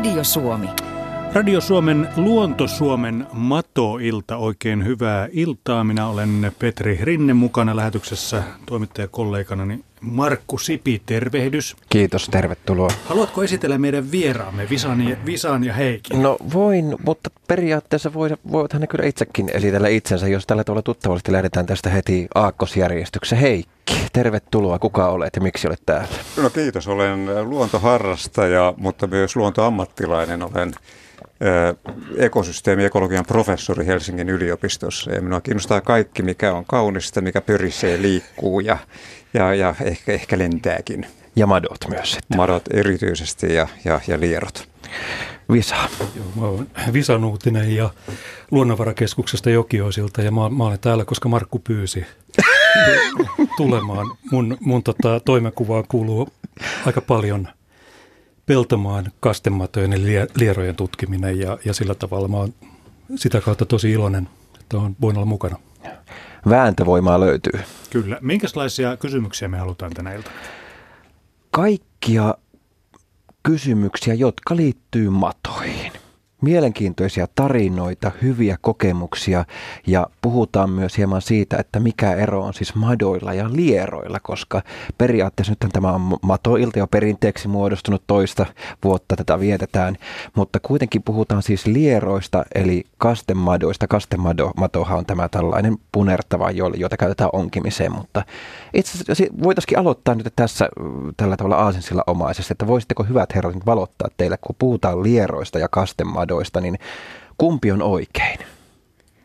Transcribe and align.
Radio 0.00 0.24
Suomi. 0.24 0.68
Radio 1.32 1.60
Suomen 1.60 2.08
Luonto 2.16 2.68
Suomen 2.68 3.26
Mato-ilta, 3.32 4.36
oikein 4.36 4.84
hyvää 4.84 5.28
iltaa. 5.32 5.84
Minä 5.84 6.08
olen 6.08 6.52
Petri 6.58 6.98
Rinne 7.02 7.34
mukana 7.34 7.76
lähetyksessä 7.76 8.42
toimittajakolleganani 8.66 9.80
Markku 10.00 10.58
Sipi, 10.58 11.02
tervehdys. 11.06 11.76
Kiitos, 11.88 12.28
tervetuloa. 12.28 12.90
Haluatko 13.04 13.42
esitellä 13.42 13.78
meidän 13.78 14.10
vieraamme, 14.10 14.66
Visan 14.70 15.08
ja, 15.08 15.16
Visan 15.26 15.64
ja 15.64 15.72
Heikin? 15.72 16.22
No 16.22 16.36
voin, 16.54 16.96
mutta 17.04 17.30
periaatteessa 17.48 18.12
voit, 18.14 18.32
voithan 18.52 18.80
ne 18.80 18.86
kyllä 18.86 19.06
itsekin 19.06 19.50
esitellä 19.54 19.88
itsensä, 19.88 20.28
jos 20.28 20.46
tällä 20.46 20.64
tavalla 20.64 20.82
tuttavasti 20.82 21.32
lähdetään 21.32 21.66
tästä 21.66 21.90
heti 21.90 22.28
aakkosjärjestyksessä. 22.34 23.36
Heikki, 23.36 23.79
tervetuloa. 24.12 24.78
Kuka 24.78 25.08
olet 25.08 25.36
ja 25.36 25.42
miksi 25.42 25.66
olet 25.66 25.82
täällä? 25.86 26.14
No 26.42 26.50
kiitos, 26.50 26.88
olen 26.88 27.50
luontoharrastaja, 27.50 28.74
mutta 28.76 29.06
myös 29.06 29.36
luontoammattilainen. 29.36 30.42
Olen 30.42 30.72
ekosysteemi 32.16 32.84
ekologian 32.84 33.24
professori 33.26 33.86
Helsingin 33.86 34.28
yliopistossa 34.28 35.10
ja 35.10 35.22
minua 35.22 35.40
kiinnostaa 35.40 35.80
kaikki, 35.80 36.22
mikä 36.22 36.52
on 36.52 36.64
kaunista, 36.64 37.20
mikä 37.20 37.40
pyrisee, 37.40 38.02
liikkuu 38.02 38.60
ja, 38.60 38.78
ja, 39.34 39.54
ja 39.54 39.74
ehkä, 39.82 40.12
ehkä 40.12 40.38
lentääkin. 40.38 41.06
Ja 41.36 41.46
madot 41.46 41.88
myös 41.88 42.12
sitten. 42.12 42.36
Madot 42.36 42.62
erityisesti 42.70 43.54
ja, 43.54 43.68
ja, 43.84 44.00
ja 44.08 44.20
lierot. 44.20 44.68
Visa. 45.52 45.76
Joo, 46.16 46.26
mä 46.36 46.46
olen 46.46 46.66
Visa 46.92 47.18
Nuutinen 47.18 47.76
ja 47.76 47.90
Luonnonvarakeskuksesta 48.50 49.50
Jokioisilta 49.50 50.22
ja 50.22 50.32
mä, 50.32 50.48
mä 50.48 50.64
olen 50.64 50.78
täällä, 50.78 51.04
koska 51.04 51.28
Markku 51.28 51.58
pyysi 51.58 52.06
tulemaan. 53.56 54.06
Mun, 54.30 54.56
mun 54.60 54.82
tota, 54.82 55.20
toimenkuvaan 55.20 55.84
kuuluu 55.88 56.28
aika 56.86 57.00
paljon– 57.00 57.48
peltomaan 58.50 59.12
kastematojen 59.20 60.12
ja 60.12 60.26
lierojen 60.36 60.76
tutkiminen 60.76 61.38
ja, 61.38 61.58
ja 61.64 61.74
sillä 61.74 61.94
tavalla 61.94 62.28
mä 62.28 62.36
oon 62.36 62.54
sitä 63.14 63.40
kautta 63.40 63.66
tosi 63.66 63.92
iloinen, 63.92 64.28
että 64.60 64.76
on 64.76 64.96
voin 65.00 65.16
olla 65.16 65.26
mukana. 65.26 65.56
Vääntövoimaa 66.48 67.20
löytyy. 67.20 67.60
Kyllä. 67.90 68.18
Minkälaisia 68.20 68.96
kysymyksiä 68.96 69.48
me 69.48 69.58
halutaan 69.58 69.92
tänä 69.92 70.12
iltana? 70.12 70.36
Kaikkia 71.50 72.34
kysymyksiä, 73.42 74.14
jotka 74.14 74.56
liittyy 74.56 75.10
matoihin 75.10 75.92
mielenkiintoisia 76.40 77.26
tarinoita, 77.34 78.10
hyviä 78.22 78.56
kokemuksia 78.60 79.44
ja 79.86 80.06
puhutaan 80.22 80.70
myös 80.70 80.98
hieman 80.98 81.22
siitä, 81.22 81.56
että 81.56 81.80
mikä 81.80 82.14
ero 82.14 82.44
on 82.44 82.54
siis 82.54 82.74
madoilla 82.74 83.34
ja 83.34 83.50
lieroilla, 83.52 84.20
koska 84.22 84.62
periaatteessa 84.98 85.52
nyt 85.52 85.72
tämä 85.72 85.92
on 85.92 86.16
matoilta 86.22 86.78
jo 86.78 86.86
perinteeksi 86.86 87.48
muodostunut 87.48 88.02
toista 88.06 88.46
vuotta 88.84 89.16
tätä 89.16 89.40
vietetään, 89.40 89.96
mutta 90.34 90.60
kuitenkin 90.60 91.02
puhutaan 91.02 91.42
siis 91.42 91.66
lieroista 91.66 92.44
eli 92.54 92.84
kastemadoista. 92.98 93.88
Kastematohan 93.88 94.98
on 94.98 95.06
tämä 95.06 95.28
tällainen 95.28 95.76
punertava, 95.92 96.50
jota 96.50 96.96
käytetään 96.96 97.30
onkimiseen, 97.32 97.92
mutta 97.92 98.22
itse 98.74 98.98
asiassa 98.98 99.34
voitaisiin 99.42 99.78
aloittaa 99.78 100.14
nyt 100.14 100.32
tässä 100.36 100.68
tällä 101.16 101.36
tavalla 101.36 101.56
aasinsilla 101.56 102.04
omaisesti, 102.06 102.52
että 102.52 102.66
voisitteko 102.66 103.04
hyvät 103.04 103.34
herrat 103.34 103.54
nyt 103.54 103.66
valottaa 103.66 104.08
teille, 104.16 104.38
kun 104.40 104.56
puhutaan 104.58 105.02
lieroista 105.02 105.58
ja 105.58 105.68
kastemadoista, 105.68 106.29
radoista, 106.30 106.60
niin 106.60 106.78
kumpi 107.38 107.72
on 107.72 107.82
oikein? 107.82 108.38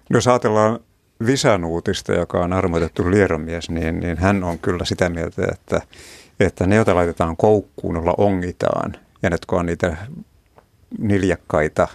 Jos 0.10 0.28
ajatellaan 0.28 0.80
Visanuutista, 1.26 2.14
joka 2.14 2.40
on 2.40 2.54
armoitettu 2.54 3.12
lieromies, 3.12 3.70
niin, 3.70 4.00
niin 4.00 4.18
hän 4.18 4.44
on 4.44 4.60
kyllä 4.60 4.86
sitä 4.86 5.10
mieltä, 5.10 5.48
että, 5.52 5.82
että 6.40 6.68
ne, 6.68 6.76
joita 6.76 6.96
laitetaan 6.96 7.38
koukkuun, 7.38 7.96
jolla 7.96 8.14
ongitaan, 8.18 8.94
ja 9.24 9.30
ne, 9.30 9.34
jotka 9.34 9.56
on 9.56 9.66
niitä 9.66 9.98
niljakkaita 11.00 11.88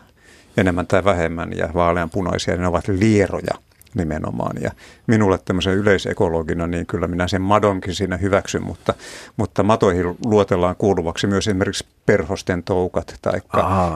enemmän 0.57 0.87
tai 0.87 1.05
vähemmän 1.05 1.51
ja 1.57 1.69
vaaleanpunaisia, 1.75 2.55
niin 2.55 2.61
ne 2.61 2.69
ovat 2.69 2.89
lieroja– 2.89 3.55
nimenomaan. 3.95 4.57
Ja 4.63 4.71
minulle 5.07 5.39
tämmöisen 5.45 5.75
yleisekologina, 5.75 6.67
niin 6.67 6.87
kyllä 6.87 7.07
minä 7.07 7.29
sen 7.29 7.43
madonkin 7.43 7.95
siinä 7.95 8.17
hyväksyn, 8.17 8.65
mutta, 8.65 8.95
mutta 9.37 9.63
matoihin 9.63 10.17
luotellaan 10.25 10.77
kuuluvaksi 10.77 11.27
myös 11.27 11.49
esimerkiksi 11.49 11.87
perhosten 12.07 12.63
toukat 12.63 13.19
tai 13.23 13.41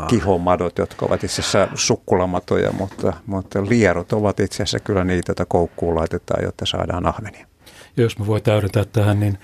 kihomadot, 0.09 0.79
jotka 0.79 1.07
ovat 1.07 1.25
itse 1.25 1.43
asiassa 1.43 1.69
sukkulamatoja, 1.75 2.73
mutta, 2.73 3.13
mutta 3.27 3.69
lierot 3.69 4.13
ovat 4.13 4.41
itse 4.41 4.63
asiassa 4.63 4.81
kyllä 4.81 5.05
niitä, 5.05 5.31
joita 5.31 5.47
koukkuun 5.47 5.95
laitetaan, 5.95 6.45
jotta 6.45 6.67
saadaan 6.67 7.07
ahvenia. 7.07 7.47
Ja 7.97 8.03
jos 8.03 8.19
mä 8.19 8.27
voin 8.27 8.43
täydentää 8.43 8.85
tähän, 8.85 9.21
niin 9.21 9.39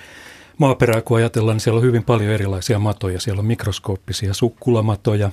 maaperää 0.59 1.01
kun 1.01 1.17
ajatellaan, 1.17 1.55
niin 1.55 1.61
siellä 1.61 1.79
on 1.79 1.85
hyvin 1.85 2.05
paljon 2.05 2.33
erilaisia 2.33 2.79
matoja. 2.79 3.21
Siellä 3.21 3.41
on 3.41 3.47
mikroskooppisia 3.47 4.35
sukkulamatoja, 4.35 5.31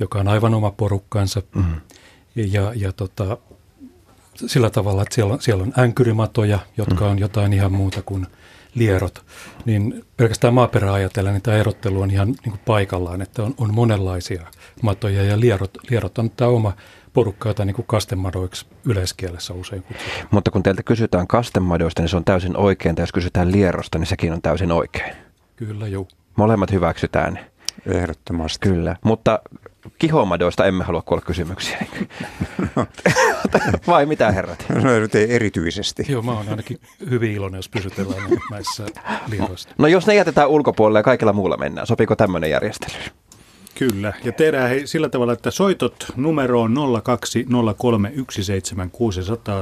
joka 0.00 0.18
on 0.18 0.28
aivan 0.28 0.54
oma 0.54 0.70
porukkansa. 0.70 1.42
Mm. 1.54 1.80
Ja, 2.36 2.72
ja 2.74 2.92
tota, 2.92 3.36
sillä 4.46 4.70
tavalla, 4.70 5.02
että 5.02 5.14
siellä 5.14 5.34
on, 5.34 5.40
siellä 5.40 5.62
on 5.62 5.72
änkyrimatoja, 5.78 6.58
jotka 6.76 7.06
on 7.06 7.18
jotain 7.18 7.52
ihan 7.52 7.72
muuta 7.72 8.02
kuin 8.02 8.26
lierot, 8.74 9.24
niin 9.64 10.04
pelkästään 10.16 10.54
maaperää 10.54 10.92
ajatellen, 10.92 11.32
niin 11.32 11.42
tämä 11.42 11.56
erottelu 11.56 12.00
on 12.00 12.10
ihan 12.10 12.28
niin 12.28 12.50
kuin 12.50 12.60
paikallaan, 12.66 13.22
että 13.22 13.42
on, 13.42 13.54
on 13.58 13.74
monenlaisia 13.74 14.46
matoja 14.82 15.22
ja 15.22 15.40
lierot, 15.40 15.70
lierot 15.90 16.18
on 16.18 16.30
tämä 16.30 16.50
oma 16.50 16.72
porukka, 17.12 17.48
jota 17.48 17.64
niin 17.64 17.74
kuin 17.74 17.86
kastemadoiksi 17.86 18.66
yleiskielessä 18.84 19.54
usein 19.54 19.82
kutsutaan. 19.82 20.28
Mutta 20.30 20.50
kun 20.50 20.62
teiltä 20.62 20.82
kysytään 20.82 21.26
kastemadoista, 21.26 22.02
niin 22.02 22.08
se 22.08 22.16
on 22.16 22.24
täysin 22.24 22.56
oikein, 22.56 22.94
tai 22.94 23.02
jos 23.02 23.12
kysytään 23.12 23.52
lierosta, 23.52 23.98
niin 23.98 24.06
sekin 24.06 24.32
on 24.32 24.42
täysin 24.42 24.72
oikein. 24.72 25.16
Kyllä, 25.56 25.88
joo. 25.88 26.06
Molemmat 26.36 26.72
hyväksytään. 26.72 27.38
Ehdottomasti. 27.86 28.68
Kyllä, 28.68 28.96
mutta 29.04 29.40
kihomadoista 29.98 30.66
emme 30.66 30.84
halua 30.84 31.02
kuulla 31.02 31.24
kysymyksiä. 31.26 31.86
Vai 33.86 34.06
mitä 34.06 34.32
herrat? 34.32 34.66
No 34.68 34.98
nyt 34.98 35.14
ei 35.14 35.34
erityisesti. 35.34 36.06
Joo, 36.08 36.22
mä 36.22 36.32
oon 36.32 36.48
ainakin 36.48 36.80
hyvin 37.10 37.32
iloinen, 37.32 37.58
jos 37.58 37.68
pysytellään 37.68 38.30
näissä 38.50 38.86
liiroista. 39.30 39.74
No 39.78 39.86
jos 39.86 40.06
ne 40.06 40.14
jätetään 40.14 40.48
ulkopuolelle 40.48 40.98
ja 40.98 41.02
kaikilla 41.02 41.32
muulla 41.32 41.56
mennään, 41.56 41.86
sopiiko 41.86 42.16
tämmöinen 42.16 42.50
järjestely? 42.50 42.92
Kyllä, 43.78 44.12
ja 44.24 44.32
tehdään 44.32 44.68
hei, 44.68 44.86
sillä 44.86 45.08
tavalla, 45.08 45.32
että 45.32 45.50
soitot 45.50 46.06
numeroon 46.16 46.76
020317600, 46.76 46.80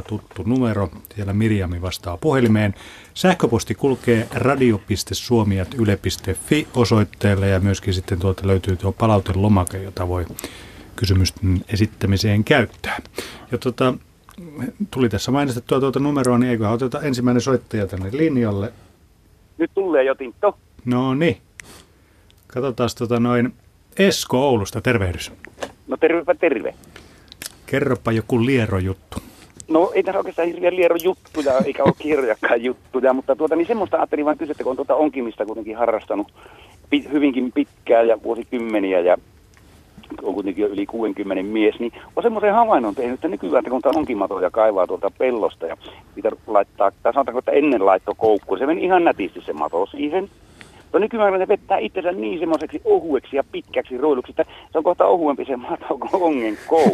tuttu 0.08 0.42
numero. 0.46 0.90
Siellä 1.14 1.32
Mirjami 1.32 1.82
vastaa 1.82 2.16
puhelimeen. 2.16 2.74
Sähköposti 3.14 3.74
kulkee 3.74 4.28
radio.suomi.yle.fi 4.34 6.66
osoitteelle 6.74 7.48
ja 7.48 7.60
myöskin 7.60 7.94
sitten 7.94 8.18
tuolta 8.18 8.46
löytyy 8.46 8.76
tuo 8.76 8.92
palautelomake, 8.92 9.82
jota 9.82 10.08
voi 10.08 10.26
kysymysten 10.96 11.64
esittämiseen 11.72 12.44
käyttää. 12.44 12.98
Ja 13.52 13.58
tota, 13.58 13.94
tuli 14.90 15.08
tässä 15.08 15.30
mainistettua 15.30 15.80
tuota 15.80 16.00
numeroa, 16.00 16.38
niin 16.38 16.50
eikö 16.50 16.68
oteta 16.68 17.00
ensimmäinen 17.00 17.40
soittaja 17.40 17.86
tänne 17.86 18.08
linjalle? 18.12 18.72
Nyt 19.58 19.70
tulee 19.74 20.04
jo 20.04 20.14
Tinto. 20.14 20.58
No 20.84 21.14
niin. 21.14 21.36
Katsotaan 22.46 22.90
tota 22.98 23.20
noin. 23.20 23.54
Esko 23.98 24.48
Oulusta, 24.48 24.80
tervehdys. 24.80 25.32
No 25.88 25.96
tervepä 25.96 26.34
terve. 26.34 26.74
Kerropa 27.66 28.12
joku 28.12 28.46
lierojuttu. 28.46 29.18
No 29.68 29.90
ei 29.94 30.02
tässä 30.02 30.18
oikeastaan 30.18 30.48
hirveän 30.48 30.76
liero 30.76 30.96
juttuja, 31.02 31.52
eikä 31.64 31.84
ole 31.84 31.92
kirjakaan 31.98 32.64
juttuja, 32.64 33.12
mutta 33.12 33.36
tuota, 33.36 33.56
niin 33.56 33.66
semmoista 33.66 33.96
ajattelin 33.96 34.24
vain 34.24 34.38
kysyä, 34.38 34.54
kun 34.62 34.70
on 34.70 34.76
tuota 34.76 34.94
onkimista 34.94 35.46
kuitenkin 35.46 35.76
harrastanut 35.76 36.32
pit, 36.90 37.12
hyvinkin 37.12 37.52
pitkään 37.52 38.08
ja 38.08 38.22
vuosikymmeniä 38.22 39.00
ja 39.00 39.16
on 40.22 40.34
kuitenkin 40.34 40.62
jo 40.62 40.68
yli 40.68 40.86
60 40.86 41.42
mies, 41.42 41.80
niin 41.80 41.92
on 42.16 42.22
semmoisen 42.22 42.54
havainnon 42.54 42.94
tehnyt, 42.94 43.14
että 43.14 43.28
nykyään 43.28 43.64
kun 43.64 43.80
on 43.84 43.96
onkimatoja 43.96 44.50
kaivaa 44.50 44.86
tuolta 44.86 45.10
pellosta 45.18 45.66
ja 45.66 45.76
mitä 46.16 46.30
laittaa, 46.46 46.92
tai 47.02 47.12
sanotaanko, 47.12 47.38
että 47.38 47.52
ennen 47.52 47.86
laitto 47.86 48.14
koukkuun, 48.16 48.58
se 48.58 48.66
meni 48.66 48.84
ihan 48.84 49.04
nätisti 49.04 49.40
se 49.40 49.52
mato 49.52 49.86
siihen, 49.86 50.28
No 50.92 50.98
nykyään 50.98 51.38
ne 51.38 51.48
vettää 51.48 51.78
itsensä 51.78 52.12
niin 52.12 52.38
semmoiseksi 52.38 52.80
ohueksi 52.84 53.36
ja 53.36 53.44
pitkäksi 53.52 53.98
roiluksi, 53.98 54.32
että 54.32 54.44
se 54.72 54.78
on 54.78 54.84
kohta 54.84 55.06
ohuempi 55.06 55.44
se 55.44 55.56
mato 55.56 55.98
kuin 55.98 56.22
ongen 56.22 56.58
kou. 56.66 56.92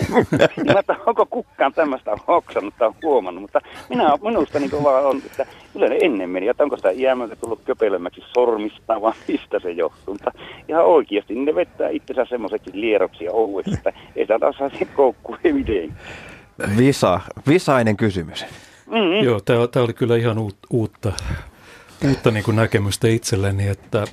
niin 0.57 0.79
että 0.79 0.97
onko 1.07 1.27
kukaan 1.27 1.73
tämmöistä 1.73 2.17
hoksannut 2.29 2.75
tai 2.79 2.91
huomannut, 3.03 3.43
mutta 3.43 3.61
minä, 3.89 4.19
minusta 4.23 4.59
niin 4.59 4.71
vaan 4.83 5.07
on, 5.07 5.23
että 5.27 5.47
kyllä 5.73 5.89
ne 5.89 5.99
ennen 6.01 6.31
meni, 6.31 6.49
että 6.49 6.63
onko 6.63 6.77
sitä 6.77 6.93
jäämältä 6.93 7.37
tullut 7.37 7.61
köpelemmäksi 7.65 8.23
sormista 8.35 9.01
vai 9.01 9.13
mistä 9.29 9.61
se 9.61 9.71
johtuu. 9.71 10.15
Mutta 10.15 10.33
ihan 10.69 10.85
oikeasti 10.85 11.35
niin 11.35 11.45
ne 11.45 11.55
vettää 11.55 11.89
itsensä 11.89 12.25
semmoiseksi 12.29 12.71
lieroksi 12.73 13.25
ja 13.25 13.33
ohueksi, 13.33 13.75
että 13.75 13.93
ei 14.17 14.25
sitä 14.25 14.39
taas 14.39 14.57
saa 14.57 14.71
koukkuun 14.95 15.39
miten. 15.53 15.97
Visa, 16.77 17.21
visainen 17.49 17.97
kysymys. 17.97 18.47
Mm-hmm. 18.87 19.25
Joo, 19.25 19.41
tämä 19.41 19.85
oli 19.85 19.93
kyllä 19.93 20.17
ihan 20.17 20.37
uutta 20.71 21.13
uutta 22.05 22.31
niin 22.31 22.45
kuin 22.45 22.57
näkemystä 22.57 23.09
itselleni, 23.09 23.69
että 23.69 24.07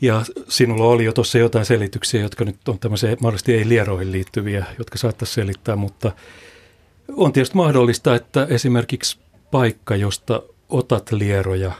ja 0.00 0.22
sinulla 0.48 0.84
oli 0.84 1.04
jo 1.04 1.12
tuossa 1.12 1.38
jotain 1.38 1.64
selityksiä, 1.64 2.20
jotka 2.20 2.44
nyt 2.44 2.68
on 2.68 2.78
tämmöisiä 2.78 3.16
mahdollisesti 3.20 3.54
ei 3.54 3.68
lieroihin 3.68 4.12
liittyviä, 4.12 4.66
jotka 4.78 4.98
saattaisi 4.98 5.34
selittää, 5.34 5.76
mutta 5.76 6.12
on 7.16 7.32
tietysti 7.32 7.56
mahdollista, 7.56 8.14
että 8.14 8.46
esimerkiksi 8.50 9.18
paikka, 9.50 9.96
josta 9.96 10.42
otat 10.68 11.12
lieroja, 11.12 11.72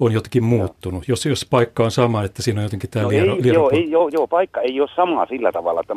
on 0.00 0.12
jotenkin 0.12 0.44
muuttunut. 0.44 1.08
Jos, 1.08 1.26
jos 1.26 1.46
paikka 1.50 1.84
on 1.84 1.90
sama, 1.90 2.24
että 2.24 2.42
siinä 2.42 2.60
on 2.60 2.64
jotenkin 2.64 2.90
tämä 2.90 3.02
No 3.02 3.08
liero, 3.08 3.34
ei, 3.34 3.42
liero, 3.42 3.60
joo, 3.60 3.70
ei, 3.70 3.90
joo, 3.90 4.08
joo, 4.08 4.26
paikka 4.26 4.60
ei 4.60 4.80
ole 4.80 4.88
sama 4.96 5.26
sillä 5.26 5.52
tavalla, 5.52 5.80
että 5.80 5.94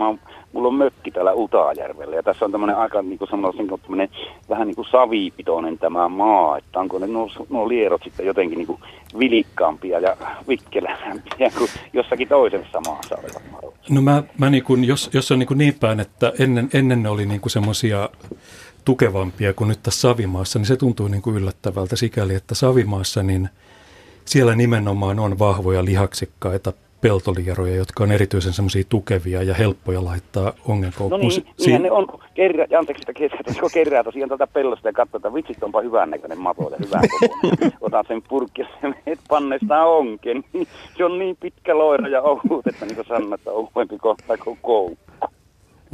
mulla 0.54 0.68
on 0.68 0.76
mökki 0.76 1.12
täällä 1.12 1.34
Utaajärvellä 1.34 2.16
ja 2.16 2.24
tässä 2.24 2.46
on 2.46 2.52
tämmöinen 2.52 2.78
aika 2.78 3.02
niin 3.02 3.18
kuin 3.18 3.30
sanoisin, 3.30 3.68
tämmöinen 3.68 4.10
vähän 4.50 4.68
niin 4.68 4.76
kuin 4.76 4.88
savipitoinen 4.92 5.78
tämä 5.78 6.10
maa, 6.10 6.58
että 6.58 6.80
onko 6.80 7.00
ne 7.00 7.08
nuo, 7.08 7.30
nuo 7.50 7.70
lierot 7.70 8.04
sitten 8.04 8.26
jotenkin 8.26 8.58
niin 8.58 8.68
kuin 8.68 8.80
vilikkaampia 9.20 10.00
ja 10.00 10.18
vikkelämpiä 10.48 11.52
kuin 11.58 11.70
jossakin 11.94 12.28
toisessa 12.28 12.82
maassa 12.86 13.16
olevat. 13.16 13.74
No 13.90 14.02
mä, 14.02 14.24
mä 14.38 14.50
niin 14.50 14.64
kuin, 14.64 14.84
jos, 14.84 15.10
jos 15.14 15.32
on 15.32 15.40
niin, 15.40 15.48
kuin 15.48 15.58
niin 15.58 15.76
päin, 15.80 16.00
että 16.00 16.34
ennen, 16.40 16.70
ennen 16.74 17.04
ne 17.04 17.10
oli 17.10 17.26
niin 17.26 17.42
kuin 17.42 17.52
semmoisia 17.52 18.10
tukevampia 18.86 19.54
kuin 19.54 19.68
nyt 19.68 19.80
tässä 19.84 20.02
Savimaassa, 20.02 20.60
niin 20.60 20.66
se 20.66 20.78
tuntuu 20.78 21.08
niin 21.08 21.22
kuin 21.22 21.36
yllättävältä 21.36 21.96
sikäli, 21.96 22.36
että 22.36 22.56
Savimaassa 22.56 23.24
niin 23.24 23.50
siellä 24.26 24.56
nimenomaan 24.56 25.20
on 25.20 25.40
vahvoja 25.40 25.86
lihaksikkaita 25.86 26.74
peltolieroja, 27.02 27.76
jotka 27.76 28.04
on 28.04 28.12
erityisen 28.12 28.54
semmoisia 28.54 28.84
tukevia 28.90 29.44
ja 29.44 29.54
helppoja 29.54 30.04
laittaa 30.06 30.44
No 30.44 30.54
ongenkoukkuun. 30.68 31.22
niin, 31.22 31.46
Si- 31.60 31.80
ne 31.80 31.92
on, 31.92 32.08
ja 32.70 32.80
anteeksi, 32.80 33.04
että 33.40 33.60
kun 33.62 33.70
kerää 33.74 34.04
tosiaan 34.04 34.30
täältä 34.30 34.48
pellosta 34.48 34.88
ja 34.88 34.94
katsoo, 34.94 35.18
että 35.18 35.34
vitsit 35.34 35.64
onpa 35.64 35.82
hyvän 35.82 36.10
näköinen 36.10 36.40
mato 36.40 36.70
ja 36.70 36.78
hyvän 36.86 37.02
kokoinen. 37.10 37.74
Otat 37.82 38.08
sen 38.08 38.22
purkki 38.30 38.62
ja 38.62 38.68
menet 38.82 39.20
panneista 39.28 39.84
onken, 39.86 40.44
niin 40.54 40.68
se 40.98 41.06
on 41.06 41.20
niin 41.20 41.38
pitkä 41.40 41.78
loira 41.78 42.08
ja 42.08 42.22
ohut, 42.22 42.68
että 42.68 42.86
niin 42.86 42.96
kuin 42.96 43.08
sanoin, 43.08 43.34
että 43.34 43.52
ohuempi 43.52 43.98
kohta 43.98 44.38
kuin 44.38 44.60
koukku. 44.62 45.28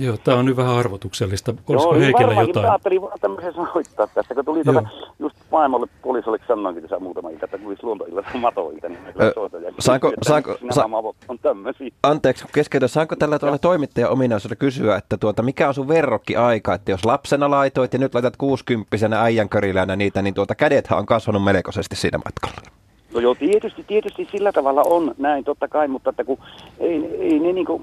Joo, 0.01 0.17
tämä 0.23 0.37
on 0.37 0.45
nyt 0.45 0.57
vähän 0.57 0.75
arvotuksellista. 0.75 1.53
Olisiko 1.69 1.93
niin 1.93 2.03
Heikillä 2.03 2.27
varmaankin, 2.27 2.49
jotain? 2.49 2.65
Mä 2.65 2.71
ajattelin 2.71 3.01
vaan 3.01 3.19
tämmöisen 3.21 3.53
soittaa 3.73 4.07
tässä, 4.07 4.35
kun 4.35 4.45
tuli 4.45 4.63
tuota, 4.63 4.83
just 5.19 5.35
maailmalle 5.51 5.87
poliisille 6.01 6.37
sanoinkin 6.47 6.83
tässä 6.83 6.99
muutama 6.99 7.29
ilta, 7.29 7.45
että 7.45 7.57
tulisi 7.57 7.83
luontoilta 7.83 8.23
matoilta, 8.37 8.89
niin 8.89 8.99
kyllä 9.13 9.31
soitan. 9.33 9.63
Ja 9.63 9.71
saanko- 9.79 10.07
että 10.07 10.29
saanko- 10.29 10.57
Nämä 10.61 10.71
sa- 10.73 10.87
mavot 10.87 11.15
on 11.27 11.39
tämmöisiä. 11.39 11.89
Anteeksi, 12.03 12.45
keskeytän. 12.53 12.89
Saanko 12.89 13.15
tällä 13.15 13.39
tavalla 13.39 13.57
toimittajan 13.57 14.11
ominaisuudella 14.11 14.59
kysyä, 14.59 14.95
että 14.95 15.17
tuota, 15.17 15.43
mikä 15.43 15.67
on 15.67 15.73
sun 15.73 15.87
verrokki-aika, 15.87 16.73
että 16.73 16.91
jos 16.91 17.05
lapsena 17.05 17.49
laitoit 17.51 17.93
ja 17.93 17.99
nyt 17.99 18.13
laitat 18.13 18.37
60 18.37 19.21
äijänkörilänä 19.21 19.95
niitä, 19.95 20.21
niin 20.21 20.33
tuota 20.33 20.55
kädethän 20.55 20.99
on 20.99 21.05
kasvanut 21.05 21.43
melkoisesti 21.43 21.95
siinä 21.95 22.17
matkalla. 22.25 22.71
No 23.13 23.19
joo, 23.19 23.35
tietysti, 23.35 23.83
tietysti 23.87 24.27
sillä 24.31 24.51
tavalla 24.51 24.81
on 24.85 25.15
näin, 25.17 25.43
totta 25.43 25.67
kai, 25.67 25.87
mutta 25.87 26.09
että 26.09 26.23
kun 26.23 26.37
ei, 26.79 27.05
ei 27.19 27.39
ne 27.39 27.53
niinku, 27.53 27.81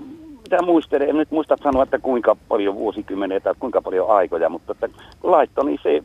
mitä 0.50 0.62
muistele, 0.62 1.04
en 1.04 1.16
nyt 1.16 1.30
muista 1.30 1.56
sanoa, 1.62 1.82
että 1.82 1.98
kuinka 1.98 2.36
paljon 2.48 2.74
vuosikymmeniä 2.74 3.40
tai 3.40 3.54
kuinka 3.58 3.82
paljon 3.82 4.10
aikoja, 4.10 4.48
mutta 4.48 4.72
että 4.72 4.88
kun 5.20 5.30
laitto, 5.30 5.62
niin 5.62 5.78
se 5.82 6.02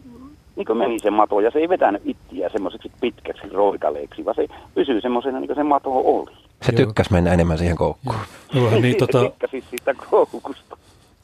niin 0.55 0.65
kuin 0.65 0.77
meni 0.77 0.99
se 0.99 1.11
mato 1.11 1.39
ja 1.39 1.51
se 1.51 1.59
ei 1.59 1.69
vetänyt 1.69 2.01
ittiä 2.05 2.49
semmoiseksi 2.49 2.91
pitkäksi 3.01 3.49
roikaleeksi, 3.49 4.25
vaan 4.25 4.35
se 4.35 4.47
pysyy 4.75 5.01
semmoisena 5.01 5.39
niin 5.39 5.47
kuin 5.47 5.57
se 5.57 5.63
mato 5.63 5.89
oli. 5.93 6.31
Se 6.61 6.71
Joo. 6.71 6.85
tykkäs 6.85 7.09
mennä 7.09 7.33
enemmän 7.33 7.57
siihen 7.57 7.77
koukkuun. 7.77 8.15
Joo, 8.53 8.71
niin, 8.71 8.93
se 8.93 8.97
tota, 8.97 9.21
tykkäsi 9.23 9.63
siitä 9.69 9.93
koukusta. 10.09 10.77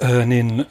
ää, 0.04 0.26
niin 0.26 0.66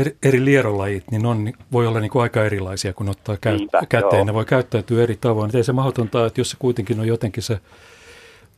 eri, 0.00 0.16
eri 0.22 0.44
lierolajit 0.44 1.04
niin 1.10 1.26
on, 1.26 1.52
voi 1.72 1.86
olla 1.86 2.00
niin 2.00 2.10
kuin 2.10 2.22
aika 2.22 2.44
erilaisia, 2.44 2.92
kun 2.92 3.08
ottaa 3.08 3.36
käy, 3.40 3.56
Niinpä, 3.56 3.82
käteen. 3.88 4.14
joo. 4.14 4.24
Ne 4.24 4.34
voi 4.34 4.44
käyttäytyä 4.44 5.02
eri 5.02 5.16
tavoin. 5.20 5.48
Et 5.48 5.54
Ei 5.54 5.64
se 5.64 5.72
mahdotonta, 5.72 6.26
että 6.26 6.40
jos 6.40 6.50
se 6.50 6.56
kuitenkin 6.58 7.00
on 7.00 7.06
jotenkin 7.06 7.42
se 7.42 7.58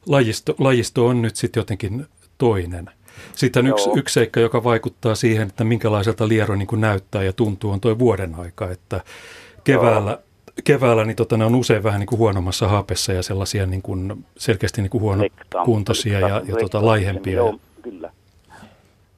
lajisto, 0.07 0.55
lajisto 0.59 1.07
on 1.07 1.23
nyt 1.23 1.37
sitten 1.37 1.61
jotenkin 1.61 2.07
toinen. 2.39 2.91
Sitten 3.35 3.67
yksi, 3.67 3.89
Joo. 3.89 3.97
yksi 3.97 4.13
seikka, 4.13 4.41
joka 4.41 4.65
vaikuttaa 4.65 5.15
siihen, 5.15 5.49
että 5.49 5.65
minkälaiselta 5.65 6.29
liero 6.29 6.57
niin 6.57 6.67
kuin 6.67 6.81
näyttää 6.81 7.23
ja 7.23 7.33
tuntuu, 7.33 7.71
on 7.71 7.81
tuo 7.81 7.99
vuoden 7.99 8.35
aika. 8.35 8.71
Että 8.71 9.01
keväällä, 9.65 10.19
keväällä 10.65 11.05
niin 11.05 11.17
tota, 11.17 11.37
ne 11.37 11.45
on 11.45 11.55
usein 11.55 11.83
vähän 11.83 12.01
niin 12.01 12.07
kuin 12.07 12.19
huonommassa 12.19 12.69
hapessa 12.69 13.13
ja 13.13 13.23
sellaisia 13.23 13.67
niin 13.67 13.83
kuin, 13.83 14.25
selkeästi 14.39 14.83
niin 14.83 14.91
kuin 14.91 15.03
huonokuntoisia 15.03 16.21
ja, 16.21 16.43
ja 16.47 16.57
tota, 16.61 16.87
laihempia. 16.87 17.37
Joo, 17.37 17.61
kyllä. 17.83 18.11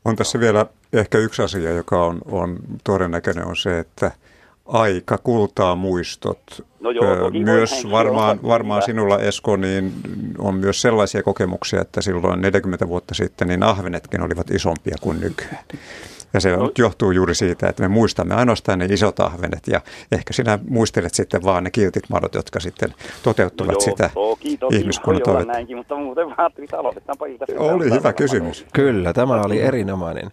On 0.05 0.17
tässä 0.17 0.41
vielä 0.41 0.67
ehkä 0.93 1.19
yksi 1.19 1.43
asia, 1.43 1.71
joka 1.71 2.05
on, 2.05 2.19
on 2.27 2.59
todennäköinen, 2.85 3.47
on 3.47 3.57
se, 3.57 3.79
että 3.79 4.11
aika 4.67 5.19
kultaa 5.19 5.75
muistot. 5.75 6.67
No 6.87 6.91
joo, 6.91 7.31
myös 7.31 7.91
varmaan, 7.91 8.41
varmaan 8.43 8.83
sinulla 8.83 9.19
Esko, 9.19 9.56
niin 9.56 9.93
on 10.38 10.55
myös 10.55 10.83
sellaisia 10.83 11.23
kokemuksia, 11.23 11.81
että 11.81 12.00
silloin 12.00 12.41
40 12.41 12.88
vuotta 12.88 13.15
sitten 13.15 13.49
niin 13.49 13.62
ahvenetkin 13.62 14.23
olivat 14.23 14.50
isompia 14.50 14.97
kuin 15.00 15.21
nykyään. 15.21 15.65
Ja 16.34 16.40
se 16.40 16.56
No- 16.56 16.70
johtuu 16.78 17.11
juuri 17.11 17.34
siitä, 17.34 17.69
että 17.69 17.82
me 17.82 17.88
muistamme 17.88 18.34
ainoastaan 18.34 18.78
ne 18.78 18.84
isot 18.84 19.20
ahvenet 19.20 19.69
ja 19.69 19.81
ehkä 20.12 20.32
sinä 20.32 20.58
muistelet 20.69 21.14
sitten 21.14 21.44
vaan 21.44 21.64
ne 21.64 21.70
kiltit 21.70 22.05
madot, 22.11 22.34
jotka 22.34 22.61
sitten 22.61 22.94
toteuttavat 23.23 23.69
No 23.69 23.73
joo, 23.73 23.81
sitä 23.81 24.11
toki, 24.14 24.56
toki 24.58 24.76
ihmiskunnan 24.76 25.23
toivetta. 25.23 25.52
näinkin, 25.52 25.76
mutta 25.76 25.96
muuten. 25.96 26.26
Oli 27.58 27.90
hyvä 27.90 28.12
kysymys. 28.12 28.67
Kyllä, 28.73 29.12
tämä 29.12 29.40
oli 29.43 29.61
erinomainen. 29.61 30.31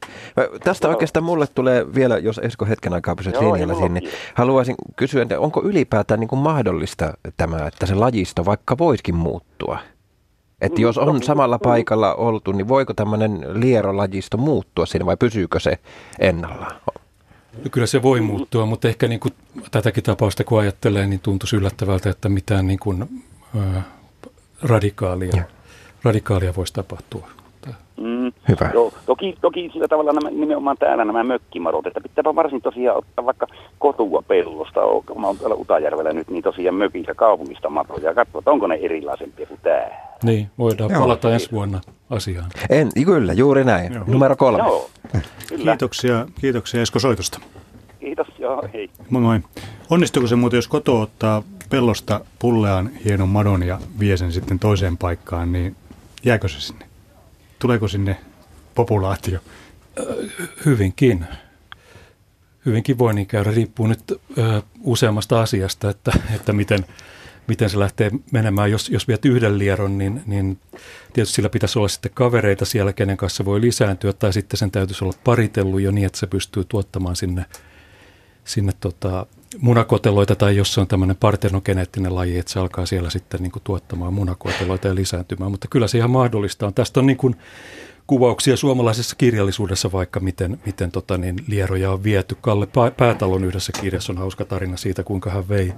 Tästä 0.63 0.87
Joo. 0.87 0.93
oikeastaan 0.93 1.23
mulle 1.23 1.45
tulee 1.55 1.85
vielä, 1.95 2.17
jos 2.17 2.37
Esko 2.43 2.65
hetken 2.65 2.93
aikaa 2.93 3.15
pysyt 3.15 3.33
Joo, 3.33 3.53
linjalla 3.53 3.73
ole 3.73 3.99
kiire. 3.99 4.15
haluaisin 4.33 4.75
kysyä, 4.95 5.21
että 5.21 5.39
onko 5.39 5.61
ylipäätään 5.63 6.19
niin 6.19 6.27
kuin 6.27 6.39
mahdollista 6.39 7.13
tämä, 7.37 7.67
että 7.67 7.85
se 7.85 7.95
lajisto 7.95 8.45
vaikka 8.45 8.77
voisikin 8.77 9.15
muuttua? 9.15 9.77
Että 10.63 10.81
jos 10.81 10.97
on 10.97 11.23
samalla 11.23 11.59
paikalla 11.59 12.13
oltu, 12.15 12.51
niin 12.51 12.67
voiko 12.67 12.93
tämmöinen 12.93 13.45
lierolajisto 13.53 14.37
muuttua 14.37 14.85
siinä 14.85 15.05
vai 15.05 15.17
pysyykö 15.17 15.59
se 15.59 15.79
ennallaan? 16.19 16.75
No 17.63 17.69
Kyllä 17.71 17.87
se 17.87 18.01
voi 18.01 18.21
muuttua, 18.21 18.65
mutta 18.65 18.87
ehkä 18.87 19.07
niin 19.07 19.19
kuin 19.19 19.33
tätäkin 19.71 20.03
tapausta 20.03 20.43
kun 20.43 20.59
ajattelee, 20.59 21.07
niin 21.07 21.19
tuntuisi 21.19 21.55
yllättävältä, 21.55 22.09
että 22.09 22.29
mitään 22.29 22.67
niin 22.67 22.79
kuin, 22.79 23.23
ö, 23.55 23.81
radikaalia, 24.61 25.43
radikaalia 26.03 26.55
voisi 26.55 26.73
tapahtua. 26.73 27.27
Mm. 27.97 28.31
Hyvä. 28.49 28.71
Joo, 28.73 28.93
toki, 29.05 29.37
toki 29.41 29.69
sillä 29.73 29.87
tavalla 29.87 30.11
nämä, 30.13 30.29
nimenomaan 30.29 30.77
täällä 30.77 31.05
nämä 31.05 31.23
mökkimarot, 31.23 31.87
että 31.87 32.01
pitääpä 32.01 32.35
varsin 32.35 32.61
tosiaan 32.61 32.97
ottaa 32.97 33.25
vaikka 33.25 33.47
kotua 33.79 34.23
pellosta, 34.27 34.79
mä 35.19 35.27
oon 35.27 35.37
täällä 35.37 35.55
Utajärvellä 35.55 36.13
nyt, 36.13 36.29
niin 36.29 36.43
tosiaan 36.43 36.75
mökistä 36.75 37.15
kaupungista 37.15 37.69
matoja 37.69 38.09
ja 38.09 38.13
katsoa, 38.13 38.41
onko 38.45 38.67
ne 38.67 38.75
erilaisempia 38.75 39.45
kuin 39.45 39.59
tää. 39.63 40.17
Niin, 40.23 40.49
voidaan 40.57 40.91
Joo. 40.91 40.99
palata 40.99 41.33
ensi 41.33 41.51
vuonna 41.51 41.81
asiaan. 42.09 42.49
En, 42.69 42.89
kyllä, 43.05 43.33
juuri 43.33 43.63
näin. 43.63 43.93
Joo. 43.93 44.03
Numero 44.07 44.35
kolme. 44.35 44.57
Joo, 44.57 44.89
kyllä. 45.49 45.71
Kiitoksia, 45.71 46.25
kiitoksia 46.41 46.81
Esko 46.81 46.99
soitosta. 46.99 47.39
Kiitos, 47.99 48.27
joo, 48.39 48.63
hei. 48.73 48.89
Moi 49.09 49.21
moi. 49.21 49.39
Onnistuuko 49.89 50.27
se 50.27 50.35
muuten, 50.35 50.57
jos 50.57 50.67
koto 50.67 51.01
ottaa 51.01 51.43
pellosta 51.69 52.21
pulleaan 52.39 52.89
hienon 53.05 53.29
madon 53.29 53.63
ja 53.63 53.79
vie 53.99 54.17
sen 54.17 54.31
sitten 54.31 54.59
toiseen 54.59 54.97
paikkaan, 54.97 55.51
niin 55.51 55.75
jääkö 56.25 56.47
se 56.47 56.61
sinne? 56.61 56.85
Tuleeko 57.63 57.87
sinne 57.87 58.17
populaatio? 58.75 59.39
Hyvinkin. 60.65 61.25
Hyvinkin 62.65 62.97
voi 62.97 63.13
niin 63.13 63.27
käydä. 63.27 63.51
Riippuu 63.51 63.87
nyt 63.87 64.11
ö, 64.11 64.61
useammasta 64.81 65.41
asiasta, 65.41 65.89
että, 65.89 66.11
että 66.35 66.53
miten, 66.53 66.85
miten 67.47 67.69
se 67.69 67.79
lähtee 67.79 68.11
menemään. 68.31 68.71
Jos, 68.71 68.89
jos 68.89 69.07
viet 69.07 69.25
yhden 69.25 69.59
lieron, 69.59 69.97
niin, 69.97 70.21
niin 70.25 70.59
tietysti 71.13 71.35
sillä 71.35 71.49
pitäisi 71.49 71.79
olla 71.79 71.87
sitten 71.87 72.11
kavereita 72.13 72.65
siellä, 72.65 72.93
kenen 72.93 73.17
kanssa 73.17 73.45
voi 73.45 73.61
lisääntyä, 73.61 74.13
tai 74.13 74.33
sitten 74.33 74.57
sen 74.57 74.71
täytyisi 74.71 75.03
olla 75.03 75.17
paritellut 75.23 75.81
jo 75.81 75.91
niin, 75.91 76.05
että 76.05 76.19
se 76.19 76.27
pystyy 76.27 76.63
tuottamaan 76.63 77.15
sinne, 77.15 77.45
sinne 78.45 78.71
tota, 78.79 79.25
munakoteloita, 79.61 80.35
tai 80.35 80.55
jos 80.57 80.73
se 80.73 80.81
on 80.81 80.87
tämmöinen 80.87 81.15
partenogeneettinen 81.15 82.15
laji, 82.15 82.37
että 82.37 82.51
se 82.51 82.59
alkaa 82.59 82.85
siellä 82.85 83.09
sitten 83.09 83.41
niin 83.41 83.51
kuin 83.51 83.63
tuottamaan 83.63 84.13
munakoteloita 84.13 84.87
ja 84.87 84.95
lisääntymään. 84.95 85.51
Mutta 85.51 85.67
kyllä 85.67 85.87
se 85.87 85.97
ihan 85.97 86.11
mahdollista 86.11 86.67
on. 86.67 86.73
Tästä 86.73 86.99
on 86.99 87.05
niin 87.05 87.17
kuin 87.17 87.35
kuvauksia 88.07 88.57
suomalaisessa 88.57 89.15
kirjallisuudessa 89.15 89.91
vaikka, 89.91 90.19
miten, 90.19 90.59
miten 90.65 90.91
tota 90.91 91.17
niin, 91.17 91.35
lieroja 91.47 91.91
on 91.91 92.03
viety. 92.03 92.37
Kalle 92.41 92.65
Pä- 92.65 92.91
Päätalon 92.97 93.43
yhdessä 93.43 93.71
kirjassa 93.81 94.13
on 94.13 94.17
hauska 94.17 94.45
tarina 94.45 94.77
siitä, 94.77 95.03
kuinka 95.03 95.29
hän 95.29 95.49
vei 95.49 95.73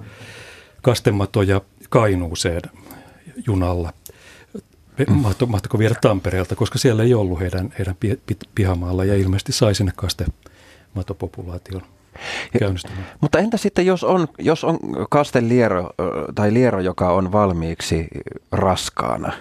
kastematoja 0.82 1.62
Kainuuseen 1.90 2.62
junalla. 3.48 3.94
Mahto, 5.08 5.46
mahtoiko 5.46 5.80
viedä 5.80 5.96
Tampereelta, 6.02 6.56
koska 6.56 6.78
siellä 6.78 7.04
ei 7.04 7.14
ollut 7.14 7.40
heidän, 7.40 7.74
heidän 7.78 7.96
pi, 8.00 8.20
pi, 8.26 8.38
pihamaalla 8.56 9.06
ja 9.06 9.16
ilmeisesti 9.16 9.52
sai 9.52 9.76
sinne 9.76 9.92
kastematopopulaation 9.96 11.82
Mutta 13.22 13.40
entä 13.40 13.58
sitten, 13.58 13.86
jos 13.86 14.04
on, 14.04 14.28
jos 14.40 14.64
on 14.64 14.80
kasteliero 15.10 15.90
tai 16.36 16.54
liero, 16.54 16.80
joka 16.80 17.10
on 17.10 17.32
valmiiksi 17.32 18.08
raskaana 18.52 19.34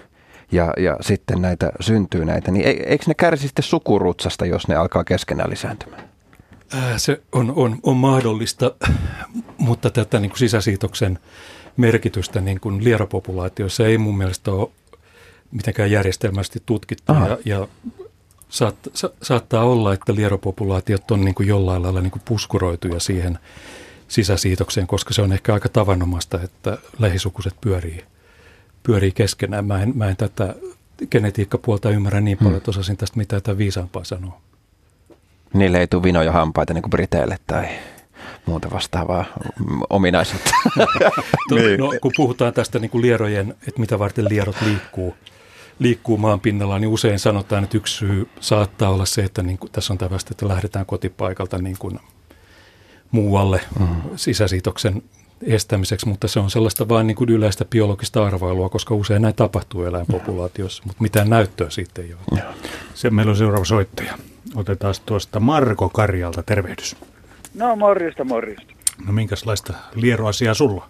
ja, 0.51 0.73
ja 0.77 0.97
sitten 1.01 1.41
näitä 1.41 1.71
syntyy 1.79 2.25
näitä, 2.25 2.51
niin 2.51 2.67
e- 2.67 2.83
eikö 2.85 3.03
ne 3.07 3.13
kärsi 3.13 3.47
sitten 3.47 3.63
sukurutsasta, 3.63 4.45
jos 4.45 4.67
ne 4.67 4.75
alkaa 4.75 5.03
keskenään 5.03 5.49
lisääntymään? 5.49 6.03
Ää, 6.73 6.97
Se 6.97 7.21
on, 7.31 7.53
on, 7.55 7.77
on 7.83 7.97
mahdollista, 7.97 8.71
mutta 9.57 9.89
tätä 9.89 10.19
niin 10.19 10.29
kuin 10.29 10.39
sisäsiitoksen 10.39 11.19
merkitystä 11.77 12.41
niin 12.41 12.59
kuin 12.59 12.83
lieropopulaatioissa 12.83 13.85
ei 13.87 13.97
mun 13.97 14.17
mielestä 14.17 14.51
ole 14.51 14.69
mitenkään 15.51 15.91
järjestelmästi 15.91 16.63
tutkittu. 16.65 17.11
Aha. 17.11 17.27
Ja, 17.27 17.37
ja 17.45 17.67
saat, 18.49 18.75
sa, 18.93 19.09
saattaa 19.21 19.63
olla, 19.63 19.93
että 19.93 20.15
lieropopulaatiot 20.15 21.11
on 21.11 21.25
niin 21.25 21.35
kuin 21.35 21.47
jollain 21.47 21.83
lailla 21.83 22.01
niin 22.01 22.11
kuin 22.11 22.21
puskuroituja 22.25 22.99
siihen 22.99 23.39
sisäsiitokseen, 24.07 24.87
koska 24.87 25.13
se 25.13 25.21
on 25.21 25.33
ehkä 25.33 25.53
aika 25.53 25.69
tavanomaista, 25.69 26.41
että 26.41 26.77
lähisukuiset 26.99 27.53
pyörii 27.61 28.03
pyörii 28.85 29.11
keskenään. 29.11 29.65
Mä 29.65 29.81
en, 29.81 29.91
mä 29.95 30.09
en 30.09 30.17
tätä 30.17 30.55
genetiikkapuolta 31.11 31.89
ymmärrä 31.89 32.21
niin 32.21 32.37
paljon, 32.37 32.57
että 32.57 32.71
osasin 32.71 32.97
tästä 32.97 33.17
mitään 33.17 33.41
tämän 33.41 33.57
viisaampaa 33.57 34.03
sanoa. 34.03 34.41
Niille 35.53 35.79
ei 35.79 35.87
tule 35.87 36.03
vinoja 36.03 36.31
hampaita 36.31 36.73
niin 36.73 36.81
kuin 36.81 36.89
Briteille 36.89 37.37
tai 37.47 37.65
muuta 38.45 38.71
vastaavaa 38.71 39.25
ominaisuutta. 39.89 40.49
niin. 41.51 41.79
no, 41.79 41.91
kun 42.01 42.11
puhutaan 42.15 42.53
tästä 42.53 42.79
niin 42.79 42.91
kuin 42.91 43.01
lierojen, 43.01 43.55
että 43.67 43.79
mitä 43.79 43.99
varten 43.99 44.29
lierot 44.29 44.61
liikkuu, 44.61 45.15
liikkuu 45.79 46.17
maan 46.17 46.39
pinnalla, 46.39 46.79
niin 46.79 46.89
usein 46.89 47.19
sanotaan, 47.19 47.63
että 47.63 47.77
yksi 47.77 47.97
syy 47.97 48.29
saattaa 48.39 48.89
olla 48.89 49.05
se, 49.05 49.23
että 49.23 49.43
niin 49.43 49.57
kuin, 49.57 49.71
tässä 49.71 49.93
on 49.93 49.97
tällaista, 49.97 50.29
että 50.31 50.47
lähdetään 50.47 50.85
kotipaikalta 50.85 51.57
niin 51.57 51.75
kuin 51.79 51.99
muualle 53.11 53.61
mm-hmm. 53.79 54.01
sisäsiitoksen 54.15 55.03
estämiseksi, 55.41 56.07
mutta 56.07 56.27
se 56.27 56.39
on 56.39 56.51
sellaista 56.51 56.89
vain 56.89 57.07
niin 57.07 57.15
kuin 57.15 57.29
yleistä 57.29 57.65
biologista 57.65 58.25
arvailua, 58.25 58.69
koska 58.69 58.95
usein 58.95 59.21
näin 59.21 59.35
tapahtuu 59.35 59.83
eläinpopulaatiossa, 59.83 60.83
mutta 60.85 61.01
mitään 61.01 61.29
näyttöä 61.29 61.69
siitä 61.69 62.01
ei 62.01 62.13
ole. 62.13 62.43
Se, 62.93 63.09
meillä 63.09 63.29
on 63.29 63.35
seuraava 63.35 63.65
soittaja. 63.65 64.17
Otetaan 64.55 64.93
tuosta 65.05 65.39
Marko 65.39 65.89
Karjalta, 65.89 66.43
tervehdys. 66.43 66.95
No 67.53 67.75
morjesta, 67.75 68.23
morjesta. 68.23 68.73
No 69.07 69.13
minkälaista 69.13 69.73
lieroasiaa 69.95 70.53
sulla? 70.53 70.89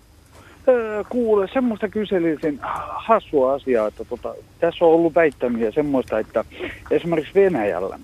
Öö, 0.67 1.03
kuule, 1.09 1.47
semmoista 1.53 1.89
kyselisin 1.89 2.59
hassua 2.95 3.53
asiaa, 3.53 3.87
että 3.87 4.05
tota, 4.05 4.35
tässä 4.59 4.85
on 4.85 4.91
ollut 4.91 5.15
väittämiä 5.15 5.71
semmoista, 5.71 6.19
että 6.19 6.45
esimerkiksi 6.91 7.35
Venäjällä, 7.35 7.99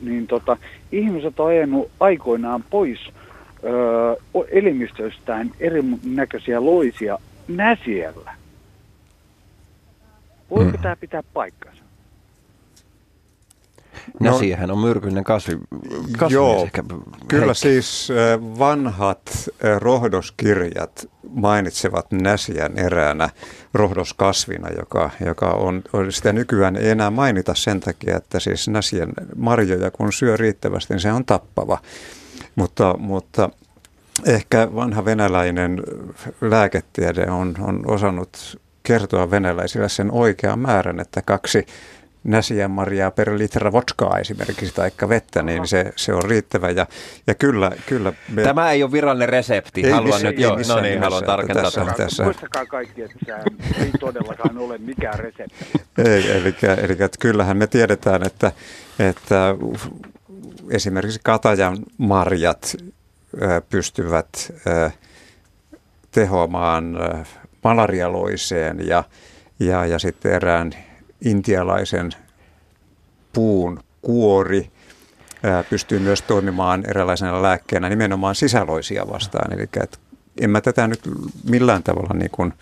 niin 0.00 0.26
tota, 0.26 0.56
ihmiset 0.92 1.40
on 1.40 1.48
ajanut 1.48 1.90
aikoinaan 2.00 2.64
pois 2.70 2.98
öö, 3.64 4.44
elimistöstään 4.50 5.50
erinäköisiä 5.60 6.64
loisia 6.64 7.18
näsiellä. 7.48 8.34
Voiko 10.50 10.70
hmm. 10.70 10.82
tämä 10.82 10.96
pitää 10.96 11.22
paikkansa? 11.34 11.77
No, 14.20 14.38
siihen 14.38 14.70
on 14.70 14.78
myrkyllinen 14.78 15.24
kasvi. 15.24 15.58
kasvi 16.18 16.34
joo, 16.34 16.62
ehkä 16.62 16.84
kyllä 17.28 17.44
heikki. 17.44 17.60
siis 17.60 18.08
vanhat 18.58 19.48
rohdoskirjat 19.78 21.08
mainitsevat 21.30 22.12
näsiän 22.12 22.78
eräänä 22.78 23.28
rohdoskasvina, 23.74 24.68
joka, 24.78 25.10
joka 25.26 25.50
on, 25.50 25.82
on, 25.92 26.12
sitä 26.12 26.32
nykyään 26.32 26.76
ei 26.76 26.90
enää 26.90 27.10
mainita 27.10 27.54
sen 27.54 27.80
takia, 27.80 28.16
että 28.16 28.40
siis 28.40 28.68
näsien 28.68 29.12
marjoja 29.36 29.90
kun 29.90 30.12
syö 30.12 30.36
riittävästi, 30.36 30.94
niin 30.94 31.00
se 31.00 31.12
on 31.12 31.24
tappava. 31.24 31.78
Mutta, 32.54 32.94
mutta 32.98 33.50
ehkä 34.26 34.68
vanha 34.74 35.04
venäläinen 35.04 35.82
lääketiede 36.40 37.30
on, 37.30 37.54
on 37.60 37.82
osannut 37.86 38.60
kertoa 38.82 39.30
venäläisille 39.30 39.88
sen 39.88 40.10
oikean 40.10 40.58
määrän, 40.58 41.00
että 41.00 41.22
kaksi 41.22 41.66
marjaa 42.68 43.10
per 43.10 43.38
litra 43.38 43.72
vodkaa 43.72 44.18
esimerkiksi 44.18 44.74
tai 44.74 44.90
vettä, 45.08 45.42
niin 45.42 45.66
se, 45.66 45.92
se 45.96 46.14
on 46.14 46.22
riittävä. 46.22 46.70
Ja, 46.70 46.86
ja 47.26 47.34
kyllä, 47.34 47.72
kyllä 47.86 48.12
me... 48.28 48.42
Tämä 48.42 48.70
ei 48.70 48.82
ole 48.82 48.92
virallinen 48.92 49.28
resepti. 49.28 49.86
Ei, 49.86 49.90
haluan 49.90 50.22
nyt, 50.22 50.38
joo, 50.38 50.58
no 50.68 50.80
niin, 50.80 51.00
haluan 51.00 51.24
tarkentaa 51.24 51.62
tässä, 51.62 51.80
tämän. 51.80 51.94
Tässä. 51.94 52.24
Muistakaa 52.24 52.66
kaikki, 52.66 53.02
että 53.02 53.16
tämä 53.26 53.38
ei 53.84 53.90
todellakaan 54.00 54.58
ole 54.58 54.78
mikään 54.78 55.18
resepti. 55.18 55.64
Ei, 55.98 56.30
eli, 56.30 56.54
eli 56.62 56.92
että 56.92 57.18
kyllähän 57.20 57.56
me 57.56 57.66
tiedetään, 57.66 58.26
että, 58.26 58.52
että 58.98 59.54
esimerkiksi 60.70 61.20
katajan 61.24 61.76
marjat 61.98 62.76
pystyvät 63.70 64.52
tehoamaan 66.10 66.98
malarialoiseen 67.64 68.86
ja, 68.86 69.04
ja, 69.60 69.86
ja 69.86 69.98
sitten 69.98 70.32
erään 70.32 70.72
intialaisen 71.24 72.10
puun 73.32 73.80
kuori 74.02 74.70
pystyy 75.70 75.98
myös 75.98 76.22
toimimaan 76.22 76.84
eräänlaisena 76.90 77.42
lääkkeenä 77.42 77.88
nimenomaan 77.88 78.34
sisäloisia 78.34 79.08
vastaan. 79.08 79.52
Eli 79.52 79.62
et, 79.82 79.98
en 80.40 80.50
mä 80.50 80.60
tätä 80.60 80.86
nyt 80.86 81.00
millään 81.50 81.82
tavalla 81.82 82.14
niin 82.14 82.30
kuin 82.30 82.52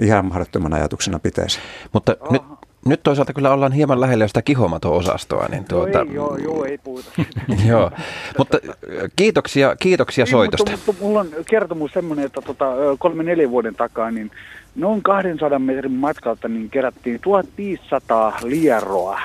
ihan 0.00 0.24
mahdottoman 0.24 0.74
ajatuksena 0.74 1.18
pitäisi. 1.18 1.58
Mutta 1.92 2.16
nyt, 2.30 2.42
nyt 2.86 3.02
toisaalta 3.02 3.32
kyllä 3.32 3.52
ollaan 3.52 3.72
hieman 3.72 4.00
lähellä 4.00 4.28
sitä 4.28 4.42
kihomato-osastoa. 4.42 5.48
Niin 5.48 5.64
tuota... 5.64 5.98
no 5.98 6.10
ei, 6.10 6.14
joo, 6.14 6.36
joo, 6.36 6.64
ei 6.64 6.78
puhuta. 6.78 7.10
joo, 7.68 7.90
mutta 8.38 8.58
kiitoksia, 9.16 9.76
kiitoksia 9.76 10.24
niin, 10.24 10.30
soitosta. 10.30 10.70
Mutta, 10.70 10.86
mutta 10.86 11.04
mulla 11.04 11.20
on 11.20 11.28
kertomus 11.46 11.92
semmoinen, 11.92 12.26
että 12.26 12.40
tota, 12.40 12.66
kolme 12.98 13.22
neljä 13.22 13.50
vuoden 13.50 13.74
takaa, 13.74 14.10
niin 14.10 14.30
noin 14.74 15.02
200 15.02 15.58
metrin 15.58 15.92
matkalta 15.92 16.48
niin 16.48 16.70
kerättiin 16.70 17.20
1500 17.20 18.38
lieroa, 18.42 19.20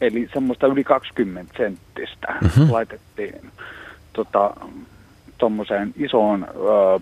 eli 0.00 0.28
semmoista 0.32 0.66
yli 0.66 0.84
20 0.84 1.54
senttistä 1.56 2.34
mm-hmm. 2.40 2.72
laitettiin 2.72 3.50
tota, 4.12 4.54
tuommoiseen 5.38 5.94
isoon, 5.96 6.46
ö, 6.48 7.00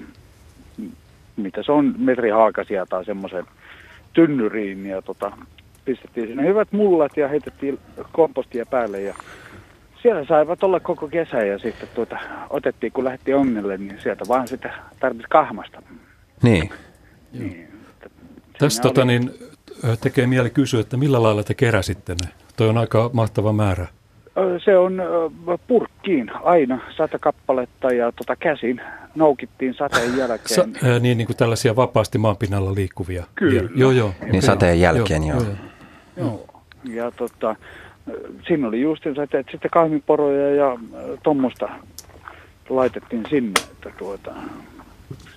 mitä 1.37 1.63
se 1.63 1.73
on, 1.73 1.95
metrihalkasia 1.99 2.87
tai 2.87 3.05
semmoisen 3.05 3.45
tynnyriin 4.13 4.87
ja 4.87 5.03
tota, 5.03 5.33
pistettiin 5.85 6.29
sinne 6.29 6.47
hyvät 6.47 6.73
mullat 6.73 7.17
ja 7.17 7.29
heitettiin 7.29 7.79
kompostia 8.13 8.67
päälle 8.67 9.01
ja 9.01 9.15
siellä 10.03 10.25
saivat 10.25 10.63
olla 10.63 10.81
koko 10.81 11.09
kesä 11.09 11.45
ja 11.45 11.59
sitten 11.59 11.89
tuota, 11.95 12.19
otettiin 12.51 12.93
kun 12.93 13.05
lähti 13.05 13.35
onnelle, 13.35 13.77
niin 13.77 14.01
sieltä 14.03 14.25
vaan 14.29 14.49
sitä 14.49 14.75
tarvitsi 15.01 15.27
kahmasta. 15.31 15.83
Niin. 16.43 16.71
Niin, 17.33 17.69
Tästä 18.59 18.83
tota, 18.83 19.05
niin, 19.05 19.31
tekee 20.01 20.27
mieli 20.27 20.51
kysyä, 20.51 20.81
että 20.81 20.97
millä 20.97 21.23
lailla 21.23 21.43
te 21.43 21.55
keräsitte 21.55 22.15
ne? 22.25 22.31
Toi 22.57 22.69
on 22.69 22.79
aika 22.79 23.11
mahtava 23.13 23.53
määrä. 23.53 23.87
Se 24.65 24.79
on 24.79 25.03
purkkiin 25.67 26.31
aina 26.45 26.81
sata 26.97 27.19
kappaletta 27.19 27.93
ja 27.93 28.13
tota 28.13 28.37
käsin 28.37 28.81
noukittiin 29.15 29.75
sateen 29.75 30.17
jälkeen. 30.17 30.49
Sa, 30.49 30.89
ää, 30.89 30.99
niin, 30.99 31.19
niin 31.19 31.27
kuin 31.27 31.37
tällaisia 31.37 31.77
vapaasti 31.77 32.19
maanpinnalla 32.19 32.75
liikkuvia. 32.75 33.25
Kyllä. 33.35 33.63
Ja, 33.63 33.69
joo, 33.75 33.91
joo. 33.91 34.13
Niin 34.33 34.43
sateen 34.43 34.81
jälkeen, 34.81 35.25
joo. 35.25 35.41
joo. 35.41 35.47
joo. 36.17 36.27
joo. 36.27 36.63
Ja 36.85 37.11
tota, 37.11 37.57
siinä 38.47 38.69
oli 38.69 38.81
just 38.81 39.07
että 39.07 39.45
sitten 39.51 39.71
kahviporoja 39.71 40.55
ja 40.55 40.79
tuommoista 41.23 41.69
laitettiin 42.69 43.27
sinne, 43.31 43.61
että 43.73 43.91
tuota, 43.99 44.35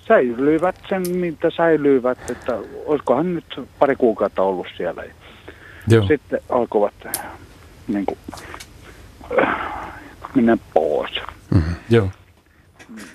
säilyivät 0.08 0.76
sen, 0.88 1.02
mitä 1.16 1.50
säilyivät, 1.50 2.30
että 2.30 2.58
olisikohan 2.86 3.34
nyt 3.34 3.60
pari 3.78 3.96
kuukautta 3.96 4.42
ollut 4.42 4.66
siellä. 4.76 5.04
Joo. 5.88 6.06
Sitten 6.06 6.40
alkoivat 6.48 6.94
niin 7.88 8.06
kuin, 8.06 8.18
mennä 10.34 10.58
pois. 10.74 11.10
Mm-hmm. 11.54 11.74
Joo. 11.90 12.08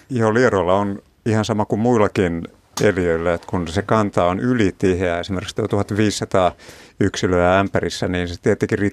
Joo, 0.10 0.34
Lierolla 0.34 0.74
on 0.74 1.00
ihan 1.26 1.46
sama 1.46 1.66
kuin 1.66 1.80
muillakin 1.80 2.44
eliöillä, 2.82 3.34
että 3.34 3.48
kun 3.48 3.68
se 3.68 3.82
kanta 3.82 4.26
on 4.26 4.40
ylitiheä, 4.40 5.20
esimerkiksi 5.20 5.56
1500 5.56 6.52
yksilöä 7.00 7.60
ämpärissä, 7.60 8.08
niin 8.08 8.28
se 8.28 8.36
tietenkin 8.42 8.92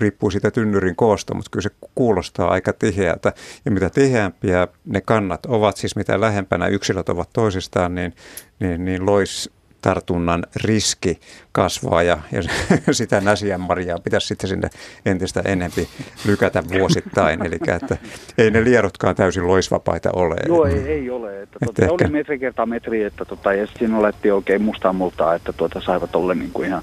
riippuu 0.00 0.30
siitä 0.30 0.50
tynnyrin 0.50 0.96
koosta, 0.96 1.34
mutta 1.34 1.50
kyllä 1.50 1.62
se 1.62 1.70
kuulostaa 1.94 2.50
aika 2.50 2.72
tiheältä. 2.72 3.32
Ja 3.64 3.70
mitä 3.70 3.90
tiheämpiä 3.90 4.68
ne 4.84 5.00
kannat 5.00 5.46
ovat, 5.46 5.76
siis 5.76 5.96
mitä 5.96 6.20
lähempänä 6.20 6.66
yksilöt 6.66 7.08
ovat 7.08 7.28
toisistaan, 7.32 7.94
niin, 7.94 8.14
niin, 8.60 8.84
niin 8.84 9.06
lois 9.06 9.50
tartunnan 9.86 10.44
riski 10.64 11.20
kasvaa 11.52 12.02
ja, 12.02 12.18
ja 12.32 12.42
sitä 12.94 13.22
marjaa 13.58 13.98
pitäisi 13.98 14.26
sitten 14.26 14.50
sinne 14.50 14.68
entistä 15.06 15.42
enempi 15.44 15.88
lykätä 16.26 16.62
vuosittain. 16.78 17.46
Eli 17.46 17.58
että 17.66 17.96
ei 18.38 18.50
ne 18.50 18.64
lierotkaan 18.64 19.16
täysin 19.16 19.46
loisvapaita 19.46 20.10
ole. 20.12 20.36
Joo, 20.48 20.64
ei, 20.64 20.78
ei 20.78 21.10
ole. 21.10 21.42
Että 21.42 21.58
tuota, 21.64 21.82
ehkä... 21.82 21.94
oli 22.04 22.12
metri 22.12 22.38
kertaa 22.38 22.66
metri, 22.66 23.02
että 23.02 23.24
tuota, 23.24 23.52
ja 23.52 23.66
siinä 23.78 23.98
olettiin 23.98 24.34
oikein 24.34 24.62
mustaa 24.62 24.92
multaa, 24.92 25.34
että 25.34 25.52
tuota, 25.52 25.80
saivat 25.80 26.16
olla 26.16 26.34
niin 26.34 26.50
kuin 26.52 26.68
ihan 26.68 26.82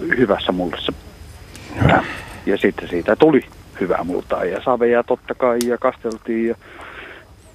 hyvässä 0.00 0.52
mullassa. 0.52 0.92
Ja, 1.88 2.04
ja 2.46 2.58
sitten 2.58 2.88
siitä 2.88 3.16
tuli 3.16 3.40
hyvää 3.80 4.04
multaa 4.04 4.44
ja 4.44 4.62
saveja 4.64 5.02
totta 5.02 5.34
kai 5.34 5.58
ja 5.66 5.78
kasteltiin 5.78 6.48
ja 6.48 6.54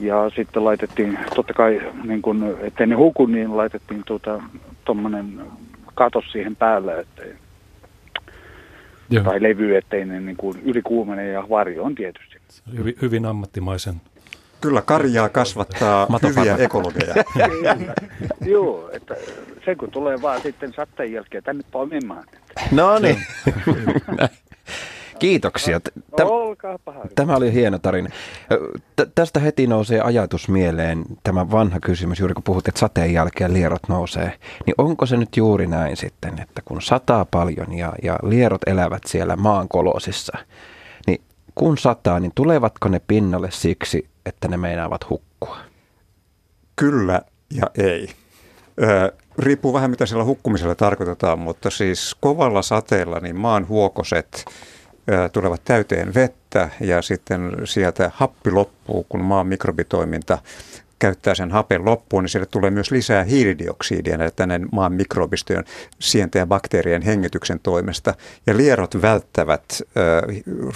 ja 0.01 0.31
sitten 0.35 0.63
laitettiin, 0.63 1.19
totta 1.35 1.53
kai, 1.53 1.81
niin 2.03 2.21
kun, 2.21 2.57
ettei 2.61 2.87
ne 2.87 2.95
huku, 2.95 3.25
niin 3.25 3.57
laitettiin 3.57 4.03
tuota, 4.05 4.43
tuommoinen 4.85 5.41
katos 5.95 6.31
siihen 6.31 6.55
päälle, 6.55 6.99
ettei, 6.99 7.33
Joo. 9.09 9.23
tai 9.23 9.43
levy, 9.43 9.75
ettei 9.77 10.05
ne 10.05 10.19
niin 10.19 10.37
kuin 10.37 10.61
ylikuumene 10.63 11.27
ja 11.27 11.43
varjo 11.49 11.83
on 11.83 11.95
tietysti. 11.95 12.37
Hyvin, 12.77 12.95
hyvin 13.01 13.25
ammattimaisen. 13.25 14.01
Kyllä 14.61 14.81
karjaa 14.81 15.29
kasvattaa 15.29 16.07
hyviä 16.37 16.55
ekologeja. 16.55 17.15
Joo, 18.53 18.89
että 18.93 19.15
se 19.65 19.75
kun 19.75 19.91
tulee 19.91 20.21
vaan 20.21 20.41
sitten 20.41 20.73
satteen 20.73 21.11
jälkeen 21.11 21.43
tänne 21.43 21.63
poimimaan. 21.71 22.23
No 22.71 22.99
niin. 22.99 23.17
Kiitoksia. 25.19 25.81
Olkaa 26.21 26.79
paha. 26.85 26.99
Tämä 27.15 27.35
oli 27.35 27.53
hieno 27.53 27.79
tarina. 27.79 28.09
Tästä 29.15 29.39
heti 29.39 29.67
nousee 29.67 30.01
ajatus 30.01 30.49
mieleen, 30.49 31.03
tämä 31.23 31.51
vanha 31.51 31.79
kysymys, 31.79 32.19
juuri 32.19 32.33
kun 32.33 32.43
puhut, 32.43 32.67
että 32.67 32.79
sateen 32.79 33.13
jälkeen 33.13 33.53
lierot 33.53 33.81
nousee. 33.87 34.33
Niin 34.65 34.75
onko 34.77 35.05
se 35.05 35.17
nyt 35.17 35.37
juuri 35.37 35.67
näin 35.67 35.97
sitten, 35.97 36.39
että 36.41 36.61
kun 36.65 36.81
sataa 36.81 37.25
paljon 37.25 37.73
ja, 37.73 37.93
ja 38.03 38.19
lierot 38.23 38.61
elävät 38.67 39.03
siellä 39.05 39.35
maan 39.35 39.67
kolosissa, 39.67 40.37
niin 40.37 40.47
kun 41.55 41.77
sataa, 41.77 42.19
niin 42.19 42.31
tulevatko 42.35 42.89
ne 42.89 43.01
pinnalle 43.07 43.51
siksi, 43.51 44.09
että 44.25 44.47
ne 44.47 44.57
meinaavat 44.57 45.09
hukkua? 45.09 45.57
Kyllä 46.75 47.21
ja 47.53 47.67
ei. 47.77 48.09
Ö, 48.81 49.11
riippuu 49.37 49.73
vähän 49.73 49.89
mitä 49.89 50.05
sillä 50.05 50.23
hukkumisella 50.23 50.75
tarkoitetaan, 50.75 51.39
mutta 51.39 51.69
siis 51.69 52.15
kovalla 52.19 52.61
sateella 52.61 53.19
niin 53.19 53.35
maan 53.35 53.67
huokoset 53.67 54.45
ö, 55.11 55.29
tulevat 55.29 55.61
täyteen 55.63 56.13
vettä 56.13 56.69
ja 56.79 57.01
sitten 57.01 57.51
sieltä 57.63 58.11
happi 58.13 58.51
loppuu, 58.51 59.05
kun 59.09 59.21
maan 59.21 59.47
mikrobitoiminta 59.47 60.37
käyttää 61.01 61.35
sen 61.35 61.51
hapen 61.51 61.85
loppuun, 61.85 62.23
niin 62.23 62.29
sille 62.29 62.45
tulee 62.45 62.71
myös 62.71 62.91
lisää 62.91 63.23
hiilidioksidia 63.23 64.31
tänne 64.35 64.59
maan 64.71 64.93
mikrobistojen 64.93 65.65
sienten 65.99 66.39
ja 66.39 66.45
bakteerien 66.45 67.01
hengityksen 67.01 67.59
toimesta. 67.59 68.13
Ja 68.47 68.57
lierot 68.57 69.01
välttävät 69.01 69.63
ö, 69.81 70.21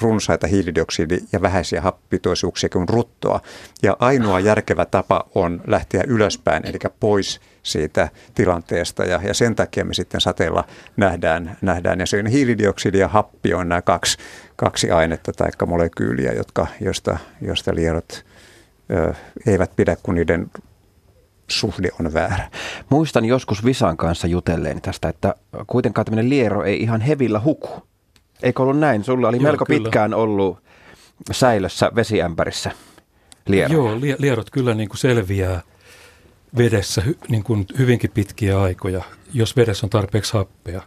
runsaita 0.02 0.48
hiilidioksidi- 0.48 1.26
ja 1.32 1.42
vähäisiä 1.42 1.82
happitoisuuksia 1.82 2.70
kuin 2.70 2.90
ruttoa. 2.90 3.40
Ja 3.84 3.98
ainoa 4.00 4.40
järkevä 4.40 4.86
tapa 4.86 5.26
on 5.36 5.62
lähteä 5.68 6.04
ylöspäin, 6.08 6.66
eli 6.66 6.80
pois 7.00 7.42
siitä 7.64 8.10
tilanteesta 8.36 9.04
ja, 9.04 9.20
ja 9.24 9.34
sen 9.34 9.56
takia 9.56 9.86
me 9.86 9.94
sitten 9.94 10.22
sateella 10.22 10.64
nähdään, 10.98 11.58
nähdään. 11.62 12.00
ja 12.00 12.06
se 12.06 12.24
hiilidioksidi 12.32 13.00
ja 13.00 13.08
happi 13.08 13.54
on 13.54 13.70
nämä 13.70 13.82
kaksi, 13.82 14.18
kaksi 14.56 14.92
ainetta 14.92 15.32
tai 15.34 15.50
molekyyliä, 15.68 16.32
jotka, 16.32 16.68
josta, 16.82 17.18
josta 17.42 17.76
lierot 17.76 18.26
eivät 19.48 19.76
pidä, 19.76 19.98
kun 20.04 20.16
niiden 20.16 20.52
suhde 21.48 21.90
on 22.00 22.14
väärä. 22.14 22.50
Muistan 22.90 23.26
joskus 23.26 23.66
Visan 23.66 23.98
kanssa 23.98 24.28
jutelleen 24.28 24.82
tästä, 24.82 25.10
että 25.10 25.36
kuitenkaan 25.68 26.06
tämmöinen 26.06 26.30
liero 26.30 26.64
ei 26.64 26.82
ihan 26.82 27.02
hevillä 27.02 27.40
huku. 27.40 27.70
Eikö 28.44 28.64
ollut 28.64 28.80
näin? 28.80 29.04
Sulla 29.04 29.28
oli 29.28 29.38
Joo, 29.38 29.44
melko 29.44 29.66
kyllä. 29.66 29.84
pitkään 29.84 30.14
ollut 30.14 30.58
säilössä 31.32 31.92
vesiämpärissä 31.96 32.72
liero. 33.48 33.74
Joo, 33.74 33.96
lierot 34.20 34.50
kyllä 34.50 34.74
niin 34.74 34.90
kuin 34.90 34.98
selviää 34.98 35.62
vedessä 36.58 37.02
hy, 37.02 37.18
niin 37.30 37.44
kuin 37.44 37.66
hyvinkin 37.78 38.12
pitkiä 38.14 38.62
aikoja, 38.62 39.04
jos 39.34 39.56
vedessä 39.56 39.86
on 39.86 39.90
tarpeeksi 39.90 40.34
happea. 40.34 40.82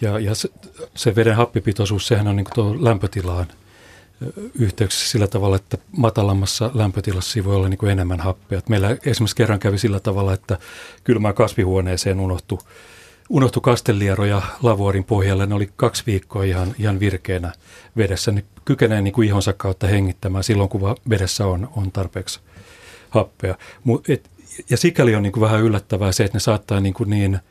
Ja, 0.00 0.18
ja 0.18 0.34
se, 0.34 0.48
se 0.94 1.16
veden 1.16 1.36
happipitoisuus, 1.36 2.06
sehän 2.06 2.28
on 2.28 2.36
niin 2.36 2.44
kuin 2.44 2.54
tuo 2.54 2.84
lämpötilaan– 2.84 3.46
yhteyksissä 4.58 5.08
sillä 5.08 5.26
tavalla, 5.26 5.56
että 5.56 5.78
matalammassa 5.96 6.70
lämpötilassa 6.74 7.44
voi 7.44 7.56
olla 7.56 7.68
niin 7.68 7.78
kuin 7.78 7.92
enemmän 7.92 8.20
happea. 8.20 8.60
Meillä 8.68 8.96
esimerkiksi 9.06 9.36
kerran 9.36 9.58
kävi 9.58 9.78
sillä 9.78 10.00
tavalla, 10.00 10.32
että 10.32 10.58
kylmään 11.04 11.34
kasvihuoneeseen 11.34 12.20
unohtui, 12.20 12.58
unohtui 13.28 13.60
kastelieroja 13.60 14.42
lavuorin 14.62 15.04
pohjalle. 15.04 15.46
Ne 15.46 15.54
oli 15.54 15.70
kaksi 15.76 16.02
viikkoa 16.06 16.44
ihan, 16.44 16.74
ihan 16.78 17.00
virkeänä 17.00 17.52
vedessä. 17.96 18.32
Niin 18.32 18.44
kykenee 18.64 19.02
niin 19.02 19.14
kuin 19.14 19.28
ihonsa 19.28 19.52
kautta 19.52 19.86
hengittämään 19.86 20.44
silloin, 20.44 20.68
kun 20.68 20.96
vedessä 21.10 21.46
on, 21.46 21.68
on 21.76 21.92
tarpeeksi 21.92 22.40
happea. 23.10 23.54
ja 24.70 24.76
sikäli 24.76 25.14
on 25.14 25.22
niin 25.22 25.32
kuin 25.32 25.40
vähän 25.40 25.60
yllättävää 25.60 26.12
se, 26.12 26.24
että 26.24 26.36
ne 26.36 26.40
saattaa 26.40 26.80
niin, 26.80 26.94
kuin 26.94 27.10
niin– 27.10 27.38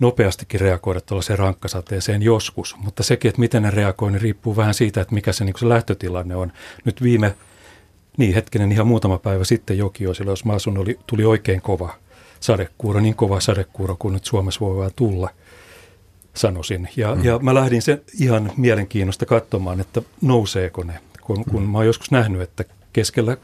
nopeastikin 0.00 0.60
reagoida 0.60 1.00
tuollaiseen 1.00 1.38
rankkasateeseen 1.38 2.22
joskus, 2.22 2.76
mutta 2.78 3.02
sekin, 3.02 3.28
että 3.28 3.40
miten 3.40 3.62
ne 3.62 3.70
reagoi, 3.70 4.10
niin 4.10 4.20
riippuu 4.20 4.56
vähän 4.56 4.74
siitä, 4.74 5.00
että 5.00 5.14
mikä 5.14 5.32
se, 5.32 5.44
niin 5.44 5.54
se 5.58 5.68
lähtötilanne 5.68 6.36
on. 6.36 6.52
Nyt 6.84 7.02
viime, 7.02 7.34
niin 8.16 8.34
hetkinen, 8.34 8.72
ihan 8.72 8.86
muutama 8.86 9.18
päivä 9.18 9.44
sitten 9.44 9.78
Jokioisilla, 9.78 10.32
jos 10.32 10.44
mä 10.44 10.52
asun, 10.52 10.78
oli, 10.78 10.98
tuli 11.06 11.24
oikein 11.24 11.62
kova 11.62 11.94
sadekuuro, 12.40 13.00
niin 13.00 13.14
kova 13.14 13.40
sadekuuro 13.40 13.96
kuin 13.98 14.14
nyt 14.14 14.24
Suomessa 14.24 14.60
voi 14.60 14.76
vaan 14.76 14.90
tulla, 14.96 15.30
sanoisin. 16.34 16.88
Ja, 16.96 17.14
mm. 17.14 17.24
ja 17.24 17.38
mä 17.38 17.54
lähdin 17.54 17.82
sen 17.82 18.02
ihan 18.20 18.52
mielenkiinnosta 18.56 19.26
katsomaan, 19.26 19.80
että 19.80 20.02
nouseeko 20.20 20.84
ne, 20.84 21.00
kun, 21.20 21.44
kun 21.44 21.62
mm. 21.62 21.68
mä 21.68 21.78
oon 21.78 21.86
joskus 21.86 22.10
nähnyt, 22.10 22.40
että 22.40 22.64
keskellä 22.92 23.36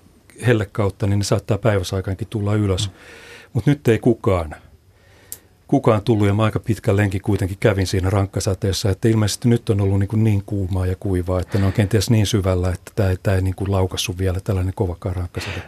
hellekautta, 0.47 1.07
niin 1.07 1.19
ne 1.19 1.25
saattaa 1.25 1.59
päiväsaikaankin 1.59 2.29
tulla 2.31 2.55
ylös. 2.55 2.89
Mm. 2.89 2.95
Mutta 3.53 3.71
nyt 3.71 3.89
ei 3.89 3.99
kukaan 3.99 4.55
kukaan 5.71 6.03
tullut 6.03 6.27
ja 6.27 6.35
mä 6.35 6.45
aika 6.45 6.61
pitkän 6.61 6.97
lenki 6.97 7.21
kuitenkin 7.21 7.57
kävin 7.61 7.87
siinä 7.87 8.11
rankkasateessa, 8.11 8.91
että 8.91 9.09
ilmeisesti 9.09 9.49
nyt 9.49 9.71
on 9.71 9.81
ollut 9.81 9.99
niin, 9.99 10.09
kuin 10.09 10.25
niin 10.25 10.43
kuumaa 10.47 10.87
ja 10.87 10.97
kuivaa, 11.01 11.41
että 11.41 11.59
ne 11.59 11.67
on 11.67 11.73
kenties 11.73 12.11
niin 12.11 12.27
syvällä, 12.27 12.69
että 12.69 12.93
tämä 12.95 13.11
ei, 13.11 13.17
tämä 13.23 13.35
ei 13.35 13.43
niin 13.43 13.55
kuin 13.55 13.73
laukassu 13.73 14.19
vielä 14.19 14.41
tällainen 14.45 14.75
kovakaan 14.75 15.17
rankkasate. 15.17 15.63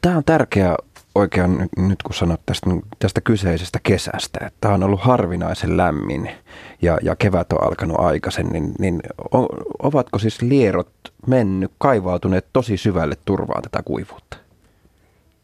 Tämä 0.00 0.16
on 0.16 0.24
tärkeä 0.24 0.76
oikein 1.14 1.68
nyt 1.76 2.02
kun 2.02 2.14
sanot 2.14 2.40
tästä, 2.46 2.70
tästä 2.98 3.20
kyseisestä 3.20 3.78
kesästä, 3.82 4.46
että 4.46 4.58
tämä 4.60 4.74
on 4.74 4.82
ollut 4.82 5.00
harvinaisen 5.00 5.76
lämmin 5.76 6.30
ja, 6.82 6.98
ja 7.02 7.16
kevät 7.16 7.52
on 7.52 7.66
alkanut 7.66 8.00
aikaisen, 8.00 8.46
niin, 8.46 8.72
niin 8.78 9.00
o, 9.34 9.46
ovatko 9.82 10.18
siis 10.18 10.42
lierot 10.42 10.92
mennyt, 11.26 11.72
kaivautuneet 11.78 12.46
tosi 12.52 12.76
syvälle 12.76 13.14
turvaan 13.24 13.62
tätä 13.62 13.82
kuivuutta? 13.82 14.36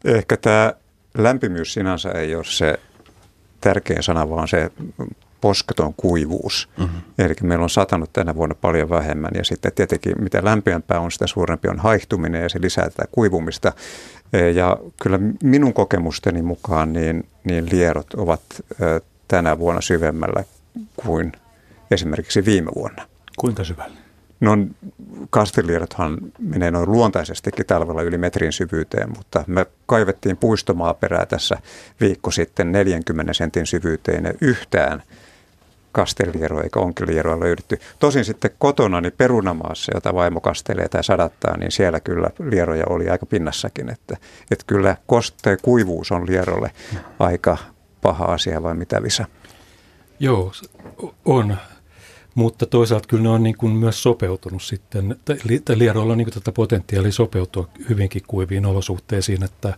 Ehkä 0.05 0.37
tämä 0.37 0.73
lämpimyys 1.17 1.73
sinänsä 1.73 2.11
ei 2.11 2.35
ole 2.35 2.43
se 2.43 2.79
tärkein 3.61 4.03
sana, 4.03 4.29
vaan 4.29 4.47
se 4.47 4.71
posketon 5.41 5.93
kuivuus. 5.97 6.69
Mm-hmm. 6.77 7.01
Eli 7.19 7.33
meillä 7.43 7.63
on 7.63 7.69
satanut 7.69 8.13
tänä 8.13 8.35
vuonna 8.35 8.55
paljon 8.61 8.89
vähemmän 8.89 9.31
ja 9.35 9.43
sitten 9.45 9.71
tietenkin 9.75 10.13
mitä 10.19 10.43
lämpimämpää 10.43 10.99
on, 10.99 11.11
sitä 11.11 11.27
suurempi 11.27 11.67
on 11.67 11.79
haihtuminen 11.79 12.41
ja 12.41 12.49
se 12.49 12.61
lisää 12.61 12.89
tätä 12.89 13.05
kuivumista. 13.11 13.71
E, 14.33 14.49
ja 14.49 14.77
kyllä 15.01 15.19
minun 15.43 15.73
kokemusteni 15.73 16.41
mukaan 16.41 16.93
niin, 16.93 17.27
niin 17.43 17.67
lierot 17.71 18.13
ovat 18.13 18.41
tänä 19.27 19.59
vuonna 19.59 19.81
syvemmällä 19.81 20.43
kuin 20.95 21.31
esimerkiksi 21.91 22.45
viime 22.45 22.71
vuonna. 22.75 23.05
Kuinka 23.37 23.63
syvällä? 23.63 23.98
No 24.39 24.57
kastelierothan 25.29 26.17
menee 26.39 26.71
noin 26.71 26.91
luontaisestikin 26.91 27.65
talvella 27.65 28.01
yli 28.01 28.17
metrin 28.17 28.51
syvyyteen, 28.51 29.09
mutta 29.17 29.43
me 29.47 29.65
kaivettiin 29.85 30.37
puistomaaperää 30.37 31.25
tässä 31.25 31.57
viikko 32.01 32.31
sitten 32.31 32.71
40 32.71 33.33
sentin 33.33 33.65
syvyyteen 33.65 34.23
ja 34.23 34.33
yhtään 34.41 35.03
kastelieroa 35.91 36.61
eikä 36.61 36.79
onkelieroa 36.79 37.39
löydetty. 37.39 37.79
Tosin 37.99 38.25
sitten 38.25 38.51
kotona 38.57 39.01
niin 39.01 39.13
perunamaassa, 39.17 39.91
jota 39.95 40.13
vaimo 40.13 40.41
kastelee 40.41 40.89
tai 40.89 41.03
sadattaa, 41.03 41.57
niin 41.57 41.71
siellä 41.71 41.99
kyllä 41.99 42.29
lieroja 42.49 42.83
oli 42.89 43.09
aika 43.09 43.25
pinnassakin. 43.25 43.89
Että, 43.89 44.17
että 44.51 44.65
kyllä 44.67 44.97
koste 45.07 45.57
kuivuus 45.61 46.11
on 46.11 46.27
lierolle 46.27 46.71
aika 47.19 47.57
paha 48.01 48.25
asia 48.25 48.63
vai 48.63 48.75
mitä 48.75 49.03
Visa? 49.03 49.25
Joo, 50.19 50.51
on. 51.25 51.57
Mutta 52.39 52.65
toisaalta 52.65 53.07
kyllä 53.07 53.23
ne 53.23 53.29
on 53.29 53.43
niin 53.43 53.57
kuin 53.57 53.73
myös 53.73 54.03
sopeutunut 54.03 54.63
sitten, 54.63 55.15
tai 55.65 55.79
lieroilla 55.79 56.11
on 56.11 56.17
niin 56.17 56.31
tätä 56.31 56.51
potentiaalia 56.51 57.11
sopeutua 57.11 57.69
hyvinkin 57.89 58.21
kuiviin 58.27 58.65
olosuhteisiin, 58.65 59.43
että 59.43 59.77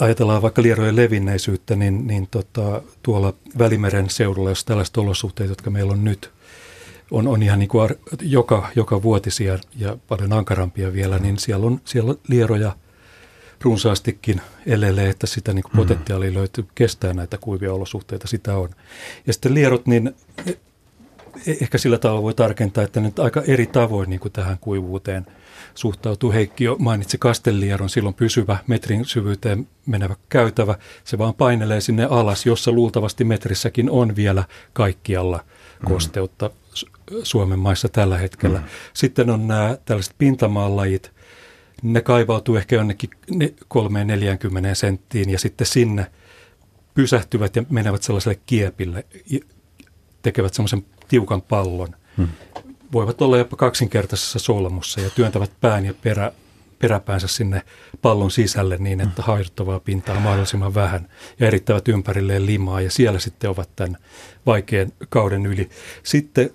ajatellaan 0.00 0.42
vaikka 0.42 0.62
lierojen 0.62 0.96
levinneisyyttä, 0.96 1.76
niin, 1.76 2.06
niin 2.06 2.28
tota, 2.30 2.82
tuolla 3.02 3.34
Välimeren 3.58 4.10
seudulla, 4.10 4.48
jos 4.48 4.64
tällaiset 4.64 4.96
olosuhteet, 4.96 5.48
jotka 5.48 5.70
meillä 5.70 5.92
on 5.92 6.04
nyt, 6.04 6.30
on, 7.10 7.28
on 7.28 7.42
ihan 7.42 7.58
niin 7.58 7.68
kuin 7.68 7.84
ar- 7.84 7.96
joka, 8.22 8.68
joka 8.76 9.02
vuotisia 9.02 9.58
ja 9.76 9.96
paljon 10.08 10.32
ankarampia 10.32 10.92
vielä, 10.92 11.18
niin 11.18 11.38
siellä 11.38 11.66
on, 11.66 11.80
siellä 11.84 12.10
on 12.10 12.18
lieroja 12.28 12.76
runsaastikin 13.62 14.40
elele, 14.66 15.08
että 15.08 15.26
sitä 15.26 15.52
niin 15.52 15.62
kuin 15.62 15.72
mm. 15.72 15.78
potentiaalia 15.78 16.34
löytyy 16.34 16.64
kestää 16.74 17.14
näitä 17.14 17.38
kuivia 17.38 17.72
olosuhteita, 17.72 18.28
sitä 18.28 18.56
on. 18.56 18.70
Ja 19.26 19.32
sitten 19.32 19.54
lierot, 19.54 19.86
niin 19.86 20.14
ehkä 21.60 21.78
sillä 21.78 21.98
tavalla 21.98 22.22
voi 22.22 22.34
tarkentaa, 22.34 22.84
että 22.84 23.00
nyt 23.00 23.18
aika 23.18 23.42
eri 23.42 23.66
tavoin 23.66 24.10
niin 24.10 24.20
kuin 24.20 24.32
tähän 24.32 24.58
kuivuuteen 24.60 25.26
suhtautuu. 25.74 26.32
Heikki 26.32 26.64
jo 26.64 26.76
mainitsi 26.78 27.18
Kastellieron, 27.18 27.90
silloin 27.90 28.14
pysyvä 28.14 28.58
metrin 28.66 29.04
syvyyteen 29.04 29.68
menevä 29.86 30.16
käytävä. 30.28 30.74
Se 31.04 31.18
vaan 31.18 31.34
painelee 31.34 31.80
sinne 31.80 32.04
alas, 32.04 32.46
jossa 32.46 32.72
luultavasti 32.72 33.24
metrissäkin 33.24 33.90
on 33.90 34.16
vielä 34.16 34.44
kaikkialla 34.72 35.36
mm. 35.36 35.92
kosteutta 35.92 36.48
mm. 36.48 36.54
Suomen 37.22 37.58
maissa 37.58 37.88
tällä 37.88 38.18
hetkellä. 38.18 38.58
Mm. 38.58 38.64
Sitten 38.92 39.30
on 39.30 39.48
nämä 39.48 39.76
tällaiset 39.84 40.14
pintamaanlajit, 40.18 41.12
ne 41.82 42.00
kaivautuu 42.00 42.56
ehkä 42.56 42.76
jonnekin 42.76 43.10
3-40 43.30 43.36
senttiin 44.72 45.30
ja 45.30 45.38
sitten 45.38 45.66
sinne 45.66 46.06
pysähtyvät 46.94 47.56
ja 47.56 47.64
menevät 47.70 48.02
sellaiselle 48.02 48.40
kiepille, 48.46 49.06
tekevät 50.22 50.54
semmoisen 50.54 50.84
tiukan 51.08 51.42
pallon. 51.42 51.94
Hmm. 52.16 52.28
Voivat 52.92 53.22
olla 53.22 53.38
jopa 53.38 53.56
kaksinkertaisessa 53.56 54.38
solmussa 54.38 55.00
ja 55.00 55.10
työntävät 55.10 55.50
pään 55.60 55.86
ja 55.86 55.94
perä, 56.02 56.32
peräpäänsä 56.78 57.26
sinne 57.26 57.62
pallon 58.02 58.30
sisälle 58.30 58.76
niin, 58.76 59.00
että 59.00 59.22
hmm. 59.26 59.80
pintaa 59.84 60.20
mahdollisimman 60.20 60.74
vähän 60.74 61.08
ja 61.40 61.46
erittävät 61.46 61.88
ympärilleen 61.88 62.46
limaa 62.46 62.80
ja 62.80 62.90
siellä 62.90 63.18
sitten 63.18 63.50
ovat 63.50 63.68
tämän 63.76 63.96
vaikean 64.46 64.92
kauden 65.08 65.46
yli. 65.46 65.70
Sitten 66.02 66.50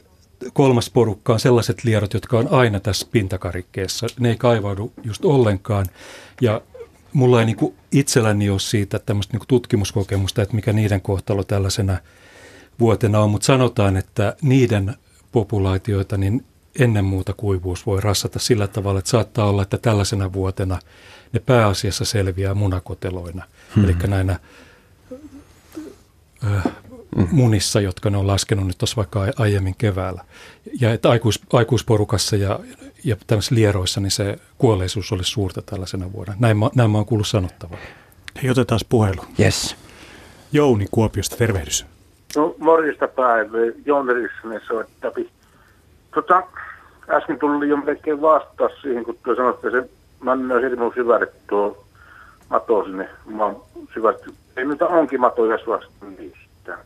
kolmas 0.54 0.90
porukka 0.90 1.34
on 1.34 1.40
sellaiset 1.40 1.84
lierot, 1.84 2.14
jotka 2.14 2.38
on 2.38 2.48
aina 2.52 2.80
tässä 2.80 3.08
pintakarikkeessa. 3.12 4.08
Ne 4.20 4.30
ei 4.30 4.38
kaivaudu 4.38 4.94
just 5.04 5.26
ollenkaan. 5.26 5.86
Ja 6.42 6.62
mulla 7.14 7.40
ei 7.40 7.46
niin 7.46 7.76
itselläni 7.92 8.50
ole 8.50 8.60
siitä 8.60 9.00
tämmöistä 9.00 9.38
niin 9.38 9.48
tutkimuskokemusta, 9.48 10.42
että 10.42 10.56
mikä 10.56 10.74
niiden 10.74 11.02
kohtalo 11.02 11.44
tällaisena 11.44 11.98
vuotena 12.82 13.20
on, 13.20 13.30
mutta 13.30 13.46
sanotaan, 13.46 13.98
että 13.98 14.36
niiden 14.42 14.96
populaatioita 15.32 16.18
niin 16.18 16.46
ennen 16.80 17.06
muuta 17.06 17.34
kuivuus 17.34 17.86
voi 17.86 18.02
rassata 18.02 18.40
sillä 18.40 18.68
tavalla, 18.68 19.00
että 19.00 19.12
saattaa 19.12 19.50
olla, 19.50 19.62
että 19.62 19.78
tällaisena 19.78 20.34
vuotena 20.34 20.80
ne 21.34 21.40
pääasiassa 21.40 22.06
selviää 22.06 22.54
munakoteloina, 22.54 23.44
hmm. 23.76 23.84
eli 23.84 23.96
näinä 24.08 24.40
äh, 26.44 26.64
munissa, 27.32 27.82
jotka 27.82 28.10
ne 28.10 28.18
on 28.18 28.28
laskenut 28.28 28.68
nyt 28.68 28.78
tuossa 28.78 28.96
vaikka 28.96 29.26
aiemmin 29.36 29.76
keväällä. 29.78 30.26
Ja 30.80 30.94
että 30.94 31.10
aikuis, 31.10 31.40
aikuisporukassa 31.54 32.36
ja, 32.36 32.60
ja 33.04 33.16
tämmöisissä 33.28 33.56
lieroissa, 33.56 34.02
niin 34.02 34.12
se 34.12 34.38
kuolleisuus 34.58 35.12
olisi 35.12 35.32
suurta 35.32 35.62
tällaisena 35.62 36.14
vuonna. 36.14 36.36
Näin 36.40 36.58
mä, 36.58 36.70
näin 36.76 36.92
mä 36.92 36.98
oon 36.98 37.06
kuullut 37.06 37.28
sanottavan. 37.28 37.80
Hei, 38.44 38.50
otetaan 38.50 38.80
puhelu. 38.90 39.26
Yes. 39.40 39.76
Jouni 40.52 40.86
Kuopiosta, 40.92 41.36
tervehdys. 41.36 41.86
No 42.36 42.56
morjesta 42.58 43.08
päivää, 43.08 43.62
Jouni 43.86 44.14
Rissanen 44.14 44.62
soittapi. 44.68 45.30
Tota, 46.14 46.44
äsken 47.10 47.40
tuli 47.40 47.70
jo 47.70 47.78
melkein 47.78 48.22
vastaus 48.22 48.82
siihen, 48.82 49.04
kun 49.04 49.18
tuo 49.24 49.36
sanoi, 49.36 49.54
että 49.54 49.72
se 49.72 49.90
manne 50.20 50.56
on 50.56 50.62
hirveän 50.62 50.92
syvälle 50.96 51.28
tuo 51.50 51.84
mato 52.50 52.84
sinne 52.84 53.10
maan 53.26 53.56
syvälle. 53.94 54.20
Ei 54.58 54.66
nyt 54.66 54.82
onkin 54.82 55.22
matoja 55.22 55.58
suosta 55.58 56.06
niistä. 56.18 56.78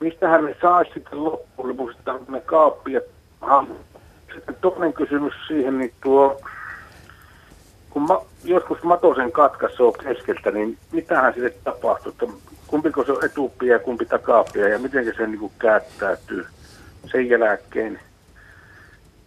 Mistähän 0.00 0.44
ne 0.44 0.56
saisi 0.62 0.90
sitten 0.94 1.24
loppujen 1.24 1.68
lopuksi 1.68 1.98
ne 2.28 2.40
kaappia? 2.40 3.00
Sitten 4.34 4.56
toinen 4.60 4.92
kysymys 4.92 5.34
siihen, 5.48 5.78
niin 5.78 5.92
tuo, 6.02 6.40
kun 7.90 8.02
ma, 8.02 8.24
joskus 8.44 8.82
matosen 8.82 9.32
katkaisee 9.32 9.92
keskeltä, 10.04 10.50
niin 10.50 10.78
mitähän 10.92 11.34
sille 11.34 11.50
tapahtuu? 11.64 12.12
Kumpiko 12.66 13.04
se 13.04 13.12
on 13.12 13.24
etupia 13.24 13.72
ja 13.72 13.78
kumpi 13.78 14.06
takaapia 14.06 14.68
ja 14.68 14.78
miten 14.78 15.12
se 15.16 15.26
niin 15.26 15.38
kuin 15.38 15.52
käyttäytyy 15.58 16.46
sen 17.06 17.28
jälkeen. 17.28 18.00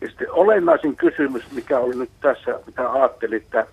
Ja 0.01 0.07
sitten 0.07 0.31
olennaisin 0.31 0.95
kysymys, 0.95 1.51
mikä 1.51 1.79
oli 1.79 1.95
nyt 1.95 2.09
tässä, 2.21 2.59
mitä 2.65 2.91
ajattelin, 2.91 3.41
että 3.41 3.67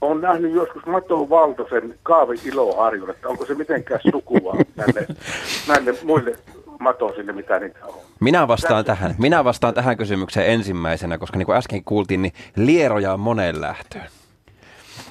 olen 0.00 0.20
nähnyt 0.20 0.52
joskus 0.52 0.86
Mato 0.86 1.30
Valtosen 1.30 1.94
Kaavi 2.02 2.40
Iloharjun, 2.44 3.10
että 3.10 3.28
onko 3.28 3.46
se 3.46 3.54
mitenkään 3.54 4.00
sukua 4.10 4.56
näille, 4.76 5.06
näille 5.68 5.94
muille 6.02 6.36
matosille, 6.78 7.32
mitä 7.32 7.58
niitä 7.58 7.86
on. 7.86 7.94
Minä 8.20 8.48
vastaan 8.48 8.84
tähän. 8.84 9.14
Minä 9.18 9.44
vastaan 9.44 9.74
tähän 9.74 9.96
kysymykseen 9.96 10.46
ensimmäisenä, 10.46 11.18
koska 11.18 11.38
niin 11.38 11.46
kuin 11.46 11.56
äsken 11.56 11.84
kuultiin, 11.84 12.22
niin 12.22 12.32
lieroja 12.56 13.12
on 13.12 13.20
moneen 13.20 13.60
lähtöön. 13.60 14.06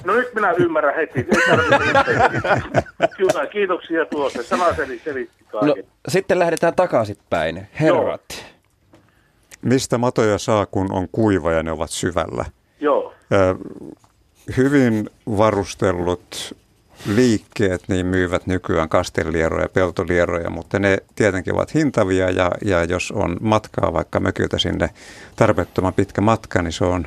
No 0.04 0.14
nyt 0.14 0.34
minä 0.34 0.50
ymmärrän 0.50 0.94
heti. 0.94 1.26
Kyllä, 3.16 3.46
kiitoksia 3.46 4.04
tuosta. 4.04 4.42
Sana 4.42 4.74
selitti 4.74 5.30
No, 5.52 5.74
sitten 6.08 6.38
lähdetään 6.38 6.74
takaisinpäin. 6.74 7.66
Herrat. 7.80 8.22
Joo. 8.30 8.42
Mistä 9.62 9.98
matoja 9.98 10.38
saa, 10.38 10.66
kun 10.66 10.92
on 10.92 11.08
kuiva 11.12 11.52
ja 11.52 11.62
ne 11.62 11.72
ovat 11.72 11.90
syvällä? 11.90 12.44
Joo. 12.80 13.14
hyvin 14.56 15.10
varustellut 15.38 16.56
liikkeet 17.06 17.82
niin 17.88 18.06
myyvät 18.06 18.46
nykyään 18.46 18.88
kastelieroja 18.88 19.62
ja 19.62 19.68
peltolieroja, 19.68 20.50
mutta 20.50 20.78
ne 20.78 20.98
tietenkin 21.14 21.54
ovat 21.54 21.74
hintavia 21.74 22.30
ja, 22.30 22.50
ja 22.64 22.84
jos 22.84 23.10
on 23.10 23.36
matkaa 23.40 23.92
vaikka 23.92 24.20
mökiltä 24.20 24.58
sinne 24.58 24.90
tarpeettoman 25.36 25.94
pitkä 25.94 26.20
matka, 26.20 26.62
niin 26.62 26.72
se 26.72 26.84
on 26.84 27.06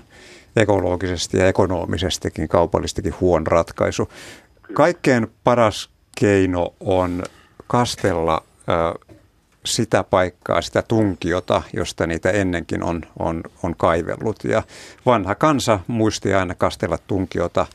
ekologisesti 0.56 1.38
ja 1.38 1.48
ekonomisestikin 1.48 2.48
kaupallistikin 2.48 3.16
huono 3.22 3.46
ratkaisu. 3.48 4.10
Kaikkein 4.74 5.28
paras 5.44 5.90
keino 6.20 6.74
on 6.80 7.24
kastella 7.68 8.44
sitä 9.66 10.04
paikkaa, 10.04 10.62
sitä 10.62 10.82
tunkiota, 10.82 11.62
josta 11.74 12.08
niitä 12.08 12.32
ennenkin 12.32 12.84
on, 12.84 13.02
on, 13.20 13.44
on 13.64 13.76
kaivellut. 13.76 14.44
Ja 14.44 14.64
vanha 15.06 15.36
kansa 15.36 15.80
muisti 15.88 16.34
aina 16.34 16.56
kastella 16.56 16.98
tunkiota 17.08 17.66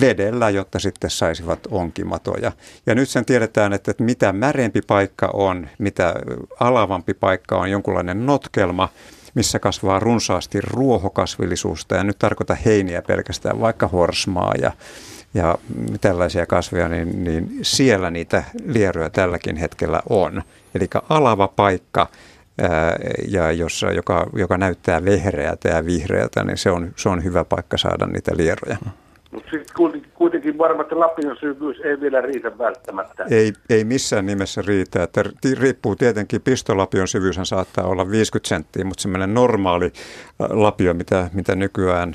vedellä, 0.00 0.50
jotta 0.50 0.78
sitten 0.78 1.10
saisivat 1.10 1.58
onkimatoja. 1.70 2.52
Ja 2.86 2.94
nyt 2.94 3.08
sen 3.08 3.24
tiedetään, 3.24 3.72
että 3.72 3.94
mitä 3.98 4.32
märempi 4.32 4.82
paikka 4.82 5.30
on, 5.32 5.68
mitä 5.78 6.14
alavampi 6.60 7.14
paikka 7.14 7.56
on, 7.56 7.70
jonkunlainen 7.70 8.26
notkelma, 8.26 8.88
missä 9.34 9.58
kasvaa 9.58 10.00
runsaasti 10.00 10.60
ruohokasvillisuutta, 10.60 11.94
ja 11.94 12.04
nyt 12.04 12.18
tarkoita 12.18 12.54
heiniä 12.54 13.02
pelkästään, 13.02 13.60
vaikka 13.60 13.88
horsmaa 13.88 14.52
ja, 14.60 14.72
ja 15.34 15.58
tällaisia 16.00 16.46
kasveja, 16.46 16.88
niin, 16.88 17.24
niin 17.24 17.58
siellä 17.62 18.10
niitä 18.10 18.44
lieroja 18.64 19.10
tälläkin 19.10 19.56
hetkellä 19.56 20.02
on. 20.08 20.42
Eli 20.74 20.88
alava 21.08 21.48
paikka, 21.48 22.06
ja 23.28 23.52
jossa, 23.52 23.92
joka, 23.92 24.26
joka 24.32 24.58
näyttää 24.58 25.04
vehreältä 25.04 25.68
ja 25.68 25.86
vihreältä, 25.86 26.44
niin 26.44 26.58
se 26.58 26.70
on, 26.70 26.92
se 26.96 27.08
on 27.08 27.24
hyvä 27.24 27.44
paikka 27.44 27.76
saada 27.78 28.06
niitä 28.06 28.36
lieroja. 28.36 28.78
Mutta 29.30 29.50
sitten 29.50 30.02
kuitenkin 30.14 30.58
varmasti 30.58 30.94
Lapin 30.94 31.36
syvyys 31.40 31.80
ei 31.80 32.00
vielä 32.00 32.20
riitä 32.20 32.58
välttämättä. 32.58 33.26
Ei, 33.30 33.52
ei 33.70 33.84
missään 33.84 34.26
nimessä 34.26 34.62
riitä. 34.66 35.02
Että 35.02 35.24
riippuu 35.58 35.96
tietenkin, 35.96 36.40
pistolapion 36.40 37.08
syvyyshän 37.08 37.46
saattaa 37.46 37.84
olla 37.84 38.10
50 38.10 38.48
senttiä, 38.48 38.84
mutta 38.84 39.02
semmoinen 39.02 39.34
normaali 39.34 39.92
lapio, 40.38 40.94
mitä, 40.94 41.30
mitä 41.32 41.56
nykyään 41.56 42.12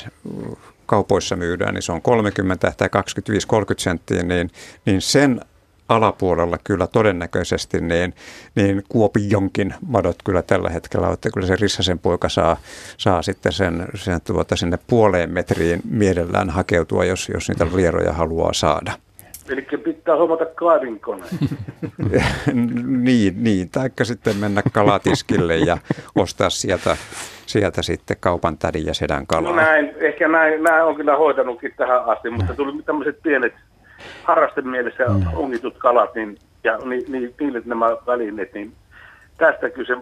kaupoissa 0.86 1.36
myydään, 1.36 1.74
niin 1.74 1.82
se 1.82 1.92
on 1.92 2.02
30 2.02 2.74
tai 2.78 2.88
25-30 2.88 3.74
senttiä, 3.78 4.24
niin, 4.24 4.50
niin 4.86 5.02
sen 5.02 5.42
alapuolella 5.90 6.58
kyllä 6.64 6.88
todennäköisesti, 6.88 7.82
niin, 7.82 8.14
niin 8.56 8.84
Kuopionkin 8.90 9.74
madot 9.88 10.16
kyllä 10.26 10.42
tällä 10.42 10.70
hetkellä 10.70 11.10
että 11.14 11.30
kyllä 11.34 11.48
se 11.48 11.56
Rissasen 11.56 12.00
poika 12.00 12.30
saa, 12.30 12.58
saa 12.98 13.22
sitten 13.22 13.52
sen, 13.52 13.88
sen 13.96 14.22
tuota, 14.22 14.56
sinne 14.56 14.80
puoleen 14.88 15.32
metriin 15.32 15.82
mielellään 15.90 16.50
hakeutua, 16.50 17.06
jos, 17.06 17.30
jos 17.34 17.50
niitä 17.50 17.68
lieroja 17.76 18.14
haluaa 18.14 18.54
saada. 18.54 18.92
Eli 19.50 19.62
pitää 19.62 20.16
hommata 20.16 20.46
kaivinkone. 20.46 21.26
niin, 22.88 23.44
niin, 23.44 23.70
taikka 23.70 24.06
sitten 24.06 24.38
mennä 24.38 24.62
kalatiskille 24.74 25.58
ja 25.58 25.78
ostaa 26.16 26.50
sieltä, 26.50 26.98
sieltä 27.46 27.82
sitten 27.82 28.18
kaupan 28.20 28.58
tädin 28.58 28.86
ja 28.86 28.94
sedän 28.94 29.28
kalaa. 29.28 29.52
No 29.52 29.56
näin, 29.56 29.94
ehkä 30.00 30.28
näin, 30.28 30.64
näin 30.64 30.84
on 30.84 30.96
kyllä 30.96 31.18
hoitanutkin 31.18 31.74
tähän 31.78 32.06
asti, 32.06 32.30
mutta 32.30 32.54
tuli 32.54 32.84
tämmöiset 32.84 33.22
pienet 33.24 33.54
harrastemielessä 34.24 35.04
mm. 35.04 35.24
ongitut 35.34 35.78
kalat 35.78 36.16
niin, 36.16 36.38
ja 36.64 36.78
ni, 36.78 37.06
ni, 37.08 37.34
niille 37.40 37.62
nämä 37.66 37.86
välineet, 38.08 38.54
niin 38.54 38.74
tästä 39.38 39.70
kyse. 39.70 39.98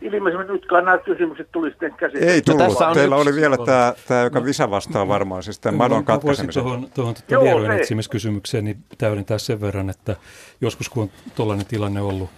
Ilmeisesti 0.00 0.52
nyt 0.52 0.66
nämä 0.72 0.98
kysymykset 0.98 1.48
tuli 1.52 1.70
sitten 1.70 1.94
käsittelyyn. 1.94 2.34
Ei 2.34 2.42
tullut. 2.42 2.60
No, 2.60 2.68
tässä 2.68 2.88
on 2.88 2.94
Teillä 2.94 3.16
oli 3.16 3.34
vielä 3.34 3.56
tämä, 3.66 3.94
tämä, 4.08 4.22
joka 4.22 4.44
Visa 4.44 4.70
vastaa 4.70 5.08
varmaan, 5.08 5.42
siis 5.42 5.60
tämä 5.60 5.76
madon 5.76 6.04
katkaisemisen. 6.04 6.62
Tuohon, 6.62 6.88
tuohon 6.94 7.14
tuota 7.28 7.44
lierojen 7.44 7.80
etsimiskysymykseen 7.80 8.64
niin 8.64 8.76
täydentää 8.98 9.38
sen 9.38 9.60
verran, 9.60 9.90
että 9.90 10.16
joskus 10.60 10.88
kun 10.88 11.02
on 11.02 11.10
tuollainen 11.34 11.66
tilanne 11.66 12.00
ollut, 12.00 12.30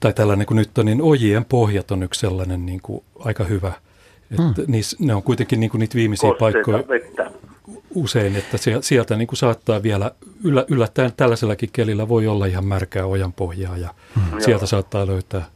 tai 0.00 0.12
tällainen 0.12 0.46
kuin 0.46 0.56
nyt 0.56 0.78
on, 0.78 0.86
niin 0.86 1.02
ojien 1.02 1.44
pohjat 1.44 1.90
on 1.90 2.02
yksi 2.02 2.20
sellainen 2.20 2.66
niin 2.66 2.80
kuin 2.82 3.04
aika 3.18 3.44
hyvä. 3.44 3.72
Että 4.30 4.42
hmm. 4.42 4.54
niissä, 4.66 4.96
ne 5.00 5.14
on 5.14 5.22
kuitenkin 5.22 5.60
niin 5.60 5.70
kuin 5.70 5.78
niitä 5.78 5.94
viimeisiä 5.94 6.30
Kosteita 6.30 6.54
paikkoja. 6.54 6.88
Vettä 6.88 7.30
usein, 7.94 8.36
että 8.36 8.56
sieltä 8.80 9.16
niin 9.16 9.28
kuin 9.28 9.36
saattaa 9.36 9.82
vielä 9.82 10.10
yllä, 10.44 10.64
yllättäen 10.68 11.12
tällaisellakin 11.16 11.70
kelillä 11.72 12.08
voi 12.08 12.26
olla 12.26 12.46
ihan 12.46 12.66
märkää 12.66 13.06
ojan 13.06 13.32
pohjaa 13.32 13.76
ja 13.76 13.94
hmm. 14.14 14.40
sieltä 14.40 14.66
saattaa 14.66 15.06
löytää. 15.06 15.46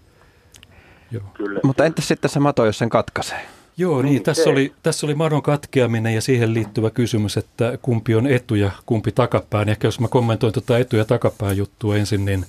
Joo. 1.11 1.24
Kyllä. 1.35 1.61
Mutta 1.62 1.85
entäs 1.85 2.09
sitten 2.09 2.31
se 2.31 2.40
mato, 2.40 2.66
jos 2.66 2.79
sen 2.79 2.88
katkaisee? 2.88 3.46
Joo, 3.77 4.03
niin, 4.03 4.22
tässä 4.22 4.51
oli, 4.51 4.72
tässä 4.83 5.07
oli 5.07 5.14
madon 5.14 5.42
katkeaminen 5.42 6.14
ja 6.14 6.20
siihen 6.20 6.55
liittyvä 6.55 6.90
kysymys, 6.90 7.37
että 7.37 7.79
kumpi 7.83 8.14
on 8.14 8.27
etu 8.27 8.55
ja 8.55 8.70
kumpi 8.87 9.12
takapään. 9.12 9.68
Ehkä 9.68 9.87
jos 9.87 10.01
mä 10.01 10.09
kommentoin 10.09 10.53
tuota 10.53 10.79
etu- 10.79 10.96
ja 10.96 11.05
takapään 11.05 11.57
juttua 11.57 11.96
ensin, 11.96 12.24
niin, 12.24 12.44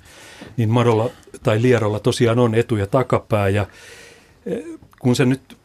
niin 0.58 0.70
madolla 0.70 1.10
tai 1.44 1.62
lierolla 1.62 2.00
tosiaan 2.00 2.40
on 2.40 2.56
etu- 2.56 2.76
ja 2.76 2.88
takapää. 2.88 3.50
Ja 3.50 3.66
eh, 4.46 4.64
kun 5.00 5.16
se 5.16 5.26
nyt 5.26 5.58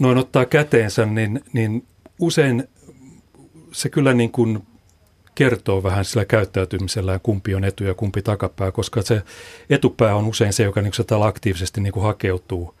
noin 0.00 0.18
ottaa 0.18 0.44
käteensä, 0.44 1.06
niin, 1.06 1.44
niin 1.52 1.86
usein 2.20 2.68
se 3.72 3.88
kyllä 3.88 4.14
niin 4.14 4.30
kuin 4.30 4.62
kertoo 5.34 5.82
vähän 5.82 6.04
sillä 6.04 6.24
käyttäytymisellä, 6.24 7.20
kumpi 7.22 7.54
on 7.54 7.64
etu 7.64 7.84
ja 7.84 7.94
kumpi 7.94 8.22
takapää, 8.22 8.72
koska 8.72 9.02
se 9.02 9.22
etupää 9.70 10.14
on 10.14 10.26
usein 10.26 10.52
se, 10.52 10.62
joka 10.62 10.82
niin 10.82 10.92
kuin 11.08 11.22
aktiivisesti 11.22 11.80
niin 11.80 11.92
kuin 11.92 12.02
hakeutuu, 12.02 12.74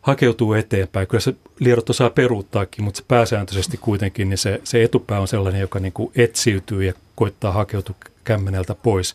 hakeutuu 0.00 0.52
eteenpäin. 0.52 1.06
Kyllä 1.06 1.20
se 1.20 1.34
lierot 1.58 1.90
osaa 1.90 2.10
peruuttaakin, 2.10 2.84
mutta 2.84 2.98
se 2.98 3.04
pääsääntöisesti 3.08 3.76
kuitenkin 3.76 4.28
niin 4.28 4.38
se, 4.38 4.60
se 4.64 4.82
etupää 4.82 5.20
on 5.20 5.28
sellainen, 5.28 5.60
joka 5.60 5.78
niin 5.78 5.92
kuin 5.92 6.12
etsiytyy 6.16 6.84
ja 6.84 6.92
koittaa 7.14 7.52
hakeutua 7.52 7.96
kämmeneltä 8.24 8.74
pois. 8.74 9.14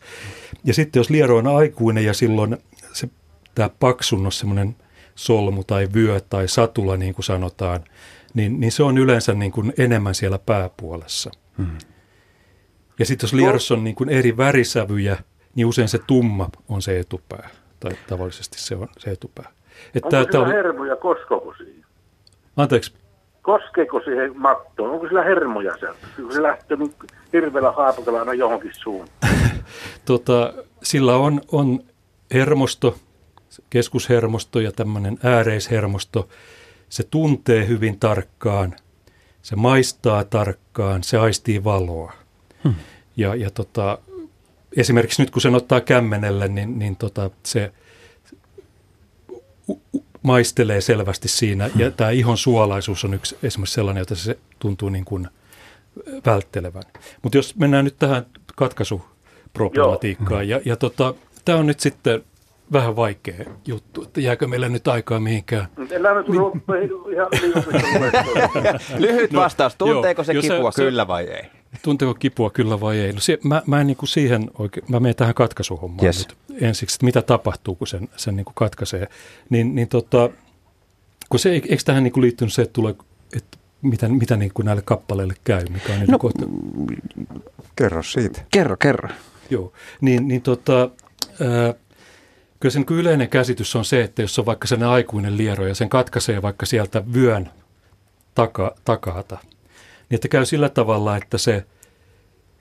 Ja 0.64 0.74
sitten 0.74 1.00
jos 1.00 1.10
liero 1.10 1.38
on 1.38 1.48
aikuinen 1.48 2.06
ja 2.06 2.14
silloin 2.14 2.58
se, 2.94 3.10
tämä 3.56 3.70
paksunnos, 3.80 4.40
semmoinen 4.40 4.76
solmu 5.16 5.64
tai 5.64 5.90
vyö 5.94 6.20
tai 6.20 6.48
satula, 6.48 6.98
niin 6.98 7.14
kuin 7.14 7.26
sanotaan, 7.26 7.84
niin, 8.34 8.60
niin 8.60 8.72
se 8.72 8.84
on 8.84 8.98
yleensä 8.98 9.34
niin 9.34 9.52
kuin 9.52 9.74
enemmän 9.78 10.16
siellä 10.16 10.40
pääpuolessa. 10.40 11.32
Hmm. 11.58 11.78
Ja 13.00 13.06
sitten 13.06 13.28
jos 13.28 13.34
lierossa 13.34 13.74
on 13.74 13.84
niin 13.84 13.96
kuin 13.96 14.10
eri 14.10 14.38
värisävyjä, 14.38 15.18
niin 15.56 15.66
usein 15.66 15.88
se 15.88 16.00
tumma 16.08 16.50
on 16.70 16.82
se 16.82 17.00
etupää, 17.00 17.50
tai 17.80 17.92
tavallisesti 18.08 18.60
se 18.60 18.76
on 18.76 18.88
se 18.98 19.12
etupää. 19.12 19.52
Että 19.96 20.20
Onko 20.20 20.32
sillä 20.32 20.46
oli... 20.46 20.54
hermoja, 20.54 20.96
koskoko 20.96 21.54
siihen? 21.58 21.86
Anteeksi? 22.58 22.94
Koskeeko 23.42 24.00
siihen 24.00 24.38
mattoon? 24.38 24.92
Onko 24.92 25.08
sillä 25.08 25.24
hermoja 25.24 25.78
sieltä? 25.78 26.08
Kun 26.16 26.34
se 26.34 26.44
lähtee 26.44 26.78
niin 26.78 26.94
hirveällä 27.34 27.72
haapakalla 27.72 28.20
aina 28.20 28.34
johonkin 28.34 28.72
suuntaan. 28.74 29.34
tota, 30.06 30.54
sillä 30.84 31.16
on, 31.16 31.42
on 31.52 31.80
hermosto, 32.34 32.96
keskushermosto 33.70 34.60
ja 34.60 34.72
tämmöinen 34.72 35.18
ääreishermosto. 35.24 36.30
Se 36.92 37.04
tuntee 37.04 37.68
hyvin 37.68 38.00
tarkkaan, 38.00 38.76
se 39.42 39.56
maistaa 39.56 40.24
tarkkaan, 40.24 41.04
se 41.04 41.18
aistii 41.18 41.64
valoa. 41.64 42.14
Hmm. 42.64 42.76
Ja, 43.18 43.36
ja 43.36 43.52
tota, 43.52 43.98
esimerkiksi 44.78 45.22
nyt 45.22 45.32
kun 45.32 45.42
sen 45.42 45.56
ottaa 45.56 45.82
kämmenelle, 45.82 46.48
niin, 46.48 46.80
niin 46.80 46.96
tota, 46.96 47.30
se 47.44 47.72
maistelee 50.22 50.82
selvästi 50.82 51.28
siinä. 51.28 51.64
Ja 51.76 51.86
hmm. 51.86 51.94
tämä 51.98 52.10
ihon 52.10 52.38
suolaisuus 52.38 53.06
on 53.06 53.14
yksi 53.14 53.38
esimerkiksi 53.44 53.74
sellainen, 53.74 54.02
jota 54.02 54.16
se 54.16 54.38
tuntuu 54.60 54.90
niin 54.90 55.06
kuin 55.06 55.28
välttelevän. 56.26 56.84
Mutta 57.22 57.38
jos 57.38 57.56
mennään 57.56 57.86
nyt 57.86 58.00
tähän 58.00 58.26
katkaisuproblematiikkaan, 58.56 60.50
Joo. 60.50 60.60
ja, 60.60 60.64
ja 60.66 60.76
tota, 60.76 61.14
tämä 61.46 61.58
on 61.58 61.68
nyt 61.68 61.80
sitten 61.80 62.24
vähän 62.74 62.96
vaikea 62.96 63.46
juttu, 63.68 64.04
että 64.04 64.22
jääkö 64.22 64.48
meillä 64.48 64.70
nyt 64.70 64.88
aikaa 64.88 65.20
mihinkään. 65.20 65.68
Lyhyt 68.98 69.32
no, 69.32 69.42
vastaus, 69.42 69.76
tunteeko 69.76 70.24
se 70.24 70.34
kipua 70.34 70.72
se, 70.72 70.84
kyllä 70.84 71.08
vai 71.08 71.24
ei? 71.24 71.44
Tunteeko 71.82 72.14
kipua 72.14 72.50
kyllä 72.50 72.80
vai 72.80 73.00
ei? 73.00 73.14
No 73.14 73.20
se, 73.20 73.40
mä, 73.44 73.62
mä 73.68 73.82
en 73.82 73.88
niin 73.88 73.98
kuin 73.98 74.10
siihen 74.10 74.50
oikein, 74.60 74.86
mä 74.90 75.00
menen 75.00 75.16
tähän 75.16 75.34
katkaisuhommaan 75.34 76.06
yes. 76.06 76.28
nyt 76.28 76.38
ensiksi, 76.62 76.96
että 76.96 77.06
mitä 77.06 77.22
tapahtuu, 77.22 77.76
kun 77.76 77.88
sen, 77.88 78.10
sen 78.16 78.36
niin 78.36 78.46
kuin 78.46 78.56
katkaisee. 78.56 79.08
Niin, 79.50 79.76
niin 79.76 79.88
tota, 79.88 80.30
kun 81.30 81.40
se, 81.40 81.52
eikö 81.52 81.76
tähän 81.86 82.04
niin 82.04 82.14
kuin 82.14 82.22
liittynyt 82.22 82.54
se, 82.54 82.62
että, 82.62 82.74
tulee, 82.74 82.96
että 83.38 83.58
mitä, 83.82 84.08
mitä 84.08 84.38
niin 84.38 84.52
kuin 84.54 84.66
näille 84.66 84.82
kappaleille 84.82 85.34
käy? 85.44 85.66
Mikä 85.70 85.94
on 85.94 86.00
niin 86.00 86.12
no, 86.12 86.20
kohta? 86.20 86.46
Kerro 87.76 88.04
siitä. 88.04 88.42
Kerro, 88.52 88.78
kerro. 88.78 89.10
Joo, 89.50 89.74
niin, 90.02 90.28
niin 90.28 90.42
tota, 90.42 90.90
ää, 91.42 91.74
kyllä 92.62 92.74
sen 92.74 92.86
yleinen 92.90 93.30
käsitys 93.30 93.76
on 93.76 93.86
se, 93.86 94.02
että 94.02 94.22
jos 94.22 94.40
on 94.40 94.46
vaikka 94.46 94.68
sen 94.68 94.84
aikuinen 94.84 95.38
liero 95.38 95.68
ja 95.68 95.76
sen 95.76 95.90
katkaisee 95.90 96.42
vaikka 96.42 96.66
sieltä 96.66 97.04
vyön 97.14 97.50
taka, 98.36 98.76
takata, 98.86 99.38
niin 100.10 100.16
että 100.16 100.28
käy 100.28 100.46
sillä 100.46 100.70
tavalla, 100.70 101.18
että 101.18 101.38
se 101.38 101.66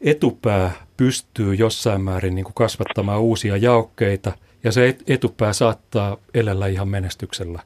etupää 0.00 0.72
pystyy 0.96 1.54
jossain 1.54 2.00
määrin 2.00 2.34
niin 2.34 2.44
kuin 2.44 2.54
kasvattamaan 2.54 3.20
uusia 3.20 3.56
jaokkeita 3.56 4.32
ja 4.64 4.72
se 4.72 4.96
etupää 5.06 5.52
saattaa 5.52 6.16
elellä 6.34 6.66
ihan 6.66 6.88
menestyksellä. 6.88 7.62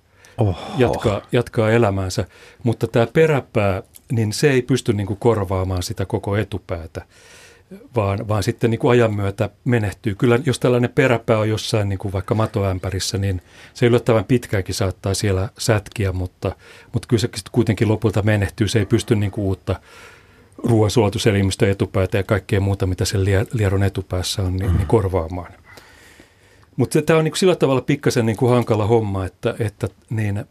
Jatkaa, 0.78 1.22
jatkaa 1.32 1.70
elämäänsä, 1.70 2.24
mutta 2.62 2.86
tämä 2.86 3.06
peräpää, 3.06 3.82
niin 4.12 4.32
se 4.32 4.50
ei 4.50 4.62
pysty 4.62 4.92
niin 4.92 5.06
kuin 5.06 5.18
korvaamaan 5.18 5.82
sitä 5.82 6.06
koko 6.06 6.36
etupäätä 6.36 7.02
vaan, 7.96 8.28
vaan 8.28 8.42
sitten 8.42 8.70
niin 8.70 8.78
kuin 8.78 8.90
ajan 8.90 9.14
myötä 9.14 9.50
menehtyy. 9.64 10.14
Kyllä 10.14 10.38
jos 10.46 10.60
tällainen 10.60 10.90
peräpää 10.94 11.38
on 11.38 11.48
jossain 11.48 11.88
niin 11.88 11.98
kuin 11.98 12.12
vaikka 12.12 12.34
matoämpärissä, 12.34 13.18
niin 13.18 13.42
se 13.74 13.86
yllättävän 13.86 14.24
pitkäänkin 14.24 14.74
saattaa 14.74 15.14
siellä 15.14 15.48
sätkiä, 15.58 16.12
mutta, 16.12 16.56
mutta 16.92 17.08
kyllä 17.08 17.20
se 17.20 17.28
kuitenkin 17.52 17.88
lopulta 17.88 18.22
menehtyy. 18.22 18.68
Se 18.68 18.78
ei 18.78 18.86
pysty 18.86 19.16
niin 19.16 19.30
kuin 19.30 19.44
uutta 19.44 19.80
ruoansulatuselimistön 20.56 21.68
etupäätä 21.68 22.16
ja 22.16 22.22
kaikkea 22.22 22.60
muuta, 22.60 22.86
mitä 22.86 23.04
sen 23.04 23.24
lieron 23.52 23.82
etupäässä 23.82 24.42
on, 24.42 24.56
niin, 24.56 24.76
niin 24.76 24.86
korvaamaan. 24.86 25.52
Mutta 26.76 27.02
tämä 27.02 27.18
on 27.18 27.24
niin 27.24 27.32
kuin 27.32 27.38
sillä 27.38 27.56
tavalla 27.56 27.80
pikkasen 27.80 28.26
niin 28.26 28.36
kuin 28.36 28.52
hankala 28.52 28.86
homma, 28.86 29.24
että, 29.24 29.54
että 29.58 29.88
niin, 30.10 30.44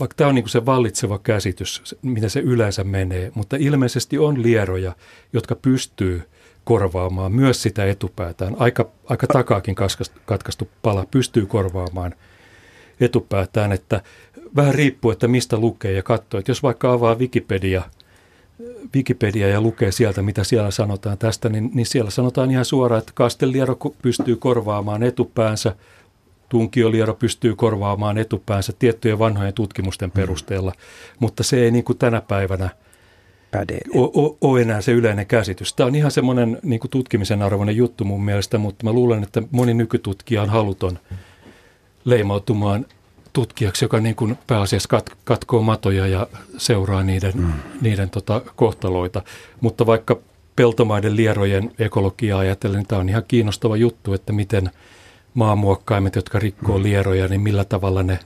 vaikka 0.00 0.14
tämä 0.16 0.28
on 0.28 0.34
niin 0.34 0.48
se 0.48 0.66
vallitseva 0.66 1.18
käsitys, 1.18 1.96
mitä 2.02 2.28
se 2.28 2.40
yleensä 2.40 2.84
menee, 2.84 3.32
mutta 3.34 3.56
ilmeisesti 3.56 4.18
on 4.18 4.42
lieroja, 4.42 4.92
jotka 5.32 5.54
pystyy– 5.54 6.22
korvaamaan 6.70 7.32
myös 7.32 7.62
sitä 7.62 7.86
etupäätään. 7.86 8.56
Aika, 8.58 8.88
aika 9.04 9.26
takaakin 9.26 9.74
katkaistu 10.24 10.68
pala 10.82 11.06
pystyy 11.10 11.46
korvaamaan 11.46 12.14
etupäätään, 13.00 13.72
että 13.72 14.02
vähän 14.56 14.74
riippuu, 14.74 15.10
että 15.10 15.28
mistä 15.28 15.56
lukee 15.56 15.92
ja 15.92 16.02
katsoo. 16.02 16.38
Että 16.38 16.50
jos 16.50 16.62
vaikka 16.62 16.92
avaa 16.92 17.14
Wikipedia, 17.14 17.82
Wikipedia 18.94 19.48
ja 19.48 19.60
lukee 19.60 19.92
sieltä, 19.92 20.22
mitä 20.22 20.44
siellä 20.44 20.70
sanotaan 20.70 21.18
tästä, 21.18 21.48
niin, 21.48 21.70
niin 21.74 21.86
siellä 21.86 22.10
sanotaan 22.10 22.50
ihan 22.50 22.64
suoraan, 22.64 22.98
että 22.98 23.12
kasteliero 23.14 23.76
pystyy 24.02 24.36
korvaamaan 24.36 25.02
etupäänsä, 25.02 25.76
tunkioliero 26.48 27.14
pystyy 27.14 27.56
korvaamaan 27.56 28.18
etupäänsä 28.18 28.72
tiettyjen 28.78 29.18
vanhojen 29.18 29.54
tutkimusten 29.54 30.08
mm. 30.08 30.12
perusteella, 30.12 30.70
mm. 30.70 31.16
mutta 31.18 31.42
se 31.42 31.64
ei 31.64 31.70
niin 31.70 31.84
kuin 31.84 31.98
tänä 31.98 32.20
päivänä– 32.20 32.70
ole 34.40 34.62
enää 34.62 34.80
se 34.80 34.92
yleinen 34.92 35.26
käsitys. 35.26 35.74
Tämä 35.74 35.86
on 35.86 35.94
ihan 35.94 36.10
semmoinen 36.10 36.58
niin 36.62 36.80
kuin 36.80 36.90
tutkimisen 36.90 37.42
arvoinen 37.42 37.76
juttu 37.76 38.04
mun 38.04 38.24
mielestä, 38.24 38.58
mutta 38.58 38.84
mä 38.84 38.92
luulen, 38.92 39.22
että 39.22 39.42
moni 39.50 39.74
nykytutkija 39.74 40.42
on 40.42 40.48
haluton 40.48 40.98
leimautumaan 42.04 42.86
tutkijaksi, 43.32 43.84
joka 43.84 44.00
niin 44.00 44.14
kuin 44.14 44.38
pääasiassa 44.46 44.88
kat, 44.88 45.10
katkoo 45.24 45.62
matoja 45.62 46.06
ja 46.06 46.26
seuraa 46.58 47.02
niiden, 47.02 47.32
mm. 47.34 47.52
niiden 47.80 48.10
tota, 48.10 48.40
kohtaloita. 48.56 49.22
Mutta 49.60 49.86
vaikka 49.86 50.18
peltomaiden 50.56 51.16
lierojen 51.16 51.70
ekologiaa 51.78 52.38
ajatellen, 52.38 52.78
niin 52.78 52.86
tämä 52.86 53.00
on 53.00 53.08
ihan 53.08 53.24
kiinnostava 53.28 53.76
juttu, 53.76 54.14
että 54.14 54.32
miten 54.32 54.70
maamuokkaimet, 55.34 56.16
jotka 56.16 56.38
rikkoo 56.38 56.78
mm. 56.78 56.82
lieroja, 56.82 57.28
niin 57.28 57.40
millä 57.40 57.64
tavalla 57.64 58.02
ne 58.02 58.18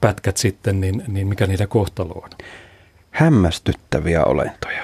pätkät 0.00 0.36
sitten, 0.36 0.80
niin, 0.80 1.02
niin 1.08 1.26
mikä 1.26 1.46
niiden 1.46 1.68
kohtalo 1.68 2.12
on 2.24 2.30
hämmästyttäviä 3.12 4.24
olentoja. 4.24 4.82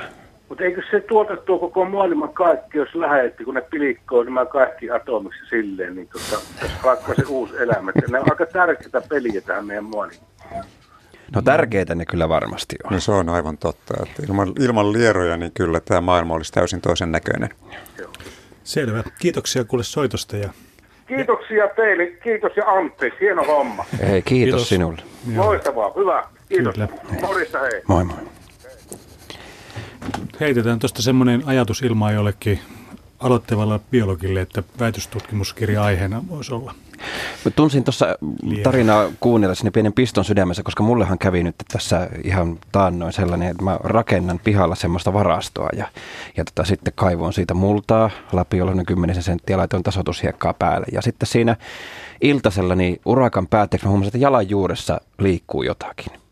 Mutta 0.49 0.65
eikö 0.65 0.83
se 0.91 1.01
tuota 1.01 1.37
tuo 1.37 1.59
koko 1.59 1.85
maailman 1.85 2.33
kaikki, 2.33 2.79
jos 2.79 2.95
lähetti, 2.95 3.45
kun 3.45 3.55
ne 3.55 3.61
pilikkoo 3.61 4.23
nämä 4.23 4.47
kaikki 4.47 4.91
atomiksi 4.91 5.47
silleen, 5.49 5.95
niin 5.95 6.09
tota, 6.09 6.43
alkaa 6.85 7.15
se 7.15 7.23
uusi 7.29 7.55
elämä. 7.57 7.93
Ne 8.11 8.19
on 8.19 8.27
aika 8.31 8.47
tärkeitä 8.47 9.03
peliä 9.09 9.41
tähän 9.41 9.67
meidän 9.67 9.85
maailmaan. 9.85 10.29
No 11.35 11.43
tärkeitä 11.43 11.95
ne 11.95 12.05
kyllä 12.05 12.29
varmasti 12.29 12.77
on. 12.85 12.93
No 12.93 13.01
se 13.01 13.13
on 13.13 13.29
aivan 13.29 13.59
totta. 13.59 13.95
Että 14.03 14.23
ilman, 14.29 14.53
ilman 14.61 14.93
lieroja 14.93 15.37
niin 15.37 15.53
kyllä 15.53 15.81
tämä 15.81 16.01
maailma 16.01 16.35
olisi 16.35 16.53
täysin 16.53 16.81
toisen 16.81 17.13
näköinen. 17.13 17.49
Selvä. 18.65 19.03
Kiitoksia 19.19 19.65
kuule 19.65 19.85
soitosta. 19.85 20.37
Ja... 20.37 20.49
Kiitoksia 21.07 21.69
teille. 21.77 22.07
Kiitos 22.07 22.57
ja 22.57 22.65
anteeksi. 22.67 23.21
Hieno 23.21 23.45
homma. 23.45 23.85
Hei, 24.01 24.23
kiitos, 24.23 24.25
kiitos. 24.25 24.69
sinulle. 24.69 25.03
Loistavaa. 25.37 25.93
Hyvä. 25.97 26.25
Kiitos. 26.49 26.75
Kyllä. 26.75 26.89
Morista 27.21 27.59
hei. 27.59 27.83
Moi 27.89 28.05
moi. 28.05 28.17
Heitetään 30.41 30.79
tuosta 30.79 31.03
semmoinen 31.03 31.43
ajatus 31.47 31.83
ilmaa 31.83 32.13
jollekin 32.13 32.61
aloittavalle 33.21 33.81
biologille, 33.91 34.41
että 34.41 34.63
väitöstutkimuskirja 34.81 35.83
aiheena 35.83 36.23
voisi 36.29 36.55
olla. 36.55 36.75
Mä 37.45 37.51
tunsin 37.51 37.85
tuossa 37.85 38.19
tarinaa 38.63 39.09
kuunnellessani 39.21 39.71
pienen 39.71 39.93
piston 39.93 40.25
sydämessä, 40.25 40.63
koska 40.63 40.83
mullehan 40.83 41.19
kävi 41.19 41.43
nyt 41.43 41.55
tässä 41.73 42.09
ihan 42.25 42.59
taannoin 42.73 43.13
sellainen, 43.13 43.49
että 43.49 43.65
mä 43.65 43.79
rakennan 43.85 44.39
pihalla 44.45 44.75
semmoista 44.75 45.13
varastoa 45.13 45.69
ja, 45.77 45.89
ja 46.37 46.45
tota, 46.45 46.65
sitten 46.65 46.93
kaivoin 46.97 47.33
siitä 47.33 47.55
multaa, 47.55 48.11
läpi 48.33 48.57
jolloin 48.57 48.87
10 48.87 49.23
senttiä, 49.23 49.57
laitoin 49.57 49.83
tasotushiekkaa 49.83 50.55
päälle 50.55 50.87
ja 50.93 51.03
sitten 51.03 51.27
siinä 51.27 51.57
iltasella 52.21 52.75
niin 52.75 53.01
urakan 53.05 53.47
päätteeksi 53.47 53.87
mä 53.87 53.91
huomasin, 53.91 54.09
että 54.09 54.19
jalan 54.19 54.51
juuressa 54.51 55.01
liikkuu 55.19 55.63
jotakin. 55.63 56.28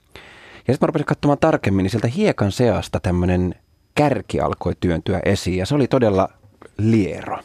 Ja 0.68 0.74
sitten 0.74 0.86
mä 0.86 0.86
rupesin 0.86 1.06
katsomaan 1.06 1.38
tarkemmin, 1.38 1.82
niin 1.82 1.90
sieltä 1.90 2.08
hiekan 2.08 2.52
seasta 2.52 3.00
tämmöinen 3.00 3.54
kärki 3.94 4.40
alkoi 4.40 4.72
työntyä 4.80 5.20
esiin 5.24 5.58
ja 5.58 5.66
se 5.66 5.74
oli 5.74 5.86
todella 5.88 6.28
liero. 6.78 7.38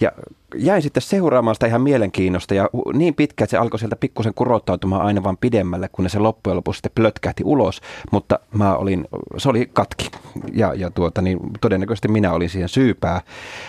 Ja 0.00 0.12
jäin 0.56 0.82
sitten 0.82 1.02
seuraamaan 1.02 1.54
sitä 1.54 1.66
ihan 1.66 1.80
mielenkiinnosta 1.80 2.54
ja 2.54 2.68
niin 2.92 3.14
pitkä, 3.14 3.44
että 3.44 3.50
se 3.50 3.56
alkoi 3.56 3.78
sieltä 3.78 3.96
pikkusen 3.96 4.34
kurottautumaan 4.34 5.02
aina 5.02 5.22
vaan 5.22 5.36
pidemmälle, 5.36 5.88
kun 5.88 6.10
se 6.10 6.18
loppujen 6.18 6.56
lopuksi 6.56 6.78
sitten 6.78 6.92
plötkähti 6.94 7.44
ulos, 7.44 7.80
mutta 8.12 8.38
mä 8.54 8.76
olin, 8.76 9.08
se 9.36 9.48
oli 9.48 9.70
katki. 9.72 10.10
Ja, 10.52 10.74
ja 10.74 10.90
tuota, 10.90 11.22
niin 11.22 11.38
todennäköisesti 11.60 12.08
minä 12.08 12.32
olin 12.32 12.50
siihen 12.50 12.68
syypää. 12.68 13.20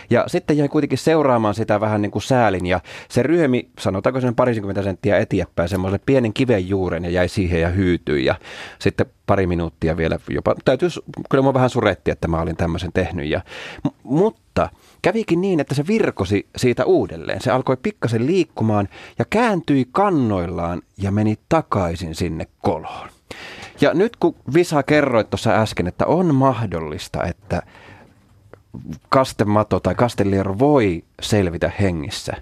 Ja 0.10 0.24
sitten 0.28 0.58
jäin 0.58 0.70
kuitenkin 0.70 0.98
seuraamaan 0.98 1.56
sitä 1.56 1.80
vähän 1.80 2.02
niin 2.02 2.12
kuin 2.12 2.24
säälin 2.24 2.66
ja 2.66 2.80
se 3.10 3.24
ryömi, 3.24 3.70
sanotaanko 3.80 4.22
sen 4.22 4.36
parisikymmentä 4.36 4.84
senttiä 4.84 5.18
eteenpäin 5.18 5.70
semmoisen 5.70 6.00
pienen 6.06 6.34
kiven 6.34 6.70
juuren 6.70 7.04
ja 7.04 7.10
jäi 7.10 7.28
siihen 7.28 7.62
ja 7.62 7.70
hyytyi 7.70 8.26
ja 8.26 8.36
sitten 8.80 9.06
pari 9.26 9.48
minuuttia 9.48 9.98
vielä 9.98 10.20
jopa, 10.30 10.56
täytyy, 10.66 10.90
kyllä 11.30 11.44
mä 11.44 11.54
vähän 11.54 11.70
suretti, 11.70 12.12
että 12.12 12.28
mä 12.28 12.42
olin 12.42 12.58
tämmöisen 12.58 12.92
tehnyt. 12.94 13.26
Ja, 13.26 13.42
mutta 14.04 14.42
kävikin 15.02 15.42
niin, 15.42 15.60
että 15.60 15.76
se 15.76 15.88
virkosi 15.88 16.48
siitä 16.56 16.86
uudelleen. 16.86 17.42
Se 17.42 17.52
alkoi 17.52 17.78
pikkasen 17.78 18.26
liikkumaan 18.26 18.90
ja 19.20 19.26
kääntyi 19.30 19.88
kannoillaan 19.92 20.82
ja 20.98 21.12
meni 21.12 21.36
takaisin 21.50 22.16
sinne 22.16 22.48
koloon. 22.62 23.10
Ja 23.82 23.94
nyt 23.94 24.16
kun 24.16 24.36
Visa 24.54 24.84
kerroit 24.84 25.30
tuossa 25.30 25.52
äsken, 25.52 25.88
että 25.88 26.06
on 26.06 26.36
mahdollista, 26.36 27.24
että 27.24 27.62
kastemato 29.10 29.80
tai 29.80 29.96
kasteliero 29.96 30.60
voi 30.60 31.04
selvitä 31.22 31.72
hengissä, 31.82 32.34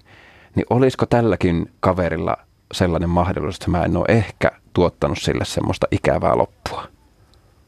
niin 0.54 0.66
olisiko 0.70 1.06
tälläkin 1.06 1.70
kaverilla 1.80 2.36
sellainen 2.72 3.10
mahdollisuus, 3.10 3.56
että 3.56 3.70
mä 3.70 3.84
en 3.84 3.96
ole 3.96 4.06
ehkä 4.08 4.50
tuottanut 4.72 5.18
sille 5.18 5.44
semmoista 5.44 5.86
ikävää 5.90 6.38
loppua? 6.38 6.88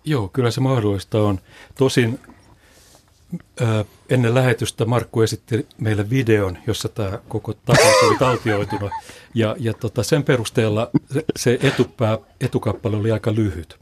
Joo, 0.04 0.28
kyllä 0.32 0.50
se 0.50 0.60
mahdollista 0.60 1.22
on. 1.22 1.38
Tosin 1.78 2.20
ennen 4.10 4.34
lähetystä 4.34 4.84
Markku 4.84 5.22
esitti 5.22 5.66
meille 5.78 6.10
videon, 6.10 6.58
jossa 6.66 6.88
tämä 6.88 7.18
koko 7.28 7.52
tapaus 7.52 8.02
oli 8.02 8.18
taltioitunut. 8.18 8.92
Ja, 9.34 9.56
ja 9.58 9.74
tota, 9.74 10.02
sen 10.02 10.22
perusteella 10.22 10.90
se, 11.12 11.24
se 11.36 11.58
etupää, 11.62 12.18
etukappale 12.40 12.96
oli 12.96 13.12
aika 13.12 13.34
lyhyt. 13.34 13.78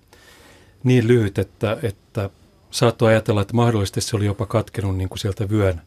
Niin 0.84 1.08
lyhyt, 1.08 1.38
että, 1.38 1.78
että 1.82 2.30
saattoi 2.70 3.08
ajatella, 3.08 3.42
että 3.42 3.54
mahdollisesti 3.54 4.00
se 4.00 4.16
oli 4.16 4.26
jopa 4.26 4.46
katkenut 4.46 4.96
niin 4.96 5.08
kuin 5.08 5.18
sieltä 5.18 5.50
vyön, 5.50 5.82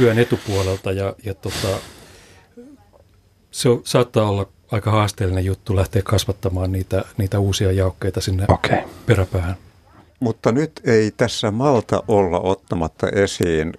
vyön 0.00 0.18
etupuolelta. 0.18 0.92
Ja, 0.92 1.14
ja 1.24 1.34
tota, 1.34 1.68
se 3.50 3.68
saattaa 3.84 4.28
olla 4.28 4.48
aika 4.70 4.90
haasteellinen 4.90 5.44
juttu 5.44 5.76
lähteä 5.76 6.02
kasvattamaan 6.02 6.72
niitä, 6.72 7.04
niitä 7.16 7.38
uusia 7.38 7.72
jaukkeita 7.72 8.20
sinne 8.20 8.44
okay. 8.48 8.78
peräpäähän. 9.06 9.56
Mutta 10.22 10.52
nyt 10.52 10.80
ei 10.84 11.10
tässä 11.16 11.50
malta 11.50 12.02
olla 12.08 12.40
ottamatta 12.40 13.08
esiin 13.08 13.72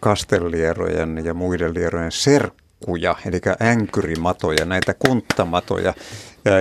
kastellierojen 0.00 1.24
ja 1.24 1.34
muiden 1.34 1.74
lierojen 1.74 2.12
serkkuja, 2.12 3.16
eli 3.26 3.40
änkyrimatoja, 3.62 4.64
näitä 4.64 4.94
kunttamatoja, 4.94 5.94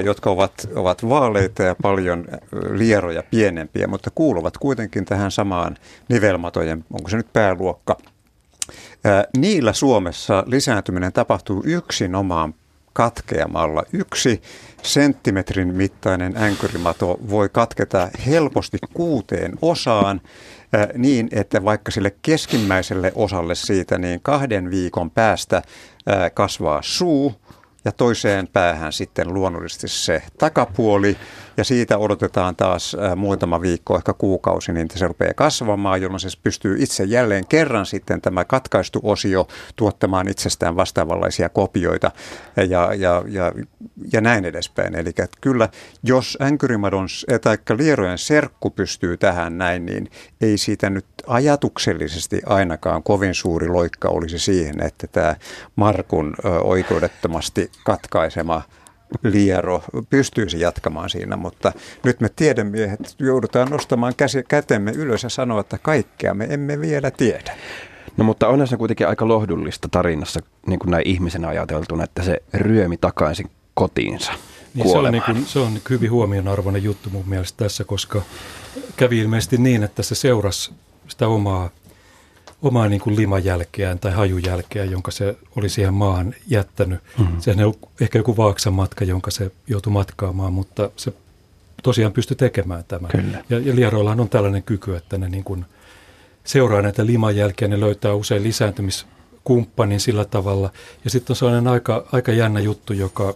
jotka 0.03 0.29
ovat, 0.29 0.67
ovat 0.75 1.09
vaaleita 1.09 1.63
ja 1.63 1.75
paljon 1.81 2.25
lieroja 2.71 3.23
pienempiä, 3.31 3.87
mutta 3.87 4.09
kuuluvat 4.15 4.57
kuitenkin 4.57 5.05
tähän 5.05 5.31
samaan 5.31 5.77
nivelmatojen, 6.09 6.85
onko 6.93 7.09
se 7.09 7.17
nyt 7.17 7.33
pääluokka. 7.33 7.97
Niillä 9.37 9.73
Suomessa 9.73 10.43
lisääntyminen 10.47 11.13
tapahtuu 11.13 11.63
yksinomaan 11.65 12.53
katkeamalla. 12.93 13.83
Yksi 13.93 14.41
senttimetrin 14.85 15.75
mittainen 15.75 16.37
änkyrimato 16.37 17.17
voi 17.29 17.49
katketa 17.49 18.09
helposti 18.25 18.77
kuuteen 18.93 19.53
osaan 19.61 20.21
niin, 20.97 21.29
että 21.31 21.63
vaikka 21.63 21.91
sille 21.91 22.15
keskimmäiselle 22.21 23.11
osalle 23.15 23.55
siitä 23.55 23.97
niin 23.97 24.19
kahden 24.23 24.71
viikon 24.71 25.11
päästä 25.11 25.61
kasvaa 26.33 26.79
suu, 26.81 27.35
ja 27.85 27.91
toiseen 27.91 28.47
päähän 28.47 28.93
sitten 28.93 29.33
luonnollisesti 29.33 29.87
se 29.87 30.23
takapuoli 30.37 31.17
ja 31.57 31.63
siitä 31.63 31.97
odotetaan 31.97 32.55
taas 32.55 32.97
muutama 33.15 33.61
viikko, 33.61 33.97
ehkä 33.97 34.13
kuukausi, 34.13 34.73
niin 34.73 34.87
se 34.95 35.07
rupeaa 35.07 35.33
kasvamaan, 35.33 36.01
jolloin 36.01 36.19
se 36.19 36.29
pystyy 36.43 36.75
itse 36.79 37.03
jälleen 37.03 37.47
kerran 37.47 37.85
sitten 37.85 38.21
tämä 38.21 38.45
katkaistu 38.45 38.99
osio 39.03 39.47
tuottamaan 39.75 40.27
itsestään 40.27 40.75
vastaavanlaisia 40.75 41.49
kopioita 41.49 42.11
ja, 42.55 42.93
ja, 42.93 43.23
ja, 43.27 43.51
ja 44.13 44.21
näin 44.21 44.45
edespäin. 44.45 44.95
Eli 44.95 45.11
kyllä, 45.41 45.69
jos 46.03 46.37
änkyrimadon 46.41 47.07
tai 47.41 47.57
lierojen 47.77 48.17
serkku 48.17 48.69
pystyy 48.69 49.17
tähän 49.17 49.57
näin, 49.57 49.85
niin 49.85 50.09
ei 50.41 50.57
siitä 50.57 50.89
nyt 50.89 51.05
ajatuksellisesti 51.27 52.41
ainakaan 52.45 53.03
kovin 53.03 53.33
suuri 53.33 53.67
loikka 53.67 54.09
olisi 54.09 54.39
siihen, 54.39 54.83
että 54.83 55.07
tämä 55.07 55.35
Markun 55.75 56.35
oikeudettomasti 56.63 57.71
katkaisema 57.83 58.61
liero 59.23 59.83
pystyisi 60.09 60.59
jatkamaan 60.59 61.09
siinä, 61.09 61.35
mutta 61.35 61.71
nyt 62.03 62.19
me 62.19 62.29
tiedemiehet 62.35 63.15
joudutaan 63.19 63.69
nostamaan 63.69 64.13
käsi, 64.17 64.43
kätemme 64.47 64.91
ylös 64.91 65.23
ja 65.23 65.29
sanoa, 65.29 65.61
että 65.61 65.77
kaikkea 65.77 66.33
me 66.33 66.47
emme 66.49 66.81
vielä 66.81 67.11
tiedä. 67.11 67.57
No 68.17 68.23
mutta 68.23 68.47
onhan 68.47 68.67
se 68.67 68.77
kuitenkin 68.77 69.07
aika 69.07 69.27
lohdullista 69.27 69.87
tarinassa, 69.91 70.39
niin 70.67 70.79
kuin 70.79 70.91
näin 70.91 71.07
ihmisen 71.07 71.45
ajateltuna, 71.45 72.03
että 72.03 72.23
se 72.23 72.41
ryömi 72.53 72.97
takaisin 72.97 73.49
kotiinsa. 73.73 74.31
Niin 74.73 74.89
se, 74.89 74.97
on 74.97 75.11
niin 75.11 75.23
kuin, 75.23 75.45
se 75.45 75.59
on 75.59 75.79
hyvin 75.89 76.11
huomionarvoinen 76.11 76.83
juttu 76.83 77.09
mun 77.09 77.23
mielestä 77.27 77.63
tässä, 77.63 77.83
koska 77.83 78.21
kävi 78.95 79.19
ilmeisesti 79.19 79.57
niin, 79.57 79.83
että 79.83 80.03
se 80.03 80.15
seurasi 80.15 80.71
sitä 81.07 81.27
omaa 81.27 81.69
omaa 82.65 82.89
niin 82.89 83.01
kuin 83.01 83.15
limajälkeään 83.15 83.99
tai 83.99 84.11
hajujälkeään, 84.11 84.91
jonka 84.91 85.11
se 85.11 85.37
oli 85.55 85.69
siihen 85.69 85.93
maahan 85.93 86.35
jättänyt. 86.47 86.99
Mm-hmm. 87.19 87.41
Sehän 87.41 87.65
on 87.65 87.73
ehkä 88.01 88.19
joku 88.19 88.37
vaaksan 88.37 88.73
matka, 88.73 89.05
jonka 89.05 89.31
se 89.31 89.51
joutui 89.67 89.93
matkaamaan, 89.93 90.53
mutta 90.53 90.89
se 90.95 91.13
tosiaan 91.83 92.13
pystyi 92.13 92.37
tekemään 92.37 92.83
tämän. 92.87 93.11
Kyllä. 93.11 93.43
Ja, 93.49 93.59
ja 93.59 93.75
lieroillahan 93.75 94.19
on 94.19 94.29
tällainen 94.29 94.63
kyky, 94.63 94.95
että 94.95 95.17
ne 95.17 95.29
niin 95.29 95.43
kuin 95.43 95.65
seuraa 96.43 96.81
näitä 96.81 97.05
limajälkeä, 97.05 97.67
ne 97.67 97.79
löytää 97.79 98.13
usein 98.13 98.43
lisääntymiskumppanin 98.43 99.99
sillä 99.99 100.25
tavalla. 100.25 100.71
Ja 101.03 101.09
sitten 101.09 101.31
on 101.31 101.35
sellainen 101.35 101.67
aika, 101.67 102.05
aika 102.11 102.31
jännä 102.31 102.59
juttu, 102.59 102.93
joka 102.93 103.33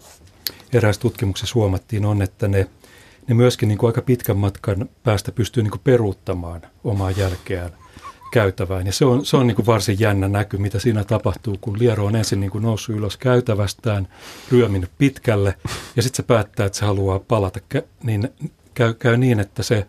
eräässä 0.73 1.01
tutkimuksessa 1.01 1.55
huomattiin, 1.55 2.05
on, 2.05 2.21
että 2.21 2.47
ne, 2.47 2.67
ne 3.27 3.35
myöskin 3.35 3.69
niin 3.69 3.77
kuin 3.77 3.89
aika 3.89 4.01
pitkän 4.01 4.37
matkan 4.37 4.89
päästä 5.03 5.31
pystyy 5.31 5.63
niin 5.63 5.71
kuin 5.71 5.81
peruuttamaan 5.83 6.61
omaa 6.83 7.11
jälkeään– 7.11 7.71
käytävään. 8.31 8.85
Ja 8.85 8.91
se 8.91 9.05
on, 9.05 9.25
se 9.25 9.37
on 9.37 9.47
niin 9.47 9.55
kuin 9.55 9.65
varsin 9.65 9.99
jännä 9.99 10.27
näky, 10.27 10.57
mitä 10.57 10.79
siinä 10.79 11.03
tapahtuu, 11.03 11.57
kun 11.61 11.79
Liero 11.79 12.05
on 12.05 12.15
ensin 12.15 12.39
niin 12.39 12.51
kuin 12.51 12.61
noussut 12.61 12.95
ylös 12.95 13.17
käytävästään, 13.17 14.07
ryöminyt 14.51 14.91
pitkälle, 14.97 15.55
ja 15.95 16.01
sitten 16.01 16.17
se 16.17 16.23
päättää, 16.23 16.65
että 16.65 16.77
se 16.77 16.85
haluaa 16.85 17.19
palata. 17.19 17.59
Niin 18.03 18.29
käy, 18.73 18.93
käy 18.93 19.17
niin, 19.17 19.39
että 19.39 19.63
se 19.63 19.87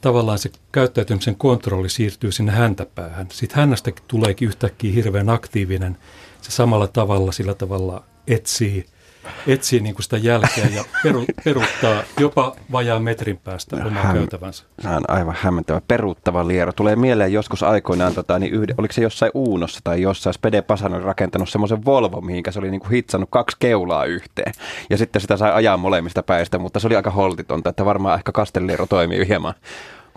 tavallaan 0.00 0.38
se 0.38 0.50
käyttäytymisen 0.72 1.36
kontrolli 1.36 1.88
siirtyy 1.88 2.32
sinne 2.32 2.52
häntäpäähän. 2.52 3.26
Sitten 3.30 3.56
hännästäkin 3.56 4.04
tuleekin 4.08 4.48
yhtäkkiä 4.48 4.92
hirveän 4.92 5.28
aktiivinen. 5.28 5.96
Se 6.42 6.50
samalla 6.50 6.86
tavalla 6.86 7.32
sillä 7.32 7.54
tavalla 7.54 8.04
etsii– 8.26 8.86
etsii 9.46 9.80
niin 9.80 9.94
kuin 9.94 10.02
sitä 10.02 10.16
jälkeä 10.16 10.66
ja 10.74 10.84
peru, 11.02 11.24
peruuttaa 11.44 12.02
jopa 12.20 12.56
vajaan 12.72 13.02
metrin 13.02 13.36
päästä 13.36 13.76
omaa 13.76 14.02
Häm, 14.02 14.16
käytävänsä. 14.16 14.64
On 14.84 15.04
aivan 15.08 15.36
hämmentävä. 15.38 15.80
Peruuttava 15.88 16.48
liero. 16.48 16.72
Tulee 16.72 16.96
mieleen 16.96 17.32
joskus 17.32 17.62
aikoinaan, 17.62 18.14
tota, 18.14 18.38
niin 18.38 18.52
yhde, 18.52 18.74
oliko 18.78 18.92
se 18.92 19.02
jossain 19.02 19.32
Uunossa 19.34 19.80
tai 19.84 20.02
jossain 20.02 20.34
Spede 20.34 20.62
Pasanen 20.62 21.02
rakentanut 21.02 21.48
semmoisen 21.48 21.84
Volvo, 21.84 22.20
mihinkä 22.20 22.52
se 22.52 22.58
oli 22.58 22.70
niin 22.70 22.80
kuin 22.80 22.90
hitsannut 22.90 23.28
kaksi 23.32 23.56
keulaa 23.60 24.04
yhteen. 24.04 24.52
Ja 24.90 24.96
sitten 24.96 25.20
sitä 25.20 25.36
sai 25.36 25.52
ajaa 25.52 25.76
molemmista 25.76 26.22
päistä, 26.22 26.58
mutta 26.58 26.80
se 26.80 26.86
oli 26.86 26.96
aika 26.96 27.10
holtitonta, 27.10 27.70
että 27.70 27.84
varmaan 27.84 28.18
ehkä 28.18 28.32
Kastelliero 28.32 28.86
toimii 28.86 29.28
hieman 29.28 29.54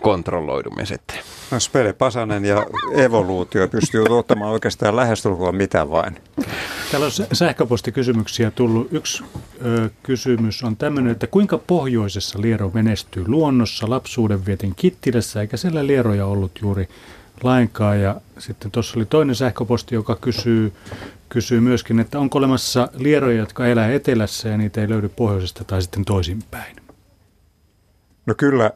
kontrolloidummin 0.02 0.86
sitten. 0.86 1.18
No 1.50 1.60
Spele 1.60 1.92
Pasanen 1.92 2.44
ja 2.44 2.66
evoluutio 2.94 3.68
pystyy 3.68 4.04
tuottamaan 4.04 4.50
oikeastaan 4.50 4.96
lähestulkoon 4.96 5.56
mitä 5.56 5.90
vain. 5.90 6.16
Täällä 6.90 7.06
on 7.06 7.12
sähköpostikysymyksiä 7.32 8.50
tullut. 8.50 8.88
Yksi 8.92 9.24
ö, 9.64 9.90
kysymys 10.02 10.62
on 10.62 10.76
tämmöinen, 10.76 11.12
että 11.12 11.26
kuinka 11.26 11.58
pohjoisessa 11.58 12.42
liero 12.42 12.70
menestyy 12.74 13.24
luonnossa 13.26 13.90
lapsuuden 13.90 14.46
vietin 14.46 14.72
Kittilässä, 14.76 15.40
eikä 15.40 15.56
siellä 15.56 15.86
lieroja 15.86 16.26
ollut 16.26 16.58
juuri 16.62 16.88
lainkaan. 17.42 18.00
Ja 18.00 18.20
sitten 18.38 18.70
tuossa 18.70 18.98
oli 18.98 19.06
toinen 19.06 19.34
sähköposti, 19.34 19.94
joka 19.94 20.16
kysyy, 20.16 20.72
kysyy 21.28 21.60
myöskin, 21.60 22.00
että 22.00 22.18
onko 22.18 22.38
olemassa 22.38 22.88
lieroja, 22.94 23.38
jotka 23.38 23.66
elää 23.66 23.92
etelässä 23.92 24.48
ja 24.48 24.58
niitä 24.58 24.80
ei 24.80 24.88
löydy 24.88 25.08
pohjoisesta 25.08 25.64
tai 25.64 25.82
sitten 25.82 26.04
toisinpäin. 26.04 26.76
No 28.26 28.34
kyllä 28.36 28.70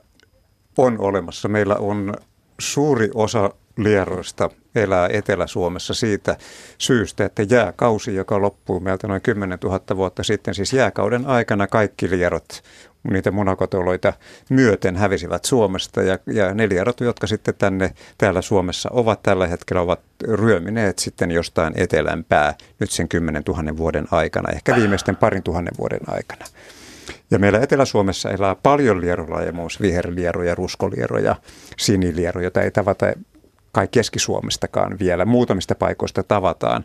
on 0.79 1.01
olemassa. 1.01 1.49
Meillä 1.49 1.75
on 1.75 2.15
suuri 2.59 3.11
osa 3.15 3.51
lieroista 3.77 4.51
elää 4.75 5.09
Etelä-Suomessa 5.13 5.95
siitä 5.95 6.37
syystä, 6.79 7.25
että 7.25 7.43
jääkausi, 7.43 8.15
joka 8.15 8.43
loppuu 8.43 8.81
meiltä 8.81 9.09
noin 9.09 9.23
10 9.23 9.59
000 9.65 9.97
vuotta 9.97 10.23
sitten, 10.23 10.55
siis 10.55 10.73
jääkauden 10.73 11.27
aikana 11.27 11.67
kaikki 11.67 12.11
lierot 12.11 12.63
niitä 13.11 13.31
munakotoloita 13.31 14.13
myöten 14.51 14.97
hävisivät 14.97 15.45
Suomesta 15.45 16.03
ja, 16.03 16.19
ja 16.27 16.55
ne 16.55 16.69
lierot, 16.69 17.01
jotka 17.01 17.27
sitten 17.27 17.55
tänne 17.59 17.95
täällä 18.19 18.43
Suomessa 18.43 18.89
ovat 18.93 19.23
tällä 19.23 19.47
hetkellä, 19.47 19.81
ovat 19.81 20.01
ryömineet 20.29 20.99
sitten 20.99 21.31
jostain 21.31 21.73
etelämpää 21.77 22.55
nyt 22.81 22.91
sen 22.91 23.09
10 23.09 23.43
000 23.49 23.77
vuoden 23.77 24.07
aikana, 24.11 24.53
ehkä 24.53 24.77
viimeisten 24.77 25.17
parin 25.17 25.43
tuhannen 25.43 25.75
vuoden 25.79 26.01
aikana. 26.07 26.45
Ja 27.31 27.39
meillä 27.39 27.61
Etelä-Suomessa 27.61 28.31
elää 28.31 28.55
paljon 28.55 29.01
lierolajeja, 29.01 29.53
muun 29.53 29.63
muassa 29.63 29.83
viherlieroja, 29.83 30.55
ruskolieroja, 30.55 31.37
sinilieroja, 31.79 32.45
joita 32.45 32.63
ei 32.63 32.71
tavata 32.71 33.07
kai 33.73 33.89
Keski-Suomestakaan 33.89 34.99
vielä. 34.99 35.25
Muutamista 35.25 35.75
paikoista 35.75 36.23
tavataan. 36.23 36.85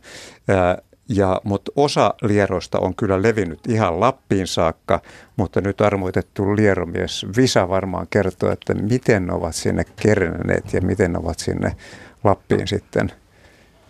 Ja, 1.10 1.42
mutta 1.44 1.72
osa 1.76 2.14
lieroista 2.22 2.80
on 2.80 2.96
kyllä 2.96 3.22
levinnyt 3.22 3.60
ihan 3.68 4.00
Lappiin 4.00 4.48
saakka, 4.48 5.02
mutta 5.38 5.62
nyt 5.62 5.82
armoitettu 5.82 6.56
lieromies 6.56 7.26
Visa 7.38 7.70
varmaan 7.70 8.08
kertoo, 8.10 8.52
että 8.52 8.74
miten 8.74 9.28
ne 9.28 9.34
ovat 9.34 9.56
sinne 9.56 9.84
kerenneet 10.02 10.74
ja 10.74 10.82
miten 10.82 11.14
ne 11.14 11.20
ovat 11.20 11.40
sinne 11.40 11.76
Lappiin 12.24 12.68
sitten 12.68 13.12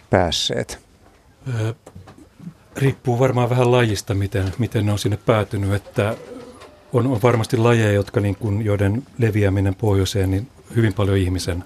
päässeet. 0.09 0.79
Riippuu 2.77 3.19
varmaan 3.19 3.49
vähän 3.49 3.71
lajista, 3.71 4.13
miten, 4.13 4.53
miten 4.57 4.85
ne 4.85 4.91
on 4.91 4.99
sinne 4.99 5.17
päätynyt, 5.25 5.73
että 5.73 6.15
on, 6.93 7.07
on 7.07 7.19
varmasti 7.23 7.57
lajeja, 7.57 7.91
jotka 7.91 8.19
niin 8.19 8.35
kuin, 8.35 8.65
joiden 8.65 9.03
leviäminen 9.17 9.75
pohjoiseen, 9.75 10.31
niin 10.31 10.47
hyvin 10.75 10.93
paljon 10.93 11.17
ihmisen 11.17 11.63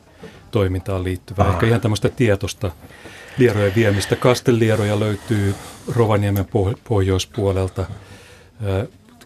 toimintaan 0.52 1.04
liittyvää. 1.04 1.50
Ehkä 1.50 1.66
ihan 1.66 1.82
tämmöistä 1.82 2.10
tietosta 2.10 2.72
lierojen 3.38 3.76
viemistä. 3.76 4.16
Kastelieroja 4.16 5.00
löytyy 5.00 5.56
Rovaniemen 5.96 6.46
pohjoispuolelta. 6.88 7.86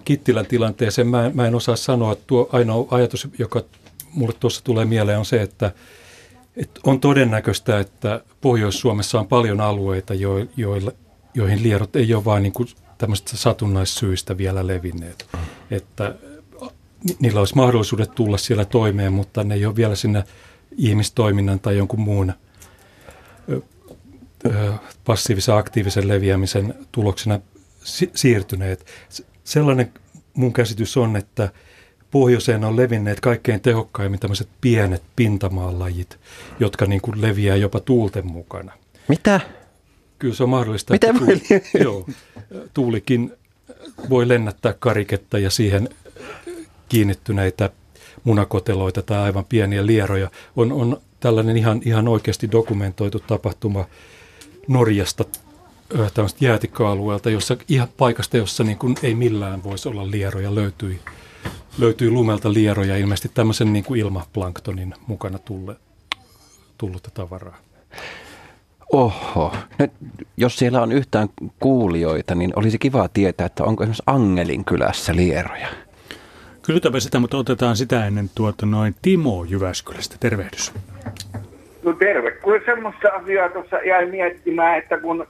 Kittilän 0.05 0.45
tilanteeseen 0.45 1.07
mä 1.07 1.25
en, 1.25 1.31
mä 1.35 1.47
en 1.47 1.55
osaa 1.55 1.75
sanoa. 1.75 2.15
Tuo 2.15 2.49
ainoa 2.51 2.87
ajatus, 2.91 3.27
joka 3.39 3.61
mulle 4.13 4.33
tuossa 4.39 4.63
tulee 4.63 4.85
mieleen, 4.85 5.19
on 5.19 5.25
se, 5.25 5.41
että, 5.41 5.71
että 6.57 6.81
on 6.83 6.99
todennäköistä, 6.99 7.79
että 7.79 8.21
Pohjois-Suomessa 8.41 9.19
on 9.19 9.27
paljon 9.27 9.61
alueita, 9.61 10.13
jo, 10.13 10.45
joilla, 10.57 10.91
joihin 11.33 11.63
lierot 11.63 11.95
ei 11.95 12.13
ole 12.13 12.25
vain 12.25 12.43
niin 12.43 12.53
kuin 12.53 12.69
tämmöistä 12.99 13.37
satunnaissyistä 13.37 14.37
vielä 14.37 14.67
levinneet. 14.67 15.27
Mm. 15.33 15.39
Että 15.71 16.15
niillä 17.19 17.39
olisi 17.39 17.55
mahdollisuudet 17.55 18.15
tulla 18.15 18.37
siellä 18.37 18.65
toimeen, 18.65 19.13
mutta 19.13 19.43
ne 19.43 19.55
ei 19.55 19.65
ole 19.65 19.75
vielä 19.75 19.95
sinne 19.95 20.23
ihmistoiminnan 20.77 21.59
tai 21.59 21.77
jonkun 21.77 21.99
muun 21.99 22.33
passiivisen 25.05 25.55
aktiivisen 25.55 26.07
leviämisen 26.07 26.73
tuloksena 26.91 27.39
si- 27.83 28.11
siirtyneet. 28.15 28.85
Sellainen 29.43 29.93
mun 30.33 30.53
käsitys 30.53 30.97
on, 30.97 31.15
että 31.15 31.49
pohjoiseen 32.11 32.63
on 32.63 32.77
levinneet 32.77 33.19
kaikkein 33.19 33.61
tehokkaimmin 33.61 34.19
tämmöiset 34.19 34.49
pienet 34.61 35.03
pintamaanlajit, 35.15 36.19
jotka 36.59 36.85
niin 36.85 37.01
kuin 37.01 37.21
leviää 37.21 37.55
jopa 37.55 37.79
tuulten 37.79 38.27
mukana. 38.27 38.71
Mitä? 39.07 39.39
Kyllä 40.19 40.35
se 40.35 40.43
on 40.43 40.49
mahdollista, 40.49 40.93
Mitä 40.93 41.07
että 41.07 41.19
tuuli, 41.19 41.41
joo, 41.83 42.05
tuulikin 42.73 43.33
voi 44.09 44.27
lennättää 44.27 44.73
kariketta 44.79 45.39
ja 45.39 45.49
siihen 45.49 45.89
kiinnittyneitä 46.89 47.69
munakoteloita 48.23 49.01
tai 49.01 49.17
aivan 49.17 49.45
pieniä 49.45 49.85
lieroja. 49.85 50.31
On, 50.55 50.71
on 50.71 51.01
tällainen 51.19 51.57
ihan, 51.57 51.81
ihan 51.85 52.07
oikeasti 52.07 52.51
dokumentoitu 52.51 53.19
tapahtuma 53.19 53.85
Norjasta 54.67 55.25
tämmöistä 56.13 56.45
jäätikköalueelta, 56.45 57.29
jossa 57.29 57.57
ihan 57.67 57.87
paikasta, 57.97 58.37
jossa 58.37 58.63
niin 58.63 58.77
kuin 58.77 58.95
ei 59.03 59.15
millään 59.15 59.63
voisi 59.63 59.89
olla 59.89 60.11
lieroja, 60.11 60.55
löytyi, 60.55 60.99
löytyi 61.77 62.09
lumelta 62.09 62.53
lieroja, 62.53 62.97
ilmeisesti 62.97 63.31
tämmöisen 63.33 63.73
niin 63.73 63.85
kuin 63.85 63.99
ilmaplanktonin 63.99 64.93
mukana 65.07 65.39
tulle, 65.39 65.75
tullutta 66.77 67.11
tavaraa. 67.13 67.57
Oho. 68.93 69.53
Nyt, 69.79 69.91
jos 70.37 70.55
siellä 70.59 70.81
on 70.81 70.91
yhtään 70.91 71.27
kuulijoita, 71.59 72.35
niin 72.35 72.53
olisi 72.55 72.79
kiva 72.79 73.09
tietää, 73.13 73.45
että 73.45 73.63
onko 73.63 73.83
esimerkiksi 73.83 74.03
Angelin 74.05 74.65
kylässä 74.65 75.15
lieroja. 75.15 75.67
Kysytäpä 76.61 76.99
sitä, 76.99 77.19
mutta 77.19 77.37
otetaan 77.37 77.75
sitä 77.75 78.05
ennen 78.05 78.29
tuota 78.35 78.65
noin 78.65 78.95
Timo 79.01 79.45
Jyväskylästä. 79.49 80.15
Tervehdys. 80.19 80.73
No 81.83 81.93
terve. 81.93 82.31
Kun 82.31 82.59
semmoista 82.65 83.09
asiaa 83.09 83.49
tuossa 83.49 83.77
jäi 83.77 84.05
miettimään, 84.05 84.77
että 84.77 84.97
kun 84.97 85.27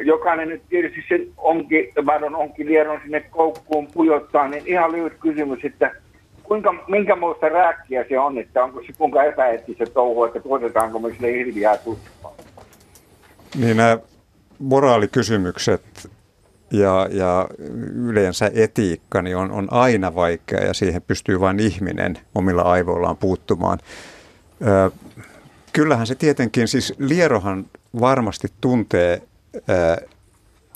jokainen 0.00 0.48
nyt 0.48 0.62
tietysti 0.68 1.04
sen 1.08 1.26
onkin, 1.36 1.88
vadon 2.06 2.36
onkin 2.36 2.66
lieron 2.66 3.00
sinne 3.02 3.20
koukkuun 3.20 3.86
pujottaa, 3.94 4.48
niin 4.48 4.62
ihan 4.66 4.92
lyhyt 4.92 5.12
kysymys, 5.20 5.64
että 5.64 5.90
kuinka, 6.42 6.74
minkä 6.88 7.16
muista 7.16 7.48
rääkkiä 7.48 8.04
se 8.08 8.18
on, 8.18 8.38
että 8.38 8.64
onko 8.64 8.80
se 8.80 8.92
kuinka 8.98 9.24
epäeettistä 9.24 9.86
touhua, 9.86 10.26
että 10.26 10.40
tuotetaanko 10.40 10.98
me 10.98 11.10
sille 11.10 11.32
hirviää 11.32 11.76
tuspaa? 11.76 12.33
Niin 13.54 13.76
nämä 13.76 13.98
moraalikysymykset 14.58 16.10
ja, 16.70 17.08
ja 17.10 17.48
yleensä 17.94 18.50
etiikka 18.54 19.22
niin 19.22 19.36
on, 19.36 19.50
on 19.50 19.72
aina 19.72 20.14
vaikea 20.14 20.64
ja 20.64 20.74
siihen 20.74 21.02
pystyy 21.02 21.40
vain 21.40 21.60
ihminen 21.60 22.18
omilla 22.34 22.62
aivoillaan 22.62 23.16
puuttumaan. 23.16 23.78
Ö, 24.66 24.90
kyllähän 25.72 26.06
se 26.06 26.14
tietenkin, 26.14 26.68
siis 26.68 26.94
Lierohan 26.98 27.66
varmasti 28.00 28.48
tuntee 28.60 29.22
ö, 29.56 30.06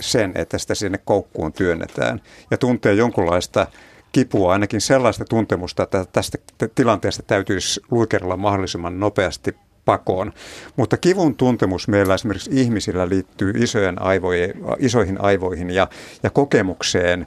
sen, 0.01 0.33
että 0.35 0.59
sitä 0.59 0.75
sinne 0.75 0.99
koukkuun 1.05 1.53
työnnetään 1.53 2.21
ja 2.51 2.59
tuntee 2.59 2.95
jonkunlaista 2.95 3.67
kipua, 4.13 4.53
ainakin 4.53 4.81
sellaista 4.81 5.25
tuntemusta, 5.25 5.83
että 5.83 6.05
tästä 6.13 6.39
tilanteesta 6.75 7.23
täytyisi 7.23 7.81
luikerella 7.91 8.37
mahdollisimman 8.37 9.01
nopeasti 9.01 9.57
pakoon. 9.89 10.33
Mutta 10.77 10.97
kivun 10.97 11.35
tuntemus 11.35 11.89
meillä 11.89 12.15
esimerkiksi 12.15 12.51
ihmisillä 12.53 13.09
liittyy 13.09 13.53
isojen 13.57 14.03
aivoihin, 14.03 14.55
isoihin 14.79 15.21
aivoihin 15.21 15.71
ja, 15.71 15.89
ja 16.23 16.31
kokemukseen 16.31 17.27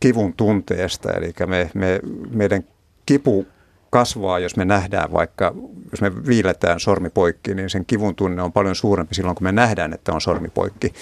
kivun 0.00 0.34
tunteesta. 0.34 1.12
Eli 1.12 1.32
me, 1.46 1.70
me, 1.74 2.00
meidän 2.30 2.64
kipu 3.06 3.46
kasvaa, 3.90 4.38
jos 4.38 4.56
me 4.56 4.64
nähdään 4.64 5.12
vaikka, 5.12 5.54
jos 5.90 6.00
me 6.00 6.26
viiletään 6.26 6.80
sormi 6.80 7.10
poikki, 7.10 7.54
niin 7.54 7.70
sen 7.70 7.86
kivun 7.86 8.14
tunne 8.14 8.42
on 8.42 8.52
paljon 8.52 8.74
suurempi 8.74 9.14
silloin, 9.14 9.36
kun 9.36 9.44
me 9.44 9.52
nähdään, 9.52 9.92
että 9.92 10.12
on 10.12 10.20
sormi 10.20 10.48
poikki 10.48 10.92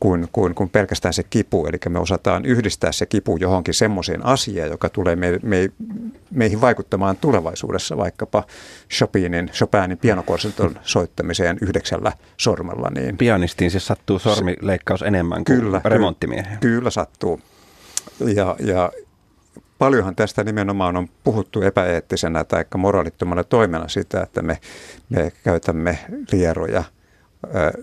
kuin, 0.00 0.28
kuin, 0.32 0.54
kuin 0.54 0.70
pelkästään 0.70 1.14
se 1.14 1.22
kipu. 1.22 1.66
Eli 1.66 1.78
me 1.88 1.98
osataan 1.98 2.44
yhdistää 2.44 2.92
se 2.92 3.06
kipu 3.06 3.36
johonkin 3.36 3.74
semmoiseen 3.74 4.26
asiaan, 4.26 4.70
joka 4.70 4.88
tulee 4.88 5.16
me, 5.16 5.40
me, 5.42 5.70
meihin 6.30 6.60
vaikuttamaan 6.60 7.16
tulevaisuudessa, 7.16 7.96
vaikkapa 7.96 8.44
Chopinin, 8.90 9.50
Chopinin 9.52 9.98
pianokorsenton 9.98 10.78
soittamiseen 10.82 11.58
yhdeksällä 11.60 12.12
sormella. 12.36 12.90
Niin 12.94 13.16
Pianistiin 13.16 13.70
se 13.70 13.80
sattuu 13.80 14.18
sormileikkaus 14.18 15.02
enemmän 15.02 15.44
kuin 15.44 15.60
kyllä, 15.60 15.80
remonttimiehen. 15.84 16.58
Kyllä 16.58 16.90
sattuu. 16.90 17.40
Ja, 18.34 18.56
ja 18.58 18.92
paljonhan 19.78 20.16
tästä 20.16 20.44
nimenomaan 20.44 20.96
on 20.96 21.08
puhuttu 21.24 21.62
epäeettisenä 21.62 22.44
tai 22.44 22.64
moraalittomana 22.76 23.44
toimena 23.44 23.88
sitä, 23.88 24.22
että 24.22 24.42
me, 24.42 24.58
me 25.08 25.32
käytämme 25.44 25.98
lieroja– 26.32 26.84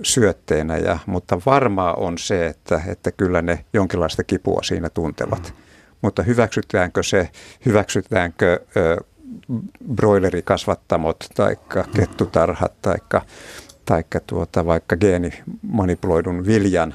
syötteenä, 0.04 0.78
ja, 0.78 1.00
mutta 1.06 1.42
varmaa 1.46 1.94
on 1.94 2.18
se, 2.18 2.46
että, 2.46 2.82
että 2.88 3.12
kyllä 3.12 3.42
ne 3.42 3.66
jonkinlaista 3.74 4.24
kipua 4.24 4.60
siinä 4.64 4.90
tuntevat. 4.90 5.44
Mm. 5.44 5.62
Mutta 6.02 6.24
hyväksytäänkö 6.24 7.04
se, 7.04 7.30
hyväksytäänkö 7.66 8.60
ö, 8.78 8.98
broilerikasvattamot 9.96 11.18
tai 11.36 11.56
kettutarhat 11.96 12.74
tai 12.82 12.96
taikka 13.86 14.20
tuota, 14.28 14.66
vaikka 14.66 14.96
geenimanipuloidun 14.98 16.46
viljan 16.46 16.94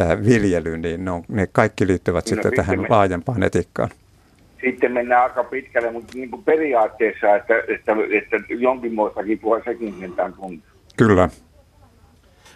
ää, 0.00 0.24
viljely, 0.24 0.78
niin 0.78 1.04
ne, 1.04 1.10
on, 1.10 1.24
ne 1.28 1.48
kaikki 1.52 1.86
liittyvät 1.86 2.24
no, 2.24 2.28
sitten 2.28 2.52
tähän 2.56 2.80
me, 2.80 2.86
laajempaan 2.88 3.42
etiikkaan. 3.42 3.90
Sitten 4.60 4.92
mennään 4.92 5.22
aika 5.22 5.44
pitkälle, 5.44 5.90
mutta 5.90 6.12
niin 6.14 6.30
kuin 6.30 6.44
periaatteessa, 6.44 7.36
että, 7.36 7.54
että, 7.68 7.92
että 8.10 8.36
jonkinmoista 8.48 9.24
kipua 9.24 9.60
sekin 9.64 9.94
sentään 10.00 10.32
tuntuu. 10.32 10.66
Kyllä 10.96 11.28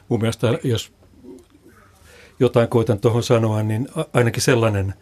mun 0.09 0.21
mielestä, 0.21 0.59
jos 0.65 0.93
jotain 2.41 2.69
koitan 2.69 2.99
tuohon 2.99 3.23
sanoa, 3.23 3.63
niin 3.63 3.89
ainakin 4.13 4.43
sellainen, 4.43 4.95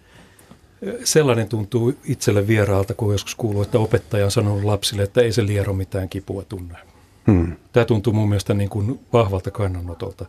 sellainen 1.05 1.49
tuntuu 1.49 1.95
itselle 2.05 2.47
vieraalta, 2.47 2.95
kun 2.95 3.13
joskus 3.13 3.35
kuuluu, 3.35 3.63
että 3.63 3.79
opettaja 3.79 4.25
on 4.25 4.31
sanonut 4.31 4.65
lapsille, 4.65 5.03
että 5.03 5.21
ei 5.21 5.33
se 5.33 5.47
liero 5.47 5.73
mitään 5.73 6.09
kipua 6.09 6.43
tunne. 6.43 6.79
Hmm. 7.27 7.57
Tämä 7.73 7.85
tuntuu 7.85 8.13
mun 8.13 8.29
mielestä 8.29 8.55
niin 8.55 8.71
kuin 8.71 9.01
vahvalta 9.13 9.51
kannanotolta. 9.51 10.27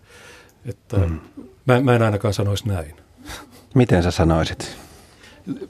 Että 0.65 0.97
hmm. 0.97 1.19
mä, 1.65 1.81
mä 1.81 1.95
en 1.95 2.01
ainakaan 2.01 2.33
sanoisi 2.33 2.67
näin. 2.67 2.95
Miten 3.73 4.03
sä 4.03 4.11
sanoisit? 4.11 4.77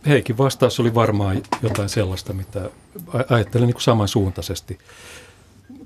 Heikin 0.07 0.37
vastaus 0.37 0.79
oli 0.79 0.95
varmaan 0.95 1.41
jotain 1.61 1.89
sellaista, 1.89 2.33
mitä 2.33 2.69
ajattelen 3.29 3.67
niin 3.67 3.73
kuin 3.73 3.83
samansuuntaisesti 3.83 4.77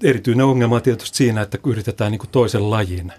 erityinen 0.03 0.45
ongelma 0.45 0.75
on 0.75 0.81
tietysti 0.81 1.17
siinä, 1.17 1.41
että 1.41 1.57
yritetään 1.65 2.11
niin 2.11 2.19
kuin 2.19 2.29
toisen 2.29 2.69
lajin 2.69 3.13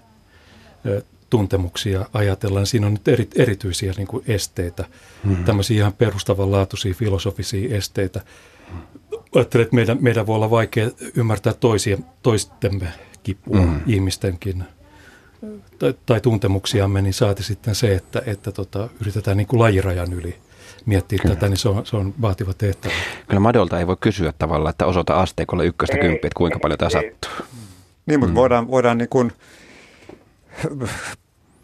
tuntemuksia 1.29 2.05
ajatellaan, 2.13 2.67
siinä 2.67 2.87
on 2.87 2.93
nyt 2.93 3.07
eri, 3.07 3.27
erityisiä 3.35 3.93
niin 3.97 4.07
kuin 4.07 4.23
esteitä, 4.27 4.85
mm. 5.23 5.43
tämmöisiä 5.43 5.77
ihan 5.77 5.93
perustavanlaatuisia 5.93 6.93
filosofisia 6.93 7.77
esteitä. 7.77 8.21
Ajattelen, 9.35 9.63
että 9.63 9.75
meidän, 9.75 9.97
meidän 10.01 10.27
voi 10.27 10.35
olla 10.35 10.49
vaikea 10.49 10.89
ymmärtää 11.15 11.53
toisia, 11.53 11.97
toistemme 12.23 12.87
kipua, 13.23 13.61
mm. 13.61 13.81
ihmistenkin 13.87 14.63
tai, 15.79 15.93
tai 16.05 16.21
tuntemuksiamme, 16.21 17.01
niin 17.01 17.13
saati 17.13 17.43
sitten 17.43 17.75
se, 17.75 17.95
että, 17.95 18.21
että 18.25 18.51
tota, 18.51 18.89
yritetään 19.01 19.37
niin 19.37 19.47
kuin 19.47 19.59
lajirajan 19.59 20.13
yli 20.13 20.35
miettiä 20.85 21.19
Kyllä. 21.21 21.35
tätä, 21.35 21.49
niin 21.49 21.57
se 21.57 21.69
on, 21.69 21.85
se 21.85 21.95
on 21.95 22.13
vaativa 22.21 22.53
tehtävä. 22.53 22.93
Kyllä 23.27 23.39
Madolta 23.39 23.79
ei 23.79 23.87
voi 23.87 23.97
kysyä 23.99 24.33
tavallaan, 24.39 24.69
että 24.69 24.85
osoita 24.85 25.19
asteikolle 25.19 25.65
ykköstä 25.65 25.97
kymppiä, 25.97 26.27
että 26.27 26.37
kuinka 26.37 26.59
paljon 26.59 26.77
tämä 26.77 26.89
sattuu. 26.89 27.31
Niin, 28.05 28.19
mutta 28.19 28.31
mm. 28.31 28.35
voidaan, 28.35 28.71
voidaan 28.71 28.97
niin 28.97 29.09
kuin 29.09 29.31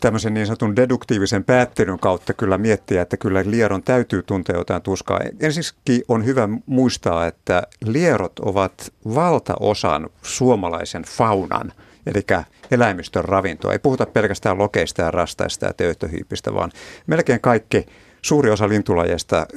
tämmöisen 0.02 0.34
niin 0.34 0.46
sanotun 0.46 0.76
deduktiivisen 0.76 1.44
päättelyn 1.44 2.00
kautta 2.00 2.34
kyllä 2.34 2.58
miettiä, 2.58 3.02
että 3.02 3.18
kyllä 3.18 3.44
lieron 3.46 3.84
täytyy 3.84 4.24
tuntea 4.24 4.56
jotain 4.58 4.82
tuskaa. 4.82 5.20
Ensinnäkin 5.40 6.04
on 6.08 6.26
hyvä 6.26 6.50
muistaa, 6.66 7.28
että 7.28 7.64
lierot 7.86 8.40
ovat 8.40 8.94
valtaosan 9.16 10.10
suomalaisen 10.22 11.04
faunan, 11.04 11.74
eli 12.06 12.26
eläimistön 12.72 13.26
ravintoa. 13.26 13.74
Ei 13.74 13.80
puhuta 13.80 14.06
pelkästään 14.06 14.58
lokeista 14.58 15.02
ja 15.02 15.12
rastaista 15.12 15.66
ja 15.66 15.74
töyttöhiipistä, 15.74 16.54
vaan 16.54 16.72
melkein 17.08 17.42
kaikki, 17.42 17.86
suuri 18.22 18.50
osa 18.50 18.70
lintulajeista 18.70 19.48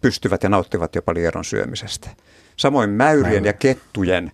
pystyvät 0.00 0.42
ja 0.42 0.48
nauttivat 0.48 0.94
jopa 0.94 1.14
lieron 1.14 1.44
syömisestä. 1.44 2.10
Samoin 2.56 2.90
mäyrien 2.90 3.44
ja 3.44 3.52
kettujen 3.52 4.32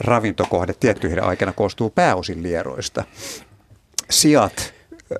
ravintokohde 0.00 0.74
tiettyihin 0.80 1.22
aikana 1.22 1.52
koostuu 1.52 1.90
pääosin 1.90 2.42
lieroista. 2.42 3.04
Siat 4.10 4.74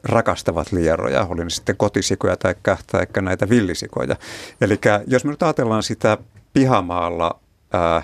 rakastavat 0.05 0.73
lieroja, 0.73 1.27
oli 1.31 1.45
ne 1.45 1.51
sitten 1.51 1.77
kotisikoja 1.77 2.37
tai, 2.37 2.55
tai 2.93 3.07
näitä 3.21 3.49
villisikoja. 3.49 4.17
Eli 4.61 4.81
jos 5.07 5.25
me 5.25 5.31
nyt 5.31 5.43
ajatellaan 5.43 5.83
sitä 5.83 6.19
pihamaalla 6.53 7.41
ää, 7.73 8.03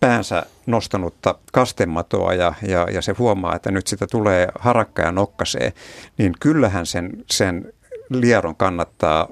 päänsä 0.00 0.46
nostanutta 0.66 1.34
kastematoa 1.52 2.34
ja, 2.34 2.54
ja, 2.62 2.86
ja 2.90 3.02
se 3.02 3.14
huomaa, 3.18 3.56
että 3.56 3.70
nyt 3.70 3.86
sitä 3.86 4.06
tulee 4.06 4.48
harakka 4.58 5.02
ja 5.02 5.12
nokkasee, 5.12 5.72
niin 6.18 6.32
kyllähän 6.40 6.86
sen, 6.86 7.24
sen 7.30 7.72
lieron 8.10 8.56
kannattaa 8.56 9.28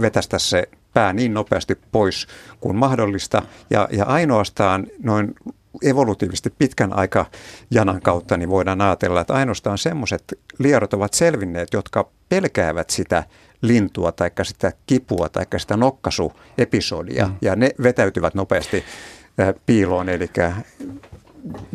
vetästä 0.00 0.38
se 0.38 0.68
pää 0.94 1.12
niin 1.12 1.34
nopeasti 1.34 1.78
pois 1.92 2.26
kuin 2.60 2.76
mahdollista. 2.76 3.42
Ja, 3.70 3.88
ja 3.92 4.04
ainoastaan 4.04 4.86
noin 5.02 5.34
evolutiivisesti 5.82 6.50
pitkän 6.58 6.92
aika 6.92 7.26
janan 7.70 8.00
kautta 8.02 8.36
niin 8.36 8.48
voidaan 8.50 8.80
ajatella, 8.80 9.20
että 9.20 9.34
ainoastaan 9.34 9.78
semmoiset 9.78 10.38
lierot 10.58 10.94
ovat 10.94 11.14
selvinneet, 11.14 11.68
jotka 11.72 12.08
pelkäävät 12.28 12.90
sitä 12.90 13.24
lintua 13.62 14.12
tai 14.12 14.30
sitä 14.42 14.72
kipua 14.86 15.28
tai 15.28 15.46
sitä 15.56 15.76
nokkasuepisodia 15.76 17.26
mm. 17.26 17.34
ja 17.42 17.56
ne 17.56 17.70
vetäytyvät 17.82 18.34
nopeasti 18.34 18.84
piiloon. 19.66 20.08
Eli 20.08 20.30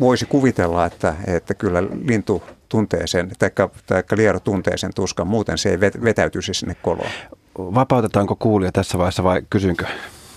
voisi 0.00 0.26
kuvitella, 0.26 0.86
että, 0.86 1.14
että 1.26 1.54
kyllä 1.54 1.82
lintu 1.82 2.42
tuntee 2.68 3.06
sen, 3.06 3.30
tai, 3.38 3.50
tai 3.86 4.02
liero 4.16 4.40
tuntee 4.40 4.76
sen 4.76 4.90
tuskan, 4.94 5.26
muuten 5.26 5.58
se 5.58 5.70
ei 5.70 5.80
vetäytyisi 5.80 6.54
sinne 6.54 6.76
koloon. 6.82 7.10
Vapautetaanko 7.58 8.36
kuulija 8.36 8.72
tässä 8.72 8.98
vaiheessa 8.98 9.24
vai 9.24 9.42
kysynkö? 9.50 9.86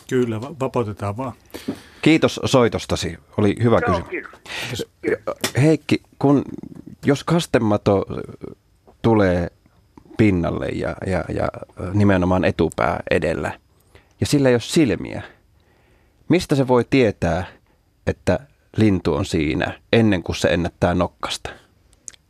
Kyllä, 0.10 0.42
vapautetaan 0.42 1.18
vaan. 1.18 1.34
Kiitos 2.02 2.40
soitostasi. 2.46 3.18
Oli 3.38 3.56
hyvä 3.64 3.80
kysymys. 3.82 4.88
Heikki, 5.62 6.02
kun, 6.20 6.44
jos 7.06 7.24
kastemato 7.24 8.06
tulee 9.02 9.48
pinnalle 10.18 10.68
ja, 10.68 10.96
ja, 11.08 11.24
ja 11.34 11.48
nimenomaan 11.94 12.46
etupää 12.46 13.04
edellä, 13.12 13.60
ja 14.20 14.26
sillä 14.26 14.50
ei 14.50 14.56
ole 14.56 14.62
silmiä, 14.62 15.24
mistä 16.30 16.56
se 16.56 16.68
voi 16.68 16.86
tietää, 16.90 17.46
että 18.08 18.40
lintu 18.80 19.14
on 19.14 19.26
siinä 19.26 19.80
ennen 19.94 20.24
kuin 20.24 20.36
se 20.36 20.48
ennättää 20.48 20.94
nokkasta? 20.94 21.50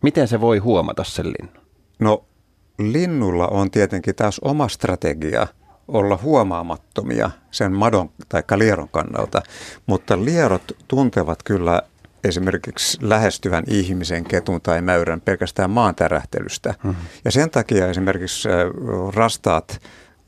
Miten 0.02 0.28
se 0.28 0.42
voi 0.42 0.58
huomata 0.58 1.04
sen 1.04 1.26
linnun? 1.26 1.64
No 2.00 2.26
linnulla 2.80 3.48
on 3.48 3.72
tietenkin 3.72 4.16
taas 4.16 4.40
oma 4.40 4.68
strategia– 4.68 5.48
olla 5.90 6.20
huomaamattomia 6.24 7.32
sen 7.52 7.72
madon 7.72 8.10
tai 8.30 8.44
lieron 8.56 8.90
kannalta, 8.90 9.42
mutta 9.86 10.26
lierot 10.26 10.72
tuntevat 10.88 11.44
kyllä 11.44 11.82
esimerkiksi 12.24 12.98
lähestyvän 13.02 13.64
ihmisen, 13.68 14.24
ketun 14.24 14.62
tai 14.62 14.82
mäyrän 14.82 15.22
pelkästään 15.22 15.70
maantärähtelystä. 15.70 16.74
Mm-hmm. 16.84 17.02
Ja 17.26 17.32
sen 17.32 17.50
takia 17.50 17.88
esimerkiksi 17.88 18.50
rastaat 19.16 19.82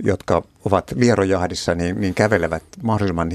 jotka 0.03 0.43
ovat 0.65 0.91
lierojahdissa, 0.95 1.75
niin, 1.75 2.01
niin 2.01 2.13
kävelevät 2.13 2.63
mahdollisimman 2.83 3.31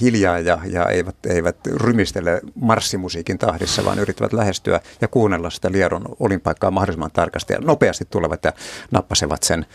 hiljaa 0.00 0.38
ja, 0.38 0.58
ja 0.66 0.88
eivät, 0.88 1.26
eivät 1.26 1.56
rymistele 1.66 2.40
marssimusiikin 2.54 3.38
tahdissa, 3.38 3.84
vaan 3.84 3.98
yrittävät 3.98 4.32
lähestyä 4.32 4.80
ja 5.00 5.08
kuunnella 5.08 5.50
sitä 5.50 5.72
lieron 5.72 6.04
olinpaikkaa 6.20 6.70
mahdollisimman 6.70 7.10
tarkasti 7.10 7.52
ja 7.52 7.60
nopeasti 7.60 8.04
tulevat 8.10 8.44
ja 8.44 8.52
nappasevat 8.90 9.42
sen 9.42 9.66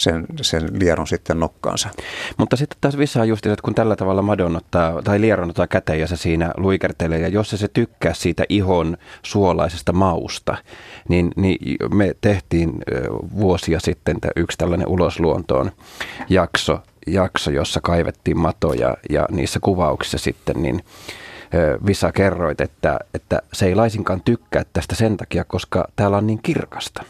sen, 0.00 0.26
sen 0.42 0.68
lieron 0.80 1.06
sitten 1.06 1.40
nokkaansa. 1.40 1.88
Mutta 2.36 2.56
sitten 2.56 2.78
taas 2.80 2.98
vissaa 2.98 3.24
just, 3.24 3.46
että 3.46 3.62
kun 3.62 3.74
tällä 3.74 3.96
tavalla 3.96 4.22
madon 4.22 4.56
ottaa, 4.56 5.02
tai 5.02 5.20
lieron 5.20 5.50
ottaa 5.50 5.66
käteen 5.66 6.00
ja 6.00 6.06
se 6.06 6.16
siinä 6.16 6.50
luikertelee, 6.56 7.18
ja 7.18 7.28
jos 7.28 7.50
se, 7.50 7.56
se 7.56 7.68
tykkää 7.68 8.14
siitä 8.14 8.44
ihon 8.48 8.96
suolaisesta 9.22 9.92
mausta, 9.92 10.56
niin, 11.08 11.30
niin 11.36 11.76
me 11.94 12.14
tehtiin 12.20 12.72
vuosia 13.36 13.80
sitten 13.80 14.16
yksi 14.36 14.58
tällainen 14.58 14.88
ulosluontoon 14.88 15.70
jakso, 16.28 16.78
jakso 17.06 17.50
jossa 17.50 17.80
kaivettiin 17.80 18.38
matoja, 18.38 18.96
ja 19.10 19.26
niissä 19.30 19.60
kuvauksissa 19.62 20.18
sitten, 20.18 20.62
niin 20.62 20.84
Visa 21.86 22.12
kerroit, 22.12 22.60
että, 22.60 22.98
että 23.14 23.42
se 23.52 23.66
ei 23.66 23.74
laisinkaan 23.74 24.20
tykkää 24.24 24.62
tästä 24.72 24.94
sen 24.94 25.16
takia, 25.16 25.44
koska 25.44 25.88
täällä 25.96 26.16
on 26.16 26.26
niin 26.26 26.42
kirkasta. 26.42 27.04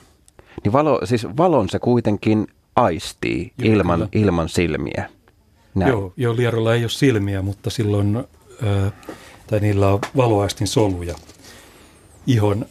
Niin 0.64 0.72
valo, 0.72 1.00
siis 1.04 1.26
valon 1.36 1.68
se 1.68 1.78
kuitenkin 1.78 2.46
aistii 2.84 3.52
joo, 3.58 3.74
ilman, 3.74 4.08
ilman 4.12 4.48
silmiä. 4.48 5.10
Näin. 5.74 5.90
Joo, 5.90 6.12
joo, 6.16 6.36
lierolla 6.36 6.74
ei 6.74 6.82
ole 6.82 6.90
silmiä, 6.90 7.42
mutta 7.42 7.70
silloin, 7.70 8.16
äh, 8.16 8.92
tai 9.46 9.60
niillä 9.60 9.88
on 9.88 10.00
valoaistin 10.16 10.66
soluja 10.66 11.14
ihon, 12.26 12.66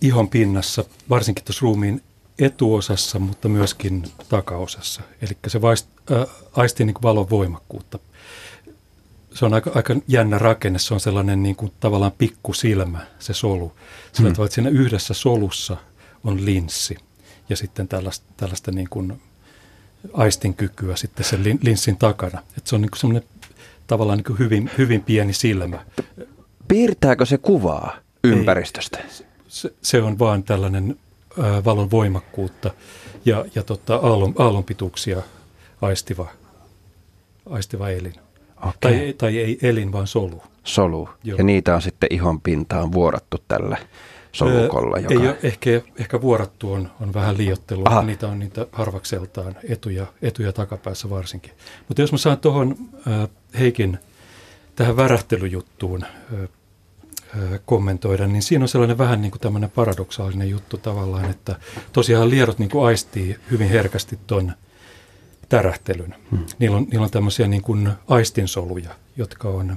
ihon 0.00 0.28
pinnassa, 0.28 0.84
varsinkin 1.10 1.44
tuossa 1.44 1.62
ruumiin 1.62 2.02
etuosassa, 2.38 3.18
mutta 3.18 3.48
myöskin 3.48 4.04
takaosassa. 4.28 5.02
Eli 5.22 5.32
se 5.46 5.62
vaist, 5.62 5.88
äh, 6.12 6.26
aistii 6.56 6.86
niin 6.86 6.94
kuin 6.94 7.02
valon 7.02 7.30
voimakkuutta. 7.30 7.98
Se 9.34 9.44
on 9.44 9.54
aika, 9.54 9.70
aika 9.74 9.96
jännä 10.08 10.38
rakenne, 10.38 10.78
se 10.78 10.94
on 10.94 11.00
sellainen 11.00 11.42
niin 11.42 11.56
kuin 11.56 11.72
tavallaan 11.80 12.12
pikkusilmä, 12.12 13.06
se 13.18 13.34
solu. 13.34 13.72
Sillä 14.12 14.30
hmm. 14.30 14.44
että 14.44 14.54
siinä 14.54 14.70
yhdessä 14.70 15.14
solussa 15.14 15.76
on 16.24 16.44
linssi 16.44 16.96
ja 17.48 17.56
sitten 17.56 17.88
tällaista, 17.88 18.26
tällaista 18.36 18.70
niin 18.70 18.88
kuin 18.90 19.20
aistinkykyä 20.12 20.96
sitten 20.96 21.24
sen 21.24 21.58
linssin 21.62 21.96
takana. 21.96 22.42
Että 22.56 22.70
se 22.70 22.74
on 22.74 22.82
niin 22.82 22.90
semmoinen 22.96 23.28
tavallaan 23.86 24.18
niin 24.18 24.38
hyvin, 24.38 24.70
hyvin 24.78 25.02
pieni 25.02 25.32
silmä. 25.32 25.84
Piirtääkö 26.68 27.26
se 27.26 27.38
kuvaa 27.38 27.96
ympäristöstä? 28.24 28.98
Ei, 28.98 29.04
se, 29.48 29.74
se 29.82 30.02
on 30.02 30.18
vaan 30.18 30.42
tällainen 30.42 30.96
ää, 31.42 31.64
valon 31.64 31.90
voimakkuutta 31.90 32.70
ja, 33.24 33.44
ja 33.54 33.62
tota, 33.62 33.96
aallon, 33.96 34.34
aallonpituuksia 34.38 35.22
aistiva, 35.82 36.28
aistiva 37.50 37.90
elin. 37.90 38.14
Okay. 38.56 38.72
Tai, 38.80 39.14
tai 39.18 39.38
ei 39.38 39.58
elin, 39.62 39.92
vaan 39.92 40.06
solu. 40.06 40.42
Solu. 40.64 41.08
Joo. 41.24 41.38
Ja 41.38 41.44
niitä 41.44 41.74
on 41.74 41.82
sitten 41.82 42.08
ihon 42.12 42.40
pintaan 42.40 42.92
vuorattu 42.92 43.36
tällä 43.48 43.76
solukolla. 44.36 44.98
Joka... 44.98 45.14
Ei 45.14 45.20
ole, 45.20 45.38
ehkä, 45.42 45.70
ehkä 45.98 46.20
vuorattu 46.20 46.72
on, 46.72 46.90
on 47.00 47.14
vähän 47.14 47.38
liiottelua, 47.38 47.88
Aha. 47.88 48.02
niitä 48.02 48.28
on 48.28 48.38
niitä 48.38 48.66
harvakseltaan 48.72 49.56
etuja, 49.68 50.06
etuja 50.22 50.52
takapäässä 50.52 51.10
varsinkin. 51.10 51.52
Mutta 51.88 52.02
jos 52.02 52.12
mä 52.12 52.18
saan 52.18 52.38
tuohon 52.38 52.76
äh, 53.08 53.28
Heikin 53.58 53.98
tähän 54.76 54.96
värähtelyjuttuun 54.96 56.04
äh, 56.04 56.48
kommentoida, 57.64 58.26
niin 58.26 58.42
siinä 58.42 58.64
on 58.64 58.68
sellainen 58.68 58.98
vähän 58.98 59.22
niin 59.22 59.30
kuin 59.30 59.40
tämmöinen 59.40 59.70
paradoksaalinen 59.70 60.50
juttu 60.50 60.76
tavallaan, 60.76 61.30
että 61.30 61.56
tosiaan 61.92 62.30
lierot 62.30 62.58
niin 62.58 62.70
kuin 62.70 62.86
aistii 62.86 63.36
hyvin 63.50 63.68
herkästi 63.68 64.18
ton 64.26 64.52
tärähtelyn. 65.48 66.14
Hmm. 66.30 66.46
Niillä, 66.58 66.76
on, 66.76 66.86
niillä 66.90 67.04
on 67.04 67.10
tämmöisiä 67.10 67.46
niin 67.46 67.62
kuin 67.62 67.88
aistinsoluja, 68.08 68.90
jotka 69.16 69.48
on 69.48 69.76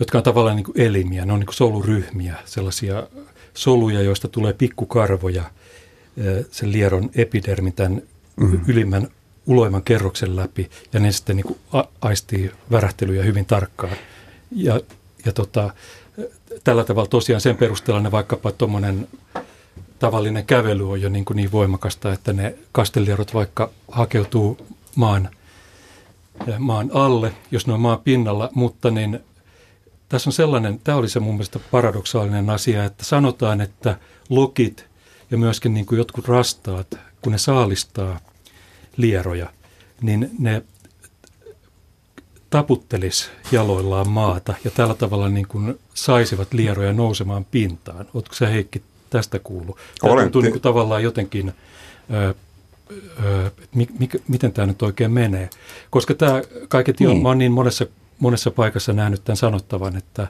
jotka 0.00 0.18
on 0.18 0.24
tavallaan 0.24 0.56
niin 0.56 0.64
kuin 0.64 0.80
elimiä, 0.80 1.24
ne 1.24 1.32
on 1.32 1.38
niin 1.38 1.46
kuin 1.46 1.54
soluryhmiä, 1.54 2.34
sellaisia 2.44 3.06
soluja, 3.54 4.02
joista 4.02 4.28
tulee 4.28 4.52
pikkukarvoja 4.52 5.44
sen 6.50 6.72
lieron 6.72 7.10
epidermin 7.14 7.72
tämän 7.72 8.02
mm-hmm. 8.36 8.60
ylimmän 8.68 9.08
uloimman 9.46 9.82
kerroksen 9.82 10.36
läpi, 10.36 10.70
ja 10.92 11.00
ne 11.00 11.12
sitten 11.12 11.36
niin 11.36 11.46
kuin 11.46 11.58
aistii 12.00 12.50
värähtelyjä 12.70 13.22
hyvin 13.22 13.46
tarkkaan. 13.46 13.96
Ja, 14.52 14.80
ja 15.24 15.32
tota, 15.32 15.74
tällä 16.64 16.84
tavalla 16.84 17.08
tosiaan 17.08 17.40
sen 17.40 17.56
perusteella 17.56 18.00
ne 18.00 18.10
vaikkapa 18.10 18.52
tuommoinen 18.52 19.08
tavallinen 19.98 20.46
kävely 20.46 20.90
on 20.90 21.00
jo 21.00 21.08
niin, 21.08 21.24
kuin 21.24 21.36
niin 21.36 21.52
voimakasta, 21.52 22.12
että 22.12 22.32
ne 22.32 22.54
kastelierot 22.72 23.34
vaikka 23.34 23.70
hakeutuu 23.90 24.66
maan, 24.96 25.28
maan 26.58 26.90
alle, 26.94 27.32
jos 27.50 27.66
ne 27.66 27.72
on 27.72 27.80
maan 27.80 28.00
pinnalla, 28.04 28.48
mutta 28.54 28.90
niin 28.90 29.20
tässä 30.10 30.28
on 30.30 30.32
sellainen, 30.34 30.80
tämä 30.84 30.98
oli 30.98 31.08
se 31.08 31.20
mun 31.20 31.34
mielestä 31.34 31.58
paradoksaalinen 31.70 32.50
asia, 32.50 32.84
että 32.84 33.04
sanotaan, 33.04 33.60
että 33.60 33.96
lokit 34.28 34.86
ja 35.30 35.38
myöskin 35.38 35.74
niin 35.74 35.86
kuin 35.86 35.98
jotkut 35.98 36.28
rastaat, 36.28 36.86
kun 37.22 37.32
ne 37.32 37.38
saalistaa 37.38 38.20
lieroja, 38.96 39.52
niin 40.02 40.30
ne 40.38 40.62
taputtelis 42.50 43.30
jaloillaan 43.52 44.08
maata 44.08 44.54
ja 44.64 44.70
tällä 44.70 44.94
tavalla 44.94 45.28
niin 45.28 45.48
kuin 45.48 45.78
saisivat 45.94 46.52
lieroja 46.54 46.92
nousemaan 46.92 47.44
pintaan. 47.44 48.06
Oletko 48.14 48.34
se 48.34 48.52
Heikki 48.52 48.82
tästä 49.10 49.38
kuullut? 49.38 49.76
Tämä 50.00 50.12
Olen. 50.12 50.24
tuntuu 50.24 50.40
niin 50.40 50.52
kuin 50.52 50.62
tavallaan 50.62 51.02
jotenkin, 51.02 51.52
ö, 52.14 52.34
ö, 53.24 53.50
mi, 53.74 53.88
mi, 53.98 54.08
miten 54.28 54.52
tämä 54.52 54.66
nyt 54.66 54.82
oikein 54.82 55.12
menee. 55.12 55.50
Koska 55.90 56.14
tämä 56.14 56.42
kaiketi 56.68 57.06
on, 57.06 57.12
Niin. 57.12 57.22
mä 57.22 57.28
oon 57.28 57.38
niin 57.38 57.52
monessa, 57.52 57.86
monessa 58.20 58.50
paikassa 58.50 58.92
nähnyt 58.92 59.24
tämän 59.24 59.36
sanottavan, 59.36 59.96
että 59.96 60.28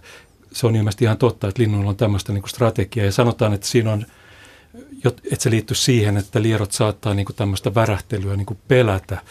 se 0.52 0.66
on 0.66 0.76
ilmeisesti 0.76 1.04
ihan 1.04 1.18
totta, 1.18 1.48
että 1.48 1.62
linnuilla 1.62 1.90
on 1.90 1.96
tämmöistä 1.96 2.32
niin 2.32 2.48
strategiaa 2.48 3.06
ja 3.06 3.12
sanotaan, 3.12 3.52
että 3.52 3.66
siinä 3.66 3.92
on 3.92 4.06
että 5.04 5.42
se 5.42 5.50
liittyy 5.50 5.76
siihen, 5.76 6.16
että 6.16 6.42
lierot 6.42 6.72
saattaa 6.72 7.14
niin 7.14 7.26
tämmöistä 7.36 7.74
värähtelyä 7.74 8.36
niin 8.36 8.58
pelätä. 8.68 9.22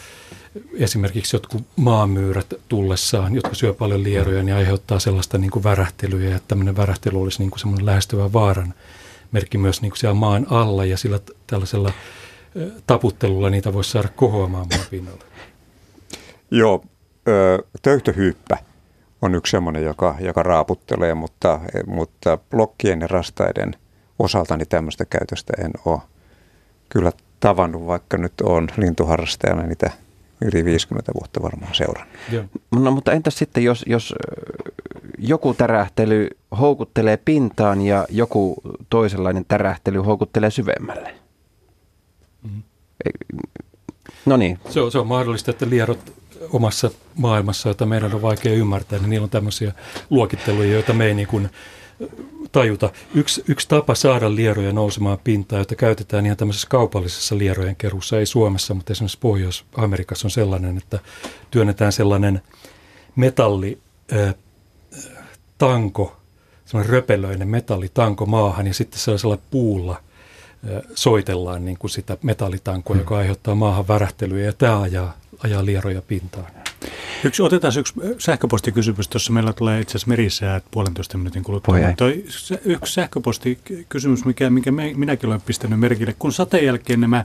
Esimerkiksi 0.74 1.36
jotkut 1.36 1.62
maamyyrät 1.76 2.54
tullessaan, 2.68 3.34
jotka 3.34 3.54
syö 3.54 3.74
paljon 3.74 4.02
lieroja, 4.02 4.42
niin 4.42 4.54
aiheuttaa 4.54 4.98
sellaista 4.98 5.38
niin 5.38 5.64
värähtelyä 5.64 6.30
ja 6.30 6.40
tämmöinen 6.48 6.76
värähtely 6.76 7.22
olisi 7.22 7.38
niin 7.38 7.50
semmoinen 7.56 7.86
lähestyvä 7.86 8.32
vaaran 8.32 8.74
merkki 9.32 9.58
myös 9.58 9.82
niin 9.82 9.92
siellä 9.96 10.14
maan 10.14 10.46
alla 10.50 10.84
ja 10.84 10.96
sillä 10.96 11.20
tällaisella 11.46 11.92
taputtelulla 12.86 13.50
niitä 13.50 13.72
voisi 13.72 13.90
saada 13.90 14.08
kohoamaan 14.08 14.66
maan 14.70 14.86
pinnalle. 14.90 15.24
Joo, 16.50 16.84
töyhtöhyyppä 17.82 18.58
on 19.22 19.34
yksi 19.34 19.50
semmoinen, 19.50 19.84
joka, 19.84 20.14
joka 20.20 20.42
raaputtelee, 20.42 21.14
mutta, 21.14 21.60
mutta 21.86 22.38
blokkien 22.50 23.00
ja 23.00 23.06
rastaiden 23.06 23.76
osalta 24.18 24.56
niin 24.56 24.68
tämmöistä 24.68 25.04
käytöstä 25.04 25.52
en 25.64 25.70
ole 25.84 26.00
kyllä 26.88 27.12
tavannut, 27.40 27.86
vaikka 27.86 28.16
nyt 28.18 28.40
on 28.42 28.68
lintuharrastajana 28.76 29.62
niitä 29.62 29.90
yli 30.44 30.64
50 30.64 31.12
vuotta 31.20 31.42
varmaan 31.42 31.74
seurannut. 31.74 32.16
Joo. 32.32 32.44
No 32.70 32.90
mutta 32.90 33.12
entäs 33.12 33.38
sitten, 33.38 33.64
jos, 33.64 33.84
jos 33.88 34.14
joku 35.18 35.54
tärähtely 35.54 36.28
houkuttelee 36.60 37.16
pintaan 37.16 37.80
ja 37.82 38.06
joku 38.10 38.56
toisenlainen 38.90 39.44
tärähtely 39.48 39.98
houkuttelee 39.98 40.50
syvemmälle? 40.50 41.14
Mhm. 42.42 42.58
Ei- 43.04 43.38
No 44.26 44.36
niin, 44.36 44.58
Se 44.68 44.80
on, 44.80 44.92
se 44.92 44.98
on 44.98 45.06
mahdollista, 45.06 45.50
että 45.50 45.70
lierot 45.70 46.12
omassa 46.52 46.90
maailmassa, 47.14 47.68
jota 47.68 47.86
meidän 47.86 48.14
on 48.14 48.22
vaikea 48.22 48.52
ymmärtää, 48.52 48.98
niin 48.98 49.10
niillä 49.10 49.24
on 49.24 49.30
tämmöisiä 49.30 49.72
luokitteluja, 50.10 50.72
joita 50.72 50.92
me 50.92 51.06
ei 51.06 51.14
niin 51.14 51.28
kuin 51.28 51.50
tajuta. 52.52 52.90
Yksi, 53.14 53.44
yksi 53.48 53.68
tapa 53.68 53.94
saada 53.94 54.34
lieroja 54.34 54.72
nousemaan 54.72 55.18
pintaan, 55.24 55.60
jota 55.60 55.74
käytetään 55.74 56.26
ihan 56.26 56.36
tämmöisessä 56.36 56.68
kaupallisessa 56.68 57.38
lierojen 57.38 57.76
keruussa, 57.76 58.18
ei 58.18 58.26
Suomessa, 58.26 58.74
mutta 58.74 58.92
esimerkiksi 58.92 59.18
Pohjois-Amerikassa 59.20 60.26
on 60.26 60.30
sellainen, 60.30 60.78
että 60.78 60.98
työnnetään 61.50 61.92
sellainen 61.92 62.42
metalli 63.16 63.78
äh, 64.12 64.34
tanko, 65.58 66.16
semmoinen 66.64 66.92
röpelöinen 66.92 67.48
metallitanko 67.48 68.26
maahan 68.26 68.66
ja 68.66 68.74
sitten 68.74 69.00
sellaisella 69.00 69.38
puulla 69.50 69.92
äh, 69.92 70.82
soitellaan 70.94 71.64
niin 71.64 71.78
kuin 71.78 71.90
sitä 71.90 72.16
metallitankoa, 72.22 72.96
joka 72.96 73.16
aiheuttaa 73.16 73.54
maahan 73.54 73.88
värähtelyä 73.88 74.44
ja 74.44 74.52
tämä 74.52 74.80
ajaa, 74.80 75.19
ajaa 75.44 75.64
lieroja 75.66 76.02
pintaan. 76.02 76.46
Yksi, 77.24 77.42
otetaan 77.42 77.72
yksi 77.78 77.94
sähköpostikysymys. 78.18 79.08
Tuossa 79.08 79.32
meillä 79.32 79.52
tulee 79.52 79.80
itse 79.80 79.90
asiassa 79.92 80.08
merisäät 80.08 80.64
puolentoista 80.70 81.18
minuutin 81.18 81.42
kuluttua. 81.42 81.74
Voi. 81.74 81.94
Toi, 81.96 82.24
se- 82.28 82.60
yksi 82.64 82.94
sähköpostikysymys, 82.94 84.24
mikä, 84.24 84.50
minkä 84.50 84.72
me, 84.72 84.92
minäkin 84.96 85.28
olen 85.28 85.40
pistänyt 85.40 85.80
merkille. 85.80 86.14
Kun 86.18 86.32
sateen 86.32 86.66
jälkeen 86.66 87.00
nämä 87.00 87.24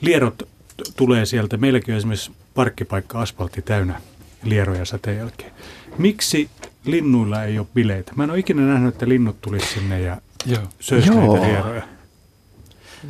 lierot 0.00 0.48
tulee 0.96 1.26
sieltä, 1.26 1.56
meilläkin 1.56 1.94
on 1.94 1.98
esimerkiksi 1.98 2.30
parkkipaikka 2.54 3.20
asfaltti 3.20 3.62
täynnä 3.62 4.00
lieroja 4.42 4.84
sateen 4.84 5.16
jälkeen. 5.16 5.52
Miksi 5.98 6.50
linnuilla 6.84 7.44
ei 7.44 7.58
ole 7.58 7.66
bileitä? 7.74 8.12
Mä 8.16 8.24
en 8.24 8.30
ole 8.30 8.38
ikinä 8.38 8.62
nähnyt, 8.62 8.94
että 8.94 9.08
linnut 9.08 9.40
tulisi 9.40 9.66
sinne 9.66 10.00
ja 10.00 10.20
Joo, 10.46 10.62
söisi 10.80 11.08
Joo. 11.08 11.32
näitä 11.32 11.46
lieroja. 11.46 11.82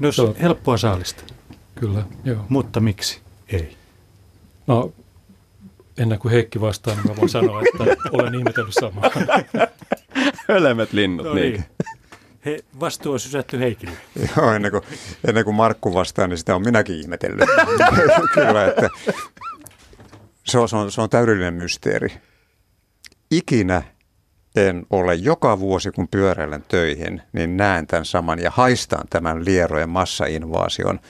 No, 0.01 0.13
Se 0.13 0.23
on- 0.23 0.35
helppoa 0.43 0.77
saalista, 0.79 1.23
kyllä. 1.75 2.03
Joo. 2.25 2.47
mutta 2.49 2.81
miksi 2.81 3.21
ei? 3.49 3.77
No, 4.69 4.93
ennen 5.99 6.19
kuin 6.19 6.33
Heikki 6.33 6.61
vastaa, 6.61 6.95
niin 6.95 7.07
mä 7.09 7.17
voin 7.17 7.29
sanoa, 7.29 7.63
että 7.63 7.97
olen 8.13 8.35
ihmetellyt 8.35 8.75
samaa. 8.75 9.11
hölmät 10.49 10.93
linnut. 10.93 11.27
No 11.27 11.35
niin. 11.35 11.65
He, 12.45 12.59
vastuu 12.81 13.13
on 13.13 13.21
sysätty 13.21 13.59
Heikille. 13.59 13.97
Joo, 14.37 14.53
ennen 14.53 14.71
kuin, 14.71 14.83
ennen 15.29 15.45
kuin 15.45 15.55
Markku 15.55 15.95
vastaa, 15.95 16.27
niin 16.27 16.39
sitä 16.39 16.55
on 16.55 16.63
minäkin 16.63 17.01
ihmetellyt. 17.01 17.49
Kyllä, 18.35 18.65
että 18.65 18.89
se 20.45 20.59
on, 20.59 20.69
se, 20.69 20.77
on, 20.77 20.93
se 20.93 21.01
on 21.01 21.11
täydellinen 21.11 21.55
mysteeri. 21.55 22.09
Ikinä 23.31 23.83
en 24.57 24.87
ole 24.91 25.15
joka 25.15 25.61
vuosi, 25.61 25.91
kun 25.91 26.09
pyöräilen 26.09 26.65
töihin, 26.69 27.23
niin 27.33 27.57
näen 27.57 27.87
tämän 27.87 28.05
saman 28.05 28.39
ja 28.39 28.51
haistaan 28.51 29.09
tämän 29.11 29.45
lierojen 29.45 29.89
massainvaasion 29.89 31.01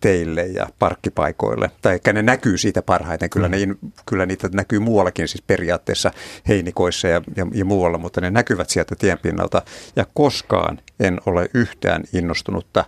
teille 0.00 0.46
ja 0.46 0.66
parkkipaikoille. 0.78 1.70
Tai 1.82 1.94
ehkä 1.94 2.12
ne 2.12 2.22
näkyy 2.22 2.58
siitä 2.58 2.82
parhaiten. 2.82 3.30
Kyllä, 3.30 3.48
ne, 3.48 3.58
in- 3.58 3.78
kyllä 4.06 4.26
niitä 4.26 4.48
näkyy 4.52 4.78
muuallakin, 4.78 5.28
siis 5.28 5.42
periaatteessa 5.46 6.10
heinikoissa 6.48 7.08
ja, 7.08 7.22
ja, 7.36 7.46
ja 7.54 7.64
muualla, 7.64 7.98
mutta 7.98 8.20
ne 8.20 8.30
näkyvät 8.30 8.70
sieltä 8.70 8.96
tienpinnalta. 8.96 9.62
Ja 9.96 10.06
koskaan 10.14 10.80
en 11.00 11.20
ole 11.26 11.48
yhtään 11.54 12.04
innostunutta, 12.12 12.84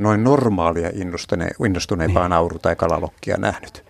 noin 0.00 0.24
normaalia 0.24 0.90
innostune, 0.94 1.50
innostuneempaa 1.66 2.28
nauru- 2.28 2.58
tai 2.58 2.76
kalalokkia 2.76 3.36
nähnyt. 3.36 3.84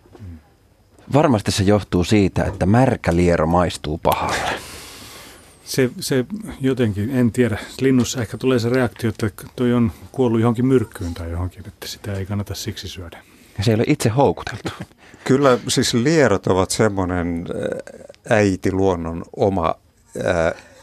Varmasti 1.12 1.50
se 1.50 1.62
johtuu 1.62 2.04
siitä, 2.04 2.44
että 2.44 2.66
märkä 2.66 3.16
liero 3.16 3.46
maistuu 3.46 3.98
pahalle. 3.98 4.71
Se, 5.72 5.90
se 6.00 6.24
jotenkin, 6.60 7.10
en 7.10 7.32
tiedä. 7.32 7.58
Linnussa 7.80 8.20
ehkä 8.20 8.38
tulee 8.38 8.58
se 8.58 8.68
reaktio, 8.68 9.10
että 9.10 9.30
toi 9.56 9.72
on 9.72 9.92
kuollut 10.12 10.40
johonkin 10.40 10.66
myrkkyyn 10.66 11.14
tai 11.14 11.30
johonkin, 11.30 11.62
että 11.66 11.86
sitä 11.86 12.14
ei 12.14 12.26
kannata 12.26 12.54
siksi 12.54 12.88
syödä. 12.88 13.18
Ja 13.58 13.64
se 13.64 13.70
ei 13.70 13.74
ole 13.74 13.84
itse 13.86 14.08
houkuteltu. 14.08 14.70
Kyllä 15.24 15.58
siis 15.68 15.94
lierot 15.94 16.46
ovat 16.46 16.70
semmoinen 16.70 17.46
äiti 18.30 18.72
luonnon 18.72 19.24
oma 19.36 19.74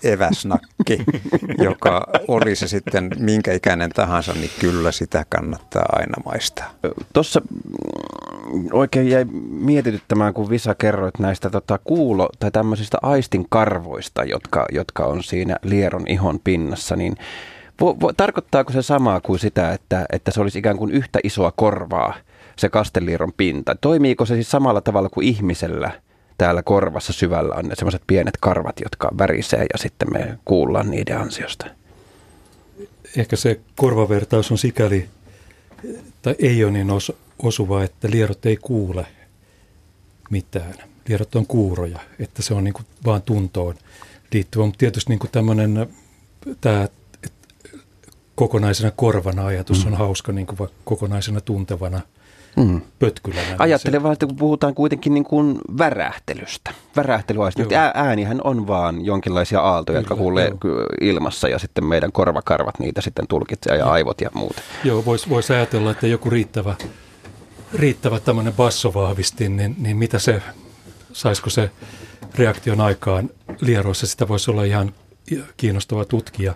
eväsnakki, 0.04 1.06
joka 1.68 2.08
oli 2.28 2.56
se 2.56 2.68
sitten 2.68 3.10
minkä 3.20 3.54
ikäinen 3.54 3.90
tahansa, 3.90 4.34
niin 4.34 4.52
kyllä 4.60 4.92
sitä 4.92 5.26
kannattaa 5.30 5.86
aina 5.92 6.24
maistaa. 6.26 6.72
Tuossa 7.14 7.42
oikein 8.72 9.10
jäi 9.10 9.26
mietityttämään, 9.50 10.34
kun 10.34 10.50
Visa 10.50 10.76
kerroit 10.76 11.20
näistä 11.20 11.50
tota, 11.50 11.80
kuulo- 11.84 12.30
tai 12.40 12.52
tämmöisistä 12.52 12.98
aistinkarvoista, 13.02 14.24
jotka, 14.24 14.66
jotka 14.72 15.06
on 15.06 15.24
siinä 15.24 15.56
lieron 15.64 16.08
ihon 16.08 16.40
pinnassa, 16.44 16.96
niin 16.96 17.16
vo, 17.82 17.98
vo, 18.02 18.14
tarkoittaako 18.14 18.72
se 18.72 18.82
samaa 18.82 19.22
kuin 19.22 19.40
sitä, 19.40 19.74
että, 19.74 20.06
että 20.12 20.32
se 20.32 20.42
olisi 20.42 20.60
ikään 20.60 20.78
kuin 20.78 20.92
yhtä 20.92 21.20
isoa 21.24 21.54
korvaa, 21.56 22.14
se 22.56 22.70
kastelieron 22.70 23.34
pinta? 23.38 23.76
Toimiiko 23.76 24.26
se 24.26 24.34
siis 24.36 24.52
samalla 24.52 24.82
tavalla 24.82 25.10
kuin 25.10 25.28
ihmisellä 25.28 25.92
täällä 26.40 26.64
korvassa 26.64 27.14
syvällä 27.14 27.56
on 27.56 27.66
ne 27.66 27.76
semmoiset 27.76 28.02
pienet 28.08 28.38
karvat, 28.40 28.76
jotka 28.84 29.10
värisee 29.18 29.66
ja 29.74 29.78
sitten 29.78 30.14
me 30.14 30.38
kuullaan 30.46 30.92
niiden 30.92 31.18
ansiosta? 31.18 31.66
Ehkä 33.18 33.36
se 33.36 33.60
korvavertaus 33.76 34.52
on 34.52 34.58
sikäli, 34.58 35.10
tai 36.22 36.36
ei 36.40 36.64
ole 36.64 36.72
niin 36.72 36.92
os, 36.92 37.12
osuva, 37.44 37.84
että 37.84 38.10
lierot 38.12 38.46
ei 38.46 38.58
kuule 38.58 39.06
mitään. 40.30 40.74
Lierot 41.08 41.36
on 41.36 41.46
kuuroja, 41.46 42.00
että 42.20 42.42
se 42.42 42.54
on 42.54 42.64
niin 42.64 42.74
kuin 42.74 42.86
vaan 43.06 43.22
tuntoon 43.22 43.76
liittyvä. 44.34 44.66
Mutta 44.66 44.78
tietysti 44.78 45.10
niin 45.10 45.20
kuin 45.20 45.32
tämmöinen, 45.32 45.88
tämä 46.62 46.88
kokonaisena 48.36 48.92
korvana 48.92 49.46
ajatus 49.46 49.86
on 49.86 49.94
hauska 49.94 50.32
niin 50.32 50.48
kuin 50.48 50.70
kokonaisena 50.86 51.42
tuntevana 51.42 52.02
Mm. 52.56 52.82
pötkylänä. 53.00 53.48
niin 53.48 53.62
Ajattelen 53.62 54.04
vaan, 54.04 54.14
että 54.14 54.26
kun 54.26 54.36
puhutaan 54.36 54.76
kuitenkin 54.76 55.14
niin 55.14 55.24
kuin 55.24 55.58
värähtelystä. 55.78 56.72
Värähtelyaisti. 56.96 57.76
Ää, 57.76 57.92
äänihän 57.96 58.42
on 58.44 58.68
vaan 58.68 59.06
jonkinlaisia 59.06 59.62
aaltoja, 59.62 60.00
jotka 60.00 60.16
Kyllä, 60.16 60.24
kuulee 60.24 60.52
joo. 60.64 60.86
ilmassa 61.02 61.48
ja 61.48 61.60
sitten 61.60 61.86
meidän 61.86 62.12
korvakarvat 62.12 62.80
niitä 62.80 63.02
sitten 63.02 63.28
tulkitsee 63.28 63.78
ja 63.78 63.86
aivot 63.86 64.22
ja 64.22 64.30
muut. 64.34 64.56
Joo, 64.84 65.06
voisi 65.06 65.30
vois 65.30 65.52
ajatella, 65.52 65.92
että 65.92 66.08
joku 66.08 66.30
riittävä, 66.30 66.76
riittävä 67.74 68.20
tämmöinen 68.20 68.54
bassovahvistin, 68.54 69.58
niin, 69.58 69.76
niin 69.80 69.98
mitä 69.98 70.20
se 70.20 70.42
saisiko 71.14 71.50
se 71.50 71.72
reaktion 72.36 72.82
aikaan 72.82 73.30
lieroissa, 73.62 74.08
sitä 74.08 74.28
voisi 74.28 74.52
olla 74.52 74.64
ihan 74.64 74.94
kiinnostava 75.58 76.06
tutkia. 76.06 76.56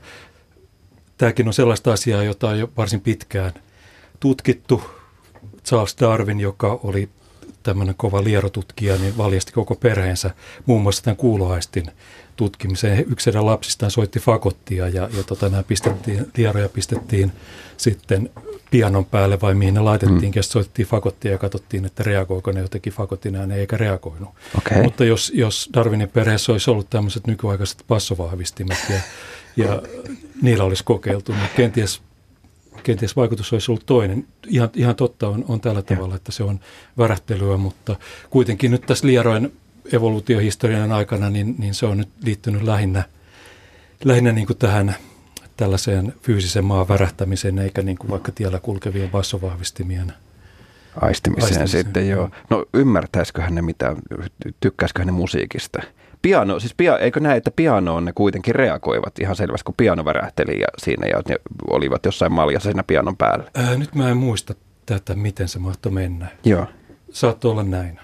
Tämäkin 1.18 1.48
on 1.48 1.54
sellaista 1.54 1.94
asiaa, 1.94 2.24
jota 2.24 2.50
on 2.50 2.60
jo 2.60 2.70
varsin 2.78 3.02
pitkään 3.02 3.52
tutkittu. 4.20 4.84
Charles 5.66 5.96
Darwin, 6.00 6.40
joka 6.40 6.80
oli 6.84 7.10
tämmöinen 7.64 7.96
kova 7.96 8.24
lierotutkija, 8.24 8.98
niin 8.98 9.18
valjasti 9.18 9.52
koko 9.52 9.76
perheensä 9.76 10.32
muun 10.66 10.82
muassa 10.82 11.04
tämän 11.04 11.18
kuulohaistin 11.18 11.86
tutkimiseen. 12.36 13.06
Yksi 13.12 13.26
heidän 13.26 13.46
lapsistaan 13.46 13.92
soitti 13.92 14.20
fakottia 14.20 14.88
ja, 14.88 15.10
ja 15.18 15.24
tota, 15.24 15.50
nämä 15.50 15.64
pistettiin, 15.64 16.26
lieroja 16.38 16.70
pistettiin 16.70 17.32
sitten 17.78 18.30
pianon 18.72 19.06
päälle 19.06 19.42
vai 19.42 19.54
mihin 19.54 19.74
ne 19.74 19.80
laitettiin, 19.80 20.34
mm. 20.36 20.42
soitettiin 20.42 20.88
fakottia 20.88 21.32
ja 21.32 21.38
katsottiin, 21.38 21.86
että 21.86 22.04
reagoiko 22.04 22.52
ne 22.52 22.60
jotenkin 22.60 22.94
fakotin 22.94 23.36
ääneen 23.36 23.60
eikä 23.60 23.78
reagoinut. 23.78 24.30
Okay. 24.58 24.84
Mutta 24.84 25.06
jos, 25.06 25.32
jos 25.36 25.70
Darwinin 25.74 26.10
perheessä 26.10 26.52
olisi 26.52 26.72
ollut 26.72 26.90
tämmöiset 26.90 27.28
nykyaikaiset 27.28 27.84
passovahvistimet 27.88 28.78
ja, 28.90 29.00
ja 29.58 29.82
niillä 30.42 30.64
olisi 30.64 30.84
kokeiltu, 30.84 31.32
niin 31.32 31.50
kenties 31.56 32.02
kenties 32.84 33.16
vaikutus 33.16 33.54
olisi 33.54 33.72
ollut 33.72 33.86
toinen. 33.86 34.28
Ihan, 34.48 34.70
ihan 34.76 34.96
totta 34.96 35.28
on, 35.28 35.46
on 35.48 35.62
tällä 35.62 35.82
tavalla, 35.82 36.16
että 36.16 36.32
se 36.32 36.44
on 36.44 36.60
värähtelyä, 36.98 37.58
mutta 37.58 37.96
kuitenkin 38.30 38.72
nyt 38.72 38.82
tässä 38.82 39.08
lierojen 39.08 39.52
evoluutiohistorian 39.94 40.92
aikana, 40.92 41.30
niin, 41.30 41.56
niin 41.58 41.74
se 41.74 41.86
on 41.86 41.98
nyt 41.98 42.10
liittynyt 42.24 42.62
lähinnä, 42.62 43.04
lähinnä 44.04 44.32
niin 44.32 44.48
kuin 44.48 44.58
tähän 44.58 44.96
tällaiseen 45.58 46.14
fyysisen 46.22 46.66
maan 46.66 46.88
värähtämiseen, 46.88 47.60
eikä 47.60 47.82
niin 47.82 47.98
kuin 47.98 48.12
vaikka 48.12 48.32
tiellä 48.32 48.60
kulkevien 48.60 49.10
bassovahvistimien 49.10 50.14
aistimiseen, 51.02 51.44
aistimiseen 51.44 51.86
sitten, 51.86 52.10
joo. 52.10 52.30
No 52.50 52.66
ymmärtäisiköhän 52.74 53.56
ne 53.56 53.62
mitä, 53.62 53.96
tykkäisiköhän 54.60 55.08
ne 55.08 55.12
musiikista? 55.12 55.82
Piano, 56.24 56.60
siis 56.60 56.74
pia, 56.78 56.98
eikö 56.98 57.20
näe, 57.20 57.38
että 57.38 57.52
pianoon 57.56 58.06
ne 58.06 58.12
kuitenkin 58.16 58.56
reagoivat 58.56 59.20
ihan 59.20 59.36
selvästi, 59.36 59.64
kun 59.64 59.76
piano 59.78 60.06
värähteli 60.06 60.60
ja 60.60 60.68
siinä 60.78 61.08
ja 61.08 61.22
ne 61.30 61.36
olivat 61.70 62.06
jossain 62.06 62.32
maljassa 62.32 62.68
siinä 62.68 62.84
pianon 62.84 63.18
päällä? 63.18 63.46
Ää, 63.56 63.76
nyt 63.78 63.96
mä 63.96 64.10
en 64.10 64.18
muista 64.18 64.54
tätä, 64.86 65.16
miten 65.16 65.48
se 65.48 65.60
mahtoi 65.60 65.92
mennä. 65.92 66.28
Joo. 66.44 66.68
Saattoi 67.12 67.52
olla 67.52 67.64
näin. 67.64 68.00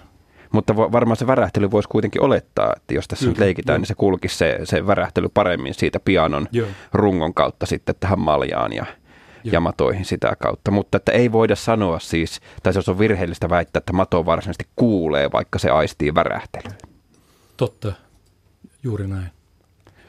Mutta 0.52 0.76
varmaan 0.76 1.18
se 1.18 1.28
värähtely 1.28 1.72
voisi 1.72 1.90
kuitenkin 1.90 2.22
olettaa, 2.22 2.74
että 2.78 2.94
jos 2.94 3.08
tässä 3.08 3.24
Kyllä, 3.24 3.32
nyt 3.32 3.40
leikitään, 3.40 3.76
jo. 3.76 3.80
niin 3.80 3.88
se 3.88 3.96
kulkisi 3.96 4.38
se, 4.38 4.60
se 4.64 4.88
värähtely 4.88 5.30
paremmin 5.34 5.74
siitä 5.74 6.00
pianon 6.00 6.48
Joo. 6.52 6.68
rungon 6.94 7.34
kautta 7.34 7.66
sitten 7.66 7.96
tähän 8.00 8.20
maljaan 8.20 8.74
ja 8.74 8.86
Joo. 9.44 9.54
ja 9.54 9.60
matoihin 9.60 10.06
sitä 10.06 10.36
kautta. 10.40 10.72
Mutta 10.72 10.98
että 10.98 11.12
ei 11.12 11.32
voida 11.32 11.56
sanoa 11.56 12.00
siis, 12.00 12.40
tai 12.64 12.74
se 12.74 12.92
on 12.92 13.00
virheellistä 13.00 13.50
väittää, 13.50 13.78
että 13.80 13.94
mato 13.94 14.26
varsinaisesti 14.26 14.68
kuulee, 14.76 15.30
vaikka 15.34 15.60
se 15.60 15.70
aistii 15.70 16.16
värähtelyä. 16.16 16.74
Totta, 17.58 17.94
juuri 18.84 19.08
näin. 19.08 19.30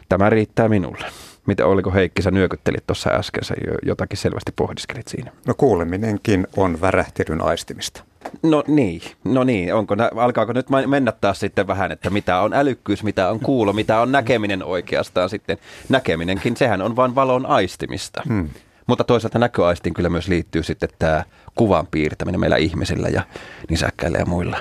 Tämä 0.08 0.30
riittää 0.30 0.68
minulle. 0.68 1.06
Mitä 1.46 1.66
oliko 1.66 1.90
Heikki, 1.90 2.22
sä 2.22 2.30
nyökyttelit 2.30 2.86
tuossa 2.86 3.10
äsken, 3.10 3.44
sä 3.44 3.54
jotakin 3.82 4.18
selvästi 4.18 4.52
pohdiskelit 4.56 5.08
siinä. 5.08 5.32
No 5.46 5.54
kuuleminenkin 5.54 6.46
on 6.56 6.80
värähtelyn 6.80 7.42
aistimista. 7.42 8.04
No 8.42 8.64
niin, 8.66 9.02
no 9.24 9.44
niin. 9.44 9.74
Onko, 9.74 9.96
alkaako 10.16 10.52
nyt 10.52 10.66
mennä 10.86 11.12
taas 11.12 11.40
sitten 11.40 11.66
vähän, 11.66 11.92
että 11.92 12.10
mitä 12.10 12.40
on 12.40 12.54
älykkyys, 12.54 13.02
mitä 13.02 13.28
on 13.28 13.40
kuulo, 13.40 13.72
mitä 13.72 14.00
on 14.00 14.12
näkeminen 14.12 14.64
oikeastaan 14.64 15.28
sitten. 15.28 15.58
Näkeminenkin, 15.88 16.56
sehän 16.56 16.82
on 16.82 16.96
vain 16.96 17.14
valon 17.14 17.46
aistimista. 17.46 18.22
Hmm. 18.28 18.48
Mutta 18.86 19.04
toisaalta 19.04 19.38
näköaistiin 19.38 19.94
kyllä 19.94 20.08
myös 20.08 20.28
liittyy 20.28 20.62
sitten 20.62 20.88
tämä 20.98 21.24
kuvan 21.54 21.86
piirtäminen 21.86 22.40
meillä 22.40 22.56
ihmisillä 22.56 23.08
ja 23.08 23.22
nisäkkäillä 23.70 24.18
ja 24.18 24.26
muilla. 24.26 24.58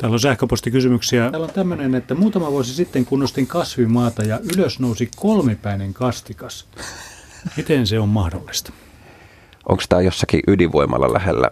Täällä 0.00 0.14
on 0.14 0.20
sähköpostikysymyksiä. 0.20 1.30
Täällä 1.30 1.46
on 1.46 1.52
tämmöinen, 1.52 1.94
että 1.94 2.14
muutama 2.14 2.50
vuosi 2.50 2.74
sitten 2.74 3.04
kunnostin 3.04 3.46
kasvimaata 3.46 4.22
ja 4.22 4.40
ylös 4.54 4.80
nousi 4.80 5.10
kolmipäinen 5.16 5.94
kastikas. 5.94 6.68
Miten 7.56 7.86
se 7.86 7.98
on 7.98 8.08
mahdollista? 8.08 8.72
Onko 9.68 9.82
tämä 9.88 10.02
jossakin 10.02 10.40
ydinvoimalla 10.46 11.12
lähellä 11.12 11.50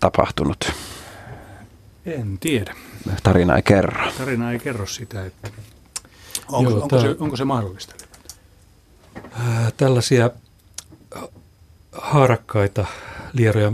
tapahtunut? 0.00 0.72
En 2.06 2.38
tiedä. 2.38 2.74
Tarina 3.22 3.56
ei 3.56 3.62
kerro. 3.62 4.12
Tarina 4.18 4.52
ei 4.52 4.58
kerro 4.58 4.86
sitä, 4.86 5.26
että 5.26 5.50
onko, 6.48 6.70
Joo, 6.70 6.82
onko, 6.82 7.00
se, 7.00 7.16
onko 7.18 7.36
se 7.36 7.44
mahdollista? 7.44 7.94
Tällaisia 9.76 10.30
haarakkaita 11.92 12.86
lieroja 13.32 13.72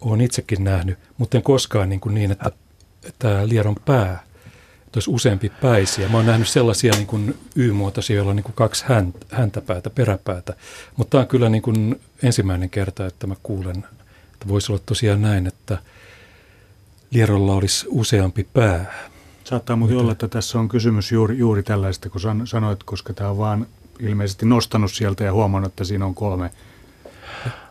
olen 0.00 0.20
itsekin 0.20 0.64
nähnyt, 0.64 0.98
mutta 1.18 1.36
en 1.36 1.42
koskaan 1.42 1.88
niin, 1.88 2.00
kuin 2.00 2.14
niin 2.14 2.32
että 2.32 2.50
tämä 3.18 3.48
lieron 3.48 3.76
pää 3.86 4.28
olisi 4.98 5.10
useampi 5.10 5.52
päisiä. 5.60 6.08
Mä 6.08 6.16
oon 6.16 6.26
nähnyt 6.26 6.48
sellaisia 6.48 6.92
niin 6.92 7.06
kuin 7.06 7.38
Y-muotoisia, 7.56 8.16
joilla 8.16 8.30
on 8.30 8.36
niin 8.36 8.44
kuin 8.44 8.54
kaksi 8.54 8.84
häntäpäätä, 9.30 9.90
peräpäätä. 9.90 10.56
Mutta 10.96 11.10
tämä 11.10 11.22
on 11.22 11.28
kyllä 11.28 11.48
niin 11.48 11.62
kuin 11.62 12.00
ensimmäinen 12.22 12.70
kerta, 12.70 13.06
että 13.06 13.26
mä 13.26 13.34
kuulen, 13.42 13.76
että 14.32 14.48
voisi 14.48 14.72
olla 14.72 14.82
tosiaan 14.86 15.22
näin, 15.22 15.46
että 15.46 15.78
lierolla 17.10 17.54
olisi 17.54 17.86
useampi 17.88 18.48
pää. 18.52 19.08
Saattaa 19.44 19.76
muuten 19.76 19.98
olla, 19.98 20.12
että 20.12 20.28
tässä 20.28 20.58
on 20.58 20.68
kysymys 20.68 21.12
juuri, 21.12 21.38
juuri 21.38 21.62
tällaista, 21.62 22.10
kun 22.10 22.20
sanoit, 22.44 22.82
koska 22.82 23.12
tämä 23.12 23.30
on 23.30 23.38
vaan 23.38 23.66
ilmeisesti 24.00 24.46
nostanut 24.46 24.92
sieltä 24.92 25.24
ja 25.24 25.32
huomannut, 25.32 25.72
että 25.72 25.84
siinä 25.84 26.06
on 26.06 26.14
kolme, 26.14 26.50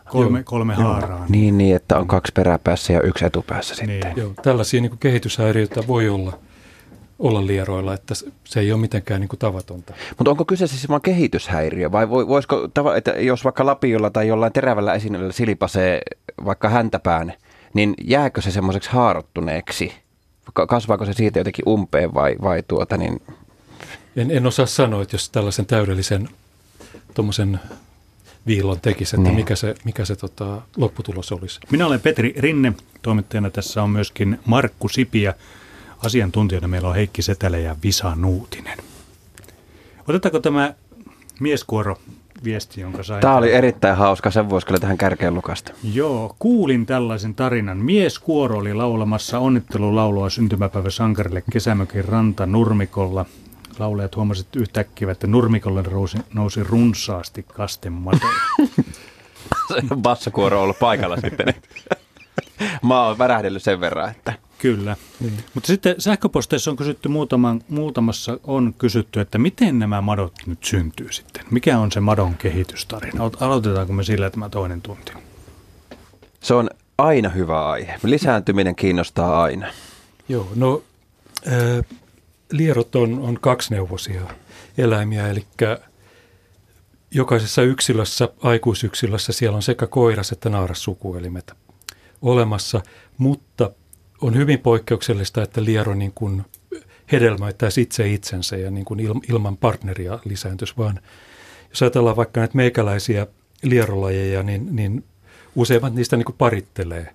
kolme, 0.08 0.42
kolme 0.42 0.74
haaraa. 0.74 1.26
Niin, 1.28 1.58
niin, 1.58 1.76
että 1.76 1.98
on 1.98 2.06
kaksi 2.06 2.32
peräpäässä 2.32 2.92
ja 2.92 3.02
yksi 3.02 3.24
etupäässä 3.24 3.74
niin. 3.74 3.90
sitten. 3.90 4.12
Joo, 4.16 4.32
tällaisia 4.42 4.80
niin 4.80 4.90
kuin 4.90 4.98
kehityshäiriöitä 4.98 5.86
voi 5.86 6.08
olla 6.08 6.38
olla 7.18 7.46
lieroilla, 7.46 7.94
että 7.94 8.14
se 8.44 8.60
ei 8.60 8.72
ole 8.72 8.80
mitenkään 8.80 9.20
niin 9.20 9.28
kuin 9.28 9.38
tavatonta. 9.38 9.94
Mutta 10.18 10.30
onko 10.30 10.44
kyseessä 10.44 10.76
siis 10.76 10.88
vain 10.88 11.02
kehityshäiriö 11.02 11.92
vai 11.92 12.10
voisiko, 12.10 12.68
että 12.96 13.10
jos 13.10 13.44
vaikka 13.44 13.66
lapiolla 13.66 14.10
tai 14.10 14.28
jollain 14.28 14.52
terävällä 14.52 14.94
esineellä 14.94 15.32
silipasee 15.32 16.00
vaikka 16.44 16.68
häntäpään, 16.68 17.34
niin 17.74 17.94
jääkö 18.04 18.42
se 18.42 18.50
semmoiseksi 18.50 18.90
haarottuneeksi? 18.90 19.92
Kasvaako 20.68 21.04
se 21.04 21.12
siitä 21.12 21.40
jotenkin 21.40 21.68
umpeen 21.68 22.14
vai, 22.14 22.36
vai 22.42 22.62
tuota 22.68 22.96
niin... 22.96 23.22
En, 24.16 24.30
en 24.30 24.46
osaa 24.46 24.66
sanoa, 24.66 25.02
että 25.02 25.14
jos 25.14 25.30
tällaisen 25.30 25.66
täydellisen 25.66 26.28
tuommoisen 27.14 27.60
viilon 28.48 28.80
tekisi, 28.80 29.16
että 29.16 29.28
niin. 29.28 29.36
mikä 29.36 29.56
se, 29.56 29.74
mikä 29.84 30.04
se 30.04 30.16
tota, 30.16 30.62
lopputulos 30.76 31.32
olisi. 31.32 31.60
Minä 31.70 31.86
olen 31.86 32.00
Petri 32.00 32.34
Rinne, 32.36 32.72
toimittajana 33.02 33.50
tässä 33.50 33.82
on 33.82 33.90
myöskin 33.90 34.38
Markku 34.44 34.88
Sipiä. 34.88 35.34
Asiantuntijana 36.04 36.68
meillä 36.68 36.88
on 36.88 36.94
Heikki 36.94 37.22
Setälä 37.22 37.58
ja 37.58 37.76
Visa 37.82 38.14
Nuutinen. 38.14 38.78
Otetaanko 40.08 40.38
tämä 40.40 40.74
mieskuoro 41.40 41.96
viesti, 42.44 42.80
jonka 42.80 43.02
sain? 43.02 43.20
Tämä 43.20 43.36
oli 43.36 43.52
erittäin 43.52 43.96
hauska, 43.96 44.30
sen 44.30 44.50
voisi 44.50 44.66
kyllä 44.66 44.80
tähän 44.80 44.98
kärkeen 44.98 45.34
lukasta. 45.34 45.72
Joo, 45.94 46.36
kuulin 46.38 46.86
tällaisen 46.86 47.34
tarinan. 47.34 47.78
Mieskuoro 47.78 48.58
oli 48.58 48.74
laulamassa 48.74 49.38
onnittelulaulua 49.38 50.30
syntymäpäivä 50.30 50.90
sankarille 50.90 51.42
kesämökin 51.52 52.04
ranta 52.04 52.46
Nurmikolla. 52.46 53.26
Laulajat 53.78 54.16
huomasivat 54.16 54.56
yhtäkkiä, 54.56 55.10
että 55.10 55.26
Nurmikolle 55.26 55.82
nousi, 55.82 56.18
nousi 56.34 56.64
runsaasti 56.64 57.42
kastematoja. 57.42 58.32
Bassakuoro 60.02 60.56
on 60.56 60.62
ollut 60.62 60.78
paikalla 60.78 61.16
sitten. 61.16 61.54
Mä 62.82 63.02
oon 63.02 63.18
värähdellyt 63.18 63.62
sen 63.62 63.80
verran, 63.80 64.10
että 64.10 64.32
Kyllä. 64.58 64.96
Niin. 65.20 65.44
Mutta 65.54 65.66
sitten 65.66 65.94
sähköposteissa 65.98 66.70
on 66.70 66.76
kysytty, 66.76 67.08
muutaman, 67.08 67.62
muutamassa 67.68 68.38
on 68.44 68.74
kysytty, 68.78 69.20
että 69.20 69.38
miten 69.38 69.78
nämä 69.78 70.00
madot 70.00 70.32
nyt 70.46 70.64
syntyy 70.64 71.12
sitten? 71.12 71.44
Mikä 71.50 71.78
on 71.78 71.92
se 71.92 72.00
madon 72.00 72.34
kehitystarina? 72.34 73.30
Aloitetaanko 73.40 73.92
me 73.92 74.04
sillä 74.04 74.30
tämä 74.30 74.48
toinen 74.48 74.82
tunti? 74.82 75.12
Se 76.40 76.54
on 76.54 76.70
aina 76.98 77.28
hyvä 77.28 77.68
aihe. 77.68 77.98
Lisääntyminen 78.02 78.76
kiinnostaa 78.76 79.42
aina. 79.42 79.66
Joo, 80.28 80.48
no 80.54 80.82
äh, 81.46 81.84
lierot 82.52 82.96
on, 82.96 83.18
on 83.18 83.38
kaksneuvoisia 83.40 84.22
eläimiä, 84.78 85.28
eli 85.28 85.46
jokaisessa 87.10 87.62
yksilössä, 87.62 88.28
aikuisyksilössä, 88.42 89.32
siellä 89.32 89.56
on 89.56 89.62
sekä 89.62 89.86
koiras 89.86 90.32
että 90.32 90.48
naaras 90.48 90.82
sukuelimet 90.82 91.52
olemassa, 92.22 92.80
mutta 93.18 93.70
on 94.20 94.36
hyvin 94.36 94.58
poikkeuksellista, 94.58 95.42
että 95.42 95.64
liero 95.64 95.94
niin 95.94 96.12
kuin 96.14 96.44
hedelmöittäisi 97.12 97.80
itse 97.80 98.12
itsensä 98.12 98.56
ja 98.56 98.70
niin 98.70 98.84
kuin 98.84 99.00
ilman 99.28 99.56
partneria 99.56 100.18
lisääntyisi, 100.24 100.74
vaan 100.78 101.00
jos 101.70 101.82
ajatellaan 101.82 102.16
vaikka 102.16 102.40
näitä 102.40 102.56
meikäläisiä 102.56 103.26
lierolajeja, 103.62 104.42
niin, 104.42 104.76
niin 104.76 105.04
useimmat 105.54 105.94
niistä 105.94 106.16
niin 106.16 106.24
kuin 106.24 106.36
parittelee. 106.38 107.14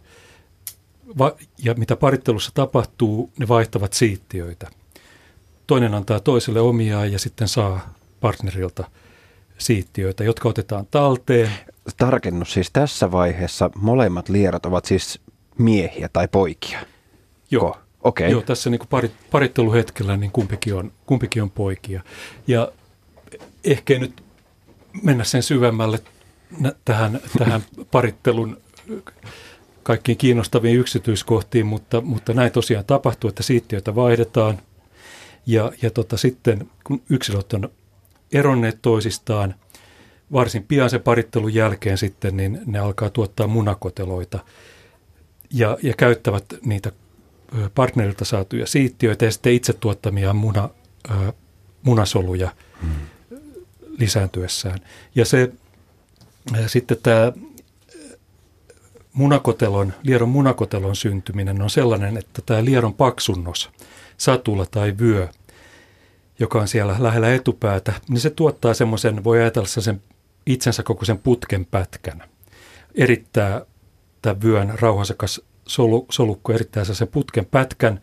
Va- 1.17 1.35
ja 1.63 1.73
mitä 1.73 1.95
parittelussa 1.95 2.51
tapahtuu, 2.53 3.31
ne 3.39 3.47
vaihtavat 3.47 3.93
siittiöitä. 3.93 4.69
Toinen 5.67 5.93
antaa 5.93 6.19
toiselle 6.19 6.59
omiaan 6.59 7.11
ja 7.11 7.19
sitten 7.19 7.47
saa 7.47 7.93
partnerilta 8.21 8.83
siittiöitä, 9.57 10.23
jotka 10.23 10.49
otetaan 10.49 10.87
talteen. 10.91 11.51
Tarkennus 11.97 12.53
siis 12.53 12.71
tässä 12.71 13.11
vaiheessa 13.11 13.69
molemmat 13.75 14.29
lierot 14.29 14.65
ovat 14.65 14.85
siis 14.85 15.19
miehiä 15.57 16.09
tai 16.13 16.27
poikia. 16.27 16.79
Joo. 17.51 17.77
Okay. 18.03 18.29
Joo, 18.29 18.41
tässä 18.41 18.69
niin 18.69 18.81
parit, 18.89 19.11
paritteluhetkellä 19.31 20.17
niin 20.17 20.31
kumpikin 20.31 20.75
on, 20.75 20.91
kumpikin 21.05 21.43
on 21.43 21.51
poikia. 21.51 22.03
Ja 22.47 22.71
ehkä 23.63 23.99
nyt 23.99 24.23
mennä 25.03 25.23
sen 25.23 25.43
syvemmälle 25.43 25.99
tähän, 26.85 27.19
tähän 27.37 27.61
parittelun 27.91 28.57
kaikkiin 29.83 30.17
kiinnostaviin 30.17 30.79
yksityiskohtiin, 30.79 31.65
mutta, 31.65 32.01
mutta 32.01 32.33
näin 32.33 32.51
tosiaan 32.51 32.85
tapahtuu, 32.85 33.27
että 33.27 33.43
siittiöitä 33.43 33.95
vaihdetaan. 33.95 34.59
Ja, 35.45 35.71
ja 35.81 35.91
tota, 35.91 36.17
sitten 36.17 36.69
kun 36.83 37.01
yksilöt 37.09 37.53
on 37.53 37.69
eronneet 38.33 38.81
toisistaan, 38.81 39.55
varsin 40.31 40.63
pian 40.63 40.89
sen 40.89 41.01
parittelun 41.01 41.53
jälkeen 41.53 41.97
sitten, 41.97 42.37
niin 42.37 42.61
ne 42.65 42.79
alkaa 42.79 43.09
tuottaa 43.09 43.47
munakoteloita 43.47 44.39
ja, 45.53 45.77
ja 45.83 45.93
käyttävät 45.97 46.45
niitä 46.65 46.91
partnerilta 47.75 48.25
saatuja 48.25 48.67
siittiöitä 48.67 49.25
ja 49.25 49.31
sitten 49.31 49.53
itse 49.53 49.73
tuottamia 49.73 50.33
muna, 50.33 50.69
munasoluja 51.83 52.51
hmm. 52.81 52.91
lisääntyessään. 53.99 54.79
Ja 55.15 55.25
se 55.25 55.51
sitten 56.67 56.97
tämä 57.03 57.31
munakotelon, 59.13 59.93
lieron 60.03 60.29
munakotelon 60.29 60.95
syntyminen 60.95 61.61
on 61.61 61.69
sellainen, 61.69 62.17
että 62.17 62.41
tämä 62.45 62.65
lieron 62.65 62.93
paksunnos, 62.93 63.69
satula 64.17 64.65
tai 64.65 64.93
vyö, 64.99 65.27
joka 66.39 66.59
on 66.61 66.67
siellä 66.67 66.95
lähellä 66.99 67.33
etupäätä, 67.33 67.93
niin 68.09 68.19
se 68.19 68.29
tuottaa 68.29 68.73
semmoisen, 68.73 69.23
voi 69.23 69.39
ajatella 69.39 69.67
sen 69.67 70.01
itsensä 70.45 70.83
koko 70.83 71.05
sen 71.05 71.17
putken 71.17 71.65
pätkän. 71.65 72.23
Erittää 72.95 73.61
tämä 74.21 74.35
vyön 74.43 74.73
rauhasekas 74.79 75.41
solu, 75.67 76.05
solukko, 76.11 76.53
erittää 76.53 76.83
sen 76.83 77.07
putken 77.07 77.45
pätkän, 77.45 78.01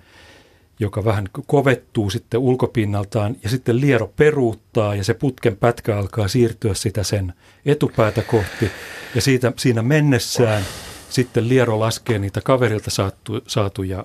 joka 0.80 1.04
vähän 1.04 1.28
kovettuu 1.46 2.10
sitten 2.10 2.40
ulkopinnaltaan 2.40 3.36
ja 3.42 3.48
sitten 3.48 3.80
liero 3.80 4.12
peruuttaa 4.16 4.94
ja 4.94 5.04
se 5.04 5.14
putken 5.14 5.56
pätkä 5.56 5.98
alkaa 5.98 6.28
siirtyä 6.28 6.74
sitä 6.74 7.02
sen 7.02 7.32
etupäätä 7.66 8.22
kohti 8.22 8.70
ja 9.14 9.20
siitä, 9.20 9.52
siinä 9.56 9.82
mennessään 9.82 10.62
sitten 11.08 11.48
liero 11.48 11.80
laskee 11.80 12.18
niitä 12.18 12.40
kaverilta 12.40 12.90
saatu, 12.90 13.40
saatuja 13.46 14.04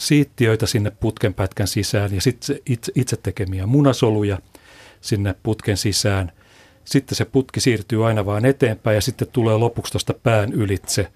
siittiöitä 0.00 0.66
sinne 0.66 0.90
putken 0.90 1.34
pätkän 1.34 1.68
sisään 1.68 2.14
ja 2.14 2.20
sitten 2.20 2.58
itse, 2.66 2.92
itse 2.94 3.16
tekemiä 3.16 3.66
munasoluja 3.66 4.38
sinne 5.00 5.34
putken 5.42 5.76
sisään. 5.76 6.32
Sitten 6.84 7.16
se 7.16 7.24
putki 7.24 7.60
siirtyy 7.60 8.06
aina 8.06 8.26
vaan 8.26 8.44
eteenpäin 8.44 8.94
ja 8.94 9.00
sitten 9.00 9.28
tulee 9.28 9.56
lopuksi 9.56 9.92
tuosta 9.92 10.14
pään 10.14 10.52
ylitse 10.52 11.12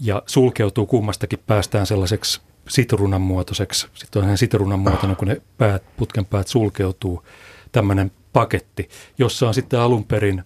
ja 0.00 0.22
sulkeutuu 0.26 0.86
kummastakin 0.86 1.38
päästään 1.46 1.86
sellaiseksi 1.86 2.40
sitruunan 2.68 3.20
muotoiseksi. 3.20 3.86
Sitten 3.94 4.20
on 4.20 4.26
ihan 4.26 4.38
sitruunan 4.38 4.78
muotoinen, 4.78 5.16
kun 5.16 5.28
ne 5.28 5.42
päät, 5.58 5.82
putken 5.96 6.26
päät 6.26 6.48
sulkeutuu, 6.48 7.26
tämmöinen 7.72 8.12
paketti, 8.32 8.88
jossa 9.18 9.48
on 9.48 9.54
sitten 9.54 9.80
alun 9.80 10.04
perin, 10.04 10.42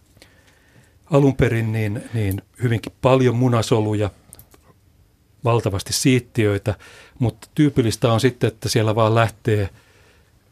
alun 1.11 1.37
perin 1.37 1.73
niin, 1.73 2.03
niin 2.15 2.43
hyvinkin 2.63 2.93
paljon 3.03 3.37
munasoluja, 3.37 4.11
valtavasti 5.45 5.93
siittiöitä, 5.93 6.75
mutta 7.19 7.49
tyypillistä 7.55 8.13
on 8.13 8.21
sitten, 8.21 8.49
että 8.49 8.69
siellä 8.69 8.95
vaan 8.95 9.15
lähtee 9.15 9.69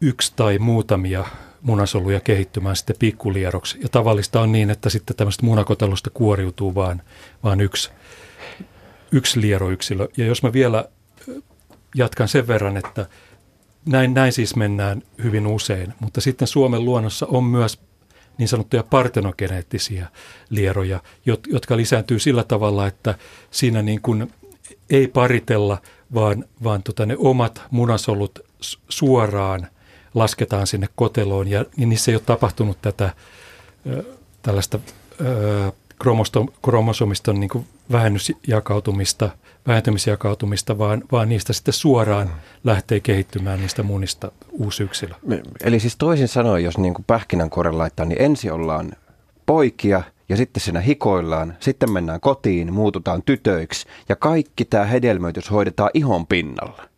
yksi 0.00 0.32
tai 0.36 0.58
muutamia 0.58 1.24
munasoluja 1.62 2.20
kehittymään 2.20 2.76
sitten 2.76 2.96
pikkulieroksi. 2.98 3.78
Ja 3.82 3.88
tavallista 3.88 4.40
on 4.40 4.52
niin, 4.52 4.70
että 4.70 4.90
sitten 4.90 5.16
tämmöistä 5.16 5.46
munakotelosta 5.46 6.10
kuoriutuu 6.10 6.74
vaan, 6.74 7.02
vaan 7.42 7.60
yksi, 7.60 7.90
yksi 9.12 9.40
lieroyksilö. 9.40 10.08
Ja 10.16 10.26
jos 10.26 10.42
mä 10.42 10.52
vielä 10.52 10.88
jatkan 11.94 12.28
sen 12.28 12.46
verran, 12.46 12.76
että 12.76 13.06
näin, 13.86 14.14
näin 14.14 14.32
siis 14.32 14.56
mennään 14.56 15.02
hyvin 15.22 15.46
usein, 15.46 15.94
mutta 16.00 16.20
sitten 16.20 16.48
Suomen 16.48 16.84
luonnossa 16.84 17.26
on 17.26 17.44
myös 17.44 17.80
niin 18.38 18.48
sanottuja 18.48 18.82
partenogeneettisiä 18.82 20.08
lieroja, 20.50 21.02
jotka 21.46 21.76
lisääntyy 21.76 22.18
sillä 22.18 22.44
tavalla, 22.44 22.86
että 22.86 23.14
siinä 23.50 23.82
niin 23.82 24.00
kuin 24.00 24.32
ei 24.90 25.08
paritella, 25.08 25.78
vaan, 26.14 26.44
vaan 26.64 26.82
tota 26.82 27.06
ne 27.06 27.16
omat 27.18 27.62
munasolut 27.70 28.38
suoraan 28.88 29.66
lasketaan 30.14 30.66
sinne 30.66 30.88
koteloon 30.96 31.48
ja 31.48 31.64
niin 31.76 31.88
niissä 31.88 32.10
ei 32.10 32.16
ole 32.16 32.22
tapahtunut 32.26 32.78
tätä 32.82 33.10
ö, 33.86 34.04
tällaista 34.42 34.78
ö, 35.20 35.72
kromosomiston 36.62 37.40
niin 37.40 37.50
kuin 37.50 37.66
vähennysjakautumista, 37.92 39.30
vähentymisjakautumista, 39.66 40.78
vaan, 40.78 41.02
vaan 41.12 41.28
niistä 41.28 41.52
sitten 41.52 41.74
suoraan 41.74 42.30
lähtee 42.64 43.00
kehittymään 43.00 43.60
niistä 43.60 43.82
munista 43.82 44.32
uusi 44.50 44.82
yksilö. 44.82 45.14
Eli 45.64 45.80
siis 45.80 45.96
toisin 45.96 46.28
sanoen, 46.28 46.64
jos 46.64 46.78
niin 46.78 46.94
kuin 46.94 47.04
pähkinänkuoren 47.06 47.78
laittaa, 47.78 48.06
niin 48.06 48.22
ensin 48.22 48.52
ollaan 48.52 48.92
poikia 49.46 50.02
ja 50.28 50.36
sitten 50.36 50.60
siinä 50.60 50.80
hikoillaan, 50.80 51.56
sitten 51.60 51.92
mennään 51.92 52.20
kotiin, 52.20 52.72
muututaan 52.72 53.22
tytöiksi 53.22 53.86
ja 54.08 54.16
kaikki 54.16 54.64
tämä 54.64 54.84
hedelmöitys 54.84 55.50
hoidetaan 55.50 55.90
ihon 55.94 56.26
pinnalla. 56.26 56.88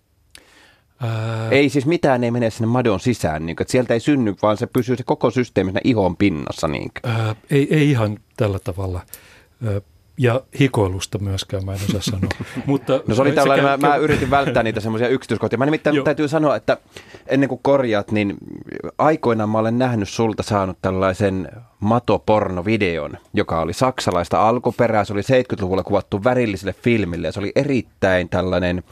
Ää... 1.00 1.48
Ei 1.50 1.68
siis 1.68 1.86
mitään 1.86 2.24
ei 2.24 2.30
mene 2.30 2.50
sinne 2.50 2.66
madon 2.66 3.00
sisään, 3.00 3.46
niin 3.46 3.56
kuin, 3.56 3.64
että 3.64 3.72
sieltä 3.72 3.94
ei 3.94 4.00
synny, 4.00 4.34
vaan 4.42 4.56
se 4.56 4.66
pysyy 4.66 4.96
se 4.96 5.02
koko 5.02 5.30
systeemi 5.30 5.70
siinä 5.70 5.80
ihon 5.84 6.16
pinnassa. 6.16 6.68
Niin 6.68 6.90
Ää, 7.02 7.36
ei, 7.50 7.74
ei 7.74 7.90
ihan 7.90 8.18
tällä 8.36 8.58
tavalla. 8.58 9.00
Ää, 9.66 9.80
ja 10.18 10.40
hikoilusta 10.60 11.18
myöskään, 11.18 11.64
mä 11.64 11.72
en 11.72 11.80
osaa 11.88 12.00
sanoa. 12.00 12.30
Mutta 12.66 13.00
no 13.06 13.14
se 13.14 13.22
oli 13.22 13.32
tällainen, 13.32 13.66
käy, 13.66 13.76
mä, 13.76 13.88
mä 13.88 13.96
yritin 13.96 14.30
välttää 14.30 14.62
niitä 14.62 14.80
semmoisia 14.80 15.08
yksityiskohtia. 15.08 15.58
Mä 15.58 15.64
nimittäin 15.64 15.96
Joo. 15.96 16.04
täytyy 16.04 16.28
sanoa, 16.28 16.56
että 16.56 16.76
ennen 17.26 17.48
kuin 17.48 17.60
korjaat, 17.62 18.10
niin 18.10 18.36
aikoinaan 18.98 19.50
mä 19.50 19.58
olen 19.58 19.78
nähnyt 19.78 20.08
sulta 20.08 20.42
saanut 20.42 20.78
tällaisen 20.82 21.48
matopornovideon, 21.80 23.18
joka 23.34 23.60
oli 23.60 23.72
saksalaista 23.72 24.48
alkuperää. 24.48 25.04
Se 25.04 25.12
oli 25.12 25.22
70-luvulla 25.22 25.82
kuvattu 25.82 26.24
värilliselle 26.24 26.72
filmille 26.72 27.28
ja 27.28 27.32
se 27.32 27.40
oli 27.40 27.52
erittäin 27.54 28.28
tällainen 28.28 28.82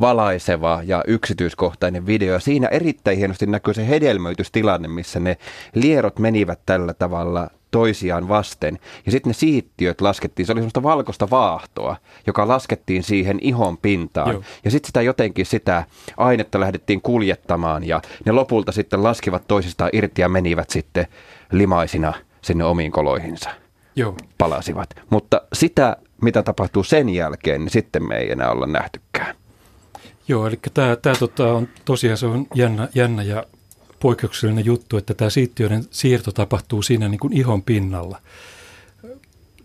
valaiseva 0.00 0.80
ja 0.84 1.04
yksityiskohtainen 1.06 2.06
video. 2.06 2.32
Ja 2.32 2.40
siinä 2.40 2.68
erittäin 2.68 3.18
hienosti 3.18 3.46
näkyy 3.46 3.74
se 3.74 3.88
hedelmöitystilanne, 3.88 4.88
missä 4.88 5.20
ne 5.20 5.36
lierot 5.74 6.18
menivät 6.18 6.60
tällä 6.66 6.94
tavalla 6.94 7.50
toisiaan 7.72 8.28
vasten. 8.28 8.78
Ja 9.06 9.12
sitten 9.12 9.30
ne 9.30 9.34
siittiöt 9.34 10.00
laskettiin, 10.00 10.46
se 10.46 10.52
oli 10.52 10.60
semmoista 10.60 10.82
valkoista 10.82 11.30
vaahtoa, 11.30 11.96
joka 12.26 12.48
laskettiin 12.48 13.02
siihen 13.02 13.38
ihon 13.40 13.78
pintaan. 13.78 14.32
Joo. 14.32 14.42
Ja 14.64 14.70
sitten 14.70 14.88
sitä 14.88 15.02
jotenkin 15.02 15.46
sitä 15.46 15.84
ainetta 16.16 16.60
lähdettiin 16.60 17.02
kuljettamaan 17.02 17.84
ja 17.84 18.02
ne 18.26 18.32
lopulta 18.32 18.72
sitten 18.72 19.02
laskivat 19.02 19.48
toisistaan 19.48 19.90
irti 19.92 20.22
ja 20.22 20.28
menivät 20.28 20.70
sitten 20.70 21.06
limaisina 21.52 22.12
sinne 22.42 22.64
omiin 22.64 22.92
koloihinsa. 22.92 23.50
Joo. 23.96 24.16
Palasivat. 24.38 24.94
Mutta 25.10 25.42
sitä, 25.52 25.96
mitä 26.22 26.42
tapahtuu 26.42 26.84
sen 26.84 27.08
jälkeen, 27.08 27.60
niin 27.60 27.70
sitten 27.70 28.08
me 28.08 28.16
ei 28.16 28.32
enää 28.32 28.50
olla 28.50 28.66
nähtykään. 28.66 29.36
Joo, 30.28 30.46
eli 30.46 30.58
tämä, 30.74 30.96
tämä 30.96 31.16
tota, 31.18 31.52
on 31.52 31.68
tosiaan 31.84 32.16
se 32.16 32.26
on 32.26 32.46
jännä, 32.54 32.88
jännä 32.94 33.22
ja 33.22 33.44
poikkeuksellinen 34.02 34.64
juttu, 34.64 34.96
että 34.96 35.14
tämä 35.14 35.30
siittiöiden 35.30 35.84
siirto 35.90 36.32
tapahtuu 36.32 36.82
siinä 36.82 37.08
niin 37.08 37.20
kuin 37.20 37.32
ihon 37.32 37.62
pinnalla. 37.62 38.18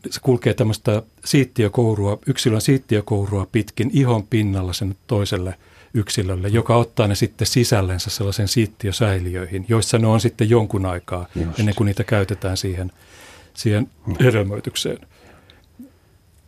Se 0.10 0.20
kulkee 0.20 0.54
tämmöistä 0.54 1.04
siittiökourua, 1.26 2.20
yksilön 2.28 2.62
siittiökourua 2.62 3.48
pitkin 3.52 3.90
ihon 3.94 4.28
pinnalla 4.28 4.74
sen 4.74 4.96
toiselle 5.08 5.58
yksilölle, 5.94 6.48
joka 6.48 6.76
ottaa 6.76 7.08
ne 7.08 7.16
sitten 7.16 7.48
sisällensä 7.48 8.10
sellaisen 8.10 8.48
siittiösäiliöihin, 8.48 9.66
joissa 9.68 9.98
ne 9.98 10.08
on 10.08 10.20
sitten 10.20 10.50
jonkun 10.50 10.86
aikaa 10.86 11.28
Just. 11.36 11.60
ennen 11.60 11.76
kuin 11.76 11.86
niitä 11.86 12.04
käytetään 12.04 12.58
siihen, 12.58 12.92
siihen 13.54 13.90
hedelmöitykseen. 14.20 14.98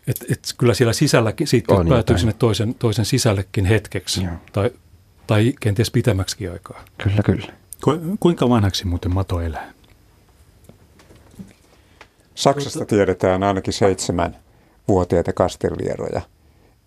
Et, 0.08 0.26
et 0.32 0.54
kyllä 0.58 0.74
siellä 0.74 0.94
sisälläkin 0.94 1.48
sitten 1.48 1.78
on 1.78 1.88
päätyy 1.88 2.18
sinne 2.18 2.34
toisen, 2.34 2.76
toisen 2.76 3.06
sisällekin 3.06 3.66
hetkeksi 3.66 4.22
tai, 4.52 4.72
tai 5.28 5.54
kenties 5.60 5.92
pitemmäksi 5.92 6.48
aikaa. 6.48 6.86
Kyllä, 7.04 7.24
kyllä. 7.24 7.54
Ku, 7.84 7.92
kuinka 8.20 8.50
vanhaksi 8.50 8.86
muuten 8.86 9.14
mato 9.14 9.42
elää? 9.42 9.74
Saksasta 12.36 12.86
tiedetään 12.86 13.44
ainakin 13.44 13.74
seitsemän 13.74 14.38
vuotiaita 14.88 15.34
kastelieroja. 15.34 16.22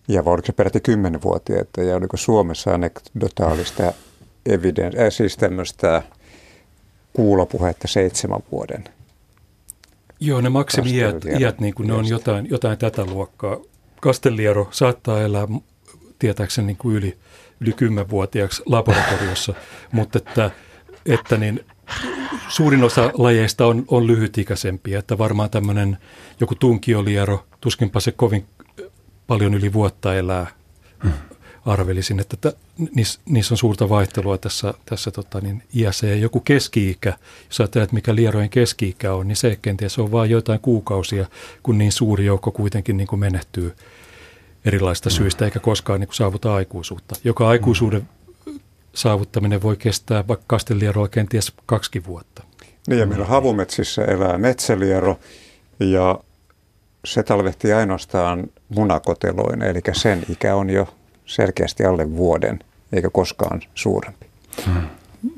Ja 0.08 0.22
oliko 0.26 0.46
se 0.46 0.52
peräti 0.52 0.80
kymmenvuotiaita 0.80 1.82
ja 1.82 1.96
oliko 1.96 2.16
Suomessa 2.16 2.74
anekdotaalista 2.74 3.92
evidens, 4.46 4.94
äh, 4.94 5.06
siis 5.10 5.36
tämmöistä 5.36 6.02
kuulopuhetta 7.12 7.88
seitsemän 7.88 8.40
vuoden 8.52 8.84
Joo, 10.20 10.40
ne 10.40 10.48
maksimi-iät, 10.48 11.24
iät, 11.40 11.60
niin 11.60 11.74
kuin 11.74 11.86
ne 11.86 11.94
on 11.94 12.08
jotain, 12.08 12.46
jotain 12.50 12.78
tätä 12.78 13.04
luokkaa. 13.04 13.56
Kastelliero 14.00 14.68
saattaa 14.70 15.20
elää 15.20 15.48
tietääkseni 16.18 16.66
niin 16.66 16.76
kuin 16.76 16.96
yli, 16.96 17.18
yli 17.60 17.70
10-vuotiaaksi 17.70 18.62
laboratoriossa, 18.66 19.54
mutta 19.92 20.18
että, 20.18 20.50
että 21.06 21.36
niin 21.36 21.64
suurin 22.48 22.84
osa 22.84 23.10
lajeista 23.14 23.66
on, 23.66 23.84
on 23.88 24.06
lyhytikäisempiä, 24.06 24.98
että 24.98 25.18
varmaan 25.18 25.50
tämmöinen 25.50 25.98
joku 26.40 26.54
tunkioliero, 26.54 27.46
tuskinpa 27.60 28.00
se 28.00 28.12
kovin 28.12 28.46
paljon 29.26 29.54
yli 29.54 29.72
vuotta 29.72 30.14
elää. 30.14 30.46
Arvelisin, 31.66 32.20
että 32.20 32.36
t- 32.36 32.58
niissä, 32.94 33.20
niissä 33.28 33.54
on 33.54 33.58
suurta 33.58 33.88
vaihtelua 33.88 34.38
tässä, 34.38 34.74
tässä 34.84 35.10
tota, 35.10 35.40
niin, 35.40 35.62
iässä. 35.74 36.06
Ja 36.06 36.16
joku 36.16 36.40
keski-ikä, 36.40 37.12
jos 37.48 37.60
ajattelet, 37.60 37.92
mikä 37.92 38.14
lierojen 38.14 38.50
keski-ikä 38.50 39.14
on, 39.14 39.28
niin 39.28 39.36
se 39.36 39.58
kenties 39.62 39.98
on 39.98 40.12
vain 40.12 40.30
joitain 40.30 40.60
kuukausia, 40.60 41.26
kun 41.62 41.78
niin 41.78 41.92
suuri 41.92 42.24
joukko 42.26 42.50
kuitenkin 42.50 42.96
niin 42.96 43.06
kuin 43.06 43.20
menehtyy 43.20 43.76
erilaista 44.64 45.10
syistä, 45.10 45.44
eikä 45.44 45.60
koskaan 45.60 46.00
niin 46.00 46.08
kuin 46.08 46.16
saavuta 46.16 46.54
aikuisuutta. 46.54 47.14
Joka 47.24 47.48
aikuisuuden 47.48 48.08
saavuttaminen 48.94 49.62
voi 49.62 49.76
kestää 49.76 50.28
vaikka 50.28 50.44
kastelierolla 50.46 51.08
kenties 51.08 51.52
kaksi 51.66 52.04
vuotta. 52.06 52.42
Niin 52.88 53.00
ja 53.00 53.06
meillä 53.06 53.24
havumetsissä 53.24 54.04
elää 54.04 54.38
metsäliero 54.38 55.18
ja 55.80 56.18
se 57.04 57.22
talvehtii 57.22 57.72
ainoastaan 57.72 58.44
munakoteloina, 58.68 59.66
eli 59.66 59.80
sen 59.92 60.22
ikä 60.28 60.54
on 60.54 60.70
jo 60.70 60.88
selkeästi 61.26 61.84
alle 61.84 62.16
vuoden, 62.16 62.58
eikä 62.92 63.10
koskaan 63.10 63.60
suurempi. 63.74 64.26
Hmm. 64.66 64.82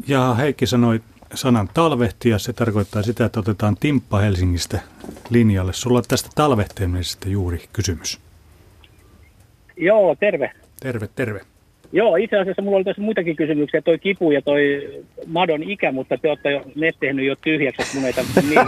Ja 0.06 0.34
Heikki 0.34 0.66
sanoi 0.66 1.00
sanan 1.34 1.68
talvehti 1.74 2.28
ja 2.28 2.38
se 2.38 2.52
tarkoittaa 2.52 3.02
sitä, 3.02 3.24
että 3.24 3.40
otetaan 3.40 3.76
Timppa 3.80 4.18
Helsingistä 4.18 4.80
linjalle. 5.30 5.72
Sulla 5.72 5.98
on 5.98 6.04
tästä 6.08 6.28
talvehtimisestä 6.34 7.28
juuri 7.28 7.68
kysymys. 7.72 8.20
Joo, 9.76 10.14
terve. 10.14 10.52
Terve, 10.80 11.08
terve. 11.14 11.40
Joo, 11.94 12.16
itse 12.16 12.36
asiassa 12.36 12.62
mulla 12.62 12.76
oli 12.76 12.84
tässä 12.84 13.02
muitakin 13.02 13.36
kysymyksiä, 13.36 13.82
toi 13.82 13.98
kipu 13.98 14.30
ja 14.30 14.42
toi 14.42 14.90
madon 15.26 15.62
ikä, 15.62 15.92
mutta 15.92 16.18
te 16.18 16.28
olette 16.28 16.50
jo 16.50 16.62
ne 16.74 16.90
tehnyt 17.00 17.26
jo 17.26 17.36
tyhjäksi, 17.36 17.96
mun 17.96 18.06
ei 18.06 18.12
niihin 18.42 18.66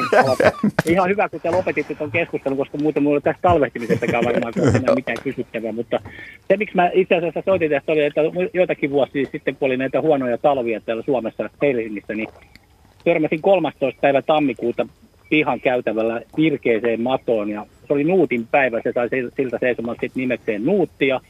Ihan 0.86 1.10
hyvä, 1.10 1.28
kun 1.28 1.40
te 1.40 1.50
lopetitte 1.50 1.94
tuon 1.94 2.10
keskustelun, 2.10 2.58
koska 2.58 2.78
muuten 2.78 3.02
mulla 3.02 3.20
tästä 3.20 3.42
talvehtimisestakaan 3.42 4.24
varmaan 4.24 4.52
enää 4.58 4.94
mitään 4.94 5.16
kysyttävää, 5.22 5.72
mutta 5.72 6.00
se, 6.48 6.56
miksi 6.56 6.76
mä 6.76 6.90
itse 6.92 7.14
asiassa 7.14 7.42
soitin 7.44 7.70
tästä, 7.70 7.92
oli, 7.92 8.04
että 8.04 8.20
joitakin 8.54 8.90
vuosia 8.90 9.26
sitten, 9.32 9.56
kun 9.56 9.66
oli 9.66 9.76
näitä 9.76 10.00
huonoja 10.00 10.38
talvia 10.38 10.80
täällä 10.80 11.02
Suomessa 11.02 11.50
Helsingissä, 11.62 12.14
niin 12.14 12.28
törmäsin 13.04 13.42
13. 13.42 14.00
päivä 14.00 14.22
tammikuuta 14.22 14.86
pihan 15.28 15.60
käytävällä 15.60 16.20
virkeeseen 16.36 17.00
matoon 17.00 17.50
ja 17.50 17.66
se 17.86 17.92
oli 17.92 18.04
Nuutin 18.04 18.46
päivä, 18.46 18.80
se 18.82 18.92
sai 18.92 19.08
siltä 19.36 19.58
seisomaan 19.60 19.96
sitten 20.00 20.20
nimekseen 20.20 20.64
Nuuttia 20.64 21.20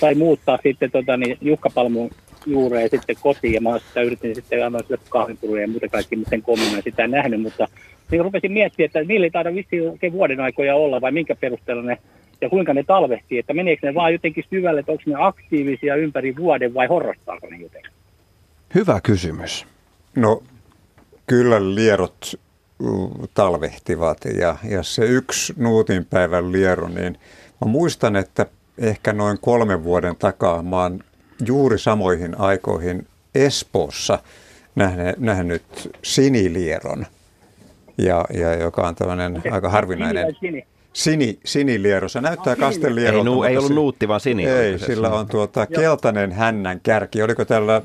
sai 0.00 0.14
muuttaa 0.14 0.58
sitten 0.62 0.90
tota, 0.90 1.16
niin 1.16 1.38
Jukka 1.40 1.70
Palmun 1.74 2.10
juureen 2.46 2.90
sitten 2.90 3.16
kotiin 3.22 3.54
ja 3.54 3.60
mä 3.60 3.78
sitä 3.78 4.02
yritin 4.02 4.34
sitten 4.34 4.64
aivan 4.64 4.82
sille 4.82 5.00
kahvinpuruja 5.08 5.62
ja 5.62 5.68
muuta 5.68 5.88
kaikki, 5.88 6.16
mutta 6.16 6.30
sen 6.30 6.42
koommin 6.42 6.82
sitä 6.84 7.04
en 7.04 7.10
nähnyt, 7.10 7.40
mutta 7.40 7.68
niin 8.10 8.24
rupesin 8.24 8.52
miettimään, 8.52 8.86
että 8.86 9.04
niillä 9.04 9.26
ei 9.26 9.30
taida 9.30 9.54
vissi 9.54 9.80
oikein 9.80 10.12
vuoden 10.12 10.40
aikoja 10.40 10.74
olla 10.74 11.00
vai 11.00 11.12
minkä 11.12 11.34
perusteella 11.34 11.82
ne 11.82 11.98
ja 12.40 12.48
kuinka 12.48 12.74
ne 12.74 12.82
talvehtii, 12.82 13.38
että 13.38 13.54
meneekö 13.54 13.86
ne 13.86 13.94
vaan 13.94 14.12
jotenkin 14.12 14.44
syvälle, 14.50 14.80
että 14.80 14.92
onko 14.92 15.04
ne 15.06 15.14
aktiivisia 15.18 15.96
ympäri 15.96 16.36
vuoden 16.36 16.74
vai 16.74 16.86
horrostaako 16.86 17.46
ne 17.50 17.56
jotenkin? 17.56 17.92
Hyvä 18.74 19.00
kysymys. 19.02 19.66
No 20.16 20.42
kyllä 21.26 21.74
lierot 21.74 22.40
talvehtivat 23.34 24.18
ja, 24.38 24.56
ja 24.70 24.82
se 24.82 25.04
yksi 25.04 25.54
nuutinpäivän 25.56 26.52
liero, 26.52 26.88
niin 26.88 27.18
mä 27.64 27.70
muistan, 27.70 28.16
että 28.16 28.46
ehkä 28.80 29.12
noin 29.12 29.38
kolmen 29.40 29.84
vuoden 29.84 30.16
takaa 30.16 30.62
mä 30.62 30.82
oon 30.82 31.00
juuri 31.46 31.78
samoihin 31.78 32.40
aikoihin 32.40 33.06
Espoossa 33.34 34.18
nähnyt, 34.74 35.18
nähnyt 35.18 35.62
sinilieron, 36.02 37.06
ja, 37.98 38.24
ja 38.32 38.54
joka 38.54 38.88
on 38.88 38.94
tämmöinen 38.94 39.42
aika 39.50 39.68
harvinainen. 39.68 40.36
Sini 40.40 40.66
Sini, 40.92 41.38
siniliero. 41.44 42.08
Se 42.08 42.20
näyttää 42.20 42.54
no, 42.54 42.60
kasteliero. 42.60 43.18
Ei, 43.18 43.24
nu, 43.24 43.42
ei 43.42 43.56
ollut 43.56 43.74
nuutti, 43.74 44.08
vaan 44.08 44.20
sini. 44.20 44.46
Ei, 44.46 44.78
sillä 44.78 45.10
on 45.10 45.26
tuota 45.26 45.66
keltainen 45.66 46.32
hännän 46.32 46.80
kärki. 46.80 47.22
Oliko 47.22 47.44
tällä 47.44 47.82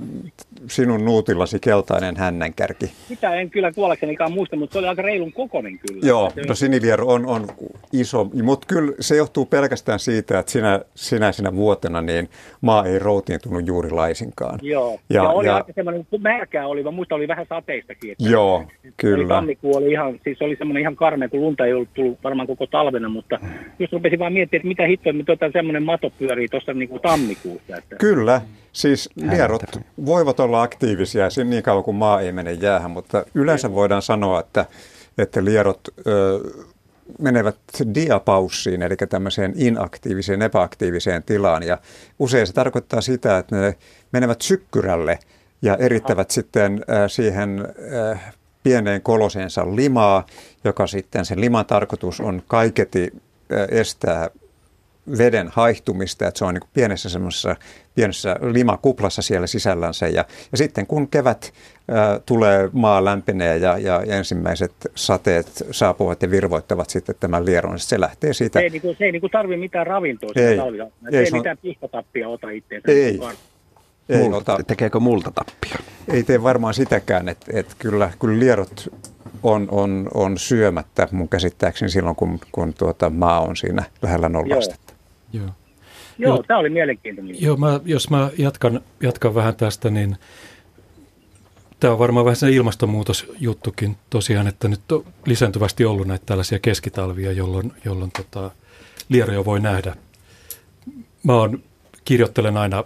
sinun 0.67 1.05
nuutillasi 1.05 1.59
keltainen 1.59 2.17
hännän 2.17 2.53
kärki? 2.53 2.91
Sitä 3.07 3.35
en 3.35 3.49
kyllä 3.49 3.71
kuoleksenikaan 3.71 4.31
muista, 4.31 4.55
mutta 4.55 4.73
se 4.73 4.79
oli 4.79 4.87
aika 4.87 5.01
reilun 5.01 5.33
kokonen 5.33 5.79
kyllä. 5.79 6.07
Joo, 6.07 6.31
no 6.47 6.55
siniliero 6.55 7.07
on, 7.07 7.25
on 7.25 7.47
iso, 7.93 8.29
mutta 8.43 8.67
kyllä 8.67 8.91
se 8.99 9.15
johtuu 9.15 9.45
pelkästään 9.45 9.99
siitä, 9.99 10.39
että 10.39 10.51
sinä, 10.51 10.79
sinä 10.95 11.31
sinä 11.31 11.55
vuotena 11.55 12.01
niin 12.01 12.29
maa 12.61 12.85
ei 12.85 12.99
routiintunut 12.99 13.67
juuri 13.67 13.89
laisinkaan. 13.89 14.59
Joo, 14.61 14.99
ja, 15.09 15.23
ja 15.23 15.29
oli 15.29 15.47
ja, 15.47 15.55
aika 15.55 15.73
semmoinen, 15.75 16.07
märkää 16.19 16.67
oli, 16.67 16.83
vaan 16.83 16.95
muista 16.95 17.15
oli 17.15 17.27
vähän 17.27 17.45
sateistakin. 17.49 18.11
Että 18.11 18.29
joo, 18.29 18.65
kyllä. 18.97 19.23
Oli 19.23 19.27
tammikuu 19.27 19.77
oli 19.77 19.91
ihan, 19.91 20.19
siis 20.23 20.41
oli 20.41 20.55
semmoinen 20.55 20.81
ihan 20.81 20.95
karmea, 20.95 21.29
kun 21.29 21.41
lunta 21.41 21.65
ei 21.65 21.73
ollut 21.73 21.93
tullut 21.93 22.19
varmaan 22.23 22.47
koko 22.47 22.67
talven 22.67 23.04
talvena, 23.05 23.09
mutta 23.09 23.39
jos 23.79 23.91
rupesin 23.91 24.19
vaan 24.19 24.33
miettimään, 24.33 24.59
että 24.59 24.67
mitä 24.67 24.87
hittoa, 24.87 25.11
että 25.11 25.23
tuota, 25.25 25.51
semmoinen 25.53 25.83
mato 25.83 26.09
pyörii 26.09 26.47
tuossa 26.47 26.73
niin 26.73 26.89
kuin 26.89 27.01
tammikuussa. 27.01 27.77
Että... 27.77 27.95
Kyllä, 27.95 28.41
siis 28.71 29.09
lierot 29.15 29.61
voivat 30.05 30.39
olla 30.39 30.61
aktiivisia 30.61 31.27
niin 31.45 31.63
kauan 31.63 31.83
kuin 31.83 31.97
maa 31.97 32.21
ei 32.21 32.31
mene 32.31 32.51
jäähän, 32.53 32.91
mutta 32.91 33.25
yleensä 33.35 33.73
voidaan 33.73 34.01
sanoa, 34.01 34.39
että, 34.39 34.65
että 35.17 35.45
lierot 35.45 35.81
ö, 36.07 36.39
menevät 37.19 37.57
diapaussiin, 37.95 38.81
eli 38.81 38.95
tämmöiseen 39.09 39.53
inaktiiviseen, 39.55 40.41
epäaktiiviseen 40.41 41.23
tilaan. 41.23 41.63
Ja 41.63 41.77
usein 42.19 42.47
se 42.47 42.53
tarkoittaa 42.53 43.01
sitä, 43.01 43.37
että 43.37 43.55
ne 43.55 43.75
menevät 44.11 44.41
sykkyrälle 44.41 45.19
ja 45.61 45.77
erittävät 45.77 46.31
sitten 46.31 46.83
äh, 46.89 47.03
siihen 47.07 47.67
äh, 48.11 48.33
pieneen 48.65 49.01
koloseensa 49.01 49.75
limaa, 49.75 50.25
joka 50.63 50.87
sitten 50.87 51.25
sen 51.25 51.41
liman 51.41 51.65
tarkoitus 51.65 52.21
on 52.21 52.43
kaiketi 52.47 53.13
estää 53.69 54.29
veden 55.17 55.47
haihtumista, 55.47 56.27
että 56.27 56.37
se 56.37 56.45
on 56.45 56.53
niin 56.53 56.69
pienessä 56.73 57.09
semmoisessa 57.09 57.55
pienessä 57.95 58.35
limakuplassa 58.41 59.21
siellä 59.21 59.47
sisällänsä. 59.47 60.07
Ja, 60.07 60.25
ja 60.51 60.57
sitten 60.57 60.87
kun 60.87 61.07
kevät 61.07 61.53
ä, 61.91 62.19
tulee, 62.25 62.69
maa 62.73 63.05
lämpenee 63.05 63.57
ja, 63.57 63.77
ja, 63.77 64.01
ensimmäiset 64.07 64.71
sateet 64.95 65.47
saapuvat 65.71 66.21
ja 66.21 66.31
virvoittavat 66.31 66.89
sitten 66.89 67.15
tämän 67.19 67.45
lieron, 67.45 67.71
niin 67.71 67.79
se 67.79 67.99
lähtee 67.99 68.33
siitä. 68.33 68.59
Se 68.59 68.63
ei, 68.63 68.69
niin 68.69 68.81
kuin, 68.81 68.95
se 68.97 69.05
ei 69.05 69.11
niin 69.11 69.31
tarvitse 69.31 69.59
mitään 69.59 69.87
ravintoa 69.87 70.29
ei, 70.35 70.43
ei, 70.45 70.59
ei, 71.11 71.25
ei 71.25 71.31
mitään 71.31 71.57
pihkatappia 71.57 72.29
ota 72.29 72.49
itseensä. 72.49 72.91
Ei, 72.91 73.13
mukaan. 73.13 73.35
Ei 74.09 74.29
Multa, 74.29 74.53
ota. 74.53 74.63
Tekeekö 74.63 74.99
multa 74.99 75.31
tappia? 75.31 75.77
Ei 76.07 76.23
tee 76.23 76.43
varmaan 76.43 76.73
sitäkään, 76.73 77.29
että, 77.29 77.45
että 77.53 77.75
kyllä, 77.79 78.11
kyllä 78.19 78.39
lierot 78.39 78.93
on, 79.43 79.67
on, 79.71 80.09
on 80.13 80.37
syömättä 80.37 81.07
mun 81.11 81.29
käsittääkseni 81.29 81.91
silloin, 81.91 82.15
kun, 82.15 82.39
kun 82.51 82.73
tuota 82.73 83.09
maa 83.09 83.41
on 83.41 83.55
siinä 83.55 83.83
lähellä 84.01 84.29
nollastetta. 84.29 84.93
Joo. 85.33 85.45
Joo. 85.45 85.53
Joo, 86.17 86.43
tämä 86.43 86.59
oli 86.59 86.69
mielenkiintoinen. 86.69 87.41
Joo, 87.41 87.57
mä, 87.57 87.79
jos 87.85 88.09
mä 88.09 88.29
jatkan, 88.37 88.81
jatkan 89.01 89.35
vähän 89.35 89.55
tästä, 89.55 89.89
niin 89.89 90.17
tämä 91.79 91.93
on 91.93 91.99
varmaan 91.99 92.25
vähän 92.25 92.35
se 92.35 92.51
ilmastonmuutosjuttukin 92.51 93.97
tosiaan, 94.09 94.47
että 94.47 94.67
nyt 94.67 94.91
on 94.91 95.05
lisääntyvästi 95.25 95.85
ollut 95.85 96.07
näitä 96.07 96.25
tällaisia 96.25 96.59
keskitalvia, 96.59 97.31
jolloin, 97.31 97.73
jolloin 97.85 98.11
tota, 98.11 98.51
lieroja 99.09 99.45
voi 99.45 99.59
nähdä. 99.59 99.95
Mä 101.23 101.33
oon, 101.33 101.63
kirjoittelen 102.05 102.57
aina 102.57 102.83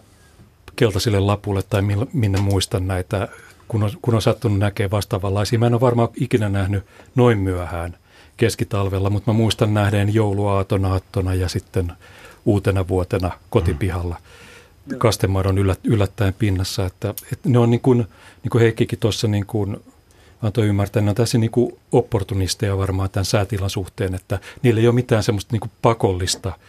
keltaisille 0.76 1.20
lapulle 1.20 1.64
tai 1.70 1.82
minne 2.14 2.42
muistan 2.42 2.88
näitä, 2.88 3.28
kun 3.68 3.84
on, 3.84 3.92
kun 4.02 4.16
on 4.16 4.22
sattunut 4.22 4.60
näkemään 4.60 4.92
vastaavanlaisia. 4.92 5.60
Mä 5.60 5.68
en 5.68 5.74
ole 5.74 5.82
varmaan 5.82 6.10
ikinä 6.16 6.50
nähnyt 6.50 6.84
noin 7.16 7.38
myöhään 7.38 7.98
keskitalvella, 8.38 9.10
mutta 9.10 9.32
mä 9.32 9.38
muistan 9.38 9.74
nähdeen 9.74 10.14
jouluaatona 10.14 10.92
aattona 10.92 11.34
ja 11.34 11.50
sitten 11.50 11.92
uutena 12.46 12.88
vuotena 12.88 13.32
kotipihalla 13.50 14.18
kastemadon 14.98 15.58
yllät, 15.58 15.80
yllättäen 15.84 16.34
pinnassa. 16.34 16.86
Että, 16.86 17.14
että 17.34 17.50
ne 17.50 17.60
on 17.60 17.70
niin 17.70 17.82
kuin, 17.82 17.98
niin 18.44 18.50
kuin 18.52 18.62
Heikkikin 18.62 19.00
tuossa 19.00 19.28
niin 19.28 19.46
kuin 19.46 19.78
antoi 20.42 20.68
ymmärtää, 20.68 21.02
ne 21.02 21.10
on 21.10 21.16
tässä 21.16 21.38
niin 21.38 21.52
kuin 21.52 21.72
opportunisteja 21.92 22.78
varmaan 22.78 23.10
tämän 23.10 23.26
säätilan 23.26 23.70
suhteen, 23.70 24.16
että 24.16 24.40
niillä 24.64 24.82
ei 24.82 24.88
ole 24.88 24.96
mitään 24.96 25.24
semmoista 25.24 25.54
niin 25.54 25.60
kuin 25.60 25.72
pakollista– 25.82 26.54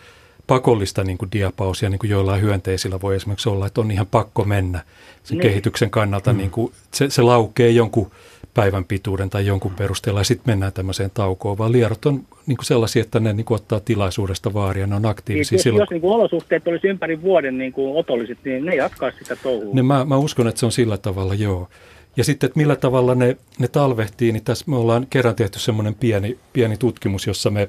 pakollista 0.50 1.04
niin 1.04 1.18
kuin 1.18 1.32
diapausia, 1.32 1.88
niin 1.88 1.98
kuin 1.98 2.10
joillain 2.10 2.42
hyönteisillä 2.42 3.00
voi 3.00 3.16
esimerkiksi 3.16 3.48
olla, 3.48 3.66
että 3.66 3.80
on 3.80 3.90
ihan 3.90 4.06
pakko 4.06 4.44
mennä 4.44 4.80
sen 5.22 5.38
niin. 5.38 5.42
kehityksen 5.42 5.90
kannalta. 5.90 6.32
Mm. 6.32 6.38
Niin 6.38 6.50
kuin, 6.50 6.72
se, 6.94 7.10
se 7.10 7.22
laukee 7.22 7.70
jonkun 7.70 8.10
päivän 8.54 8.84
pituuden 8.84 9.30
tai 9.30 9.46
jonkun 9.46 9.74
perusteella 9.74 10.20
ja 10.20 10.24
sitten 10.24 10.52
mennään 10.52 10.72
tämmöiseen 10.72 11.10
taukoon, 11.14 11.58
vaan 11.58 11.72
lierot 11.72 12.06
on 12.06 12.22
niin 12.46 12.56
kuin 12.56 12.66
sellaisia, 12.66 13.02
että 13.02 13.20
ne 13.20 13.32
niin 13.32 13.44
kuin 13.44 13.56
ottaa 13.56 13.80
tilaisuudesta 13.80 14.54
vaaria, 14.54 14.86
ne 14.86 14.94
on 14.94 15.06
aktiivisia. 15.06 15.56
Niin, 15.56 15.62
silloin, 15.62 15.82
jos 15.82 15.90
niin 15.90 16.00
kuin 16.00 16.12
olosuhteet 16.12 16.68
olisi 16.68 16.88
ympäri 16.88 17.22
vuoden 17.22 17.58
niin 17.58 17.72
kuin 17.72 17.96
otolliset, 17.96 18.38
niin 18.44 18.64
ne 18.64 18.74
jatkaa 18.74 19.10
sitä 19.18 19.36
touhua. 19.36 19.74
Ne, 19.74 19.82
mä, 19.82 20.04
mä 20.04 20.16
uskon, 20.16 20.48
että 20.48 20.58
se 20.58 20.66
on 20.66 20.72
sillä 20.72 20.98
tavalla, 20.98 21.34
joo. 21.34 21.68
Ja 22.16 22.24
sitten, 22.24 22.46
että 22.46 22.58
millä 22.60 22.76
tavalla 22.76 23.14
ne, 23.14 23.36
ne 23.58 23.68
talvehtii, 23.68 24.32
niin 24.32 24.44
tässä 24.44 24.64
me 24.68 24.76
ollaan 24.76 25.06
kerran 25.10 25.34
tehty 25.34 25.58
semmoinen 25.58 25.94
pieni, 25.94 26.38
pieni 26.52 26.76
tutkimus, 26.76 27.26
jossa 27.26 27.50
me 27.50 27.68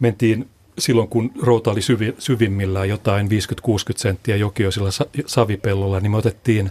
mentiin 0.00 0.48
silloin 0.78 1.08
kun 1.08 1.30
routa 1.42 1.70
oli 1.70 1.82
syvi, 1.82 2.14
syvimmillään 2.18 2.88
jotain 2.88 3.28
50-60 3.28 3.30
senttiä 3.96 4.36
jokioisilla 4.36 4.90
savipellolla, 5.26 6.00
niin 6.00 6.10
me 6.10 6.16
otettiin, 6.16 6.70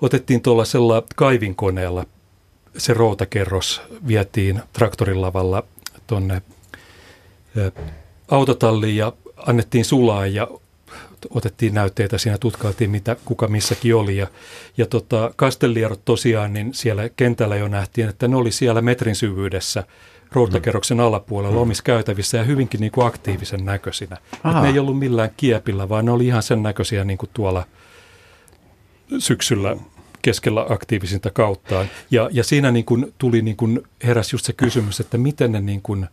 otettiin 0.00 0.42
tuollaisella 0.42 1.02
kaivinkoneella 1.16 2.06
se 2.78 2.94
routakerros 2.94 3.82
vietiin 4.06 4.62
traktorilavalla 4.72 5.62
tuonne 6.06 6.42
autotalliin 8.28 8.96
ja 8.96 9.12
annettiin 9.36 9.84
sulaa 9.84 10.26
ja 10.26 10.48
otettiin 11.30 11.74
näytteitä 11.74 12.18
siinä, 12.18 12.38
tutkailtiin 12.38 12.90
mitä 12.90 13.16
kuka 13.24 13.48
missäkin 13.48 13.94
oli. 13.94 14.16
Ja, 14.16 14.26
ja 14.76 14.86
tota, 14.86 15.32
kastellierot 15.36 16.04
tosiaan, 16.04 16.52
niin 16.52 16.74
siellä 16.74 17.08
kentällä 17.08 17.56
jo 17.56 17.68
nähtiin, 17.68 18.08
että 18.08 18.28
ne 18.28 18.36
oli 18.36 18.52
siellä 18.52 18.82
metrin 18.82 19.16
syvyydessä 19.16 19.84
routakerroksen 20.34 21.00
alapuolella 21.00 21.60
omissa 21.60 21.82
käytävissä 21.82 22.38
ja 22.38 22.44
hyvinkin 22.44 22.80
niin 22.80 22.92
kuin 22.92 23.06
aktiivisen 23.06 23.64
näköisinä. 23.64 24.16
Et 24.32 24.62
ne 24.62 24.68
ei 24.68 24.78
ollut 24.78 24.98
millään 24.98 25.30
kiepillä, 25.36 25.88
vaan 25.88 26.04
ne 26.04 26.10
oli 26.10 26.26
ihan 26.26 26.42
sen 26.42 26.62
näköisiä 26.62 27.04
niin 27.04 27.18
kuin 27.18 27.30
tuolla 27.34 27.66
syksyllä 29.18 29.76
keskellä 30.22 30.66
aktiivisinta 30.68 31.30
kauttaan. 31.30 31.86
Ja, 32.10 32.28
ja 32.32 32.44
siinä 32.44 32.70
niin 32.70 32.84
kuin 32.84 33.14
tuli 33.18 33.42
niin 33.42 33.56
kuin 33.56 33.82
heräs 34.04 34.32
just 34.32 34.44
se 34.44 34.52
kysymys, 34.52 35.00
että 35.00 35.18
miten 35.18 35.52
ne 35.52 35.60
niin 35.60 35.82
kuin, 35.82 36.06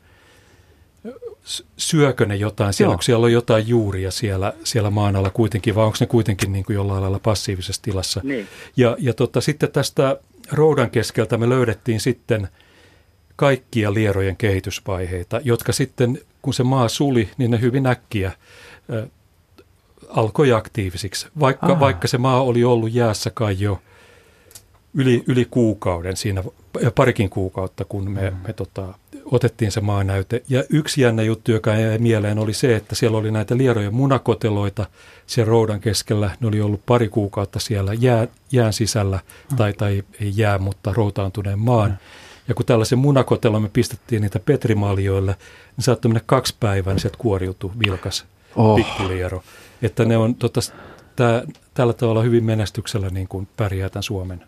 syökö 1.77 2.25
ne 2.25 2.35
jotain 2.35 2.73
siellä, 2.73 2.95
kun 2.95 3.03
siellä 3.03 3.25
on 3.25 3.31
jotain 3.31 3.67
juuria 3.67 4.11
siellä, 4.11 4.53
siellä 4.63 4.89
maan 4.89 5.15
alla 5.15 5.29
kuitenkin, 5.29 5.75
vai 5.75 5.85
onko 5.85 5.97
ne 5.99 6.05
kuitenkin 6.05 6.51
niin 6.51 6.65
kuin 6.65 6.75
jollain 6.75 7.01
lailla 7.01 7.19
passiivisessa 7.19 7.81
tilassa. 7.81 8.21
Niin. 8.23 8.47
Ja, 8.77 8.95
ja 8.99 9.13
tota, 9.13 9.41
sitten 9.41 9.71
tästä 9.71 10.17
roudan 10.51 10.89
keskeltä 10.89 11.37
me 11.37 11.49
löydettiin 11.49 11.99
sitten 11.99 12.47
kaikkia 13.41 13.93
lierojen 13.93 14.37
kehitysvaiheita, 14.37 15.41
jotka 15.43 15.71
sitten, 15.71 16.19
kun 16.41 16.53
se 16.53 16.63
maa 16.63 16.87
suli, 16.87 17.29
niin 17.37 17.51
ne 17.51 17.61
hyvin 17.61 17.87
äkkiä 17.87 18.31
alkoi 20.09 20.53
aktiivisiksi, 20.53 21.27
vaikka, 21.39 21.79
vaikka 21.79 22.07
se 22.07 22.17
maa 22.17 22.41
oli 22.41 22.63
ollut 22.63 22.93
jäässä 22.93 23.29
kai 23.29 23.55
jo 23.59 23.81
yli, 24.93 25.23
yli 25.27 25.47
kuukauden 25.51 26.17
siinä, 26.17 26.43
parikin 26.95 27.29
kuukautta, 27.29 27.85
kun 27.85 28.11
me, 28.11 28.29
mm. 28.29 28.37
me 28.47 28.53
tota, 28.53 28.93
otettiin 29.25 29.71
se 29.71 29.81
maanäyte. 29.81 30.43
Ja 30.49 30.63
yksi 30.69 31.01
jännä 31.01 31.23
juttu, 31.23 31.51
joka 31.51 31.75
jäi 31.75 31.97
mieleen, 31.97 32.39
oli 32.39 32.53
se, 32.53 32.75
että 32.75 32.95
siellä 32.95 33.17
oli 33.17 33.31
näitä 33.31 33.57
lierojen 33.57 33.93
munakoteloita 33.93 34.85
siellä 35.27 35.49
roudan 35.49 35.79
keskellä. 35.79 36.31
Ne 36.39 36.47
oli 36.47 36.61
ollut 36.61 36.85
pari 36.85 37.09
kuukautta 37.09 37.59
siellä 37.59 37.93
jää, 37.93 38.27
jään 38.51 38.73
sisällä, 38.73 39.19
mm. 39.51 39.57
tai, 39.57 39.73
tai 39.73 40.03
ei 40.21 40.31
jää, 40.35 40.57
mutta 40.57 40.93
routaantuneen 40.93 41.59
maan. 41.59 41.89
Mm. 41.91 41.97
Ja 42.51 42.55
kun 42.55 42.65
tällaisen 42.65 42.99
munakotelon 42.99 43.61
me 43.61 43.69
pistettiin 43.73 44.21
niitä 44.21 44.39
petrimaljoille, 44.39 45.35
niin 45.77 45.83
saattoi 45.83 46.09
mennä 46.09 46.23
kaksi 46.25 46.55
päivää, 46.59 46.93
niin 46.93 47.01
sieltä 47.01 47.17
kuoriutui 47.17 47.71
vilkas 47.85 48.25
oh. 48.55 48.75
pikkuliero. 48.75 49.43
Että 49.81 50.05
ne 50.05 50.17
on 50.17 50.35
tota, 50.35 50.59
tää, 51.15 51.43
tällä 51.73 51.93
tavalla 51.93 52.21
hyvin 52.21 52.43
menestyksellä 52.43 53.09
niin 53.09 53.27
kuin 53.27 53.47
pärjää 53.57 53.89
tämän 53.89 54.03
Suomen. 54.03 54.43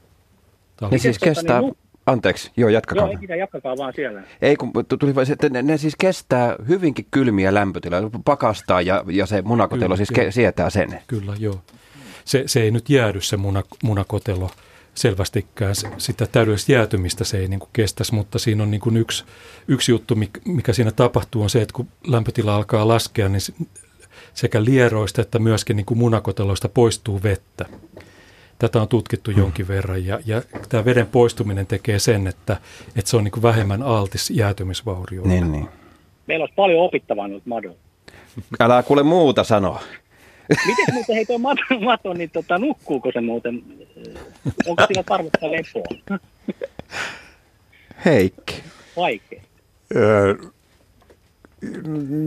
Ne 0.92 0.98
siis 0.98 1.20
kestää, 1.20 1.62
niin, 1.62 1.78
anteeksi, 2.06 2.52
joo 2.58 2.70
jatkakaa. 2.70 3.08
Joo, 3.12 3.20
ei 3.30 3.40
jatkakaa 3.40 3.78
vaan 3.78 3.94
siellä. 3.96 4.24
Ei 4.42 4.56
kun 4.56 4.72
tuli 5.00 5.16
vaan 5.16 5.26
se, 5.26 5.34
että 5.34 5.50
ne, 5.50 5.62
ne 5.62 5.78
siis 5.78 5.96
kestää 5.96 6.56
hyvinkin 6.68 7.08
kylmiä 7.12 7.54
lämpötiloja, 7.54 8.10
pakastaa 8.26 8.82
ja, 8.82 9.04
ja 9.08 9.26
se 9.26 9.42
munakotelo 9.42 9.86
kyllä, 9.86 9.98
siis 9.98 10.12
ke, 10.12 10.32
sietää 10.32 10.70
sen. 10.70 11.00
Kyllä, 11.08 11.34
joo. 11.40 11.62
Se, 12.26 12.44
se 12.46 12.62
ei 12.62 12.72
nyt 12.72 12.90
jäädy 12.90 13.22
se 13.22 13.38
muna, 13.38 13.64
munakotelo 13.84 14.50
selvästikään 14.96 15.76
sitä 15.98 16.28
täydellistä 16.28 16.72
jäätymistä 16.72 17.24
se 17.24 17.38
ei 17.38 17.48
niin 17.48 17.60
kuin 17.60 17.70
kestäisi, 17.74 18.16
mutta 18.16 18.40
siinä 18.40 18.64
on 18.64 18.72
niin 18.72 18.82
kuin 18.82 18.98
yksi, 18.98 19.24
yksi 19.68 19.92
juttu, 19.92 20.16
mikä 20.46 20.74
siinä 20.74 20.92
tapahtuu, 20.92 21.44
on 21.44 21.50
se, 21.50 21.62
että 21.62 21.74
kun 21.74 21.88
lämpötila 22.08 22.56
alkaa 22.56 22.88
laskea, 22.88 23.30
niin 23.30 23.42
sekä 24.34 24.64
lieroista 24.66 25.22
että 25.22 25.40
myöskin 25.40 25.76
niin 25.76 25.86
kuin 25.86 25.98
munakoteloista 25.98 26.70
poistuu 26.70 27.24
vettä. 27.24 27.66
Tätä 28.60 28.82
on 28.82 28.88
tutkittu 28.88 29.32
hmm. 29.32 29.40
jonkin 29.40 29.68
verran 29.68 30.06
ja, 30.06 30.20
ja 30.26 30.42
tämä 30.70 30.86
veden 30.86 31.08
poistuminen 31.08 31.68
tekee 31.68 32.00
sen, 32.00 32.28
että, 32.28 32.58
että 32.96 33.12
se 33.12 33.18
on 33.18 33.24
niin 33.24 33.32
kuin 33.32 33.44
vähemmän 33.44 33.84
altis 33.84 34.30
jäätymisvaurioille. 34.30 35.34
Niin, 35.34 35.52
niin. 35.52 35.68
Meillä 36.28 36.44
olisi 36.44 36.56
paljon 36.56 36.86
opittavaa 36.86 37.28
nyt 37.28 37.46
madolla. 37.46 37.78
Älä 38.60 38.84
kuule 38.84 39.04
muuta 39.04 39.44
sanoa. 39.44 39.82
Miten 40.50 40.94
muuten 40.94 41.16
hei 41.16 41.26
tuo 41.26 41.38
mato, 41.38 41.62
mato, 41.82 42.14
niin 42.14 42.30
tota, 42.30 42.58
nukkuuko 42.58 43.12
se 43.12 43.22
muuten? 43.22 43.64
Onko 44.68 44.84
siinä 44.88 45.04
tarvetta 45.04 45.52
lepoa? 45.52 46.20
Heikki. 48.06 48.64
Vaikea. 48.98 49.42
Öö, 49.96 50.36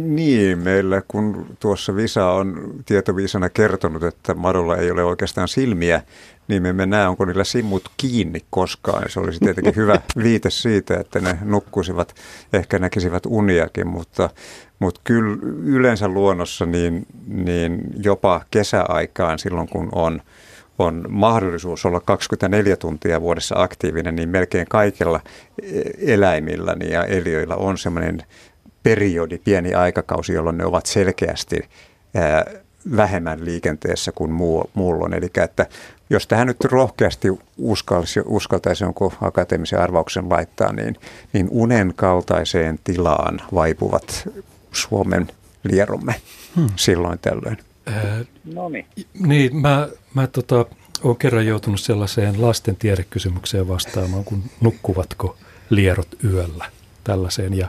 niin, 0.06 0.58
meillä 0.58 1.02
kun 1.08 1.56
tuossa 1.60 1.96
Visa 1.96 2.30
on 2.30 2.74
tietoviisana 2.86 3.48
kertonut, 3.48 4.02
että 4.02 4.34
madolla 4.34 4.76
ei 4.76 4.90
ole 4.90 5.04
oikeastaan 5.04 5.48
silmiä, 5.48 6.02
niin 6.48 6.62
me 6.62 6.68
emme 6.68 6.86
näe, 6.86 7.08
onko 7.08 7.24
niillä 7.24 7.44
simmut 7.44 7.90
kiinni 7.96 8.40
koskaan. 8.50 9.10
Se 9.10 9.20
olisi 9.20 9.40
tietenkin 9.40 9.76
hyvä 9.76 10.00
viite 10.22 10.50
siitä, 10.50 11.00
että 11.00 11.20
ne 11.20 11.38
nukkuisivat, 11.44 12.14
ehkä 12.52 12.78
näkisivät 12.78 13.22
uniakin, 13.26 13.86
mutta, 13.86 14.30
mutta 14.78 15.00
kyllä 15.04 15.36
yleensä 15.62 16.08
luonnossa 16.08 16.66
niin, 16.66 17.06
niin 17.26 17.80
jopa 18.04 18.40
kesäaikaan 18.50 19.38
silloin, 19.38 19.68
kun 19.68 19.88
on 19.92 20.20
on 20.78 21.04
mahdollisuus 21.08 21.86
olla 21.86 22.00
24 22.00 22.76
tuntia 22.76 23.20
vuodessa 23.20 23.54
aktiivinen, 23.58 24.16
niin 24.16 24.28
melkein 24.28 24.66
kaikilla 24.68 25.20
eläimillä 25.98 26.76
ja 26.90 27.04
eliöillä 27.04 27.56
on 27.56 27.78
semmoinen 27.78 28.22
periodi, 28.82 29.38
pieni 29.38 29.74
aikakausi, 29.74 30.32
jolloin 30.32 30.58
ne 30.58 30.64
ovat 30.64 30.86
selkeästi 30.86 31.60
ää, 32.14 32.44
vähemmän 32.96 33.44
liikenteessä 33.44 34.12
kuin 34.12 34.30
muu, 34.30 34.70
muulloin. 34.74 35.14
Eli 35.14 35.30
että 35.44 35.66
jos 36.10 36.26
tähän 36.26 36.46
nyt 36.46 36.64
rohkeasti 36.64 37.28
uskaltaisi, 37.56 38.20
uskaltaisi 38.24 38.84
jonkun 38.84 39.12
akateemisen 39.20 39.80
arvauksen 39.80 40.28
laittaa, 40.28 40.72
niin, 40.72 40.96
niin 41.32 41.48
unen 41.50 41.92
kaltaiseen 41.96 42.78
tilaan 42.84 43.40
vaipuvat 43.54 44.28
Suomen 44.72 45.28
lieromme 45.64 46.14
hmm. 46.56 46.68
silloin 46.76 47.18
tällöin. 47.18 47.58
Äh, 47.88 48.26
no 48.44 48.68
niin. 48.68 48.86
Niin, 49.26 49.56
mä, 49.56 49.88
mä 50.14 50.26
tota, 50.26 50.66
olen 51.02 51.16
kerran 51.16 51.46
joutunut 51.46 51.80
sellaiseen 51.80 52.42
lasten 52.42 52.76
tiedekysymykseen 52.76 53.68
vastaamaan, 53.68 54.24
kun 54.24 54.42
nukkuvatko 54.60 55.36
lierot 55.70 56.08
yöllä 56.24 56.70
tällaiseen. 57.04 57.54
Ja 57.54 57.68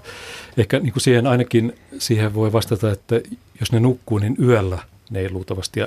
ehkä 0.58 0.80
niin 0.80 0.94
kuin 0.94 1.04
siihen 1.04 1.28
ainakin 1.28 1.76
siihen 1.98 2.34
voi 2.34 2.54
vastata, 2.54 2.92
että 2.92 3.22
jos 3.60 3.72
ne 3.72 3.80
nukkuu, 3.80 4.18
niin 4.18 4.36
yöllä 4.42 4.80
ne 5.10 5.20
ei 5.20 5.32
luultavasti 5.32 5.80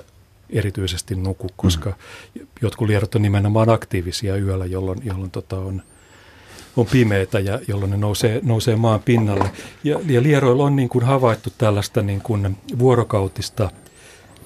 erityisesti 0.50 1.14
nuku, 1.14 1.46
koska 1.56 1.90
mm. 1.90 2.46
jotkut 2.62 2.88
lierot 2.88 3.14
on 3.14 3.22
nimenomaan 3.22 3.68
aktiivisia 3.68 4.36
yöllä, 4.36 4.66
jolloin, 4.66 5.00
jolloin 5.04 5.30
tota 5.30 5.58
on, 5.58 5.82
on 6.76 6.86
pimeätä 6.86 7.38
ja 7.38 7.60
jolloin 7.68 7.90
ne 7.90 7.96
nousee, 7.96 8.40
nousee 8.42 8.76
maan 8.76 9.00
pinnalle. 9.00 9.50
Ja, 9.84 10.00
ja 10.06 10.22
lieroilla 10.22 10.64
on 10.64 10.76
niin 10.76 10.88
kuin 10.88 11.04
havaittu 11.04 11.52
tällaista 11.58 12.02
niin 12.02 12.20
kuin 12.20 12.56
vuorokautista 12.78 13.70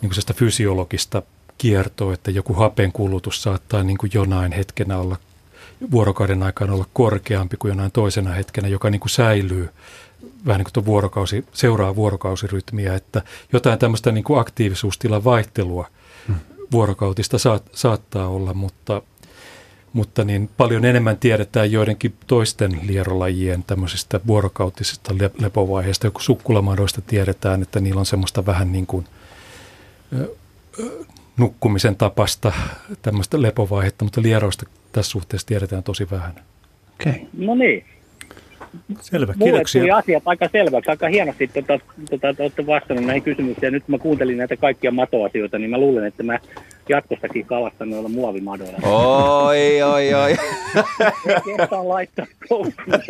niin 0.02 0.10
kuin 0.10 0.36
fysiologista 0.36 1.22
kiertoa, 1.58 2.14
että 2.14 2.30
joku 2.30 2.54
hapen 2.54 2.92
kulutus 2.92 3.42
saattaa 3.42 3.82
niin 3.82 3.98
kuin 3.98 4.10
jonain 4.14 4.52
hetkenä 4.52 4.98
olla 4.98 5.16
vuorokauden 5.90 6.42
aikana 6.42 6.72
olla 6.72 6.86
korkeampi 6.92 7.56
kuin 7.56 7.68
jonain 7.68 7.92
toisena 7.92 8.30
hetkenä, 8.30 8.68
joka 8.68 8.90
niin 8.90 9.00
kuin 9.00 9.10
säilyy 9.10 9.68
vähän 10.46 10.58
niin 10.58 10.64
kuin 10.64 10.72
tuon 10.72 10.86
vuorokausi, 10.86 11.44
seuraa 11.52 11.96
vuorokausirytmiä, 11.96 12.94
että 12.94 13.22
jotain 13.52 13.78
tämmöistä 13.78 14.12
niin 14.12 14.24
kuin 14.24 14.40
aktiivisuustilan 14.40 15.24
vaihtelua 15.24 15.88
hmm. 16.26 16.36
vuorokautista 16.72 17.38
saat, 17.38 17.62
saattaa 17.72 18.28
olla, 18.28 18.54
mutta, 18.54 19.02
mutta 19.92 20.24
niin 20.24 20.50
paljon 20.56 20.84
enemmän 20.84 21.16
tiedetään 21.16 21.72
joidenkin 21.72 22.14
toisten 22.26 22.80
lierolajien 22.82 23.62
tämmöisistä 23.62 24.20
vuorokautisista 24.26 25.14
lepovaiheista. 25.38 26.06
Joku 26.06 26.20
sukkulamadoista 26.20 27.00
tiedetään, 27.00 27.62
että 27.62 27.80
niillä 27.80 27.98
on 27.98 28.06
semmoista 28.06 28.46
vähän 28.46 28.72
niin 28.72 28.86
kuin 28.86 29.06
nukkumisen 31.36 31.96
tapasta 31.96 32.52
tämmöistä 33.02 33.42
lepovaihetta, 33.42 34.04
mutta 34.04 34.22
lieroista 34.22 34.66
tässä 34.92 35.10
suhteessa 35.10 35.46
tiedetään 35.46 35.82
tosi 35.82 36.10
vähän. 36.10 36.34
Okei. 36.94 37.12
Okay. 37.12 37.26
No 37.32 37.54
niin. 37.54 37.84
Selvä, 39.00 39.34
Mulle 39.36 39.52
kiitoksia. 39.52 39.80
tuli 39.82 39.90
asiat 39.90 40.22
aika 40.26 40.48
selväksi, 40.52 40.90
aika 40.90 41.08
hienosti 41.08 41.46
tota, 41.48 41.78
tota, 42.10 42.42
olette 42.42 42.66
vastannut 42.66 43.06
näihin 43.06 43.22
kysymyksiin. 43.22 43.66
Ja 43.66 43.70
nyt 43.70 43.84
kun 43.84 43.94
mä 43.94 43.98
kuuntelin 43.98 44.38
näitä 44.38 44.56
kaikkia 44.56 44.90
matoasioita, 44.90 45.58
niin 45.58 45.70
mä 45.70 45.78
luulen, 45.78 46.04
että 46.04 46.22
mä 46.22 46.38
jatkossakin 46.88 47.46
kalastan 47.46 47.90
noilla 47.90 48.08
muovimadoilla. 48.08 48.78
Oi, 48.88 49.82
oi, 49.82 50.14
oi. 50.14 50.36
Kehtaan 51.56 51.88
laittaa 51.88 52.26
koukkuun 52.48 53.00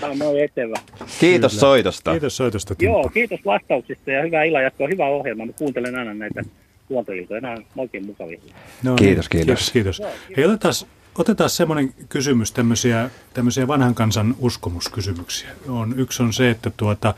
Tämä 0.00 0.12
on 0.12 0.18
noin 0.18 0.44
etevä. 0.44 0.74
Kiitos 1.20 1.52
Kyllä. 1.52 1.60
soitosta. 1.60 2.10
Kiitos 2.10 2.36
soitosta, 2.36 2.74
Timppa. 2.74 2.98
Joo, 2.98 3.08
kiitos 3.14 3.40
vastauksista 3.46 4.10
ja 4.10 4.22
hyvää 4.22 4.44
illanjatkoa, 4.44 4.88
hyvä 4.88 5.06
ohjelma. 5.06 5.46
Mä 5.46 5.52
kuuntelen 5.52 5.96
aina 5.96 6.14
näitä 6.14 6.42
luontoiltoja, 6.88 7.40
nämä 7.40 7.54
on 7.54 7.64
oikein 7.76 8.06
mukavia. 8.06 8.38
No, 8.82 8.94
kiitos, 8.94 9.28
kiitos. 9.28 9.46
Kiitos, 9.46 9.72
kiitos. 9.72 9.98
Joo, 9.98 10.10
kiitos. 10.10 10.36
Hei, 10.36 10.44
otetaan, 10.44 10.74
otetaan 11.18 11.50
semmoinen 11.50 11.94
kysymys, 12.08 12.52
tämmöisiä, 12.52 13.10
tämmöisiä 13.34 13.68
vanhan 13.68 13.94
kansan 13.94 14.34
uskomuskysymyksiä. 14.38 15.50
On, 15.68 15.94
yksi 15.98 16.22
on 16.22 16.32
se, 16.32 16.50
että 16.50 16.70
tuota, 16.76 17.14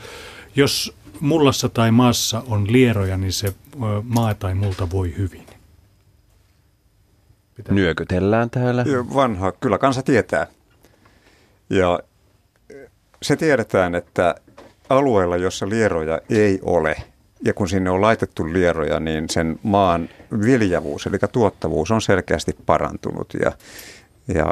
jos 0.55 0.95
mullassa 1.19 1.69
tai 1.69 1.91
maassa 1.91 2.43
on 2.47 2.73
lieroja, 2.73 3.17
niin 3.17 3.33
se 3.33 3.53
maa 4.03 4.33
tai 4.33 4.53
multa 4.55 4.91
voi 4.91 5.17
hyvin. 5.17 5.45
Pitää. 7.55 7.75
Nyökytellään 7.75 8.49
täällä. 8.49 8.85
Vanha, 9.13 9.51
kyllä 9.51 9.77
kansa 9.77 10.03
tietää. 10.03 10.47
Ja 11.69 11.99
se 13.21 13.35
tiedetään, 13.35 13.95
että 13.95 14.35
alueella, 14.89 15.37
jossa 15.37 15.69
lieroja 15.69 16.21
ei 16.29 16.59
ole, 16.61 16.95
ja 17.45 17.53
kun 17.53 17.69
sinne 17.69 17.89
on 17.89 18.01
laitettu 18.01 18.53
lieroja, 18.53 18.99
niin 18.99 19.29
sen 19.29 19.59
maan 19.63 20.09
viljavuus, 20.45 21.05
eli 21.05 21.17
tuottavuus 21.31 21.91
on 21.91 22.01
selkeästi 22.01 22.55
parantunut. 22.65 23.33
Ja, 23.43 23.51
ja 24.27 24.45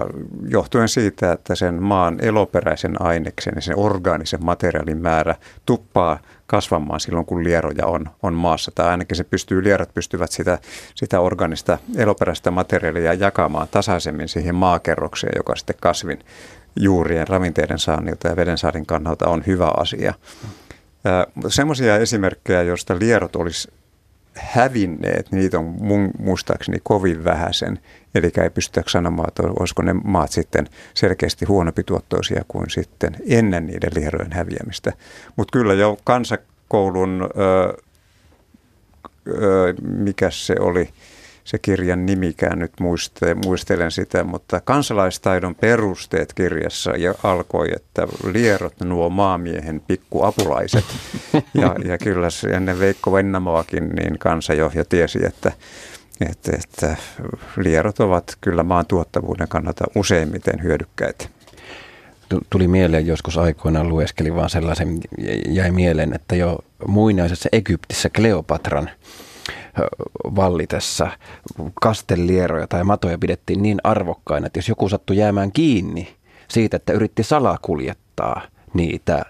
johtuen 0.47 0.89
siitä, 0.89 1.31
että 1.31 1.55
sen 1.55 1.83
maan 1.83 2.17
eloperäisen 2.21 3.01
aineksen 3.01 3.53
ja 3.55 3.61
sen 3.61 3.77
orgaanisen 3.77 4.45
materiaalin 4.45 4.97
määrä 4.97 5.35
tuppaa 5.65 6.19
kasvamaan 6.47 6.99
silloin, 6.99 7.25
kun 7.25 7.43
lieroja 7.43 7.85
on, 7.85 8.05
on 8.23 8.33
maassa. 8.33 8.71
Tai 8.75 8.87
ainakin 8.87 9.17
se 9.17 9.23
pystyy, 9.23 9.63
lierot 9.63 9.93
pystyvät 9.93 10.31
sitä, 10.31 10.59
sitä 10.95 11.19
organista 11.19 11.77
eloperäistä 11.97 12.51
materiaalia 12.51 13.13
jakamaan 13.13 13.67
tasaisemmin 13.71 14.27
siihen 14.27 14.55
maakerrokseen, 14.55 15.33
joka 15.35 15.55
sitten 15.55 15.75
kasvin 15.79 16.19
juurien, 16.79 17.27
ravinteiden 17.27 17.79
saannilta 17.79 18.27
ja 18.27 18.35
vedensaadin 18.35 18.85
kannalta 18.85 19.29
on 19.29 19.43
hyvä 19.47 19.71
asia. 19.77 20.13
Semmoisia 21.47 21.97
esimerkkejä, 21.97 22.61
joista 22.61 22.99
lierot 22.99 23.35
olisi 23.35 23.71
hävinneet, 24.35 25.31
niitä 25.31 25.59
on 25.59 25.65
mun 25.65 26.11
muistaakseni 26.19 26.77
kovin 26.83 27.23
vähäisen. 27.23 27.79
Eli 28.15 28.31
ei 28.43 28.49
pystytä 28.49 28.83
sanomaan, 28.87 29.27
että 29.27 29.43
olisiko 29.59 29.81
ne 29.81 29.93
maat 29.93 30.31
sitten 30.31 30.67
selkeästi 30.93 31.45
huonompi 31.45 31.83
tuottoisia 31.83 32.41
kuin 32.47 32.69
sitten 32.69 33.15
ennen 33.29 33.67
niiden 33.67 33.91
lierojen 33.95 34.31
häviämistä. 34.31 34.93
Mutta 35.35 35.51
kyllä 35.51 35.73
jo 35.73 35.97
kansakoulun, 36.03 37.29
öö, 37.37 37.73
öö, 39.27 39.73
mikä 39.81 40.29
se 40.29 40.55
oli, 40.59 40.89
se 41.43 41.59
kirjan 41.59 42.05
nimikään 42.05 42.59
nyt 42.59 42.71
muiste, 42.79 43.35
muistelen 43.45 43.91
sitä, 43.91 44.23
mutta 44.23 44.61
kansalaistaidon 44.61 45.55
perusteet 45.55 46.33
kirjassa 46.33 46.91
ja 46.91 47.13
alkoi, 47.23 47.67
että 47.75 48.07
lierot 48.33 48.79
nuo 48.83 49.09
maamiehen 49.09 49.81
pikkuapulaiset. 49.87 50.85
Ja, 51.53 51.75
ja 51.85 51.97
kyllä 51.97 52.27
ennen 52.55 52.79
Veikko 52.79 53.11
Vennamoakin 53.11 53.89
niin 53.89 54.19
kansa 54.19 54.53
jo, 54.53 54.71
jo 54.75 54.85
tiesi, 54.85 55.25
että, 55.25 55.51
että, 56.29 56.51
että 56.63 56.95
lierot 57.57 57.99
ovat 57.99 58.37
kyllä 58.41 58.63
maan 58.63 58.85
tuottavuuden 58.85 59.47
kannalta 59.47 59.83
useimmiten 59.95 60.63
hyödykkäitä 60.63 61.29
tuli 62.49 62.67
mieleen 62.67 63.07
joskus 63.07 63.37
aikoinaan 63.37 63.89
lueskelin 63.89 64.35
vaan 64.35 64.49
sellaisen, 64.49 64.99
jäi 65.47 65.71
mieleen, 65.71 66.13
että 66.15 66.35
jo 66.35 66.59
muinaisessa 66.87 67.49
Egyptissä 67.51 68.09
Kleopatran 68.09 68.89
vallitessa 70.35 71.11
kastelieroja 71.81 72.67
tai 72.67 72.83
matoja 72.83 73.17
pidettiin 73.17 73.61
niin 73.61 73.77
arvokkaina, 73.83 74.47
että 74.47 74.59
jos 74.59 74.69
joku 74.69 74.89
sattui 74.89 75.17
jäämään 75.17 75.51
kiinni 75.51 76.15
siitä, 76.47 76.77
että 76.77 76.93
yritti 76.93 77.23
salakuljettaa 77.23 78.41
niitä 78.73 79.25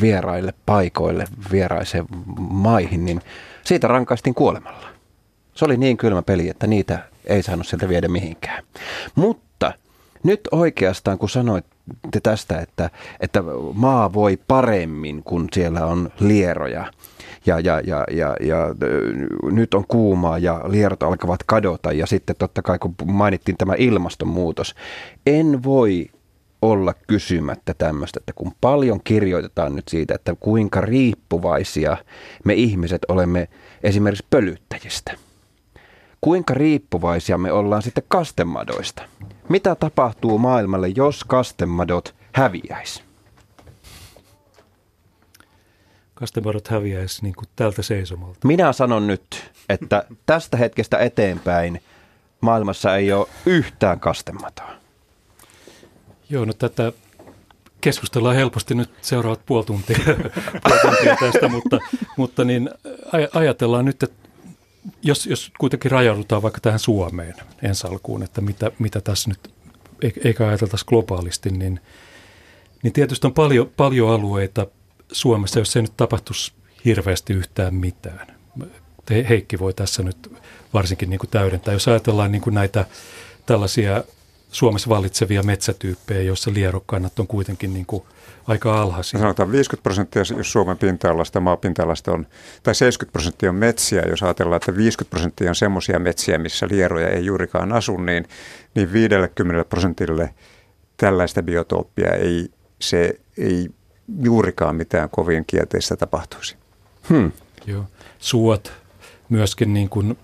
vieraille 0.00 0.54
paikoille, 0.66 1.24
vieraiseen 1.52 2.04
maihin, 2.38 3.04
niin 3.04 3.20
siitä 3.64 3.88
rankaistiin 3.88 4.34
kuolemalla. 4.34 4.88
Se 5.54 5.64
oli 5.64 5.76
niin 5.76 5.96
kylmä 5.96 6.22
peli, 6.22 6.48
että 6.48 6.66
niitä 6.66 6.98
ei 7.26 7.42
saanut 7.42 7.66
sieltä 7.66 7.88
viedä 7.88 8.08
mihinkään. 8.08 8.64
Mutta 9.14 9.72
nyt 10.22 10.40
oikeastaan, 10.52 11.18
kun 11.18 11.28
sanoitte 11.28 12.20
tästä, 12.22 12.58
että, 12.58 12.90
että 13.20 13.42
maa 13.74 14.12
voi 14.12 14.38
paremmin, 14.48 15.22
kun 15.22 15.48
siellä 15.52 15.86
on 15.86 16.10
lieroja, 16.20 16.92
ja, 17.46 17.60
ja, 17.60 17.80
ja, 17.86 18.04
ja, 18.10 18.36
ja 18.40 18.74
nyt 19.50 19.74
on 19.74 19.84
kuumaa 19.88 20.38
ja 20.38 20.60
lierot 20.66 21.02
alkavat 21.02 21.42
kadota 21.46 21.92
ja 21.92 22.06
sitten 22.06 22.36
totta 22.38 22.62
kai 22.62 22.78
kun 22.78 22.94
mainittiin 23.04 23.56
tämä 23.56 23.74
ilmastonmuutos, 23.78 24.74
en 25.26 25.62
voi 25.62 26.06
olla 26.62 26.94
kysymättä 27.06 27.74
tämmöistä, 27.74 28.20
että 28.20 28.32
kun 28.32 28.52
paljon 28.60 29.00
kirjoitetaan 29.04 29.76
nyt 29.76 29.88
siitä, 29.88 30.14
että 30.14 30.34
kuinka 30.40 30.80
riippuvaisia 30.80 31.96
me 32.44 32.54
ihmiset 32.54 33.02
olemme 33.08 33.48
esimerkiksi 33.82 34.26
pölyttäjistä. 34.30 35.12
Kuinka 36.20 36.54
riippuvaisia 36.54 37.38
me 37.38 37.52
ollaan 37.52 37.82
sitten 37.82 38.04
kastemadoista? 38.08 39.02
Mitä 39.48 39.74
tapahtuu 39.74 40.38
maailmalle, 40.38 40.88
jos 40.88 41.24
kastemadot 41.24 42.14
häviäisi? 42.32 43.03
Kastemadot 46.24 46.68
häviäisi 46.68 47.22
niin 47.22 47.34
kuin 47.34 47.46
tältä 47.56 47.82
seisomalta. 47.82 48.38
Minä 48.44 48.72
sanon 48.72 49.06
nyt, 49.06 49.50
että 49.68 50.04
tästä 50.26 50.56
hetkestä 50.56 50.98
eteenpäin 50.98 51.82
maailmassa 52.40 52.96
ei 52.96 53.12
ole 53.12 53.26
yhtään 53.46 54.00
kastematoa. 54.00 54.70
Joo, 56.30 56.44
no 56.44 56.52
tätä 56.52 56.92
keskustellaan 57.80 58.36
helposti 58.36 58.74
nyt 58.74 58.90
seuraavat 59.02 59.46
puoli 59.46 59.64
tuntia, 59.64 59.98
puoli 60.64 60.80
tuntia 60.82 61.16
tästä, 61.20 61.48
mutta, 61.48 61.78
mutta 62.16 62.44
niin 62.44 62.70
ajatellaan 63.34 63.84
nyt, 63.84 64.02
että 64.02 64.28
jos, 65.02 65.26
jos 65.26 65.52
kuitenkin 65.58 65.90
rajaudutaan 65.90 66.42
vaikka 66.42 66.60
tähän 66.60 66.78
Suomeen 66.78 67.34
ensi 67.62 67.86
alkuun, 67.86 68.22
että 68.22 68.40
mitä, 68.40 68.70
mitä 68.78 69.00
tässä 69.00 69.30
nyt, 69.30 69.54
eikä 70.24 70.48
ajateltaisi 70.48 70.86
globaalisti, 70.86 71.50
niin, 71.50 71.80
niin 72.82 72.92
tietysti 72.92 73.26
on 73.26 73.34
paljon, 73.34 73.70
paljon 73.76 74.10
alueita, 74.10 74.66
Suomessa, 75.14 75.58
jos 75.58 75.76
ei 75.76 75.82
nyt 75.82 75.96
tapahtuisi 75.96 76.52
hirveästi 76.84 77.32
yhtään 77.32 77.74
mitään. 77.74 78.26
Heikki 79.28 79.58
voi 79.58 79.74
tässä 79.74 80.02
nyt 80.02 80.32
varsinkin 80.74 81.10
niin 81.10 81.18
kuin 81.18 81.30
täydentää. 81.30 81.74
Jos 81.74 81.88
ajatellaan 81.88 82.32
niin 82.32 82.42
kuin 82.42 82.54
näitä 82.54 82.84
tällaisia 83.46 84.04
Suomessa 84.50 84.88
vallitsevia 84.88 85.42
metsätyyppejä, 85.42 86.22
joissa 86.22 86.50
lierokannat 86.54 87.18
on 87.18 87.26
kuitenkin 87.26 87.74
niin 87.74 87.86
kuin 87.86 88.02
aika 88.46 88.82
alhaisia. 88.82 89.20
Sanotaan 89.20 89.52
50 89.52 89.82
prosenttia, 89.82 90.22
jos 90.36 90.52
Suomen 90.52 90.78
pinta-alasta, 90.78 91.40
maapinta-alasta 91.40 92.12
on, 92.12 92.26
tai 92.62 92.74
70 92.74 93.12
prosenttia 93.12 93.48
on 93.48 93.54
metsiä, 93.56 94.02
jos 94.08 94.22
ajatellaan, 94.22 94.56
että 94.56 94.76
50 94.76 95.10
prosenttia 95.10 95.50
on 95.50 95.54
semmoisia 95.54 95.98
metsiä, 95.98 96.38
missä 96.38 96.68
lieroja 96.70 97.08
ei 97.08 97.24
juurikaan 97.24 97.72
asu, 97.72 97.96
niin, 97.96 98.28
niin 98.74 98.92
50 98.92 99.68
prosentille 99.68 100.34
tällaista 100.96 101.42
biotooppia 101.42 102.12
ei, 102.12 102.48
se 102.80 103.20
ei 103.38 103.70
juurikaan 104.22 104.76
mitään 104.76 105.10
kovin 105.10 105.44
kielteistä 105.46 105.96
tapahtuisi. 105.96 106.56
Hmm. 107.08 107.32
Joo. 107.66 107.84
Suot 108.18 108.72
myöskin 109.28 109.74
niin 109.74 109.88
kuin 109.88 110.18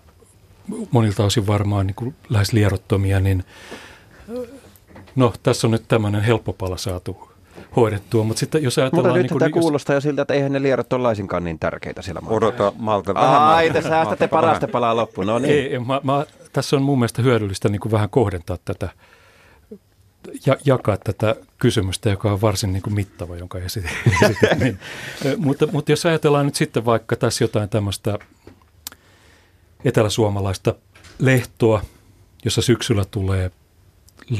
monilta 0.90 1.24
osin 1.24 1.46
varmaan 1.46 1.86
niin 1.86 1.94
kuin 1.94 2.14
lähes 2.28 2.52
lierottomia, 2.52 3.20
niin 3.20 3.44
no 5.16 5.32
tässä 5.42 5.66
on 5.66 5.70
nyt 5.70 5.84
tämmöinen 5.88 6.22
helppo 6.22 6.52
pala 6.52 6.76
saatu 6.76 7.30
hoidettua, 7.76 8.24
mutta 8.24 8.40
sitten 8.40 8.62
jos 8.62 8.78
ajatellaan... 8.78 9.06
Mutta 9.06 9.18
nyt 9.18 9.22
niin 9.22 9.28
kuin, 9.28 9.38
tämä 9.38 9.58
jos... 9.58 9.62
kuulostaa 9.62 9.94
jo 9.94 10.00
siltä, 10.00 10.22
että 10.22 10.34
eihän 10.34 10.52
ne 10.52 10.62
lierot 10.62 10.92
ole 10.92 11.02
laisinkaan 11.02 11.44
niin 11.44 11.58
tärkeitä 11.58 12.02
siellä 12.02 12.20
maalla. 12.20 12.36
Odota 12.36 12.72
malta 12.78 13.14
vähän. 13.14 13.42
Ai, 13.42 13.70
te 13.70 13.82
säästätte 13.82 14.28
parasta 14.28 14.68
palaa 14.68 14.96
loppuun, 14.96 15.26
no 15.26 15.38
niin. 15.38 15.72
Ei, 15.72 15.78
mä, 15.78 16.00
mä, 16.04 16.26
tässä 16.52 16.76
on 16.76 16.82
mun 16.82 16.98
mielestä 16.98 17.22
hyödyllistä 17.22 17.68
niin 17.68 17.80
kuin 17.80 17.92
vähän 17.92 18.10
kohdentaa 18.10 18.56
tätä 18.64 18.88
ja, 20.46 20.56
jakaa 20.64 20.96
tätä 20.96 21.36
kysymystä, 21.58 22.10
joka 22.10 22.32
on 22.32 22.40
varsin 22.40 22.72
niin 22.72 22.82
kuin 22.82 22.94
mittava, 22.94 23.36
jonka 23.36 23.58
esitin. 23.66 23.90
niin. 24.58 24.78
mutta, 25.36 25.66
mutta 25.72 25.92
jos 25.92 26.06
ajatellaan 26.06 26.46
nyt 26.46 26.54
sitten 26.54 26.84
vaikka 26.84 27.16
tässä 27.16 27.44
jotain 27.44 27.68
tämmöistä 27.68 28.18
eteläsuomalaista 29.84 30.74
lehtoa, 31.18 31.82
jossa 32.44 32.62
syksyllä 32.62 33.04
tulee 33.04 33.50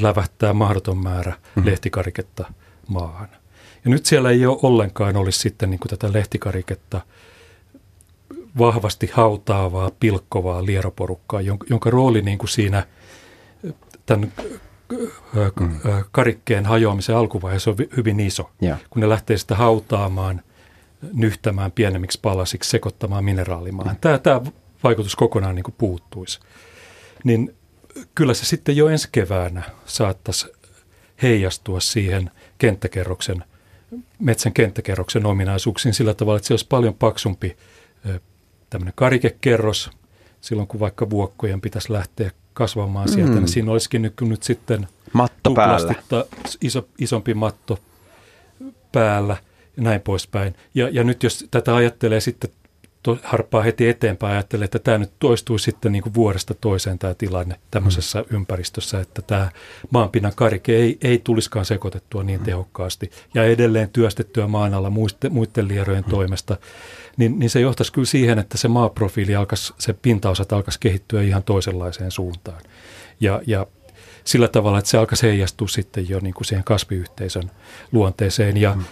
lävähtää 0.00 0.52
mahdoton 0.52 0.98
määrä 0.98 1.32
mm. 1.54 1.66
lehtikariketta 1.66 2.52
maahan. 2.88 3.28
Ja 3.84 3.90
nyt 3.90 4.06
siellä 4.06 4.30
ei 4.30 4.46
ole 4.46 4.58
ollenkaan 4.62 5.16
olisi 5.16 5.38
sitten 5.38 5.70
niin 5.70 5.80
kuin 5.80 5.90
tätä 5.90 6.12
lehtikariketta 6.12 7.00
vahvasti 8.58 9.10
hautaavaa, 9.12 9.90
pilkkovaa 10.00 10.66
lieroporukkaa, 10.66 11.40
jonka, 11.40 11.66
jonka 11.70 11.90
rooli 11.90 12.22
niin 12.22 12.38
kuin 12.38 12.48
siinä 12.48 12.86
tämän. 14.06 14.32
Karikkeen 16.12 16.66
hajoamisen 16.66 17.16
alkuvaiheessa 17.16 17.70
on 17.70 17.76
hyvin 17.96 18.20
iso, 18.20 18.50
ja. 18.60 18.76
kun 18.90 19.00
ne 19.00 19.08
lähtee 19.08 19.36
sitä 19.36 19.54
hautaamaan, 19.54 20.42
nyhtämään 21.12 21.72
pienemmiksi 21.72 22.18
palasiksi, 22.22 22.70
sekoittamaan 22.70 23.24
mineraalimaan. 23.24 23.88
Mm. 23.88 23.96
Tämä, 24.00 24.18
tämä 24.18 24.40
vaikutus 24.84 25.16
kokonaan 25.16 25.54
niin 25.54 25.64
kuin 25.64 25.74
puuttuisi. 25.78 26.40
Niin 27.24 27.54
kyllä 28.14 28.34
se 28.34 28.44
sitten 28.44 28.76
jo 28.76 28.88
ensi 28.88 29.08
keväänä 29.12 29.62
saattaisi 29.84 30.46
heijastua 31.22 31.80
siihen 31.80 32.30
kenttäkerroksen, 32.58 33.44
metsän 34.18 34.52
kenttäkerroksen 34.52 35.26
ominaisuuksiin 35.26 35.94
sillä 35.94 36.14
tavalla, 36.14 36.36
että 36.36 36.46
se 36.48 36.52
olisi 36.52 36.66
paljon 36.68 36.94
paksumpi 36.94 37.56
tämmöinen 38.70 38.94
karikekerros, 38.96 39.90
silloin 40.40 40.68
kun 40.68 40.80
vaikka 40.80 41.10
vuokkojen 41.10 41.60
pitäisi 41.60 41.92
lähteä 41.92 42.30
kasvamaan 42.60 43.08
mm. 43.08 43.14
sieltä, 43.14 43.34
niin 43.34 43.48
siinä 43.48 43.72
olisikin 43.72 44.02
nyt, 44.02 44.14
nyt 44.20 44.42
sitten 44.42 44.88
matto 45.12 45.50
päällä. 45.50 45.94
Iso, 46.62 46.88
isompi 46.98 47.34
matto 47.34 47.78
päällä 48.92 49.36
ja 49.76 49.82
näin 49.82 50.00
poispäin. 50.00 50.54
Ja, 50.74 50.88
ja 50.92 51.04
nyt 51.04 51.22
jos 51.22 51.46
tätä 51.50 51.74
ajattelee 51.76 52.20
sitten 52.20 52.50
to, 53.02 53.18
harppaa 53.22 53.62
heti 53.62 53.88
eteenpäin 53.88 54.30
ja 54.30 54.36
ajattelee, 54.36 54.64
että 54.64 54.78
tämä 54.78 54.98
nyt 54.98 55.10
toistuu 55.18 55.58
sitten 55.58 55.92
niin 55.92 56.02
kuin 56.02 56.14
vuodesta 56.14 56.54
toiseen 56.54 56.98
tämä 56.98 57.14
tilanne 57.14 57.56
tämmöisessä 57.70 58.24
mm. 58.30 58.36
ympäristössä, 58.36 59.00
että 59.00 59.22
tämä 59.22 59.50
maanpinnan 59.90 60.32
karike 60.36 60.76
ei, 60.76 60.98
ei 61.02 61.20
tulisikaan 61.24 61.64
sekoitettua 61.64 62.22
niin 62.22 62.40
mm. 62.40 62.44
tehokkaasti 62.44 63.10
ja 63.34 63.44
edelleen 63.44 63.90
työstettyä 63.92 64.46
maan 64.46 64.74
alla 64.74 64.90
muiste, 64.90 65.28
muiden 65.28 65.68
lierojen 65.68 66.04
mm. 66.06 66.10
toimesta, 66.10 66.56
niin, 67.20 67.38
niin 67.38 67.50
se 67.50 67.60
johtaisi 67.60 67.92
kyllä 67.92 68.06
siihen, 68.06 68.38
että 68.38 68.58
se 68.58 68.68
maaprofiili 68.68 69.36
alkaisi, 69.36 69.74
se 69.78 69.92
pintaosat 69.92 70.52
alkaisi 70.52 70.80
kehittyä 70.80 71.22
ihan 71.22 71.42
toisenlaiseen 71.42 72.10
suuntaan. 72.10 72.60
Ja, 73.20 73.40
ja 73.46 73.66
sillä 74.24 74.48
tavalla, 74.48 74.78
että 74.78 74.90
se 74.90 74.98
alkaisi 74.98 75.26
heijastua 75.26 75.68
sitten 75.68 76.08
jo 76.08 76.20
niin 76.22 76.34
kuin 76.34 76.44
siihen 76.44 76.64
kasviyhteisön 76.64 77.50
luonteeseen. 77.92 78.56
Ja 78.56 78.74
mm 78.74 78.84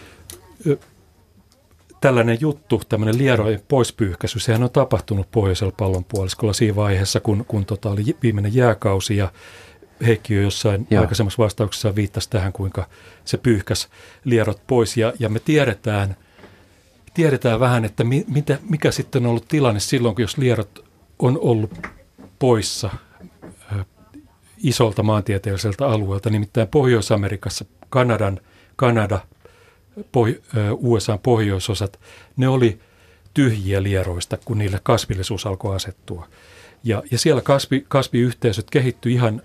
tällainen 2.00 2.38
juttu, 2.40 2.82
tämmöinen 2.88 3.18
lierojen 3.18 3.62
poispyyhkäisy, 3.68 4.40
sehän 4.40 4.62
on 4.62 4.70
tapahtunut 4.70 5.30
pohjoisella 5.30 5.72
pallonpuoliskolla 5.76 6.52
siinä 6.52 6.76
vaiheessa, 6.76 7.20
kun, 7.20 7.44
kun 7.48 7.64
tota 7.64 7.90
oli 7.90 8.16
viimeinen 8.22 8.54
jääkausi 8.54 9.16
ja 9.16 9.32
Heikki 10.06 10.34
jo 10.34 10.42
jossain 10.42 10.86
Joo. 10.90 11.00
aikaisemmassa 11.00 11.42
vastauksessa 11.42 11.94
viittasi 11.94 12.30
tähän, 12.30 12.52
kuinka 12.52 12.88
se 13.24 13.36
pyyhkäs 13.36 13.88
lierot 14.24 14.62
pois. 14.66 14.96
Ja, 14.96 15.12
ja 15.18 15.28
me 15.28 15.40
tiedetään, 15.40 16.16
tiedetään 17.18 17.60
vähän, 17.60 17.84
että 17.84 18.04
mi, 18.04 18.24
mitä, 18.28 18.58
mikä 18.68 18.90
sitten 18.90 19.26
on 19.26 19.30
ollut 19.30 19.48
tilanne 19.48 19.80
silloin, 19.80 20.14
kun 20.14 20.22
jos 20.22 20.38
lierot 20.38 20.84
on 21.18 21.38
ollut 21.40 21.86
poissa 22.38 22.90
ö, 23.72 23.84
isolta 24.62 25.02
maantieteelliseltä 25.02 25.86
alueelta. 25.86 26.30
Nimittäin 26.30 26.68
Pohjois-Amerikassa 26.68 27.64
Kanadan, 27.90 28.40
Kanada, 28.76 29.20
USA 30.80 31.18
pohjoisosat, 31.18 32.00
ne 32.36 32.48
oli 32.48 32.80
tyhjiä 33.34 33.82
lieroista, 33.82 34.38
kun 34.44 34.58
niille 34.58 34.80
kasvillisuus 34.82 35.46
alkoi 35.46 35.76
asettua. 35.76 36.28
Ja, 36.84 37.02
ja 37.10 37.18
siellä 37.18 37.42
kasvi, 37.42 37.84
kasviyhteisöt 37.88 38.70
kehittyi 38.70 39.12
ihan 39.12 39.42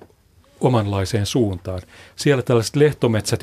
omanlaiseen 0.62 1.26
suuntaan. 1.26 1.82
Siellä 2.16 2.44
tällaiset 2.44 2.76
lehtometsät, 2.76 3.42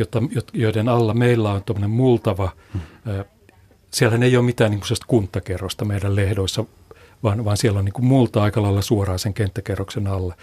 joiden 0.53 0.89
alla 0.89 1.15
meillä 1.15 1.53
on 1.53 1.65
tuommoinen 1.65 1.91
multava, 1.91 2.53
hmm. 2.73 2.81
Siellä 3.91 4.25
ei 4.25 4.37
ole 4.37 4.45
mitään 4.45 4.71
niin 4.71 4.81
kuntakerrosta 5.07 5.85
meidän 5.85 6.17
lehdoissa, 6.17 6.65
vaan, 7.23 7.45
vaan 7.45 7.57
siellä 7.57 7.79
on 7.79 7.85
niin 7.85 8.05
multa 8.07 8.43
aika 8.43 8.63
lailla 8.63 8.83
suoraan 8.83 9.19
sen 9.19 9.35
kenttäkerroksen 9.35 10.07
alla. 10.07 10.35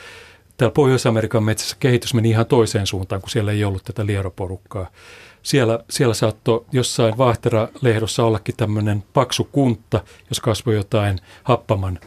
Täällä 0.57 0.74
Pohjois-Amerikan 0.74 1.44
metsässä 1.44 1.78
kehitys 1.80 2.14
meni 2.14 2.30
ihan 2.30 2.45
toiseen 2.45 2.88
suuntaan, 2.88 3.22
kun 3.22 3.30
siellä 3.30 3.52
ei 3.52 3.64
ollut 3.64 3.84
tätä 3.84 4.06
lieroporukkaa 4.06 4.88
siellä, 5.48 5.80
siellä 5.90 6.14
saattoi 6.14 6.65
jossain 6.72 7.18
Vaahtera-lehdossa 7.18 8.24
ollakin 8.24 8.56
tämmöinen 8.57 9.03
paksu 9.14 9.44
kuntta, 9.52 10.03
jos 10.30 10.40
kasvoi 10.40 10.76
jotain 10.76 11.19
happaman, 11.44 11.99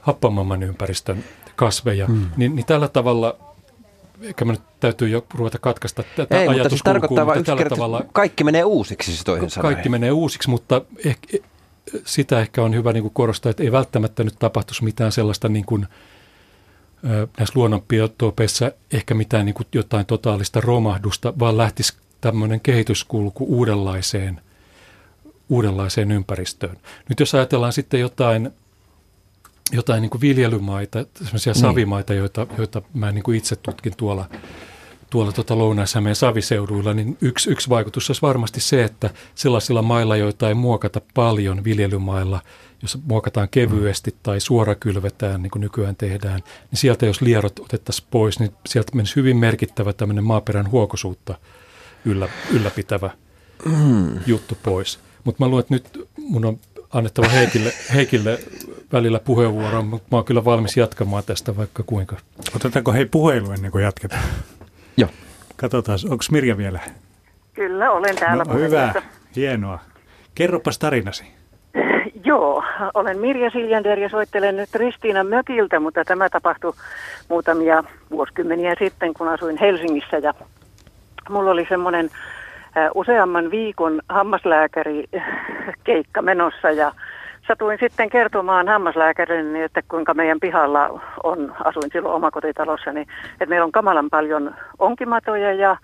happamamman 0.00 0.62
ympäristön 0.62 1.24
kasveja. 1.56 2.06
Hmm. 2.06 2.30
Niin, 2.36 2.56
niin 2.56 2.66
tällä 2.66 2.88
tavalla 2.88 3.36
ehkä 4.22 4.44
mä 4.44 4.52
nyt 4.52 4.62
täytyy 4.80 5.08
jo 5.08 5.26
ruveta 5.34 5.58
katkaista 5.58 6.02
tätä 6.16 6.40
Ei, 6.40 6.48
mutta 6.48 6.68
siis 6.68 6.82
tarkoittaa 6.84 7.26
vain 7.26 7.44
tällä 7.44 7.64
tavalla, 7.68 8.04
kaikki 8.12 8.44
menee 8.44 8.64
uusiksi 8.64 9.12
siis 9.12 9.24
toisin 9.24 9.50
sanoen. 9.50 9.74
Kaikki 9.74 9.88
menee 9.88 10.12
uusiksi, 10.12 10.50
mutta 10.50 10.82
ehkä, 11.04 11.38
sitä 12.04 12.40
ehkä 12.40 12.62
on 12.62 12.74
hyvä 12.74 12.92
niin 12.92 13.02
kuin 13.02 13.14
korostaa, 13.14 13.50
että 13.50 13.62
ei 13.62 13.72
välttämättä 13.72 14.24
nyt 14.24 14.36
tapahtuisi 14.38 14.84
mitään 14.84 15.12
sellaista 15.12 15.48
niin 15.48 15.64
kuin, 15.64 15.86
näissä 17.38 17.52
luonnonbiotopeissa 17.54 18.72
ehkä 18.92 19.14
mitään 19.14 19.46
niin 19.46 19.54
kuin 19.54 19.66
jotain 19.72 20.06
totaalista 20.06 20.60
romahdusta, 20.60 21.32
vaan 21.38 21.56
lähtisi 21.56 21.92
tämmöinen 22.20 22.60
kehityskulku 22.60 23.44
uudenlaiseen, 23.48 24.40
uudenlaiseen 25.48 26.12
ympäristöön. 26.12 26.76
Nyt 27.08 27.20
jos 27.20 27.34
ajatellaan 27.34 27.72
sitten 27.72 28.00
jotain, 28.00 28.52
jotain 29.72 30.02
niin 30.02 30.10
kuin 30.10 30.20
viljelymaita, 30.20 31.06
sellaisia 31.24 31.52
niin. 31.52 31.60
savimaita, 31.60 32.14
joita, 32.14 32.46
joita 32.58 32.82
mä 32.94 33.12
niin 33.12 33.22
kuin 33.22 33.38
itse 33.38 33.56
tutkin 33.56 33.96
tuolla, 33.96 34.28
tuolla 35.10 35.32
tuota 35.32 35.58
lounais 35.58 35.94
meidän 35.94 36.16
saviseuduilla, 36.16 36.94
niin 36.94 37.16
yksi, 37.20 37.50
yksi 37.50 37.68
vaikutus 37.68 38.10
olisi 38.10 38.22
varmasti 38.22 38.60
se, 38.60 38.84
että 38.84 39.10
sellaisilla 39.34 39.82
mailla, 39.82 40.16
joita 40.16 40.48
ei 40.48 40.54
muokata 40.54 41.00
paljon 41.14 41.64
viljelymailla, 41.64 42.40
jos 42.82 42.98
muokataan 43.04 43.48
kevyesti 43.48 44.14
tai 44.22 44.40
suorakylvetään, 44.40 45.42
niin 45.42 45.50
kuin 45.50 45.60
nykyään 45.60 45.96
tehdään, 45.96 46.40
niin 46.70 46.78
sieltä 46.78 47.06
jos 47.06 47.20
lierot 47.20 47.58
otettaisiin 47.58 48.08
pois, 48.10 48.38
niin 48.40 48.52
sieltä 48.66 48.96
menisi 48.96 49.16
hyvin 49.16 49.36
merkittävä 49.36 49.92
tämmöinen 49.92 50.24
maaperän 50.24 50.70
huokosuutta– 50.70 51.34
yllä, 52.06 52.28
ylläpitävä 52.50 53.10
mm. 53.64 54.18
juttu 54.26 54.58
pois. 54.62 54.98
Mutta 55.24 55.44
mä 55.44 55.48
luulen, 55.48 55.60
että 55.60 55.74
nyt 55.74 56.08
mun 56.18 56.44
on 56.44 56.58
annettava 56.90 57.28
Heikille, 57.28 57.70
Heikille 57.94 58.38
välillä 58.92 59.18
puheenvuoro, 59.18 59.82
mutta 59.82 60.08
mä 60.10 60.16
oon 60.16 60.24
kyllä 60.24 60.44
valmis 60.44 60.76
jatkamaan 60.76 61.24
tästä 61.26 61.56
vaikka 61.56 61.82
kuinka. 61.82 62.16
Otetaanko 62.56 62.92
hei 62.92 63.04
puhelu 63.06 63.50
ennen 63.52 63.70
kuin 63.70 63.84
jatketaan? 63.84 64.22
Joo. 64.96 65.10
Katsotaan, 65.56 65.98
onko 66.10 66.24
Mirja 66.32 66.56
vielä? 66.56 66.80
Kyllä, 67.54 67.90
olen 67.90 68.16
täällä. 68.16 68.44
No, 68.44 68.54
hyvä, 68.54 68.94
hienoa. 69.36 69.78
Kerropas 70.34 70.78
tarinasi. 70.78 71.24
Joo, 72.24 72.64
olen 72.94 73.18
Mirja 73.18 73.50
Siljander 73.50 73.98
ja 73.98 74.08
soittelen 74.08 74.56
nyt 74.56 74.74
Ristiina 74.74 75.24
mökiltä, 75.24 75.80
mutta 75.80 76.04
tämä 76.04 76.28
tapahtui 76.28 76.72
muutamia 77.28 77.84
vuosikymmeniä 78.10 78.74
sitten, 78.78 79.14
kun 79.14 79.28
asuin 79.28 79.56
Helsingissä 79.60 80.18
ja 80.18 80.34
mulla 81.28 81.50
oli 81.50 81.66
semmoinen 81.68 82.10
useamman 82.94 83.50
viikon 83.50 84.00
hammaslääkäri 84.08 85.04
keikka 85.84 86.22
menossa 86.22 86.70
ja 86.70 86.92
satuin 87.48 87.78
sitten 87.80 88.10
kertomaan 88.10 88.68
hammaslääkärille, 88.68 89.64
että 89.64 89.82
kuinka 89.88 90.14
meidän 90.14 90.40
pihalla 90.40 91.00
on, 91.24 91.54
asuin 91.64 91.90
silloin 91.92 92.14
omakotitalossa, 92.14 92.92
niin 92.92 93.06
että 93.32 93.46
meillä 93.46 93.64
on 93.64 93.72
kamalan 93.72 94.10
paljon 94.10 94.54
onkimatoja 94.78 95.52
ja 95.52 95.76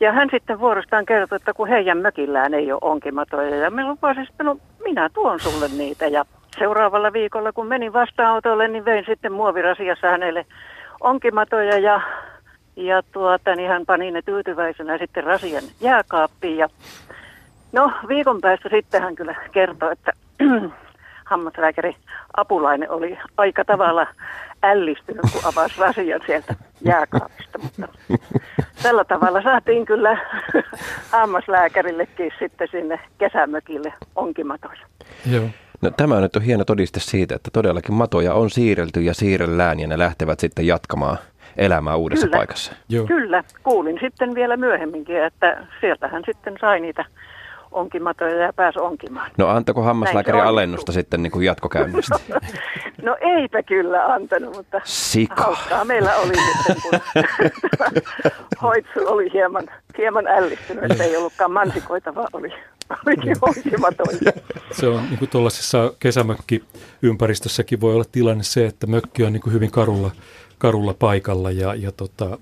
ja 0.00 0.12
hän 0.12 0.28
sitten 0.30 0.60
vuorostaan 0.60 1.06
kertoi, 1.06 1.36
että 1.36 1.54
kun 1.54 1.68
heidän 1.68 1.98
mökillään 1.98 2.54
ei 2.54 2.72
ole 2.72 2.78
onkimatoja. 2.82 3.56
Ja 3.56 3.70
me 3.70 3.84
lupasin 3.84 4.26
sitten, 4.26 4.46
no 4.46 4.58
minä 4.84 5.08
tuon 5.08 5.40
sulle 5.40 5.68
niitä. 5.78 6.06
Ja 6.06 6.24
seuraavalla 6.58 7.12
viikolla, 7.12 7.52
kun 7.52 7.66
menin 7.66 7.92
vastaanotolle, 7.92 8.68
niin 8.68 8.84
vein 8.84 9.04
sitten 9.06 9.32
muovirasiassa 9.32 10.06
hänelle 10.06 10.46
onkimatoja 11.00 11.78
ja 11.78 12.00
ja 12.76 13.02
tuota, 13.12 13.54
niin 13.54 13.68
hän 13.68 13.86
pani 13.86 14.10
ne 14.10 14.22
tyytyväisenä 14.22 14.98
sitten 14.98 15.24
rasian 15.24 15.64
jääkaappiin. 15.80 16.56
Ja 16.58 16.68
no 17.72 17.92
viikon 18.08 18.40
päästä 18.40 18.68
sitten 18.68 19.02
hän 19.02 19.14
kyllä 19.14 19.34
kertoi, 19.52 19.92
että 19.92 20.12
hammaslääkäri 21.30 21.96
apulainen 22.36 22.90
oli 22.90 23.18
aika 23.36 23.64
tavalla 23.64 24.06
ällistynyt, 24.62 25.22
kun 25.32 25.40
avasi 25.44 25.80
rasian 25.80 26.20
sieltä 26.26 26.54
jääkaapista. 26.84 27.58
Mutta 27.58 27.88
tällä 28.82 29.04
tavalla 29.04 29.42
saatiin 29.42 29.86
kyllä 29.86 30.18
hammaslääkärillekin 31.12 32.32
sitten 32.38 32.68
sinne 32.70 33.00
kesämökille 33.18 33.94
onkimatoja. 34.16 34.86
Joo. 35.30 35.48
No, 35.82 35.90
tämä 35.90 36.20
nyt 36.20 36.36
on 36.36 36.42
hieno 36.42 36.64
todiste 36.64 37.00
siitä, 37.00 37.34
että 37.34 37.50
todellakin 37.52 37.94
matoja 37.94 38.34
on 38.34 38.50
siirrelty 38.50 39.00
ja 39.00 39.14
siirrellään 39.14 39.80
ja 39.80 39.86
ne 39.86 39.98
lähtevät 39.98 40.40
sitten 40.40 40.66
jatkamaan– 40.66 41.18
elämää 41.56 41.96
uudessa 41.96 42.26
kyllä, 42.26 42.36
paikassa. 42.36 42.72
Joo. 42.88 43.06
Kyllä, 43.06 43.44
kuulin 43.62 43.98
sitten 44.00 44.34
vielä 44.34 44.56
myöhemminkin, 44.56 45.24
että 45.24 45.66
sieltä 45.80 46.08
hän 46.08 46.22
sitten 46.26 46.56
sai 46.60 46.80
niitä 46.80 47.04
onkimatoja 47.76 48.36
ja 48.36 48.52
pääsi 48.52 48.78
onkimaan. 48.78 49.30
No 49.38 49.48
antako 49.48 49.82
hammaslääkäri 49.82 50.40
alennusta 50.40 50.92
sitten 50.92 51.22
niin 51.22 51.30
kuin 51.30 51.46
jatkokäynnistä? 51.46 52.18
no 53.02 53.16
eipä 53.20 53.62
kyllä 53.62 54.06
antanut, 54.06 54.56
mutta 54.56 54.80
Sika. 54.84 55.42
hauskaa 55.42 55.84
meillä 55.84 56.16
oli 56.16 56.32
sitten, 56.34 56.76
kun 56.82 57.00
hoitsu 58.62 59.00
oli 59.06 59.32
hieman, 59.32 59.66
hieman 59.98 60.26
ällistynyt, 60.26 60.90
että 60.90 61.04
ei 61.04 61.16
ollutkaan 61.16 61.52
mansikoita, 61.52 62.14
vaan 62.14 62.28
oli 62.32 62.52
olikin 63.06 63.36
onkimatoja. 63.40 64.32
Se 64.72 64.86
on 64.86 65.02
niin 65.02 65.18
kuin 65.18 65.30
tuollaisessa 65.30 65.92
kesämökkiympäristössäkin 65.98 67.80
voi 67.80 67.94
olla 67.94 68.04
tilanne 68.12 68.42
se, 68.42 68.66
että 68.66 68.86
mökki 68.86 69.24
on 69.24 69.32
niin 69.32 69.40
kuin 69.40 69.52
hyvin 69.52 69.70
karulla 69.70 70.10
karulla 70.58 70.94
paikalla 70.94 71.50
ja, 71.50 71.74
ja 71.74 71.92
tota, 71.92 72.38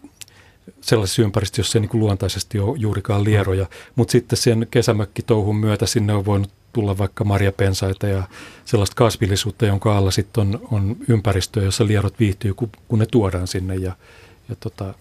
sellaisessa 0.81 1.23
ympäristössä, 1.23 1.61
jossa 1.61 1.79
ei 1.79 1.81
niin 1.81 2.01
luontaisesti 2.01 2.59
ole 2.59 2.79
juurikaan 2.79 3.25
lieroja. 3.25 3.67
Mutta 3.97 4.13
sitten 4.13 4.37
sen 4.37 4.67
kesämökkitouhun 4.71 5.57
myötä 5.57 5.87
sinne 5.87 6.13
on 6.13 6.25
voinut 6.25 6.51
tulla 6.73 6.99
vaikka 6.99 7.25
marjapensaita 7.25 8.07
ja 8.07 8.23
sellaista 8.65 8.95
kasvillisuutta, 8.97 9.67
jonka 9.67 9.99
alla 9.99 10.11
sitten 10.11 10.41
on, 10.41 10.69
on 10.71 10.97
ympäristöä, 11.09 11.63
jossa 11.63 11.87
lierot 11.87 12.19
viihtyy, 12.21 12.55
kun, 12.55 12.71
kun 12.89 12.99
ne 12.99 13.07
tuodaan 13.07 13.47
sinne. 13.47 13.75
Ja, 13.75 13.93
ja 14.49 14.57
tota, 14.61 14.95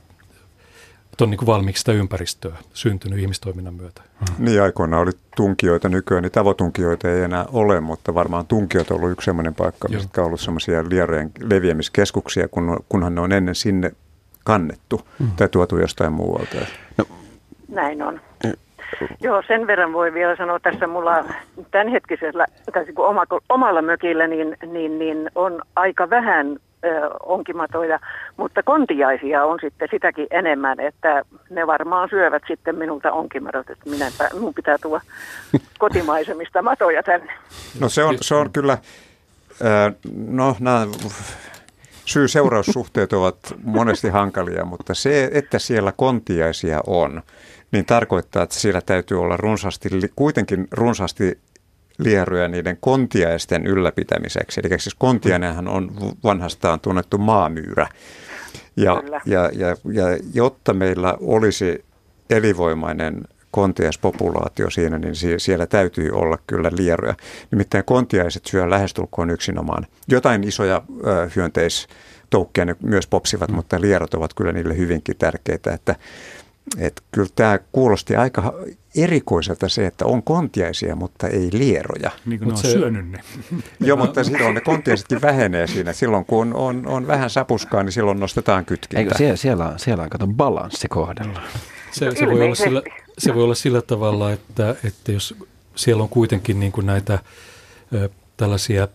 on 1.22 1.30
niin 1.30 1.38
kuin 1.38 1.48
valmiiksi 1.48 1.80
sitä 1.80 1.92
ympäristöä 1.92 2.56
syntynyt 2.74 3.20
ihmistoiminnan 3.20 3.74
myötä. 3.74 4.02
Hmm. 4.20 4.46
Niin 4.46 4.62
aikoina 4.62 5.00
oli 5.00 5.12
tunkijoita, 5.36 5.90
nykyään 5.90 6.22
niin 6.22 6.32
tavotunkijoita 6.32 7.10
ei 7.10 7.22
enää 7.22 7.46
ole, 7.54 7.80
mutta 7.80 8.14
varmaan 8.14 8.46
tunkiot 8.46 8.92
on 8.92 8.98
ollut 8.98 9.12
yksi 9.12 9.26
sellainen 9.26 9.56
paikka, 9.56 9.88
missä 9.90 10.10
on 10.18 10.26
ollut 10.26 10.40
sellaisia 10.40 10.84
lierojen 10.90 11.32
leviämiskeskuksia, 11.44 12.48
kun, 12.48 12.80
kunhan 12.90 13.16
ne 13.16 13.22
on 13.22 13.32
ennen 13.32 13.56
sinne 13.56 13.92
kannettu 14.44 15.02
hmm. 15.20 15.32
tai 15.36 15.50
tuotu 15.50 15.78
jostain 15.78 16.14
muualta. 16.14 16.58
No. 16.98 17.06
Näin 17.68 18.02
on. 18.02 18.22
Joo, 19.22 19.44
sen 19.48 19.68
verran 19.68 19.94
voi 19.94 20.14
vielä 20.14 20.36
sanoa 20.36 20.60
tässä 20.60 20.88
mulla 20.88 21.26
tämänhetkisellä, 21.72 22.46
tai 22.74 22.86
kun 22.86 23.08
oma, 23.08 23.24
omalla 23.50 23.82
mökillä, 23.82 24.28
niin, 24.28 24.58
niin, 24.72 25.00
niin 25.00 25.32
on 25.36 25.62
aika 25.76 26.10
vähän 26.10 26.58
onkimatoja, 27.26 28.00
mutta 28.38 28.64
kontiaisia 28.64 29.46
on 29.46 29.60
sitten 29.62 29.88
sitäkin 29.92 30.28
enemmän, 30.32 30.80
että 30.80 31.24
ne 31.50 31.68
varmaan 31.68 32.10
syövät 32.10 32.44
sitten 32.48 32.76
minulta 32.76 33.12
onkimadot, 33.12 33.70
että 33.70 33.90
minä, 33.90 34.06
minun 34.34 34.54
pitää 34.54 34.78
tuoda 34.78 35.02
kotimaisemista 35.80 36.62
matoja 36.62 37.04
tänne. 37.04 37.34
No 37.80 37.90
se 37.90 38.04
on, 38.04 38.18
se 38.22 38.36
on 38.36 38.52
kyllä, 38.52 38.78
no 40.28 40.56
nämä 40.60 40.88
syy-seuraussuhteet 42.06 43.14
ovat 43.14 43.38
monesti 43.64 44.10
hankalia, 44.10 44.66
mutta 44.66 44.94
se, 44.94 45.30
että 45.34 45.60
siellä 45.60 45.94
kontiaisia 45.98 46.82
on, 46.88 47.22
niin 47.72 47.86
tarkoittaa, 47.86 48.44
että 48.44 48.56
siellä 48.56 48.82
täytyy 48.82 49.22
olla 49.22 49.38
runsaasti, 49.38 49.90
kuitenkin 50.16 50.68
runsaasti 50.72 51.40
lieruja 51.98 52.48
niiden 52.48 52.78
kontiaisten 52.80 53.68
ylläpitämiseksi. 53.68 54.62
Eli 54.64 54.80
siis 54.80 54.96
kontiainenhan 54.96 55.68
on 55.68 55.92
vanhastaan 56.24 56.80
tunnettu 56.80 57.18
maamyyrä. 57.18 57.88
Ja, 58.78 59.04
ja, 59.26 59.50
ja, 59.54 59.76
ja 59.94 60.18
jotta 60.34 60.74
meillä 60.74 61.18
olisi 61.20 61.86
elinvoimainen 62.30 63.24
kontiaispopulaatio 63.52 64.70
siinä, 64.70 65.00
niin 65.00 65.16
siellä 65.38 65.68
täytyy 65.68 66.10
olla 66.12 66.38
kyllä 66.48 66.70
lieroja. 66.78 67.16
Nimittäin 67.52 67.84
kontiaiset 67.84 68.46
syö 68.46 68.70
lähestulkoon 68.70 69.30
yksinomaan. 69.30 69.88
Jotain 70.08 70.44
isoja 70.44 70.82
hyönteistoukkia 71.36 72.66
ne 72.66 72.76
myös 72.84 73.08
popsivat, 73.08 73.50
mm. 73.50 73.56
mutta 73.56 73.82
lierot 73.82 74.14
ovat 74.14 74.34
kyllä 74.34 74.52
niille 74.52 74.78
hyvinkin 74.78 75.18
tärkeitä. 75.18 75.74
Että, 75.74 75.96
että 76.78 77.02
kyllä 77.12 77.30
tämä 77.36 77.60
kuulosti 77.72 78.16
aika 78.16 78.54
erikoiselta 78.96 79.70
se, 79.70 79.86
että 79.86 80.06
on 80.06 80.24
kontiaisia, 80.24 80.96
mutta 80.96 81.28
ei 81.28 81.50
lieroja. 81.52 82.12
Niin 82.26 82.40
kuin 82.40 82.54
Mut 82.54 82.64
ne 82.64 82.68
on 82.68 82.72
se... 82.74 82.80
syönyt 82.80 83.12
ne. 83.12 83.20
Joo, 83.88 83.98
mutta 83.98 84.24
silloin 84.24 84.56
ne 84.56 84.62
kontiaisetkin 84.62 85.22
vähenee 85.22 85.68
siinä. 85.68 85.94
Silloin 85.94 86.26
kun 86.26 86.54
on, 86.54 86.88
on 86.88 87.08
vähän 87.08 87.30
sapuskaa, 87.30 87.84
niin 87.84 87.92
silloin 87.92 88.20
nostetaan 88.20 88.66
kytkintä. 88.66 89.00
Eikö 89.00 89.18
siellä, 89.18 89.36
siellä 89.36 89.68
on, 89.68 89.80
siellä 89.80 90.04
on 90.04 90.10
kato 90.10 90.28
balanssi 90.28 90.88
kohdalla. 90.88 91.42
Se, 91.92 92.12
se, 92.16 92.26
voi 92.26 92.42
olla 92.42 92.56
sillä, 92.56 92.82
se 93.18 93.36
voi 93.36 93.44
olla 93.44 93.56
sillä 93.56 93.82
tavalla, 93.82 94.32
että, 94.32 94.76
että 94.84 95.12
jos 95.12 95.36
siellä 95.76 96.04
on 96.04 96.10
kuitenkin 96.10 96.60
niin 96.60 96.72
kuin 96.72 96.86
näitä 96.86 97.20
ö, 97.94 98.10
tällaisia 98.38 98.88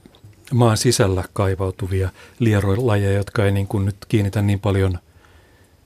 maan 0.53 0.77
sisällä 0.77 1.24
kaivautuvia 1.32 2.09
lieroilajeja, 2.39 3.16
jotka 3.16 3.45
ei 3.45 3.53
niin 3.53 3.66
kuin 3.66 3.85
nyt 3.85 3.97
kiinnitä 4.09 4.43
niin 4.43 4.61
paljon 4.61 4.99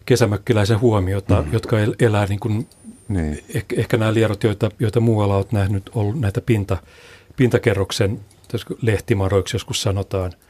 kesämökkiläisen 0.06 0.80
huomiota, 0.80 1.42
mm. 1.42 1.52
jotka 1.52 1.76
elää 2.00 2.26
niin 2.26 2.40
kuin, 2.40 2.68
niin. 3.08 3.44
Ehkä, 3.54 3.76
ehkä 3.78 3.96
nämä 3.96 4.14
lierot, 4.14 4.44
joita, 4.44 4.70
joita 4.78 5.00
muualla 5.00 5.36
olet 5.36 5.52
nähnyt, 5.52 5.90
ollut 5.94 6.20
näitä 6.20 6.40
pinta, 6.40 6.76
pintakerroksen 7.36 8.20
lehtimaroiksi 8.82 9.54
joskus 9.54 9.82
sanotaan– 9.82 10.32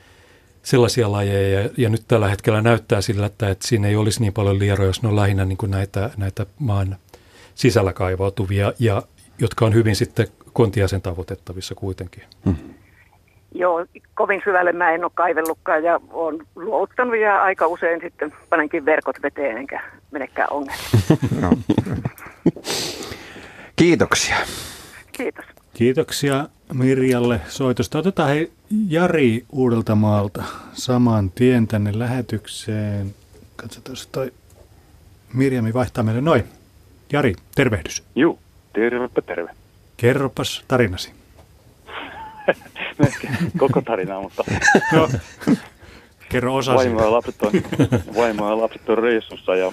sellaisia 0.63 1.13
lajeja, 1.13 1.63
ja, 1.63 1.71
ja 1.77 1.89
nyt 1.89 2.05
tällä 2.09 2.29
hetkellä 2.29 2.63
näyttää 2.63 3.01
sillä, 3.01 3.27
että, 3.27 3.51
että 3.51 3.69
siinä 3.69 3.89
ei 3.89 3.97
olisi 3.97 4.21
niin 4.21 4.33
paljon 4.33 4.59
lieroja, 4.59 4.87
jos 4.87 5.03
ne 5.03 5.09
on 5.09 5.17
lähinnä 5.17 5.45
niin 5.45 5.59
kuin 5.59 5.71
näitä, 5.71 6.11
näitä 6.17 6.47
maan 6.59 6.97
sisällä 7.55 7.93
kaivautuvia, 7.93 8.73
ja 8.79 9.03
jotka 9.39 9.67
on 9.67 9.75
hyvin 9.75 9.97
sitten 9.97 10.29
kontiaisen 10.53 11.03
tavoitettavissa 11.03 11.75
kuitenkin. 11.75 12.23
Hmm. 12.45 12.57
Joo, 13.55 13.87
kovin 14.15 14.41
syvälle 14.45 14.73
mä 14.73 14.91
en 14.91 15.05
ole 15.05 15.13
kaivellutkaan 15.15 15.85
ja 15.85 16.01
olen 16.11 16.47
luovuttanut 16.57 17.17
ja 17.17 17.43
aika 17.43 17.67
usein 17.67 18.01
sitten 18.01 18.33
panenkin 18.51 18.85
verkot 18.85 19.17
veteen 19.23 19.57
enkä 19.57 19.83
menekään 20.11 20.49
ongelmiin. 20.51 20.81
no. 21.41 21.51
Kiitoksia. 23.77 24.37
Kiitos. 25.13 25.45
Kiitoksia 25.75 26.49
Mirjalle 26.73 27.41
soitosta. 27.49 27.99
Otetaan 27.99 28.29
hei 28.29 28.53
Jari 28.89 29.45
Uudeltamaalta 29.53 30.43
saman 30.73 31.31
tien 31.31 31.67
tänne 31.67 31.99
lähetykseen. 31.99 33.15
Katsotaan, 33.57 33.97
toi 34.13 34.33
Mirjami 35.35 35.73
vaihtaa 35.73 36.05
meille. 36.05 36.21
Noin. 36.21 36.45
Jari, 37.13 37.35
tervehdys. 37.55 38.05
Juu, 38.15 38.39
tervepä 38.73 39.23
terve. 39.23 39.51
Kerropas 39.97 40.65
tarinasi. 40.69 41.22
Koko 43.59 43.81
tarina, 43.81 44.21
mutta... 44.21 44.45
no, 44.93 45.09
kerro 46.29 46.55
osa 46.55 46.75
vaimo 46.75 47.03
ja, 47.03 47.13
lapset 47.13 47.43
on, 47.43 47.53
vaimo 48.17 48.51
ja 48.51 48.59
lapset 48.59 48.89
on 48.89 48.99
reissussa 48.99 49.57
ja 49.57 49.73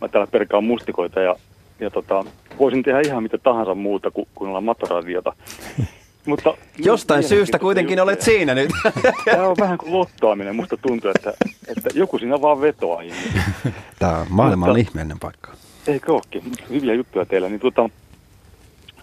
mä 0.00 0.08
täällä 0.08 0.26
perkaan 0.26 0.64
mustikoita 0.64 1.20
ja, 1.20 1.36
ja 1.80 1.90
tota, 1.90 2.24
voisin 2.58 2.82
tehdä 2.82 3.00
ihan 3.00 3.22
mitä 3.22 3.38
tahansa 3.38 3.74
muuta 3.74 4.10
kuin 4.10 4.28
kuunnella 4.34 4.60
matoradiota. 4.60 5.32
Mutta 6.26 6.54
Jostain 6.78 7.22
syystä 7.22 7.58
kuitenkin 7.58 7.92
juttuja. 7.92 8.02
olet 8.02 8.22
siinä 8.22 8.54
nyt. 8.54 8.70
Tämä 9.24 9.48
on 9.48 9.56
vähän 9.60 9.78
kuin 9.78 9.92
lottoaminen. 9.92 10.56
Musta 10.56 10.76
tuntuu, 10.76 11.10
että, 11.16 11.32
että 11.68 11.88
joku 11.94 12.18
siinä 12.18 12.40
vaan 12.40 12.60
vetoaa. 12.60 13.02
Tämä 13.98 14.18
on 14.18 14.26
maailman 14.30 14.68
Mutta, 14.68 14.80
ihmeellinen 14.80 15.18
paikka. 15.18 15.52
Eikö 15.86 16.12
olekin? 16.12 16.52
Hyviä 16.70 16.94
juttuja 16.94 17.26
teillä. 17.26 17.48
Niin 17.48 17.60
tuota, 17.60 17.90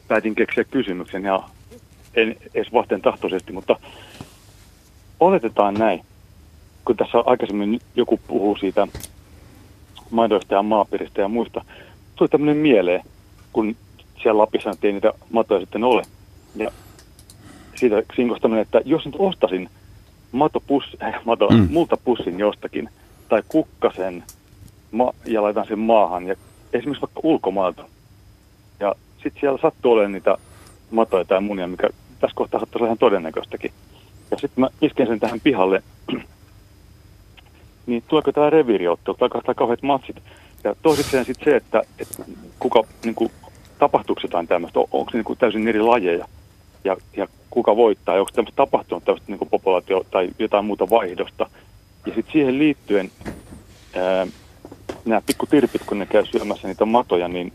päätin 0.07 0.35
keksiä 0.35 0.63
kysymyksen 0.63 1.23
ja 1.23 1.43
en 2.15 2.35
edes 2.53 2.73
vasten 2.73 3.01
tahtoisesti, 3.01 3.53
mutta 3.53 3.75
oletetaan 5.19 5.73
näin. 5.73 6.05
Kun 6.85 6.97
tässä 6.97 7.17
aikaisemmin 7.25 7.79
joku 7.95 8.19
puhuu 8.27 8.57
siitä 8.57 8.87
maidoista 10.11 10.53
ja 10.53 10.63
maaperistä 10.63 11.21
ja 11.21 11.27
muista, 11.27 11.65
tuli 12.15 12.29
tämmöinen 12.29 12.57
mieleen, 12.57 13.03
kun 13.53 13.75
siellä 14.23 14.41
Lapissa 14.41 14.75
ei 14.83 14.91
niitä 14.91 15.13
matoja 15.31 15.59
sitten 15.59 15.83
ole. 15.83 16.03
Ja 16.55 16.71
siitä 17.75 18.03
sinkostaminen, 18.15 18.61
että 18.61 18.81
jos 18.85 19.05
nyt 19.05 19.15
ostasin 19.19 19.69
matopus, 20.31 20.97
äh, 21.03 21.25
mato, 21.25 21.49
mm. 21.49 21.67
multapussin 21.71 22.39
jostakin 22.39 22.89
tai 23.29 23.43
kukkasen 23.47 24.23
ma- 24.91 25.13
ja 25.25 25.43
laitan 25.43 25.67
sen 25.67 25.79
maahan 25.79 26.27
ja 26.27 26.35
esimerkiksi 26.73 27.01
vaikka 27.01 27.19
ulkomailta. 27.23 27.85
Ja 28.79 28.95
sitten 29.23 29.39
siellä 29.39 29.59
sattuu 29.61 29.91
olemaan 29.91 30.11
niitä 30.11 30.37
matoja 30.91 31.25
tai 31.25 31.41
munia, 31.41 31.67
mikä 31.67 31.89
tässä 32.23 32.35
kohtaa 32.35 32.59
saattaisi 32.59 32.83
olla 32.83 32.87
ihan 32.87 32.97
todennäköistäkin. 32.97 33.71
Ja 34.31 34.37
sitten 34.37 34.61
mä 34.61 34.69
isken 34.81 35.07
sen 35.07 35.19
tähän 35.19 35.39
pihalle, 35.39 35.83
niin 37.85 38.03
tuleeko 38.07 38.31
tämä 38.31 38.49
reviiriottelu, 38.49 39.17
tai 39.17 39.29
tämä 39.29 39.53
kauheat 39.53 39.81
matsit. 39.81 40.15
Ja 40.63 40.75
toisekseen 40.81 41.25
sitten 41.25 41.45
se, 41.45 41.55
että, 41.55 41.81
että 41.99 42.23
kuka, 42.59 42.83
niin 43.03 43.15
kuin, 43.15 43.31
tapahtuuko 43.79 44.21
jotain 44.23 44.47
tämmöistä, 44.47 44.79
onko 44.79 45.11
se 45.11 45.17
niin 45.17 45.25
kuin 45.25 45.39
täysin 45.39 45.67
eri 45.67 45.81
lajeja 45.81 46.27
ja, 46.83 46.97
ja 47.17 47.27
kuka 47.49 47.75
voittaa, 47.75 48.15
onko 48.15 48.31
tämmöistä 48.31 48.55
tapahtunut 48.55 49.05
tämmöistä 49.05 49.31
niin 49.31 49.49
populaatio 49.49 50.05
tai 50.11 50.29
jotain 50.39 50.65
muuta 50.65 50.89
vaihdosta. 50.89 51.49
Ja 52.05 52.15
sitten 52.15 52.31
siihen 52.31 52.59
liittyen 52.59 53.11
ää, 53.95 54.27
nämä 55.05 55.21
pikkutirpit, 55.25 55.81
kun 55.85 55.99
ne 55.99 56.05
käy 56.05 56.25
syömässä 56.25 56.67
niitä 56.67 56.85
matoja, 56.85 57.27
niin 57.27 57.53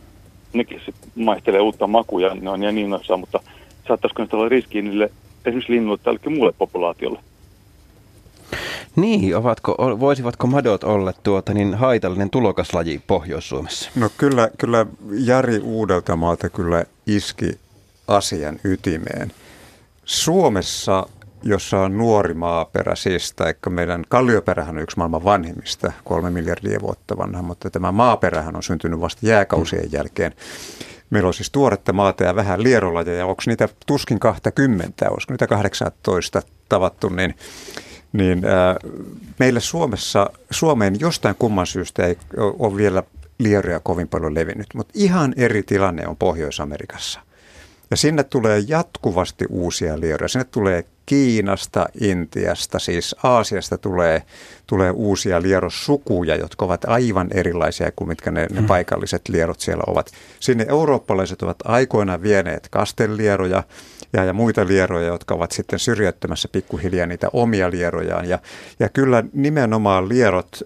nekin 0.52 0.80
sitten 0.84 1.10
maistelee 1.14 1.60
uutta 1.60 1.86
makuja, 1.86 2.34
ne 2.34 2.50
on 2.50 2.62
ja 2.62 2.72
niin 2.72 2.90
noissa, 2.90 3.16
mutta 3.16 3.40
saattaisiko 3.88 4.22
ne 4.22 4.28
olla 4.32 4.48
riskiä 4.48 4.82
niille 4.82 5.10
esimerkiksi 5.44 5.72
linnuille 5.72 6.02
tai 6.02 6.18
muulle 6.30 6.52
populaatiolle? 6.58 7.18
Niin, 8.96 9.36
ovatko, 9.36 9.76
voisivatko 10.00 10.46
madot 10.46 10.84
olla 10.84 11.12
tuota, 11.22 11.54
niin 11.54 11.74
haitallinen 11.74 12.30
tulokaslaji 12.30 13.02
Pohjois-Suomessa? 13.06 13.90
No 13.94 14.10
kyllä, 14.16 14.50
kyllä 14.58 14.86
Jari 15.10 15.58
Uudeltamaalta 15.58 16.48
kyllä 16.48 16.84
iski 17.06 17.58
asian 18.08 18.58
ytimeen. 18.64 19.32
Suomessa, 20.04 21.06
jossa 21.42 21.80
on 21.80 21.98
nuori 21.98 22.34
maaperä, 22.34 22.94
siis 22.94 23.32
taikka 23.32 23.70
meidän 23.70 24.04
kallioperähän 24.08 24.76
on 24.76 24.82
yksi 24.82 24.96
maailman 24.96 25.24
vanhimmista, 25.24 25.92
kolme 26.04 26.30
miljardia 26.30 26.80
vuotta 26.80 27.18
vanha, 27.18 27.42
mutta 27.42 27.70
tämä 27.70 27.92
maaperähän 27.92 28.56
on 28.56 28.62
syntynyt 28.62 29.00
vasta 29.00 29.26
jääkausien 29.26 29.92
jälkeen. 29.92 30.32
Meillä 31.10 31.26
on 31.26 31.34
siis 31.34 31.50
tuoretta 31.50 31.92
maata 31.92 32.24
ja 32.24 32.36
vähän 32.36 32.62
lierolajeja. 32.62 33.26
Onko 33.26 33.42
niitä 33.46 33.68
tuskin 33.86 34.20
20, 34.20 35.10
olisiko 35.10 35.32
niitä 35.32 35.46
18 35.46 36.42
tavattu, 36.68 37.08
niin, 37.08 37.34
niin 38.12 38.44
ää, 38.44 38.76
meille 39.38 39.60
Suomessa, 39.60 40.30
Suomeen 40.50 41.00
jostain 41.00 41.34
kumman 41.38 41.66
syystä 41.66 42.06
ei 42.06 42.16
ole 42.36 42.76
vielä 42.76 43.02
lieroja 43.38 43.80
kovin 43.80 44.08
paljon 44.08 44.34
levinnyt, 44.34 44.66
mutta 44.74 44.92
ihan 44.96 45.34
eri 45.36 45.62
tilanne 45.62 46.08
on 46.08 46.16
Pohjois-Amerikassa. 46.16 47.20
Ja 47.90 47.96
sinne 47.96 48.24
tulee 48.24 48.62
jatkuvasti 48.68 49.44
uusia 49.48 50.00
lieroja. 50.00 50.28
Sinne 50.28 50.44
tulee 50.44 50.84
Kiinasta, 51.08 51.86
Intiasta, 52.00 52.78
siis 52.78 53.16
Aasiasta 53.22 53.78
tulee, 53.78 54.22
tulee 54.66 54.90
uusia 54.90 55.42
lierossukuja, 55.42 56.36
jotka 56.36 56.64
ovat 56.64 56.84
aivan 56.84 57.28
erilaisia 57.34 57.92
kuin 57.96 58.08
mitkä 58.08 58.30
ne, 58.30 58.46
ne 58.50 58.60
mm. 58.60 58.66
paikalliset 58.66 59.28
lierot 59.28 59.60
siellä 59.60 59.84
ovat. 59.86 60.10
Sinne 60.40 60.66
eurooppalaiset 60.68 61.42
ovat 61.42 61.56
aikoinaan 61.64 62.22
vieneet 62.22 62.68
kastellieroja 62.70 63.62
ja, 64.12 64.24
ja 64.24 64.32
muita 64.32 64.66
lieroja, 64.66 65.06
jotka 65.06 65.34
ovat 65.34 65.52
sitten 65.52 65.78
syrjäyttämässä 65.78 66.48
pikkuhiljaa 66.52 67.06
niitä 67.06 67.28
omia 67.32 67.70
lierojaan. 67.70 68.28
Ja, 68.28 68.38
ja 68.78 68.88
kyllä 68.88 69.24
nimenomaan 69.32 70.08
lierot 70.08 70.62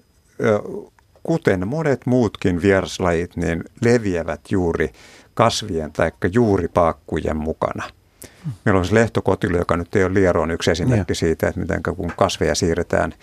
kuten 1.22 1.68
monet 1.68 2.06
muutkin 2.06 2.62
vieraslajit, 2.62 3.36
niin 3.36 3.64
leviävät 3.84 4.40
juuri 4.50 4.92
kasvien 5.34 5.92
tai 5.92 6.12
juuripaakkujen 6.32 7.36
mukana. 7.36 8.01
Meillä 8.64 8.78
on 8.78 8.84
se 8.84 8.94
lehtokotilo, 8.94 9.58
joka 9.58 9.76
nyt 9.76 9.96
ei 9.96 10.04
ole 10.04 10.14
lieroon 10.14 10.50
yksi 10.50 10.70
esimerkki 10.70 11.10
ja. 11.10 11.14
siitä, 11.14 11.48
että 11.48 11.60
miten 11.60 11.82
kun 11.82 12.12
kasveja 12.16 12.54
siirretään 12.54 13.14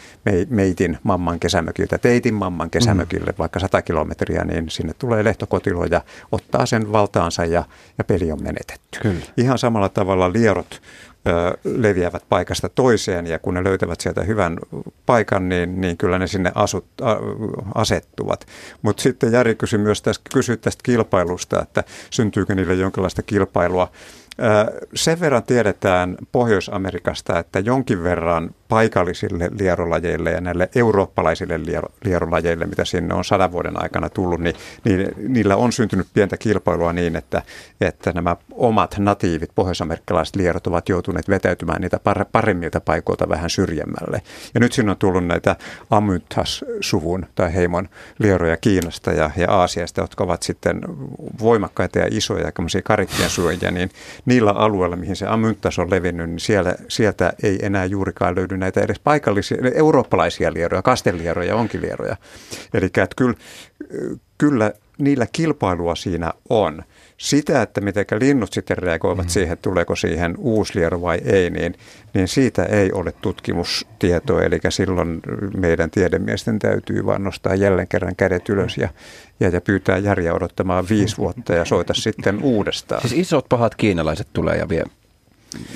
meitin 0.50 0.98
mamman 1.04 1.40
kesämökiltä 1.40 1.98
teitin 1.98 2.34
mamman 2.34 2.70
kesämökille 2.70 3.32
mm. 3.32 3.38
vaikka 3.38 3.60
100 3.60 3.82
kilometriä, 3.82 4.44
niin 4.44 4.70
sinne 4.70 4.94
tulee 5.00 5.24
lehtokotilo 5.24 5.86
ja 5.86 6.02
ottaa 6.32 6.66
sen 6.66 6.92
valtaansa 6.92 7.46
ja, 7.46 7.64
ja 7.98 8.04
peli 8.04 8.32
on 8.32 8.44
menetetty. 8.44 9.00
Kyllä. 9.02 9.26
Ihan 9.38 9.58
samalla 9.58 9.90
tavalla 9.90 10.34
lierot 10.34 10.82
ö, 11.28 11.58
leviävät 11.64 12.24
paikasta 12.30 12.70
toiseen 12.70 13.28
ja 13.28 13.40
kun 13.40 13.54
ne 13.54 13.64
löytävät 13.64 14.02
sieltä 14.02 14.24
hyvän 14.24 14.60
paikan, 15.06 15.50
niin, 15.50 15.82
niin 15.82 15.98
kyllä 15.98 16.20
ne 16.20 16.28
sinne 16.28 16.52
asut, 16.56 16.86
a, 17.02 17.16
asettuvat. 17.76 18.48
Mutta 18.82 19.04
sitten 19.04 19.32
Jari 19.32 19.56
kysyi 19.56 19.80
myös 19.80 20.02
tästä, 20.02 20.30
kysyi 20.34 20.58
tästä 20.58 20.82
kilpailusta, 20.84 21.62
että 21.62 21.84
syntyykö 22.10 22.56
niille 22.56 22.74
jonkinlaista 22.74 23.22
kilpailua. 23.22 23.92
Sen 24.96 25.20
verran 25.20 25.44
tiedetään 25.44 26.18
Pohjois-Amerikasta, 26.32 27.40
että 27.40 27.60
jonkin 27.60 28.04
verran 28.04 28.56
paikallisille 28.70 29.50
lierolajeille 29.60 30.32
ja 30.32 30.42
näille 30.42 30.70
eurooppalaisille 30.76 31.60
lierolajeille, 32.04 32.66
mitä 32.66 32.86
sinne 32.86 33.14
on 33.14 33.26
sadan 33.26 33.52
vuoden 33.52 33.82
aikana 33.82 34.10
tullut, 34.10 34.40
niin, 34.40 34.56
niin 34.84 35.08
niillä 35.28 35.56
on 35.56 35.72
syntynyt 35.72 36.08
pientä 36.14 36.38
kilpailua 36.38 36.94
niin, 36.94 37.16
että, 37.16 37.42
että 37.82 38.12
nämä 38.12 38.36
omat 38.52 38.96
natiivit 38.98 39.50
pohjoisamerikkalaiset 39.56 40.36
lierot 40.36 40.68
ovat 40.68 40.90
joutuneet 40.90 41.30
vetäytymään 41.30 41.82
niitä 41.82 42.00
paremmilta 42.32 42.82
paikoilta 42.82 43.30
vähän 43.30 43.50
syrjemmälle. 43.50 44.22
Ja 44.54 44.60
nyt 44.60 44.74
sinne 44.74 44.92
on 44.92 44.98
tullut 44.98 45.26
näitä 45.26 45.56
Amyntas-suvun 45.90 47.26
tai 47.36 47.54
heimon 47.54 47.90
lieroja 48.20 48.58
Kiinasta 48.58 49.12
ja, 49.12 49.32
ja 49.38 49.52
Aasiasta, 49.52 50.02
jotka 50.02 50.24
ovat 50.24 50.44
sitten 50.44 50.82
voimakkaita 51.40 52.00
ja 52.00 52.08
isoja, 52.12 52.52
tämmöisiä 52.52 52.82
karikkien 52.82 53.30
suojia, 53.30 53.72
niin 53.72 53.90
niillä 54.30 54.52
alueilla, 54.52 54.96
mihin 54.96 55.16
se 55.16 55.28
Amyntas 55.28 55.80
on 55.80 55.90
levinnyt, 55.90 56.30
niin 56.30 56.40
siellä, 56.40 56.76
sieltä 56.88 57.34
ei 57.44 57.60
enää 57.62 57.86
juurikaan 57.86 58.36
löydy 58.36 58.58
näitä 58.58 58.82
edes 58.82 59.00
paikallisia, 59.00 59.58
eurooppalaisia 59.76 60.54
lieroja, 60.54 60.82
kastelieroja, 60.82 61.56
onkilieroja. 61.56 62.16
Eli 62.74 62.90
kyllä, 63.16 63.36
kyllä 64.38 64.72
niillä 64.98 65.28
kilpailua 65.32 65.96
siinä 65.96 66.34
on. 66.50 66.84
Sitä, 67.20 67.62
että 67.62 67.82
miten 67.82 68.06
linnut 68.20 68.54
sitten 68.54 68.78
reagoivat 68.78 69.26
mm. 69.26 69.30
siihen, 69.30 69.58
tuleeko 69.58 69.96
siihen 69.96 70.36
uusi 70.38 70.80
liero 70.80 71.02
vai 71.02 71.22
ei, 71.26 71.50
niin, 71.50 71.76
niin 72.14 72.28
siitä 72.28 72.64
ei 72.64 72.92
ole 72.92 73.14
tutkimustietoa. 73.22 74.44
Eli 74.44 74.60
silloin 74.70 75.20
meidän 75.58 75.92
tiedemiesten 75.92 76.60
täytyy 76.60 77.06
vaan 77.06 77.24
nostaa 77.24 77.56
jälleen 77.56 77.88
kerran 77.88 78.16
kädet 78.16 78.50
ylös 78.50 78.78
ja, 78.78 78.90
ja, 79.40 79.50
ja 79.50 79.62
pyytää 79.62 79.98
järjä 79.98 80.34
odottamaan 80.34 80.86
viisi 80.90 81.18
vuotta 81.18 81.54
ja 81.54 81.66
soita 81.66 81.94
sitten 81.94 82.44
uudestaan. 82.44 83.02
Siis 83.02 83.14
isot 83.14 83.46
pahat 83.50 83.76
kiinalaiset 83.76 84.28
tulee 84.34 84.58
ja 84.58 84.70
vie 84.70 84.84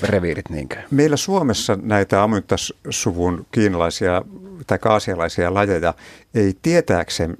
reviirit 0.04 0.50
niinkö? 0.50 0.76
Meillä 0.92 1.18
Suomessa 1.18 1.78
näitä 1.82 2.24
amyntas-suvun 2.24 3.46
kiinalaisia 3.52 4.22
tai 4.68 4.80
kaasialaisia 4.80 5.54
lajeja 5.54 5.94
ei 6.34 6.54
tietääkseni 6.62 7.36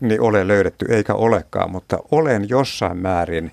niin 0.00 0.20
ole 0.20 0.48
löydetty 0.48 0.86
eikä 0.88 1.14
olekaan, 1.14 1.70
mutta 1.70 1.98
olen 2.10 2.48
jossain 2.48 2.96
määrin 2.96 3.52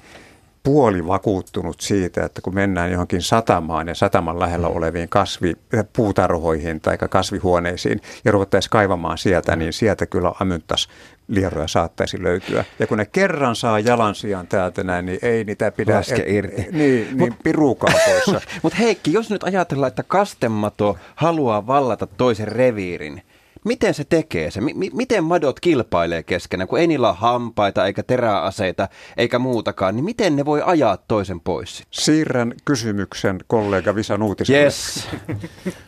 puoli 0.63 1.07
vakuuttunut 1.07 1.81
siitä, 1.81 2.25
että 2.25 2.41
kun 2.41 2.55
mennään 2.55 2.91
johonkin 2.91 3.21
satamaan 3.21 3.87
ja 3.87 3.95
sataman 3.95 4.39
lähellä 4.39 4.67
oleviin 4.67 5.09
kasvi, 5.09 5.53
puutarhoihin 5.93 6.81
tai 6.81 6.97
kasvihuoneisiin 6.97 8.01
ja 8.25 8.31
ruvettaisiin 8.31 8.69
kaivamaan 8.69 9.17
sieltä, 9.17 9.55
niin 9.55 9.73
sieltä 9.73 10.05
kyllä 10.05 10.31
amyntas 10.39 10.89
lieroja 11.27 11.67
saattaisi 11.67 12.23
löytyä. 12.23 12.65
Ja 12.79 12.87
kun 12.87 12.97
ne 12.97 13.05
kerran 13.05 13.55
saa 13.55 13.79
jalansijan 13.79 14.47
täältä 14.47 14.83
näin, 14.83 15.05
niin 15.05 15.19
ei 15.21 15.43
niitä 15.43 15.71
pidä... 15.71 15.95
Laske 15.97 16.23
irti. 16.27 16.67
Niin, 16.71 17.17
niin 17.17 17.35
piruukaan 17.43 17.93
poissa. 18.05 18.41
Mutta 18.63 18.77
Heikki, 18.77 19.13
jos 19.13 19.29
nyt 19.29 19.43
ajatellaan, 19.43 19.87
että 19.87 20.03
kastemato 20.03 20.97
haluaa 21.15 21.67
vallata 21.67 22.07
toisen 22.07 22.47
reviirin, 22.47 23.21
Miten 23.65 23.93
se 23.93 24.03
tekee 24.03 24.51
se? 24.51 24.61
M- 24.61 24.93
miten 24.93 25.23
madot 25.23 25.59
kilpailee 25.59 26.23
keskenään, 26.23 26.67
kun 26.67 26.79
ei 26.79 26.87
niillä 26.87 27.09
ole 27.09 27.17
hampaita 27.19 27.85
eikä 27.85 28.03
teräaseita 28.03 28.89
eikä 29.17 29.39
muutakaan, 29.39 29.95
niin 29.95 30.05
miten 30.05 30.35
ne 30.35 30.45
voi 30.45 30.61
ajaa 30.65 30.97
toisen 30.97 31.39
pois? 31.39 31.83
Siirrän 31.91 32.53
kysymyksen 32.65 33.39
kollega 33.47 33.95
Visa 33.95 34.17
Nuutiselle. 34.17 34.63
Yes. 34.63 35.07
no, 35.27 35.35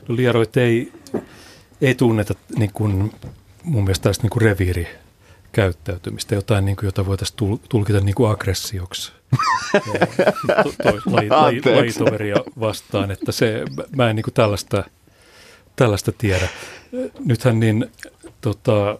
lieroit 0.15 0.57
ei, 0.57 0.91
ei 1.81 1.95
tunneta 1.95 2.33
niin 2.57 2.71
kuin, 2.73 3.13
mun 3.63 3.83
mielestä 3.83 4.09
tästä 4.09 4.23
niin 4.23 4.31
kuin 4.31 4.41
reviiri 4.41 4.87
käyttäytymistä, 5.51 6.35
jotain, 6.35 6.65
niin 6.65 6.75
kuin, 6.75 6.85
jota 6.87 7.05
voitaisiin 7.05 7.59
tulkita 7.69 7.99
niin 7.99 8.15
kuin 8.15 8.31
aggressioksi 8.31 9.11
lajitoveria 11.75 12.35
vastaan, 12.59 13.11
että 13.11 13.31
se, 13.31 13.63
mä 13.95 14.09
en 14.09 14.15
niin 14.15 14.23
kuin 14.23 14.33
tällaista, 14.33 14.83
tällaista 15.75 16.11
tiedä. 16.11 16.47
Nythän 17.25 17.59
niin, 17.59 17.91
tota, 18.41 18.97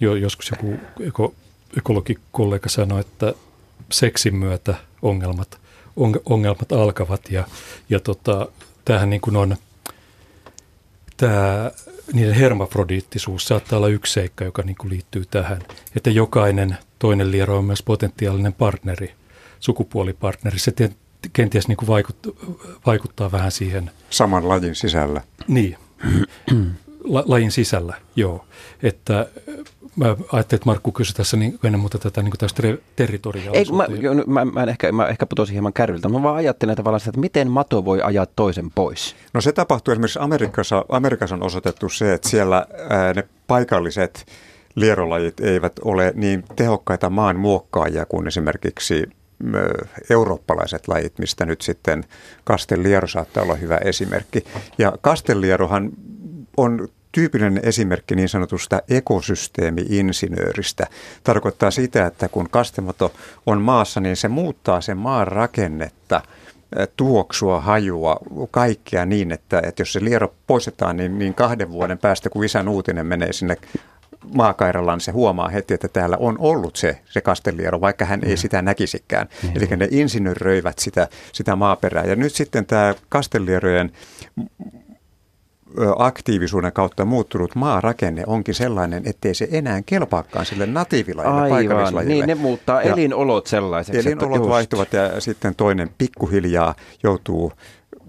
jo, 0.00 0.14
joskus 0.14 0.50
joku 0.50 0.76
eko, 1.00 1.34
ekologikollega 1.78 2.68
sanoi, 2.68 3.00
että 3.00 3.34
seksin 3.92 4.36
myötä 4.36 4.74
ongelmat, 5.02 5.60
on, 5.96 6.20
ongelmat 6.24 6.72
alkavat 6.72 7.30
ja, 7.30 7.44
ja 7.88 8.00
tota, 8.00 8.48
tämähän 8.84 9.10
niin 9.10 9.20
kuin 9.20 9.36
on, 9.36 9.56
tämä 11.16 11.70
niiden 12.12 12.34
hermafrodiittisuus 12.34 13.44
saattaa 13.44 13.76
olla 13.76 13.88
yksi 13.88 14.12
seikka, 14.12 14.44
joka 14.44 14.62
niin 14.62 14.76
kuin 14.76 14.90
liittyy 14.90 15.24
tähän, 15.30 15.62
että 15.96 16.10
jokainen 16.10 16.76
toinen 16.98 17.30
liero 17.30 17.58
on 17.58 17.64
myös 17.64 17.82
potentiaalinen 17.82 18.52
partneri, 18.52 19.14
sukupuolipartneri. 19.60 20.58
Se 20.58 20.72
kenties 21.32 21.68
niin 21.68 21.76
kuin 21.76 21.86
vaikuttaa, 21.86 22.32
vaikuttaa 22.86 23.32
vähän 23.32 23.52
siihen. 23.52 23.90
Saman 24.10 24.48
lajin 24.48 24.74
sisällä. 24.74 25.20
Niin 25.48 25.76
la, 27.04 27.24
lajin 27.26 27.50
sisällä, 27.50 27.94
joo. 28.16 28.44
Että 28.82 29.26
mä 29.96 30.06
ajattelin, 30.06 30.58
että 30.58 30.66
Markku 30.66 30.92
kysyi 30.92 31.14
tässä 31.14 31.36
niin, 31.36 31.58
ennen 31.64 31.80
muuta 31.80 31.98
tätä 31.98 32.22
niin 32.22 32.32
tästä 32.38 32.62
territoriaalisuutta. 32.96 33.84
Ei, 33.84 33.98
mä, 34.24 34.44
mä, 34.44 34.44
mä, 34.44 34.62
en 34.62 34.68
ehkä, 34.68 34.92
mä 34.92 35.06
ehkä 35.06 35.26
putosin 35.26 35.52
hieman 35.52 35.72
kärryltä. 35.72 36.08
Mä 36.08 36.22
vaan 36.22 36.36
ajattelen 36.36 36.76
tavallaan 36.76 37.00
sitä, 37.00 37.10
että 37.10 37.20
miten 37.20 37.50
mato 37.50 37.84
voi 37.84 38.02
ajaa 38.02 38.26
toisen 38.26 38.70
pois. 38.70 39.16
No 39.34 39.40
se 39.40 39.52
tapahtuu 39.52 39.92
esimerkiksi 39.92 40.18
Amerikassa. 40.22 40.84
Amerikassa 40.88 41.34
on 41.34 41.42
osoitettu 41.42 41.88
se, 41.88 42.12
että 42.12 42.28
siellä 42.28 42.66
ää, 42.88 43.14
ne 43.14 43.24
paikalliset 43.46 44.26
lierolajit 44.74 45.40
eivät 45.40 45.72
ole 45.84 46.12
niin 46.16 46.44
tehokkaita 46.56 47.10
maan 47.10 47.36
muokkaajia 47.36 48.06
kuin 48.06 48.26
esimerkiksi 48.26 49.06
eurooppalaiset 50.10 50.88
lajit, 50.88 51.18
mistä 51.18 51.46
nyt 51.46 51.62
sitten 51.62 52.04
kastelliero 52.44 53.06
saattaa 53.06 53.42
olla 53.42 53.54
hyvä 53.54 53.76
esimerkki. 53.76 54.44
Ja 54.78 54.92
kastellierohan 55.00 55.90
on 56.56 56.88
tyypillinen 57.12 57.60
esimerkki 57.64 58.14
niin 58.14 58.28
sanotusta 58.28 58.82
ekosysteemi-insinööristä. 58.88 60.86
Tarkoittaa 61.24 61.70
sitä, 61.70 62.06
että 62.06 62.28
kun 62.28 62.50
kastemato 62.50 63.12
on 63.46 63.60
maassa, 63.60 64.00
niin 64.00 64.16
se 64.16 64.28
muuttaa 64.28 64.80
sen 64.80 64.96
maan 64.96 65.28
rakennetta, 65.28 66.22
tuoksua, 66.96 67.60
hajua, 67.60 68.16
kaikkea 68.50 69.06
niin, 69.06 69.32
että, 69.32 69.62
että 69.64 69.82
jos 69.82 69.92
se 69.92 70.04
liero 70.04 70.34
poistetaan, 70.46 70.96
niin, 70.96 71.18
niin 71.18 71.34
kahden 71.34 71.70
vuoden 71.70 71.98
päästä, 71.98 72.30
kun 72.30 72.44
isän 72.44 72.68
uutinen 72.68 73.06
menee 73.06 73.32
sinne 73.32 73.56
maakairallaan, 74.34 74.96
niin 74.96 75.04
se 75.04 75.12
huomaa 75.12 75.48
heti, 75.48 75.74
että 75.74 75.88
täällä 75.88 76.16
on 76.16 76.36
ollut 76.38 76.76
se, 76.76 76.98
se 77.04 77.20
kasteliero, 77.20 77.80
vaikka 77.80 78.04
hän 78.04 78.20
ei 78.24 78.34
mm. 78.34 78.38
sitä 78.38 78.62
näkisikään. 78.62 79.28
Mm. 79.42 79.50
Eli 79.54 79.76
ne 79.76 79.88
insinööröivät 79.90 80.78
sitä, 80.78 81.08
sitä 81.32 81.56
maaperää. 81.56 82.04
Ja 82.04 82.16
nyt 82.16 82.34
sitten 82.34 82.66
tämä 82.66 82.94
kastelierojen 83.08 83.92
aktiivisuuden 85.98 86.72
kautta 86.72 87.04
muuttunut 87.04 87.54
maarakenne 87.54 88.22
onkin 88.26 88.54
sellainen, 88.54 89.02
ettei 89.06 89.34
se 89.34 89.48
enää 89.50 89.82
kelpaakaan 89.86 90.46
sille 90.46 90.66
natiivilajille, 90.66 91.48
paikallislajille. 91.48 92.14
niin 92.14 92.26
ne 92.26 92.34
muuttaa 92.34 92.82
ja 92.82 92.92
elinolot 92.92 93.46
sellaiseksi. 93.46 94.08
Elinolot 94.08 94.36
että 94.36 94.48
vaihtuvat 94.48 94.92
ja 94.92 95.20
sitten 95.20 95.54
toinen 95.54 95.90
pikkuhiljaa 95.98 96.74
joutuu 97.02 97.52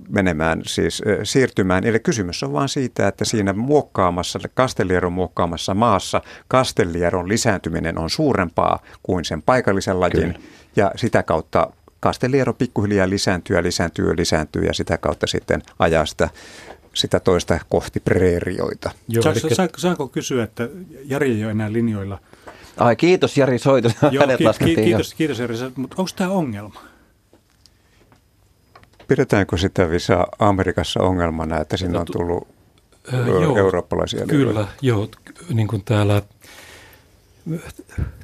menemään, 0.10 0.62
siis 0.66 1.02
siirtymään. 1.24 1.84
Eli 1.84 2.00
kysymys 2.00 2.44
on 2.44 2.54
vain 2.54 2.70
siitä, 2.70 3.08
että 3.08 3.26
siinä 3.26 3.54
muokkaamassa, 3.54 4.40
kastelieron 4.54 5.14
muokkaamassa 5.14 5.74
maassa 5.74 6.22
kastelieron 6.48 7.30
lisääntyminen 7.30 7.98
on 7.98 8.10
suurempaa 8.10 8.80
kuin 9.04 9.26
sen 9.26 9.42
paikallisen 9.42 10.00
lajin 10.00 10.12
Kyllä. 10.14 10.40
ja 10.76 10.92
sitä 10.96 11.24
kautta 11.24 11.72
kasteliero 12.00 12.54
pikkuhiljaa 12.54 13.10
lisääntyy 13.10 13.56
ja 13.56 13.64
lisääntyy 13.64 14.08
ja 14.08 14.16
lisääntyy 14.16 14.64
ja 14.64 14.74
sitä 14.74 14.98
kautta 14.98 15.28
sitten 15.28 15.62
ajaa 15.80 16.06
sitä 16.06 16.30
sitä 16.94 17.20
toista 17.20 17.60
kohti 17.70 18.00
preerioita. 18.00 18.92
Joo, 19.08 19.24
saanko, 19.24 19.56
saanko, 19.56 19.78
saanko 19.78 20.08
kysyä, 20.08 20.44
että 20.44 20.70
Jari 21.06 21.32
ei 21.32 21.44
ole 21.44 21.52
enää 21.52 21.74
linjoilla? 21.74 22.20
Ai 22.78 22.96
kiitos 22.96 23.38
Jari 23.38 23.60
Soitu, 23.60 23.92
Joo, 24.12 24.24
ki- 24.38 24.66
ki- 24.66 24.76
kiitos, 24.76 25.14
kiitos 25.14 25.40
Jari, 25.40 25.56
mutta 25.76 25.96
onko 26.00 26.12
tämä 26.16 26.30
ongelma? 26.30 26.82
Pidetäänkö 29.14 29.58
sitä 29.58 29.90
visa 29.90 30.28
Amerikassa 30.40 31.00
ongelmana, 31.00 31.62
että 31.62 31.78
sinne 31.78 32.00
on 32.00 32.06
tullut 32.12 32.48
äh, 33.14 33.28
joo, 33.28 33.58
eurooppalaisia 33.58 34.26
Kyllä, 34.26 34.68
joo, 34.82 35.10
niin 35.50 35.68
kuin 35.68 35.84
täällä 35.84 36.22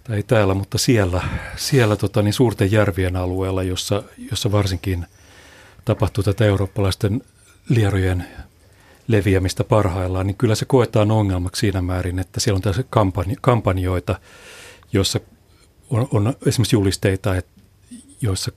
tai 0.04 0.16
ei 0.16 0.24
täällä, 0.24 0.54
mutta 0.54 0.78
siellä, 0.78 1.22
siellä 1.56 1.96
tota, 1.96 2.22
niin 2.22 2.34
suurten 2.34 2.72
järvien 2.72 3.16
alueella, 3.16 3.64
jossa, 3.64 4.04
jossa 4.32 4.52
varsinkin 4.52 5.06
tapahtuu 5.86 6.24
tätä 6.24 6.46
eurooppalaisten 6.46 7.22
lierojen 7.70 8.26
leviämistä 9.08 9.64
parhaillaan, 9.64 10.28
niin 10.28 10.38
kyllä 10.38 10.56
se 10.56 10.66
koetaan 10.66 11.12
ongelmaksi 11.12 11.60
siinä 11.60 11.82
määrin, 11.82 12.20
että 12.20 12.40
siellä 12.40 12.56
on 12.56 12.62
tällaisia 12.62 12.84
kampanj- 12.96 13.40
kampanjoita, 13.42 14.20
joissa 14.94 15.20
on, 15.90 16.08
on 16.12 16.34
esimerkiksi 16.46 16.76
julisteita, 16.76 17.36
että, 17.36 17.52
joissa 18.22 18.52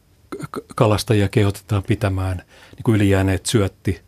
kalastajia 0.75 1.29
kehotetaan 1.29 1.83
pitämään 1.83 2.37
niin 2.77 2.83
kuin 2.85 2.97
ylijääneet 2.97 3.47
syötti 3.47 4.01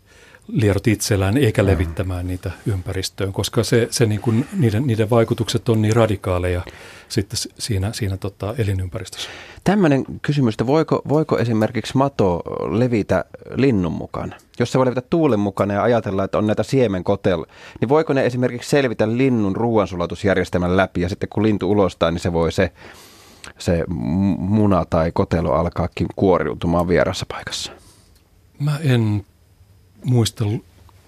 lierot 0.49 0.87
itsellään 0.87 1.37
eikä 1.37 1.67
levittämään 1.67 2.27
niitä 2.27 2.51
ympäristöön, 2.67 3.33
koska 3.33 3.65
se, 3.65 3.89
se 3.91 4.07
niin 4.07 4.21
kuin, 4.21 4.47
niiden, 4.57 4.87
niiden 4.87 5.11
vaikutukset 5.11 5.69
on 5.69 5.83
niin 5.83 5.97
radikaaleja 5.97 6.63
sitten 7.09 7.39
siinä, 7.59 7.93
siinä 7.93 8.17
tota 8.17 8.55
elinympäristössä. 8.59 9.29
Tämmöinen 9.65 10.05
kysymys, 10.23 10.55
että 10.55 10.67
voiko, 10.67 11.03
voiko 11.09 11.39
esimerkiksi 11.39 11.97
mato 11.97 12.43
levitä 12.71 13.25
linnun 13.55 13.93
mukana? 13.93 14.37
Jos 14.59 14.73
se 14.73 14.79
voi 14.79 14.87
levitä 14.87 15.03
tuulen 15.11 15.41
mukana 15.41 15.75
ja 15.75 15.83
ajatella, 15.83 16.25
että 16.25 16.39
on 16.39 16.47
näitä 16.47 16.63
siemenkotel, 16.63 17.45
niin 17.81 17.89
voiko 17.89 18.13
ne 18.13 18.27
esimerkiksi 18.27 18.71
selvitä 18.71 19.17
linnun 19.17 19.57
ruoansulatusjärjestelmän 19.57 20.77
läpi 20.77 21.01
ja 21.01 21.09
sitten 21.09 21.29
kun 21.29 21.43
lintu 21.43 21.71
ulostaa, 21.71 22.11
niin 22.11 22.21
se 22.21 22.33
voi 22.33 22.53
se, 22.53 22.73
se 23.59 23.85
muna 24.39 24.85
tai 24.85 25.13
kotelo 25.13 25.53
alkaakin 25.53 26.07
kuoriutumaan 26.17 26.89
vierassa 26.89 27.27
paikassa? 27.29 27.73
Mä 28.59 28.79
en 28.79 29.27
muista 30.05 30.45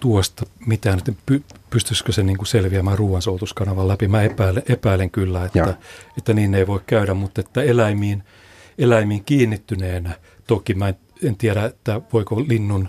tuosta 0.00 0.46
mitään, 0.66 0.98
että 0.98 1.12
py, 1.26 1.42
pystyisikö 1.70 2.12
se 2.12 2.22
niin 2.22 2.36
kuin 2.36 2.46
selviämään 2.46 2.98
ruoansoutuskanavan 2.98 3.88
läpi. 3.88 4.08
Mä 4.08 4.22
epäilen, 4.22 4.62
epäilen 4.68 5.10
kyllä, 5.10 5.44
että, 5.44 5.74
että 6.18 6.34
niin 6.34 6.54
ei 6.54 6.66
voi 6.66 6.80
käydä, 6.86 7.14
mutta 7.14 7.40
että 7.40 7.62
eläimiin, 7.62 8.22
eläimiin 8.78 9.24
kiinnittyneenä, 9.24 10.14
toki 10.46 10.74
mä 10.74 10.88
en, 10.88 10.96
en 11.24 11.36
tiedä, 11.36 11.64
että 11.64 12.00
voiko 12.12 12.40
linnun, 12.48 12.88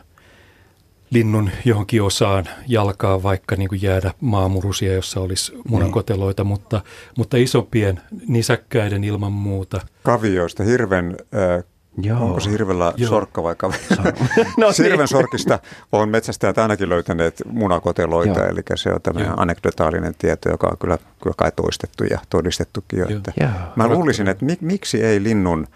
linnun 1.09 1.49
johonkin 1.65 2.03
osaan 2.03 2.45
jalkaa 2.67 3.23
vaikka 3.23 3.55
niin 3.55 3.69
kuin 3.69 3.81
jäädä 3.81 4.13
maamurusia, 4.21 4.93
jossa 4.93 5.19
olisi 5.19 5.53
munakoteloita, 5.69 6.43
niin. 6.43 6.47
mutta, 6.47 6.81
mutta 7.17 7.37
isompien 7.37 8.01
nisäkkäiden 8.27 9.03
ilman 9.03 9.31
muuta. 9.31 9.81
Kavioista 10.03 10.63
hirven 10.63 11.17
äh, 11.35 11.63
Joo. 12.01 12.25
Onko 12.25 12.39
se 12.39 12.51
hirvellä 12.51 12.93
Joo. 12.97 13.09
sorkka 13.09 13.43
vai 13.43 13.55
kaveri? 13.55 13.81
no, 14.57 14.71
Sirven 14.71 14.97
niin. 14.97 15.07
sorkista 15.07 15.59
on 15.91 16.09
metsästäjät 16.09 16.57
ainakin 16.57 16.89
löytäneet 16.89 17.41
munakoteloita, 17.51 18.39
Joo. 18.39 18.49
eli 18.49 18.61
se 18.75 18.89
on 18.89 19.01
tämmöinen 19.01 19.29
Joo. 19.29 19.41
anekdotaalinen 19.41 20.15
tieto, 20.17 20.49
joka 20.49 20.67
on 20.67 20.77
kyllä, 20.77 20.97
kyllä 21.23 21.33
kai 21.37 21.51
toistettu 21.55 22.03
ja 22.03 22.19
todistettukin. 22.29 22.99
Joo. 22.99 23.09
Että 23.09 23.31
Joo. 23.41 23.49
Mä 23.75 23.87
luulisin, 23.87 24.27
että 24.27 24.45
mik, 24.45 24.61
miksi 24.61 25.03
ei 25.03 25.23
linnun 25.23 25.67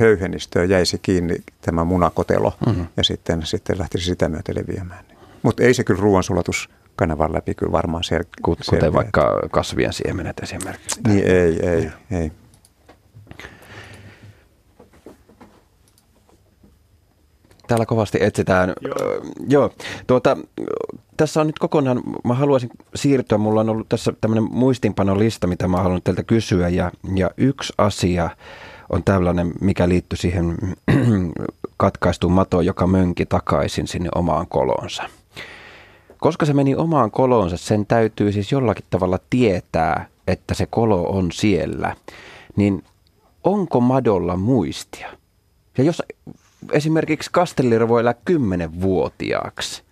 höyhenistöä 0.00 0.64
jäisi 0.64 0.98
kiinni 1.02 1.36
tämä 1.60 1.84
munakotelo 1.84 2.52
mm-hmm. 2.66 2.86
ja 2.96 3.04
sitten, 3.04 3.46
sitten 3.46 3.78
lähtisi 3.78 4.04
sitä 4.04 4.28
myötä 4.28 4.54
leviämään. 4.54 5.04
Mutta 5.42 5.62
ei 5.62 5.74
se 5.74 5.84
kyllä 5.84 6.00
ruoansulatus 6.00 6.68
kanavan 6.96 7.32
läpi 7.32 7.54
kyllä 7.54 7.72
varmaan 7.72 8.02
sel- 8.04 8.28
Kuten 8.42 8.64
selviä. 8.64 8.92
vaikka 8.92 9.40
kasvien 9.50 9.92
siemenet 9.92 10.38
esimerkiksi. 10.42 11.00
Niin 11.08 11.24
ei, 11.24 11.66
ei, 11.66 11.90
ei. 12.10 12.20
ei. 12.20 12.32
Täällä 17.66 17.86
kovasti 17.86 18.18
etsitään. 18.20 18.72
Joo. 18.80 18.94
Öö, 19.00 19.20
joo. 19.48 19.70
Tuota, 20.06 20.36
tässä 21.16 21.40
on 21.40 21.46
nyt 21.46 21.58
kokonaan, 21.58 22.02
mä 22.24 22.34
haluaisin 22.34 22.70
siirtyä, 22.94 23.38
mulla 23.38 23.60
on 23.60 23.68
ollut 23.70 23.88
tässä 23.88 24.12
tämmöinen 24.20 24.48
muistinpanolista, 24.50 25.46
mitä 25.46 25.68
mä 25.68 25.82
haluan 25.82 26.02
teiltä 26.04 26.22
kysyä, 26.22 26.68
ja, 26.68 26.92
ja 27.14 27.30
yksi 27.36 27.72
asia 27.78 28.30
on 28.88 29.04
tällainen, 29.04 29.52
mikä 29.60 29.88
liittyy 29.88 30.16
siihen 30.16 30.56
katkaistuun 31.76 32.32
matoon, 32.32 32.66
joka 32.66 32.86
mönki 32.86 33.26
takaisin 33.26 33.86
sinne 33.86 34.08
omaan 34.14 34.46
kolonsa. 34.46 35.02
Koska 36.18 36.46
se 36.46 36.52
meni 36.52 36.74
omaan 36.74 37.10
kolonsa, 37.10 37.56
sen 37.56 37.86
täytyy 37.86 38.32
siis 38.32 38.52
jollakin 38.52 38.84
tavalla 38.90 39.18
tietää, 39.30 40.06
että 40.26 40.54
se 40.54 40.66
kolo 40.66 41.02
on 41.02 41.32
siellä. 41.32 41.96
Niin 42.56 42.84
onko 43.44 43.80
madolla 43.80 44.36
muistia? 44.36 45.08
Ja 45.78 45.84
jos 45.84 46.02
esimerkiksi 46.72 47.30
Kastellir 47.32 47.88
voi 47.88 48.00
elää 48.00 48.14
kymmenenvuotiaaksi, 48.24 49.82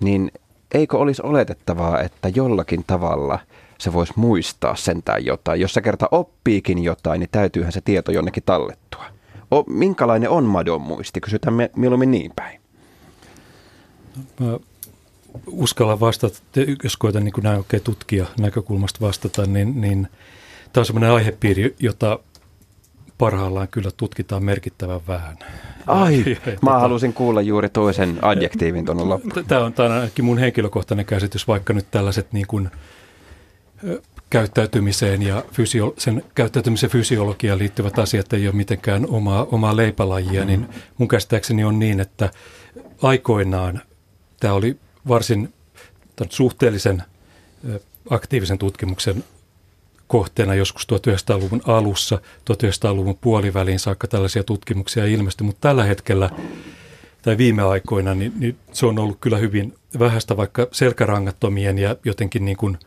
niin 0.00 0.32
eikö 0.74 0.98
olisi 0.98 1.22
oletettavaa, 1.24 2.00
että 2.00 2.28
jollakin 2.28 2.84
tavalla 2.86 3.38
se 3.80 3.92
voisi 3.92 4.12
muistaa 4.16 4.76
sentään 4.76 5.24
jotain? 5.24 5.60
Jos 5.60 5.74
se 5.74 5.80
kerta 5.80 6.08
oppiikin 6.10 6.84
jotain, 6.84 7.20
niin 7.20 7.28
täytyyhän 7.32 7.72
se 7.72 7.80
tieto 7.80 8.12
jonnekin 8.12 8.42
tallettua. 8.46 9.04
O, 9.50 9.62
minkälainen 9.62 10.30
on 10.30 10.44
madon 10.44 10.80
muisti? 10.80 11.20
Kysytään 11.20 11.54
me, 11.54 11.70
mieluummin 11.76 12.10
niin 12.10 12.32
päin. 12.36 12.60
Mä 14.40 14.58
uskallan 15.46 16.00
vastata, 16.00 16.38
jos 16.82 16.96
koetan 16.96 17.24
niin 17.24 17.34
näin 17.42 17.58
oikein 17.58 17.82
tutkia 17.82 18.26
näkökulmasta 18.40 19.06
vastata, 19.06 19.46
niin, 19.46 19.80
niin 19.80 20.08
tämä 20.72 20.82
on 20.82 20.86
sellainen 20.86 21.10
aihepiiri, 21.10 21.76
jota 21.78 22.18
parhaillaan 23.18 23.68
kyllä 23.68 23.90
tutkitaan 23.96 24.44
merkittävän 24.44 25.00
vähän. 25.08 25.38
Ai, 25.86 26.18
ja, 26.26 26.36
mä 26.46 26.70
tota, 26.70 26.78
halusin 26.78 27.12
kuulla 27.12 27.40
juuri 27.40 27.68
toisen 27.68 28.18
adjektiivin 28.22 28.84
tuonne 28.84 29.04
loppuun. 29.04 29.44
Tämä 29.44 29.64
on, 29.64 29.72
tämä 29.72 29.88
on 29.88 29.94
ainakin 29.94 30.24
mun 30.24 30.38
henkilökohtainen 30.38 31.06
käsitys, 31.06 31.48
vaikka 31.48 31.72
nyt 31.72 31.86
tällaiset 31.90 32.32
niin 32.32 32.46
kuin, 32.46 32.70
käyttäytymiseen 34.30 35.22
ja 35.22 35.44
fysio- 35.52 35.94
sen 35.98 36.24
käyttäytymisen 36.34 36.90
fysiologiaan 36.90 37.58
liittyvät 37.58 37.98
asiat 37.98 38.32
ei 38.32 38.46
ole 38.46 38.56
mitenkään 38.56 39.06
omaa, 39.08 39.46
omaa 39.50 39.76
leipälajia, 39.76 40.44
niin 40.44 40.68
mun 40.98 41.08
käsittääkseni 41.08 41.64
on 41.64 41.78
niin, 41.78 42.00
että 42.00 42.30
aikoinaan 43.02 43.80
tämä 44.40 44.54
oli 44.54 44.76
varsin 45.08 45.52
suhteellisen 46.30 47.02
aktiivisen 48.10 48.58
tutkimuksen 48.58 49.24
kohteena 50.06 50.54
joskus 50.54 50.86
1900-luvun 50.92 51.62
alussa, 51.66 52.20
1900-luvun 52.50 53.18
puoliväliin 53.20 53.78
saakka 53.78 54.08
tällaisia 54.08 54.44
tutkimuksia 54.44 55.06
ilmestyi, 55.06 55.46
mutta 55.46 55.68
tällä 55.68 55.84
hetkellä 55.84 56.30
tai 57.22 57.38
viime 57.38 57.62
aikoina, 57.62 58.14
niin, 58.14 58.32
niin 58.36 58.56
se 58.72 58.86
on 58.86 58.98
ollut 58.98 59.18
kyllä 59.20 59.36
hyvin 59.36 59.74
vähäistä, 59.98 60.36
vaikka 60.36 60.68
selkärangattomien 60.72 61.78
ja 61.78 61.96
jotenkin 62.04 62.44
niin 62.44 62.56
kuin 62.56 62.78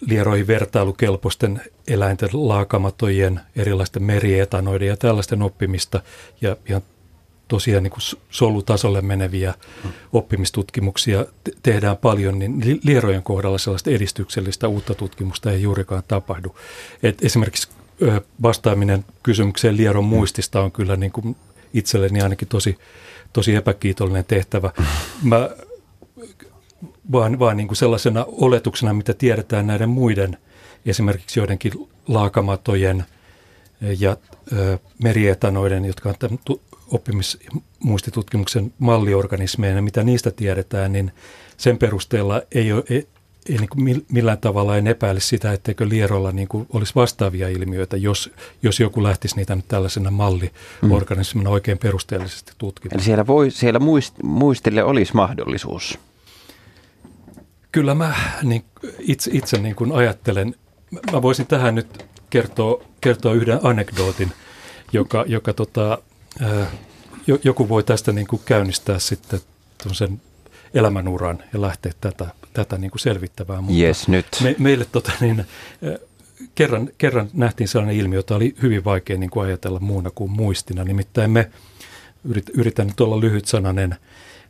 lieroihin 0.00 0.46
vertailukelpoisten 0.46 1.62
eläinten 1.88 2.28
laakamatojen, 2.32 3.40
erilaisten 3.56 4.02
merietanoiden 4.02 4.88
ja 4.88 4.96
tällaisten 4.96 5.42
oppimista 5.42 6.00
ja 6.40 6.56
ihan 6.68 6.82
tosiaan 7.48 7.82
niin 7.82 7.90
kuin 7.90 8.02
solutasolle 8.30 9.00
meneviä 9.00 9.54
oppimistutkimuksia 10.12 11.26
tehdään 11.62 11.96
paljon, 11.96 12.38
niin 12.38 12.80
lierojen 12.82 13.22
kohdalla 13.22 13.58
sellaista 13.58 13.90
edistyksellistä 13.90 14.68
uutta 14.68 14.94
tutkimusta 14.94 15.52
ei 15.52 15.62
juurikaan 15.62 16.02
tapahdu. 16.08 16.56
Et 17.02 17.24
esimerkiksi 17.24 17.68
vastaaminen 18.42 19.04
kysymykseen 19.22 19.76
lieron 19.76 20.04
muistista 20.04 20.60
on 20.60 20.72
kyllä 20.72 20.96
niin 20.96 21.12
kuin 21.12 21.36
itselleni 21.74 22.22
ainakin 22.22 22.48
tosi, 22.48 22.78
tosi 23.32 23.54
epäkiitollinen 23.54 24.24
tehtävä. 24.24 24.70
Mä, 25.22 25.50
vaan 27.12 27.38
vaan 27.38 27.56
niin 27.56 27.68
kuin 27.68 27.76
sellaisena 27.76 28.24
oletuksena, 28.28 28.92
mitä 28.92 29.14
tiedetään 29.14 29.66
näiden 29.66 29.88
muiden, 29.88 30.36
esimerkiksi 30.86 31.40
joidenkin 31.40 31.72
laakamatojen 32.08 33.04
ja 33.98 34.16
ö, 34.52 34.78
merietanoiden, 35.02 35.84
jotka 35.84 36.08
on 36.08 36.58
oppimismuistitutkimuksen 36.90 38.72
malliorganismeina, 38.78 39.82
mitä 39.82 40.04
niistä 40.04 40.30
tiedetään, 40.30 40.92
niin 40.92 41.12
sen 41.56 41.78
perusteella 41.78 42.42
ei, 42.52 42.72
ole, 42.72 42.82
ei, 42.90 43.08
ei 43.48 43.56
niin 43.58 43.68
kuin 43.68 44.04
millään 44.12 44.38
tavalla 44.38 44.76
en 44.76 44.86
epäile 44.86 45.20
sitä, 45.20 45.52
etteikö 45.52 45.88
Lierolla 45.88 46.32
niin 46.32 46.48
kuin 46.48 46.66
olisi 46.72 46.94
vastaavia 46.94 47.48
ilmiöitä, 47.48 47.96
jos, 47.96 48.30
jos 48.62 48.80
joku 48.80 49.02
lähtisi 49.02 49.36
niitä 49.36 49.56
nyt 49.56 49.68
tällaisena 49.68 50.10
malliorganismina 50.10 51.50
mm. 51.50 51.54
oikein 51.54 51.78
perusteellisesti 51.78 52.52
tutkimaan. 52.58 52.96
Eli 52.96 53.04
siellä, 53.04 53.26
voi, 53.26 53.50
siellä 53.50 53.78
muist, 53.78 54.14
muistille 54.22 54.84
olisi 54.84 55.14
mahdollisuus? 55.14 55.98
Kyllä 57.76 57.94
mä 57.94 58.14
niin, 58.42 58.64
itse, 59.00 59.30
itse 59.34 59.58
niin 59.58 59.74
kuin 59.74 59.92
ajattelen, 59.92 60.54
mä 61.12 61.22
voisin 61.22 61.46
tähän 61.46 61.74
nyt 61.74 62.06
kertoa, 62.30 62.84
kertoa 63.00 63.32
yhden 63.32 63.58
anekdootin, 63.62 64.32
joka, 64.92 65.24
joka 65.28 65.52
tota, 65.52 65.98
joku 67.44 67.68
voi 67.68 67.82
tästä 67.82 68.12
niin 68.12 68.26
kuin 68.26 68.42
käynnistää 68.44 68.98
sitten 68.98 69.40
sen 69.92 70.20
elämänuran 70.74 71.42
ja 71.52 71.60
lähteä 71.60 71.92
tätä, 72.00 72.26
tätä 72.52 72.78
niin 72.78 72.90
kuin 72.90 73.00
selvittämään. 73.00 73.64
Mutta 73.64 73.82
yes, 73.82 74.08
nyt. 74.08 74.26
Me, 74.42 74.56
meille 74.58 74.86
tota, 74.92 75.12
niin, 75.20 75.44
kerran, 76.54 76.90
kerran 76.98 77.30
nähtiin 77.32 77.68
sellainen 77.68 77.96
ilmiö, 77.96 78.18
jota 78.18 78.36
oli 78.36 78.54
hyvin 78.62 78.84
vaikea 78.84 79.18
niin 79.18 79.30
kuin 79.30 79.46
ajatella 79.46 79.80
muuna 79.80 80.10
kuin 80.14 80.30
muistina. 80.30 80.84
Nimittäin 80.84 81.30
me, 81.30 81.50
yritän 82.54 82.86
nyt 82.86 83.00
olla 83.00 83.20
lyhyt 83.20 83.46
sananen, 83.46 83.96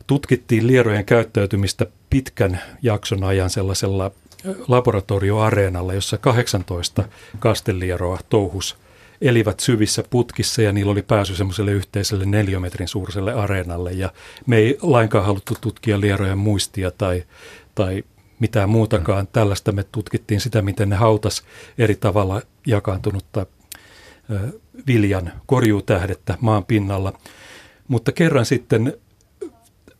tutkittiin 0.07 0.67
lierojen 0.67 1.05
käyttäytymistä 1.05 1.85
pitkän 2.09 2.61
jakson 2.81 3.23
ajan 3.23 3.49
sellaisella 3.49 4.11
laboratorioareenalla, 4.67 5.93
jossa 5.93 6.17
18 6.17 7.03
kastelieroa 7.39 8.19
touhus 8.29 8.77
elivät 9.21 9.59
syvissä 9.59 10.03
putkissa 10.09 10.61
ja 10.61 10.71
niillä 10.71 10.91
oli 10.91 11.01
pääsy 11.01 11.35
semmoiselle 11.35 11.71
yhteiselle 11.71 12.25
neliömetrin 12.25 12.87
suuriselle 12.87 13.33
areenalle. 13.33 13.91
Ja 13.91 14.09
me 14.45 14.57
ei 14.57 14.77
lainkaan 14.81 15.25
haluttu 15.25 15.57
tutkia 15.61 16.01
lierojen 16.01 16.37
muistia 16.37 16.91
tai, 16.91 17.23
tai 17.75 18.03
mitään 18.39 18.69
muutakaan. 18.69 19.27
Tällaista 19.27 19.71
me 19.71 19.83
tutkittiin 19.83 20.41
sitä, 20.41 20.61
miten 20.61 20.89
ne 20.89 20.95
hautas 20.95 21.43
eri 21.77 21.95
tavalla 21.95 22.41
jakaantunutta 22.67 23.45
viljan 24.87 25.33
korjuutähdettä 25.45 26.37
maan 26.41 26.65
pinnalla. 26.65 27.13
Mutta 27.87 28.11
kerran 28.11 28.45
sitten 28.45 28.93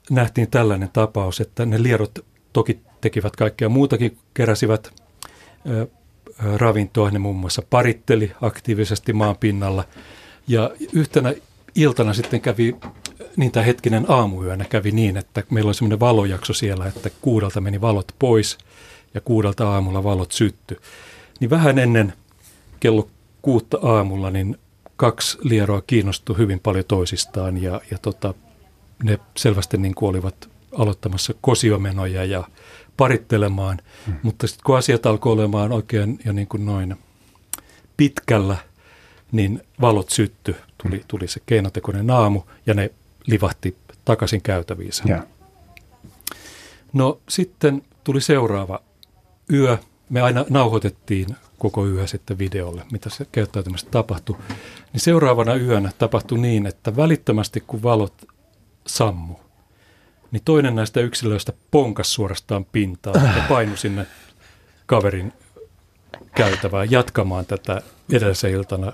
nähtiin 0.09 0.51
tällainen 0.51 0.89
tapaus, 0.93 1.41
että 1.41 1.65
ne 1.65 1.83
lierot 1.83 2.25
toki 2.53 2.79
tekivät 3.01 3.35
kaikkea 3.35 3.69
muutakin, 3.69 4.17
keräsivät 4.33 4.93
ravintoa, 6.55 7.11
ne 7.11 7.19
muun 7.19 7.35
muassa 7.35 7.61
paritteli 7.69 8.31
aktiivisesti 8.41 9.13
maan 9.13 9.37
pinnalla. 9.39 9.83
Ja 10.47 10.71
yhtenä 10.93 11.33
iltana 11.75 12.13
sitten 12.13 12.41
kävi, 12.41 12.75
niin 13.35 13.51
tämä 13.51 13.63
hetkinen 13.63 14.05
aamuyönä 14.07 14.65
kävi 14.65 14.91
niin, 14.91 15.17
että 15.17 15.43
meillä 15.49 15.69
oli 15.69 15.75
semmoinen 15.75 15.99
valojakso 15.99 16.53
siellä, 16.53 16.85
että 16.85 17.09
kuudelta 17.21 17.61
meni 17.61 17.81
valot 17.81 18.11
pois 18.19 18.57
ja 19.13 19.21
kuudelta 19.21 19.69
aamulla 19.69 20.03
valot 20.03 20.31
sytty. 20.31 20.81
Niin 21.39 21.49
vähän 21.49 21.79
ennen 21.79 22.13
kello 22.79 23.07
kuutta 23.41 23.79
aamulla, 23.81 24.31
niin 24.31 24.57
kaksi 24.97 25.37
lieroa 25.41 25.81
kiinnostui 25.87 26.37
hyvin 26.37 26.59
paljon 26.59 26.85
toisistaan 26.85 27.61
ja, 27.61 27.81
ja 27.91 27.97
tota, 27.97 28.33
ne 29.03 29.19
selvästi 29.37 29.77
niin 29.77 29.95
kuin 29.95 30.09
olivat 30.09 30.49
aloittamassa 30.77 31.33
kosiomenoja 31.41 32.25
ja 32.25 32.43
parittelemaan, 32.97 33.79
hmm. 34.05 34.15
mutta 34.23 34.47
sitten 34.47 34.63
kun 34.65 34.77
asiat 34.77 35.05
alkoi 35.05 35.33
olemaan 35.33 35.71
oikein 35.71 36.19
jo 36.25 36.33
niin 36.33 36.47
kuin 36.47 36.65
noin 36.65 36.95
pitkällä, 37.97 38.57
niin 39.31 39.61
valot 39.81 40.09
sytty, 40.09 40.55
tuli, 40.83 41.03
tuli 41.07 41.27
se 41.27 41.41
keinotekoinen 41.45 42.09
aamu 42.09 42.41
ja 42.65 42.73
ne 42.73 42.91
livahti 43.27 43.77
takaisin 44.05 44.41
käytäviinsä. 44.41 45.03
Ja. 45.07 45.23
No 46.93 47.19
sitten 47.29 47.81
tuli 48.03 48.21
seuraava 48.21 48.79
yö. 49.53 49.77
Me 50.09 50.21
aina 50.21 50.45
nauhoitettiin 50.49 51.27
koko 51.57 51.87
yö 51.87 52.07
sitten 52.07 52.37
videolle, 52.37 52.85
mitä 52.91 53.09
se 53.09 53.25
käyttäytymistä 53.31 53.91
tapahtui. 53.91 54.37
Niin 54.93 55.01
seuraavana 55.01 55.55
yönä 55.55 55.91
tapahtui 55.97 56.39
niin, 56.39 56.65
että 56.65 56.95
välittömästi 56.95 57.63
kun 57.67 57.83
valot 57.83 58.13
sammu, 58.87 59.35
niin 60.31 60.41
toinen 60.45 60.75
näistä 60.75 60.99
yksilöistä 60.99 61.53
ponkas 61.71 62.13
suorastaan 62.13 62.65
pintaa 62.65 63.13
ja 63.13 63.43
painu 63.49 63.75
sinne 63.75 64.05
kaverin 64.85 65.33
käytävään 66.35 66.91
jatkamaan 66.91 67.45
tätä 67.45 67.81
edellisen 68.13 68.51
iltana 68.51 68.93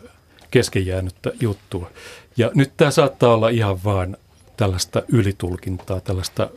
kesken 0.51 0.85
jäänyttä 0.85 1.31
juttua. 1.39 1.91
Ja 2.37 2.51
nyt 2.55 2.71
tämä 2.77 2.91
saattaa 2.91 3.33
olla 3.33 3.49
ihan 3.49 3.83
vaan 3.83 4.17
tällaista 4.57 5.03
ylitulkintaa, 5.07 6.01
tällaista 6.01 6.49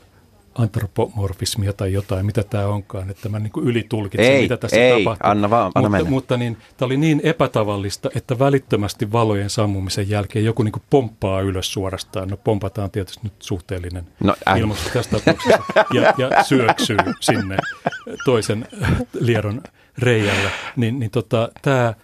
antropomorfismia 0.58 1.72
tai 1.72 1.92
jotain, 1.92 2.26
mitä 2.26 2.42
tämä 2.42 2.66
onkaan, 2.66 3.10
että 3.10 3.28
mä 3.28 3.38
niin 3.38 3.52
ylitulkitsen, 3.62 4.32
ei, 4.32 4.42
mitä 4.42 4.56
tässä 4.56 4.76
ei, 4.76 5.04
tapahtuu. 5.04 5.30
anna 5.30 5.50
vaan, 5.50 5.72
anna 5.74 5.88
mutta, 5.88 5.90
mennä. 5.90 6.10
mutta 6.10 6.36
niin, 6.36 6.56
tämä 6.76 6.86
oli 6.86 6.96
niin 6.96 7.20
epätavallista, 7.24 8.10
että 8.14 8.38
välittömästi 8.38 9.12
valojen 9.12 9.50
sammumisen 9.50 10.08
jälkeen 10.08 10.44
joku 10.44 10.62
niin 10.62 10.72
pomppaa 10.90 11.40
ylös 11.40 11.72
suorastaan. 11.72 12.28
No 12.28 12.36
pompataan 12.36 12.90
tietysti 12.90 13.20
nyt 13.22 13.42
suhteellinen 13.42 14.04
no, 14.20 14.36
äh. 14.48 14.58
ilmasto 14.58 14.90
tässä 14.92 15.10
tapauksessa 15.10 15.58
ja, 15.92 16.14
ja 16.18 16.44
syöksyy 16.44 16.96
sinne 17.20 17.56
toisen 18.24 18.68
lieron 19.20 19.62
reijällä. 19.98 20.50
Niin, 20.76 20.98
niin 20.98 21.10
tota, 21.10 21.48
tämä 21.62 21.94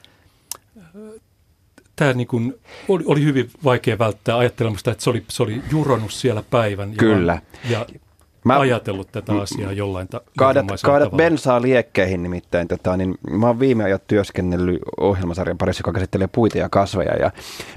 tämä 1.96 2.12
niin 2.12 2.26
kuin 2.26 2.54
oli, 2.88 3.04
oli 3.06 3.24
hyvin 3.24 3.50
vaikea 3.64 3.98
välttää 3.98 4.38
ajattelemasta, 4.38 4.90
että 4.90 5.04
se 5.04 5.10
oli, 5.10 5.24
se 5.28 5.42
oli 5.42 5.62
juronut 5.70 6.12
siellä 6.12 6.42
päivän. 6.50 6.92
Kyllä. 6.92 7.40
Ja, 7.70 7.70
ja 7.70 8.00
Mä, 8.44 8.60
ajatellut 8.60 9.12
tätä 9.12 9.32
asiaa 9.32 9.72
jollain 9.72 10.08
ta- 10.08 10.20
kaadat, 10.38 10.66
kaadat 10.82 11.08
tavalla. 11.08 11.16
bensaa 11.16 11.62
liekkeihin 11.62 12.22
nimittäin. 12.22 12.68
Tota, 12.68 12.96
niin 12.96 13.14
mä 13.30 13.46
oon 13.46 13.60
viime 13.60 13.84
ajat 13.84 14.06
työskennellyt 14.06 14.78
ohjelmasarjan 15.00 15.58
parissa, 15.58 15.80
joka 15.80 15.92
käsittelee 15.92 16.26
puita 16.26 16.58
ja 16.58 16.68
kasveja. 16.68 17.16
Ja 17.16 17.30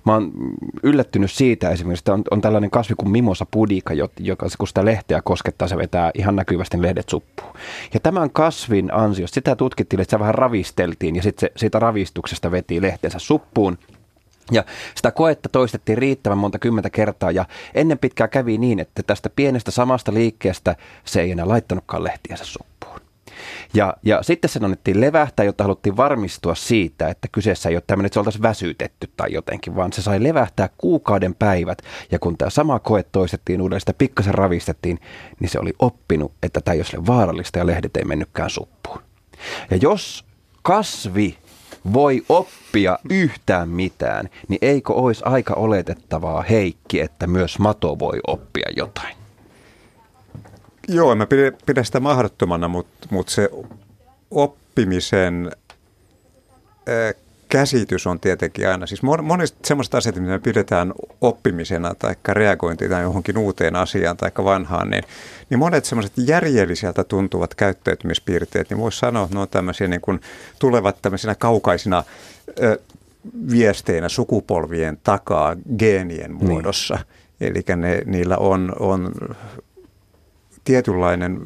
mä 0.05 0.13
oon 0.13 0.31
yllättynyt 0.83 1.31
siitä 1.31 1.69
esimerkiksi, 1.69 2.01
että 2.01 2.13
on, 2.13 2.23
on 2.31 2.41
tällainen 2.41 2.69
kasvi 2.69 2.95
kuin 2.97 3.09
mimosa 3.09 3.45
pudika, 3.51 3.93
joka 4.19 4.47
kun 4.57 4.67
sitä 4.67 4.85
lehteä 4.85 5.21
koskettaa, 5.21 5.67
se 5.67 5.77
vetää 5.77 6.11
ihan 6.13 6.35
näkyvästi 6.35 6.81
lehdet 6.81 7.09
suppuun. 7.09 7.53
Ja 7.93 7.99
tämän 7.99 8.31
kasvin 8.31 8.93
ansiosta 8.93 9.35
sitä 9.35 9.55
tutkittiin, 9.55 9.99
että 9.99 10.11
se 10.11 10.19
vähän 10.19 10.35
ravisteltiin 10.35 11.15
ja 11.15 11.23
sitten 11.23 11.49
siitä 11.55 11.79
ravistuksesta 11.79 12.51
veti 12.51 12.81
lehteensä 12.81 13.19
suppuun. 13.19 13.77
Ja 14.51 14.63
sitä 14.95 15.11
koetta 15.11 15.49
toistettiin 15.49 15.97
riittävän 15.97 16.37
monta 16.37 16.59
kymmentä 16.59 16.89
kertaa 16.89 17.31
ja 17.31 17.45
ennen 17.73 17.99
pitkää 17.99 18.27
kävi 18.27 18.57
niin, 18.57 18.79
että 18.79 19.03
tästä 19.03 19.29
pienestä 19.29 19.71
samasta 19.71 20.13
liikkeestä 20.13 20.75
se 21.05 21.21
ei 21.21 21.31
enää 21.31 21.47
laittanutkaan 21.47 22.03
lehtiänsä 22.03 22.45
suppuun. 22.45 22.99
Ja, 23.73 23.97
ja 24.03 24.23
sitten 24.23 24.49
sen 24.49 24.63
annettiin 24.63 25.01
levähtää, 25.01 25.43
jotta 25.43 25.63
haluttiin 25.63 25.97
varmistua 25.97 26.55
siitä, 26.55 27.07
että 27.07 27.27
kyseessä 27.31 27.69
ei 27.69 27.75
ole 27.75 27.83
tämmöinen, 27.87 28.05
että 28.05 28.13
se 28.13 28.19
oltaisiin 28.19 28.41
väsytetty 28.41 29.09
tai 29.17 29.33
jotenkin, 29.33 29.75
vaan 29.75 29.93
se 29.93 30.01
sai 30.01 30.23
levähtää 30.23 30.69
kuukauden 30.77 31.35
päivät. 31.35 31.81
Ja 32.11 32.19
kun 32.19 32.37
tämä 32.37 32.49
sama 32.49 32.79
koe 32.79 33.03
toistettiin 33.03 33.61
uudelleen, 33.61 33.79
sitä 33.79 33.93
pikkasen 33.93 34.33
ravistettiin, 34.33 34.99
niin 35.39 35.49
se 35.49 35.59
oli 35.59 35.73
oppinut, 35.79 36.31
että 36.43 36.61
tämä 36.61 36.73
ei 36.73 36.79
ole 36.79 37.07
vaarallista 37.07 37.59
ja 37.59 37.67
lehdet 37.67 37.97
ei 37.97 38.05
mennytkään 38.05 38.49
suppuun. 38.49 39.01
Ja 39.71 39.77
jos 39.77 40.25
kasvi 40.61 41.37
voi 41.93 42.25
oppia 42.29 42.99
yhtään 43.09 43.69
mitään, 43.69 44.29
niin 44.47 44.59
eikö 44.61 44.93
olisi 44.93 45.23
aika 45.25 45.53
oletettavaa, 45.53 46.41
Heikki, 46.41 47.01
että 47.01 47.27
myös 47.27 47.59
mato 47.59 47.99
voi 47.99 48.19
oppia 48.27 48.69
jotain? 48.77 49.15
Joo, 50.87 51.15
mä 51.15 51.25
pidä, 51.25 51.51
pidä 51.65 51.83
sitä 51.83 51.99
mahdottomana, 51.99 52.67
mutta, 52.67 53.07
mutta 53.09 53.31
se 53.31 53.49
oppimisen 54.31 55.51
äh, 56.89 57.24
käsitys 57.55 58.07
on 58.07 58.19
tietenkin 58.19 58.69
aina, 58.69 58.85
siis 58.85 59.01
monista 59.21 59.57
semmoista 59.63 59.97
asiat, 59.97 60.15
mitä 60.15 60.27
me 60.27 60.39
pidetään 60.39 60.93
oppimisena 61.21 61.95
tai 61.95 62.15
reagointina 62.29 62.99
johonkin 62.99 63.37
uuteen 63.37 63.75
asiaan 63.75 64.17
tai 64.17 64.31
vanhaan, 64.43 64.89
niin, 64.89 65.03
niin 65.49 65.59
monet 65.59 65.85
semmoiset 65.85 66.13
järjelliseltä 66.17 67.03
tuntuvat 67.03 67.55
käyttäytymispiirteet, 67.55 68.69
niin 68.69 68.77
voisi 68.77 68.99
sanoa, 68.99 69.23
että 69.23 69.35
ne 69.35 69.41
on 69.41 69.49
tämmöisiä 69.49 69.87
niin 69.87 70.01
kuin 70.01 70.21
tulevat 70.59 71.01
tämmöisinä 71.01 71.35
kaukaisina 71.35 72.03
ö, 72.63 72.79
viesteinä 73.51 74.09
sukupolvien 74.09 74.97
takaa 75.03 75.55
geenien 75.77 76.31
niin. 76.31 76.47
muodossa. 76.47 76.95
Niin. 77.39 77.51
Eli 77.51 77.75
ne, 77.75 78.01
niillä 78.05 78.37
on, 78.37 78.73
on 78.79 79.11
tietynlainen 80.63 81.41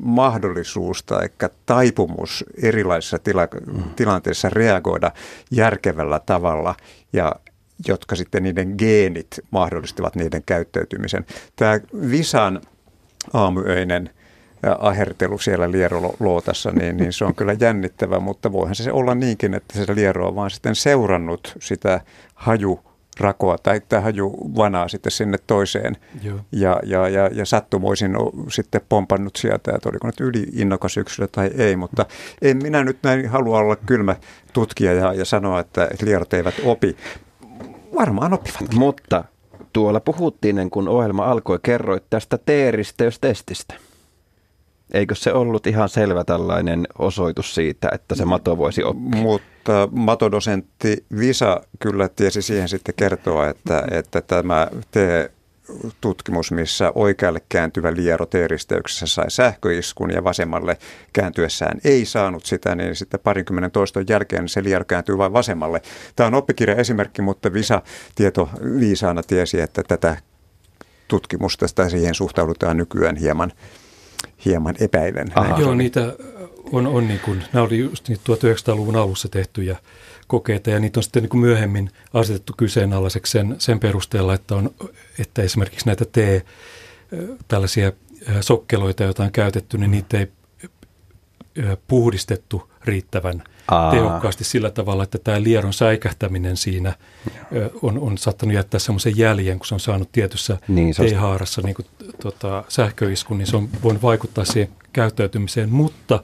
mahdollisuus 0.00 1.02
tai 1.02 1.28
taipumus 1.66 2.44
erilaisissa 2.62 3.18
tila- 3.18 3.72
mm. 3.72 3.82
tilanteissa 3.96 4.50
reagoida 4.50 5.10
järkevällä 5.50 6.20
tavalla 6.26 6.74
ja 7.12 7.32
jotka 7.88 8.16
sitten 8.16 8.42
niiden 8.42 8.74
geenit 8.78 9.40
mahdollistavat 9.50 10.16
niiden 10.16 10.42
käyttäytymisen. 10.46 11.26
Tämä 11.56 11.80
Visan 12.10 12.60
aamuyöinen 13.32 14.10
ahertelu 14.78 15.38
siellä 15.38 15.70
lieroluotassa, 15.70 16.70
niin, 16.70 16.96
niin 16.96 17.12
se 17.12 17.24
on 17.24 17.34
kyllä 17.34 17.56
jännittävä, 17.60 18.20
mutta 18.20 18.52
voihan 18.52 18.74
se 18.74 18.92
olla 18.92 19.14
niinkin, 19.14 19.54
että 19.54 19.78
se 19.78 19.94
liero 19.94 20.28
on 20.28 20.34
vaan 20.34 20.50
sitten 20.50 20.74
seurannut 20.74 21.56
sitä 21.60 22.00
haju 22.34 22.80
rakoa 23.20 23.58
tai 23.58 23.80
tämä 23.88 24.02
haju 24.02 24.36
vanaa 24.56 24.88
sitten 24.88 25.12
sinne 25.12 25.38
toiseen. 25.46 25.96
Joo. 26.22 26.38
Ja, 26.52 26.80
ja, 26.84 27.08
ja, 27.08 27.30
ja 27.32 27.46
sattumoisin 27.46 28.16
on 28.16 28.32
sitten 28.48 28.80
pompannut 28.88 29.36
sieltä, 29.36 29.72
että 29.74 29.88
oliko 29.88 30.06
nyt 30.06 30.20
yli 30.20 30.46
innokas 30.52 30.96
yksilö 30.96 31.28
tai 31.32 31.50
ei, 31.56 31.76
mutta 31.76 32.06
en 32.42 32.56
minä 32.62 32.84
nyt 32.84 32.98
näin 33.02 33.28
halua 33.28 33.58
olla 33.58 33.76
kylmä 33.76 34.16
tutkija 34.52 34.92
ja, 34.92 35.12
ja 35.12 35.24
sanoa, 35.24 35.60
että 35.60 35.88
liarot 36.02 36.34
eivät 36.34 36.54
opi. 36.64 36.96
Varmaan 37.94 38.32
oppivat. 38.32 38.74
Mutta 38.74 39.24
tuolla 39.72 40.00
puhuttiin, 40.00 40.70
kun 40.70 40.88
ohjelma 40.88 41.24
alkoi, 41.24 41.58
kerroit 41.62 42.04
tästä 42.10 42.38
T-risteystestistä. 42.38 43.74
Eikö 44.92 45.14
se 45.14 45.32
ollut 45.32 45.66
ihan 45.66 45.88
selvä 45.88 46.24
tällainen 46.24 46.86
osoitus 46.98 47.54
siitä, 47.54 47.88
että 47.92 48.14
se 48.14 48.24
mato 48.24 48.58
voisi 48.58 48.84
oppia? 48.84 49.22
Mutta 49.22 49.88
matodosentti 49.90 51.04
Visa 51.18 51.60
kyllä 51.80 52.08
tiesi 52.08 52.42
siihen 52.42 52.68
sitten 52.68 52.94
kertoa, 52.94 53.48
että, 53.48 53.82
että 53.90 54.20
tämä 54.20 54.68
te 54.90 55.30
tutkimus, 56.00 56.52
missä 56.52 56.92
oikealle 56.94 57.40
kääntyvä 57.48 57.94
liero 57.94 58.26
T-risteyksessä 58.26 59.06
sai 59.06 59.30
sähköiskun 59.30 60.10
ja 60.10 60.24
vasemmalle 60.24 60.78
kääntyessään 61.12 61.80
ei 61.84 62.04
saanut 62.04 62.46
sitä, 62.46 62.74
niin 62.74 62.96
sitten 62.96 63.20
parinkymmenen 63.20 63.70
toiston 63.70 64.04
jälkeen 64.08 64.48
se 64.48 64.64
liero 64.64 64.84
kääntyy 64.84 65.18
vain 65.18 65.32
vasemmalle. 65.32 65.82
Tämä 66.16 66.26
on 66.26 66.34
oppikirja 66.34 66.76
esimerkki, 66.76 67.22
mutta 67.22 67.52
Visa 67.52 67.82
tieto 68.14 68.50
viisaana 68.80 69.22
tiesi, 69.22 69.60
että 69.60 69.82
tätä 69.82 70.16
tutkimusta 71.08 71.66
siihen 71.88 72.14
suhtaudutaan 72.14 72.76
nykyään 72.76 73.16
hieman 73.16 73.52
hieman 74.44 74.74
epäilen. 74.80 75.32
Aha. 75.34 75.60
Joo, 75.60 75.74
niitä 75.74 76.12
on, 76.72 76.86
on 76.86 77.08
niin 77.08 77.20
kuin, 77.20 77.44
nämä 77.52 77.64
oli 77.64 77.78
just 77.78 78.08
niitä 78.08 78.22
1900-luvun 78.32 78.96
alussa 78.96 79.28
tehtyjä 79.28 79.76
kokeita 80.26 80.70
ja 80.70 80.80
niitä 80.80 81.00
on 81.00 81.04
sitten 81.04 81.22
niin 81.22 81.30
kuin 81.30 81.40
myöhemmin 81.40 81.90
asetettu 82.12 82.52
kyseenalaiseksi 82.56 83.32
sen, 83.32 83.54
sen 83.58 83.80
perusteella, 83.80 84.34
että, 84.34 84.54
on, 84.54 84.70
että 85.18 85.42
esimerkiksi 85.42 85.86
näitä 85.86 86.04
T, 86.04 86.16
tällaisia 87.48 87.92
sokkeloita, 88.40 89.02
joita 89.02 89.22
on 89.22 89.32
käytetty, 89.32 89.78
niin 89.78 89.90
niitä 89.90 90.18
ei 90.18 90.28
puhdistettu 91.88 92.70
riittävän 92.84 93.44
Aa. 93.68 93.90
tehokkaasti 93.90 94.44
sillä 94.44 94.70
tavalla, 94.70 95.02
että 95.02 95.18
tämä 95.18 95.42
lieron 95.42 95.72
säikähtäminen 95.72 96.56
siinä 96.56 96.92
on, 97.82 97.98
on 97.98 98.18
saattanut 98.18 98.54
jättää 98.54 98.80
semmoisen 98.80 99.18
jäljen, 99.18 99.58
kun 99.58 99.66
se 99.66 99.74
on 99.74 99.80
saanut 99.80 100.08
tietyssä 100.12 100.58
niin, 100.68 100.94
T-haarassa 100.94 101.62
niin 101.62 101.74
kuin, 101.74 101.86
tota, 102.22 102.64
sähköiskun, 102.68 103.38
niin 103.38 103.46
se 103.46 103.56
on 103.56 103.68
voinut 103.82 104.02
vaikuttaa 104.02 104.44
siihen 104.44 104.68
käyttäytymiseen, 104.92 105.70
mutta, 105.70 106.22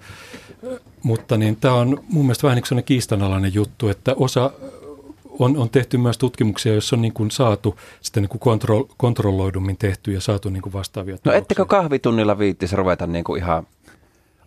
mutta 1.03 1.37
niin 1.37 1.57
tämä 1.57 1.75
on 1.75 2.05
mun 2.09 2.25
mielestä 2.25 2.47
vähän 2.47 2.63
niin 2.71 2.85
kiistanalainen 2.85 3.55
juttu, 3.55 3.89
että 3.89 4.15
osa 4.17 4.51
on, 5.39 5.57
on 5.57 5.71
tehty 5.71 5.99
myös 5.99 6.19
tutkimuksia, 6.19 6.73
joissa 6.73 6.97
on 6.97 7.03
niin 7.03 7.13
kuin 7.13 7.31
saatu 7.31 7.79
sitten 8.01 8.23
niin 8.23 8.29
kuin 8.29 8.41
kontro, 8.41 8.89
kontrolloidummin 8.97 9.77
tehty 9.77 10.13
ja 10.13 10.21
saatu 10.21 10.51
niin 10.51 10.63
kuin 10.63 10.73
vastaavia 10.73 11.19
No 11.25 11.33
ettekö 11.33 11.65
kahvitunnilla 11.65 12.39
viittisi 12.39 12.77
ruveta 12.77 13.07
niin 13.07 13.25
kuin 13.25 13.43
ihan 13.43 13.67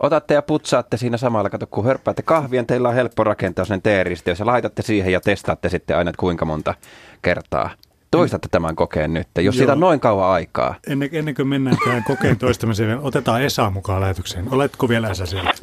otatte 0.02 0.34
ja 0.34 0.42
putsaatte 0.42 0.98
siinä 0.98 1.18
samalla, 1.18 1.50
kato 1.50 1.68
kun 1.68 1.86
hörppäätte 1.86 2.22
kahvien, 2.22 2.68
teillä 2.68 2.90
on 2.90 2.96
helppo 2.96 3.24
rakentaa 3.24 3.66
sen 3.66 3.82
teeristi, 3.82 4.32
jos 4.32 4.40
ja 4.40 4.46
laitatte 4.46 4.82
siihen 4.82 5.14
ja 5.14 5.22
testaatte 5.22 5.70
sitten 5.70 5.98
aina, 5.98 6.10
että 6.10 6.20
kuinka 6.20 6.46
monta 6.46 6.74
kertaa. 7.22 7.70
Toistatte 8.12 8.48
tämän 8.52 8.76
kokeen 8.76 9.14
nyt, 9.14 9.28
jos 9.38 9.46
Joo. 9.46 9.54
siitä 9.54 9.72
on 9.72 9.80
noin 9.80 10.00
kauan 10.00 10.30
aikaa. 10.30 10.76
Ennen, 10.88 11.10
ennen 11.12 11.36
kuin 11.36 11.48
mennään 11.48 11.78
tähän 11.86 12.04
kokeen 12.04 12.38
toistamiseen, 12.38 13.00
otetaan 13.00 13.42
Esa 13.42 13.70
mukaan 13.70 14.02
lähetykseen. 14.02 14.54
Oletko 14.54 14.90
vielä 14.90 15.10
Esa 15.10 15.26
siellä? 15.26 15.54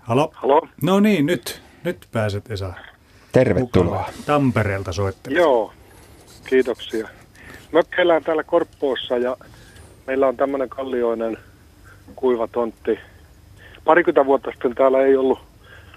Halo? 0.00 0.30
Halo? 0.34 0.68
No 0.82 1.00
niin, 1.00 1.26
nyt, 1.26 1.62
nyt 1.84 2.08
pääset 2.12 2.50
Esa. 2.50 2.72
Tervetuloa. 3.32 3.96
Mukaan. 3.96 4.14
Tampereelta 4.26 4.92
soittelet. 4.92 5.38
Joo, 5.38 5.72
kiitoksia. 6.44 7.08
Mökkeillään 7.72 8.24
täällä 8.24 8.42
Korppoossa 8.42 9.18
ja 9.18 9.36
meillä 10.06 10.26
on 10.26 10.36
tämmöinen 10.36 10.68
kallioinen– 10.68 11.38
kuiva 12.16 12.48
tontti. 12.48 12.98
Parikymmentä 13.84 14.26
vuotta 14.26 14.50
sitten 14.50 14.74
täällä 14.74 15.02
ei 15.02 15.16
ollut 15.16 15.38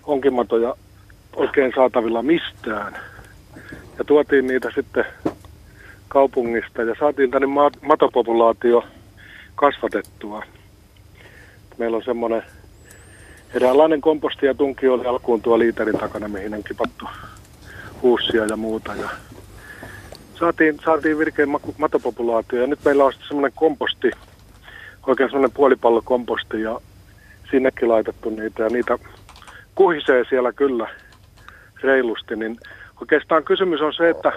onkimatoja 0.04 0.76
oikein 1.36 1.72
saatavilla 1.76 2.22
mistään. 2.24 2.98
Ja 3.98 4.04
tuotiin 4.04 4.48
niitä 4.48 4.72
sitten 4.76 5.06
kaupungista 6.08 6.82
ja 6.82 6.96
saatiin 7.00 7.32
tänne 7.32 7.48
matopopulaatio 7.82 8.84
kasvatettua. 9.56 10.44
Meillä 11.78 11.98
on 11.98 12.04
semmoinen 12.04 12.44
eräänlainen 13.54 14.02
komposti 14.02 14.46
ja 14.46 14.54
tunki 14.54 14.88
oli 14.88 15.06
alkuun 15.06 15.42
tuo 15.42 15.60
liiterin 15.60 15.98
takana, 15.98 16.28
mihin 16.28 16.54
on 16.54 16.64
kipattu 16.64 17.06
huussia 18.02 18.46
ja 18.46 18.58
muuta. 18.58 18.96
Ja 18.96 19.10
saatiin, 20.40 20.80
saatiin 20.86 21.18
virkein 21.18 21.50
matopopulaatio 21.78 22.62
ja 22.62 22.68
nyt 22.68 22.80
meillä 22.86 23.06
on 23.06 23.14
semmoinen 23.28 23.52
komposti, 23.56 24.12
oikein 25.08 25.30
semmoinen 25.30 25.56
puolipallokomposti 25.56 26.62
ja 26.62 26.80
sinnekin 27.52 27.90
laitettu 27.90 28.30
niitä 28.30 28.64
ja 28.64 28.70
niitä 28.70 28.98
kuhisee 29.76 30.24
siellä 30.30 30.54
kyllä 30.54 30.90
reilusti, 31.82 32.36
niin 32.36 32.58
oikeastaan 33.02 33.44
kysymys 33.44 33.82
on 33.82 33.94
se, 33.94 34.10
että 34.10 34.32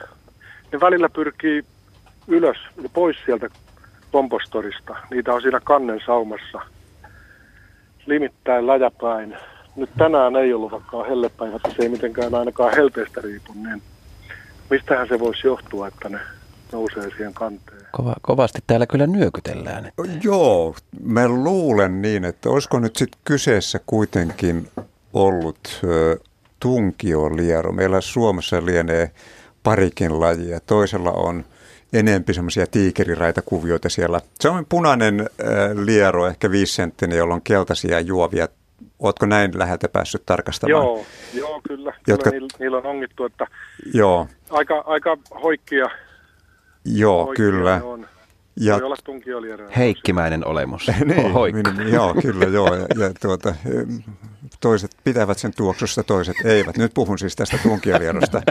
ne 0.73 0.81
välillä 0.81 1.09
pyrkii 1.09 1.65
ylös 2.29 2.57
ja 2.83 2.89
pois 2.89 3.17
sieltä 3.27 3.49
kompostorista. 4.13 4.97
Niitä 5.11 5.35
on 5.35 5.43
siinä 5.43 5.61
kannen 5.65 6.01
saumassa 6.07 6.61
limittäin 8.07 8.67
läjäpäin. 8.67 9.37
Nyt 9.77 9.91
tänään 9.99 10.37
ei 10.37 10.53
ollut 10.53 10.73
vaikka 10.73 11.05
hellepäivä, 11.05 11.57
että 11.57 11.71
se 11.77 11.83
ei 11.83 11.89
mitenkään 11.89 12.35
ainakaan 12.35 12.77
helteestä 12.77 13.21
riipu, 13.21 13.53
niin 13.55 13.83
mistähän 14.71 15.09
se 15.09 15.19
voisi 15.19 15.47
johtua, 15.47 15.89
että 15.89 16.09
ne 16.09 16.19
nousee 16.73 17.11
siihen 17.11 17.35
kanteen. 17.35 17.83
Kova, 17.93 18.15
kovasti 18.23 18.59
täällä 18.67 18.87
kyllä 18.87 19.07
nyökytellään. 19.07 19.87
Että. 19.87 20.03
Joo, 20.23 20.77
mä 21.03 21.29
luulen 21.29 22.03
niin, 22.03 22.25
että 22.25 22.51
olisiko 22.51 22.79
nyt 22.79 22.97
sitten 22.97 23.21
kyseessä 23.25 23.81
kuitenkin 23.87 24.69
ollut 25.13 25.81
ö, 25.85 26.19
tunkioliero. 26.61 27.73
Meillä 27.73 28.01
Suomessa 28.01 28.67
lienee 28.67 29.11
parikin 29.63 30.21
lajia. 30.21 30.61
Toisella 30.61 31.13
on 31.13 31.45
enempi 31.93 32.35
semmoisia 32.35 32.67
tiikeriraita 32.67 33.43
kuvioita 33.43 33.89
siellä. 33.89 34.21
Se 34.41 34.49
on 34.49 34.67
punainen 34.69 35.31
liero, 35.85 36.27
ehkä 36.27 36.51
viisenttinen, 36.51 37.19
jolla 37.19 37.35
on 37.35 37.43
keltaisia 37.43 38.01
juovia. 38.01 38.49
Oletko 38.99 39.27
näin 39.27 39.59
läheltä 39.59 39.89
päässyt 39.89 40.23
tarkastamaan? 40.27 40.85
Joo, 40.85 41.07
joo 41.35 41.61
kyllä. 41.69 41.95
Jotka... 42.07 42.31
kyllä 42.31 42.41
niillä, 42.41 42.59
niillä 42.59 42.77
on 42.77 42.87
ongittu, 42.87 43.25
että 43.25 43.47
joo. 43.95 44.29
Aika, 44.51 44.83
aika 44.87 45.17
hoikkia 45.43 45.91
Joo, 46.87 47.33
kyllä. 47.37 47.81
On. 47.85 48.07
Ja, 48.61 48.75
Voi 48.75 48.83
olla 48.83 49.69
Heikkimäinen 49.77 50.47
olemus. 50.47 50.91
niin, 51.05 51.33
Hoikka. 51.33 51.73
Niin, 51.73 51.93
joo, 51.93 52.15
kyllä 52.15 52.45
joo. 52.45 52.75
Ja, 52.75 52.87
ja 52.99 53.11
tuota, 53.21 53.55
toiset 54.61 54.91
pitävät 55.05 55.39
sen 55.39 55.53
tuoksussa, 55.57 56.03
toiset 56.03 56.37
eivät. 56.45 56.77
Nyt 56.77 56.95
puhun 56.95 57.19
siis 57.19 57.37
tästä 57.37 57.59
tunkiolierosta. 57.63 58.43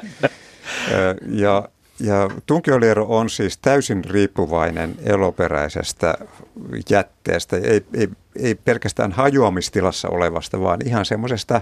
ja, 1.44 1.70
ja 2.00 2.30
tunkioliero 2.46 3.06
on 3.10 3.30
siis 3.30 3.58
täysin 3.58 4.06
riippuvainen 4.06 4.96
eloperäisestä 5.04 6.18
jätteestä, 6.90 7.58
ei, 7.58 7.86
ei, 7.94 8.10
ei 8.36 8.56
pelkästään 8.56 9.12
hajoamistilassa 9.12 10.10
olevasta, 10.10 10.62
vaan 10.62 10.80
ihan 10.86 11.06
semmoisesta 11.06 11.62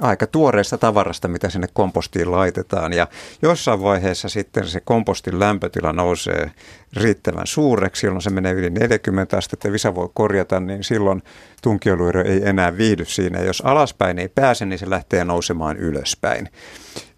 aika 0.00 0.26
tuoreesta 0.26 0.78
tavarasta, 0.78 1.28
mitä 1.28 1.50
sinne 1.50 1.66
kompostiin 1.72 2.32
laitetaan. 2.32 2.92
Ja 2.92 3.06
jossain 3.42 3.82
vaiheessa 3.82 4.28
sitten 4.28 4.68
se 4.68 4.80
kompostin 4.80 5.40
lämpötila 5.40 5.92
nousee 5.92 6.50
riittävän 6.92 7.46
suureksi, 7.46 8.06
jolloin 8.06 8.22
se 8.22 8.30
menee 8.30 8.52
yli 8.52 8.70
40 8.70 9.38
astetta, 9.38 9.72
Visa 9.72 9.94
voi 9.94 10.08
korjata, 10.14 10.60
niin 10.60 10.84
silloin 10.84 11.22
tunkioluiro 11.62 12.22
ei 12.24 12.48
enää 12.48 12.76
viihdy 12.76 13.04
siinä. 13.04 13.40
Jos 13.40 13.62
alaspäin 13.64 14.18
ei 14.18 14.28
pääse, 14.28 14.66
niin 14.66 14.78
se 14.78 14.90
lähtee 14.90 15.24
nousemaan 15.24 15.76
ylöspäin. 15.76 16.48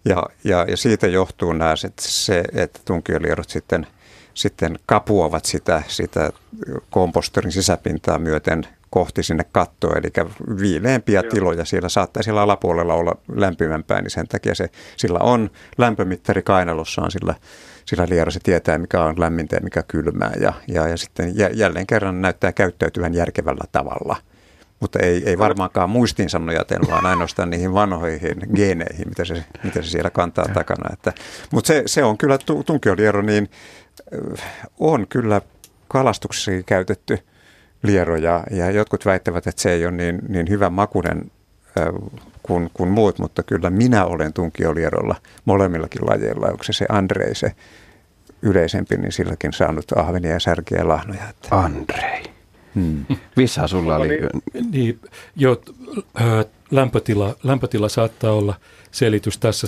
Ja, 0.05 0.23
ja, 0.43 0.65
ja 0.69 0.77
siitä 0.77 1.07
johtuu 1.07 1.53
nämä, 1.53 1.73
se, 1.99 2.43
että 2.53 2.79
tunkiolierot 2.85 3.49
sitten 3.49 3.87
sitten 4.35 4.79
kapuavat 4.85 5.45
sitä, 5.45 5.83
sitä 5.87 6.31
kompostorin 6.89 7.51
sisäpintaa 7.51 8.19
myöten 8.19 8.67
kohti 8.95 9.23
sinne 9.23 9.43
kattoon, 9.51 9.97
eli 9.97 10.07
viileämpiä 10.59 11.21
Joo. 11.21 11.31
tiloja 11.31 11.65
siellä 11.65 11.89
saattaa 11.89 12.23
siellä 12.23 12.41
alapuolella 12.41 12.93
olla 12.93 13.15
lämpimämpää, 13.35 14.01
niin 14.01 14.11
sen 14.11 14.27
takia 14.27 14.55
se, 14.55 14.69
sillä 14.97 15.19
on 15.19 15.49
lämpömittari 15.77 16.41
kainalossaan, 16.41 17.11
sillä, 17.11 17.35
sillä 17.85 18.05
liero 18.09 18.31
se 18.31 18.39
tietää, 18.43 18.77
mikä 18.77 19.03
on 19.03 19.19
lämmintä 19.19 19.55
ja 19.55 19.61
mikä 19.61 19.83
kylmää, 19.83 20.31
ja, 20.39 20.53
ja, 20.67 20.87
ja 20.87 20.97
sitten 20.97 21.33
jälleen 21.53 21.87
kerran 21.87 22.21
näyttää 22.21 22.51
käyttäytyvän 22.51 23.13
järkevällä 23.13 23.63
tavalla. 23.71 24.15
Mutta 24.79 24.99
ei, 24.99 25.23
ei 25.25 25.37
varmaankaan 25.37 25.89
muistiinsa 25.89 26.39
nojaten, 26.39 26.79
vaan 26.89 27.05
ainoastaan 27.05 27.49
niihin 27.49 27.73
vanhoihin 27.73 28.37
geeneihin, 28.55 29.09
mitä 29.09 29.25
se, 29.25 29.45
mitä 29.63 29.81
se 29.81 29.89
siellä 29.89 30.09
kantaa 30.09 30.45
takana. 30.53 30.93
Että, 30.93 31.13
mutta 31.51 31.67
se, 31.67 31.83
se 31.85 32.03
on 32.03 32.17
kyllä, 32.17 32.37
tunkioliero, 32.65 33.21
niin 33.21 33.49
on 34.79 35.07
kyllä 35.07 35.41
kalastuksessakin 35.87 36.65
käytetty– 36.65 37.19
liero 37.85 38.15
ja, 38.15 38.43
ja 38.51 38.71
jotkut 38.71 39.05
väittävät, 39.05 39.47
että 39.47 39.61
se 39.61 39.71
ei 39.71 39.85
ole 39.85 39.95
niin, 39.95 40.19
niin 40.27 40.49
hyvän 40.49 40.73
makunen 40.73 41.31
kuin, 42.43 42.69
kuin 42.73 42.89
muut, 42.89 43.19
mutta 43.19 43.43
kyllä 43.43 43.69
minä 43.69 44.05
olen 44.05 44.33
tunkiolierolla 44.33 45.15
molemmillakin 45.45 46.05
lajeilla. 46.05 46.47
Onko 46.47 46.63
se 46.63 46.73
se 46.73 46.85
Andrei 46.89 47.35
se 47.35 47.51
yleisempi, 48.41 48.97
niin 48.97 49.11
silläkin 49.11 49.53
saanut 49.53 49.91
ahvenia 49.95 50.31
ja 50.31 50.39
särkiä 50.39 50.77
ja 50.77 50.87
lahnoja. 50.87 51.29
Että. 51.29 51.47
Andrei. 51.51 52.23
Hmm. 52.75 53.05
Vissa 53.37 53.67
sulla 53.67 53.95
oli... 53.95 54.19
Niin, 54.71 54.99
jo, 55.35 55.61
lämpötila, 56.71 57.35
lämpötila 57.43 57.89
saattaa 57.89 58.31
olla 58.31 58.55
selitys 58.91 59.37
tässä, 59.37 59.67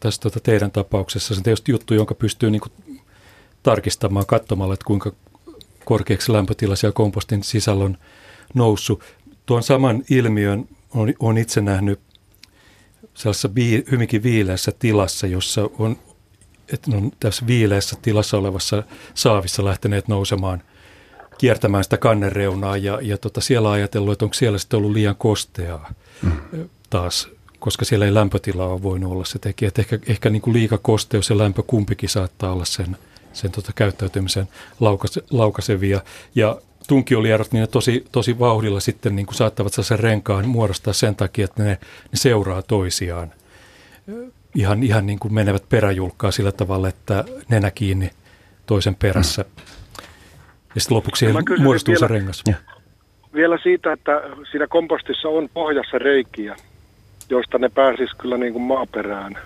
tässä 0.00 0.20
tuota 0.20 0.40
teidän 0.40 0.70
tapauksessa. 0.70 1.34
Se 1.34 1.38
on 1.38 1.42
tietysti 1.42 1.72
juttu, 1.72 1.94
jonka 1.94 2.14
pystyy 2.14 2.50
niin 2.50 2.60
kuin 2.60 3.02
tarkistamaan 3.62 4.26
katsomalla, 4.26 4.74
että 4.74 4.86
kuinka 4.86 5.12
korkeaksi 5.88 6.32
lämpötila 6.32 6.76
siellä 6.76 6.92
kompostin 6.92 7.42
sisällä 7.42 7.84
on 7.84 7.98
noussut. 8.54 9.04
Tuon 9.46 9.62
saman 9.62 10.02
ilmiön 10.10 10.68
on, 10.94 11.14
on 11.18 11.38
itse 11.38 11.60
nähnyt 11.60 12.00
sellaisessa 13.14 13.54
vii, 13.54 13.84
hyvinkin 13.90 14.22
viileässä 14.22 14.72
tilassa, 14.78 15.26
jossa 15.26 15.70
on, 15.78 15.96
että 16.72 16.90
on 16.96 17.10
tässä 17.20 17.46
viileässä 17.46 17.96
tilassa 18.02 18.38
olevassa 18.38 18.82
saavissa 19.14 19.64
lähteneet 19.64 20.08
nousemaan, 20.08 20.62
kiertämään 21.38 21.84
sitä 21.84 21.96
kannereunaa 21.96 22.76
ja, 22.76 22.98
ja 23.02 23.18
tota 23.18 23.40
siellä 23.40 23.70
ajatellut, 23.70 24.12
että 24.12 24.24
onko 24.24 24.34
siellä 24.34 24.58
sitten 24.58 24.76
ollut 24.76 24.92
liian 24.92 25.16
kosteaa 25.16 25.94
mm. 26.22 26.68
taas, 26.90 27.28
koska 27.58 27.84
siellä 27.84 28.06
ei 28.06 28.14
lämpötila 28.14 28.66
ole 28.66 28.82
voinut 28.82 29.12
olla 29.12 29.24
se 29.24 29.38
tekijä. 29.38 29.68
Että 29.68 29.82
ehkä, 29.82 29.98
ehkä 30.06 30.30
niin 30.30 30.42
kuin 30.42 30.54
liika 30.54 30.78
kosteus 30.78 31.30
ja 31.30 31.38
lämpö 31.38 31.62
kumpikin 31.66 32.08
saattaa 32.08 32.52
olla 32.52 32.64
sen– 32.64 32.96
sen 33.32 33.52
tota 33.52 33.72
käyttäytymisen 33.74 34.48
laukase, 34.80 35.22
laukasevia. 35.30 36.00
Ja 36.34 36.56
tunkiolierot, 36.88 37.52
niin 37.52 37.60
ne 37.60 37.66
tosi, 37.66 38.04
tosi 38.12 38.38
vauhdilla 38.38 38.80
sitten 38.80 39.16
niin 39.16 39.26
kuin 39.26 39.34
saattavat 39.34 39.72
sen 39.72 39.98
renkaan 39.98 40.48
muodostaa 40.48 40.92
sen 40.92 41.16
takia, 41.16 41.44
että 41.44 41.62
ne, 41.62 41.70
ne 41.70 41.78
seuraa 42.14 42.62
toisiaan. 42.62 43.32
Ihan, 44.54 44.82
ihan 44.82 45.06
niin 45.06 45.18
kuin 45.18 45.34
menevät 45.34 45.68
peräjulkkaa 45.68 46.30
sillä 46.30 46.52
tavalla, 46.52 46.88
että 46.88 47.24
nenä 47.48 47.70
kiinni 47.70 48.10
toisen 48.66 48.94
perässä. 48.94 49.44
Ja 50.74 50.80
sitten 50.80 50.96
lopuksi 50.96 51.26
muodostuu 51.58 51.92
vielä, 51.92 52.08
se 52.08 52.14
rengas. 52.14 52.44
Vielä 53.34 53.58
siitä, 53.62 53.92
että 53.92 54.12
siinä 54.50 54.66
kompostissa 54.66 55.28
on 55.28 55.48
pohjassa 55.54 55.98
reikiä, 55.98 56.56
joista 57.30 57.58
ne 57.58 57.68
pääsis 57.68 58.10
kyllä 58.18 58.36
niin 58.36 58.52
kuin 58.52 58.62
maaperään, 58.62 59.38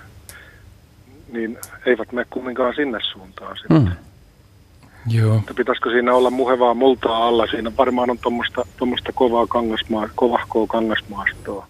niin 1.32 1.58
eivät 1.86 2.12
mene 2.12 2.26
kumminkaan 2.30 2.74
sinne 2.74 2.98
suuntaan 3.12 3.56
sitten. 3.56 3.82
Mm. 3.82 3.92
Joo. 5.06 5.36
Että 5.36 5.54
pitäisikö 5.54 5.90
siinä 5.90 6.14
olla 6.14 6.30
muhevaa 6.30 6.74
multaa 6.74 7.26
alla? 7.26 7.46
Siinä 7.46 7.72
varmaan 7.76 8.10
on 8.10 8.18
tuommoista 8.78 9.12
kovaa 9.14 9.46
kangasmaa, 9.46 10.08
kovahkoa 10.14 10.66
kangasmaastoa. 10.66 11.66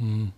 Hmm. 0.00 0.28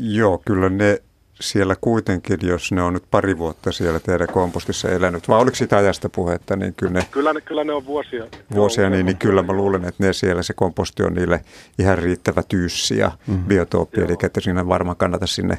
Joo, 0.00 0.38
kyllä 0.38 0.68
ne 0.68 1.02
siellä 1.40 1.76
kuitenkin, 1.80 2.38
jos 2.42 2.72
ne 2.72 2.82
on 2.82 2.92
nyt 2.92 3.04
pari 3.10 3.38
vuotta 3.38 3.72
siellä 3.72 4.00
teidän 4.00 4.28
kompostissa 4.32 4.88
elänyt, 4.88 5.28
vai 5.28 5.40
oliko 5.40 5.56
sitä 5.56 5.76
ajasta 5.76 6.08
puhetta, 6.08 6.56
niin 6.56 6.74
kyllä 6.74 6.92
ne... 6.92 7.06
Kyllä 7.10 7.32
ne, 7.32 7.40
kyllä 7.40 7.64
ne 7.64 7.72
on 7.72 7.86
vuosia. 7.86 8.24
Vuosia, 8.54 8.84
joo, 8.84 8.90
niin, 8.90 9.06
niin 9.06 9.16
kyllä 9.16 9.42
mä 9.42 9.52
luulen, 9.52 9.84
että 9.84 10.06
ne 10.06 10.12
siellä, 10.12 10.42
se 10.42 10.54
komposti 10.54 11.02
on 11.02 11.14
niille 11.14 11.44
ihan 11.78 11.98
riittävä 11.98 12.42
tyyssi 12.48 12.98
ja 12.98 13.12
mm-hmm. 13.26 13.44
biotooppi, 13.44 14.00
eli 14.00 14.16
että 14.22 14.40
siinä 14.40 14.68
varmaan 14.68 14.96
kannata 14.96 15.26
sinne, 15.26 15.58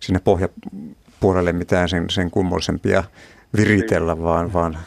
sinne 0.00 0.20
pohjapuolelle 0.24 1.52
mitään 1.52 1.88
sen, 1.88 2.10
sen 2.10 2.30
kummollisempia 2.30 3.04
viritellä, 3.56 4.14
niin. 4.14 4.22
vaan, 4.22 4.52
vaan 4.52 4.78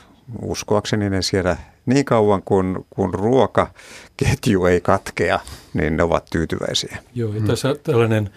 uskoakseni 0.42 1.10
ne 1.10 1.22
siellä 1.22 1.58
niin 1.86 2.06
kauan 2.06 2.42
kun, 2.44 2.86
kun 2.90 3.14
ruokaketju 3.14 4.66
ei 4.66 4.82
katkea, 4.82 5.40
niin 5.74 5.98
ne 5.98 6.04
ovat 6.04 6.26
tyytyväisiä. 6.32 6.98
Joo, 7.16 7.34
ja 7.34 7.42
tässä 7.42 7.76
tällainen 7.84 8.30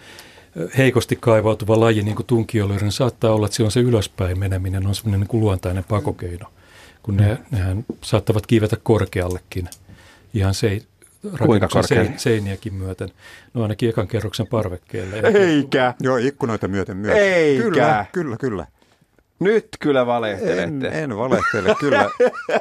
heikosti 0.77 1.15
kaivautuva 1.15 1.79
laji, 1.79 2.03
niin 2.03 2.15
kuin 2.15 2.25
tunkiolijoiden, 2.25 2.85
niin 2.85 2.91
saattaa 2.91 3.31
olla, 3.31 3.45
että 3.45 3.55
silloin 3.55 3.71
se 3.71 3.79
ylöspäin 3.79 4.39
meneminen 4.39 4.87
on 4.87 4.95
semmoinen 4.95 5.19
niin 5.19 5.27
kuin 5.27 5.41
luontainen 5.41 5.83
pakokeino, 5.83 6.45
kun 7.03 7.17
ne, 7.17 7.37
nehän 7.51 7.85
saattavat 8.01 8.47
kiivetä 8.47 8.77
korkeallekin 8.83 9.69
ihan 10.33 10.53
se, 10.53 10.81
Kuinka 11.45 11.67
korkealle? 11.67 12.13
seiniäkin 12.17 12.73
myöten. 12.73 13.09
No 13.53 13.61
ainakin 13.61 13.89
ekan 13.89 14.07
kerroksen 14.07 14.47
parvekkeelle. 14.47 15.19
Eikä. 15.19 15.93
Joo, 15.99 16.17
ikkunoita 16.17 16.67
myöten 16.67 16.97
myös. 16.97 17.17
Eikä. 17.17 17.63
Kyllä, 17.63 18.05
kyllä, 18.11 18.37
kyllä. 18.37 18.67
Nyt 19.39 19.67
kyllä 19.79 20.05
valehtelette. 20.05 20.63
En, 20.63 20.85
en 20.85 21.17
valehtele. 21.17 21.75
Kyllä, 21.79 22.09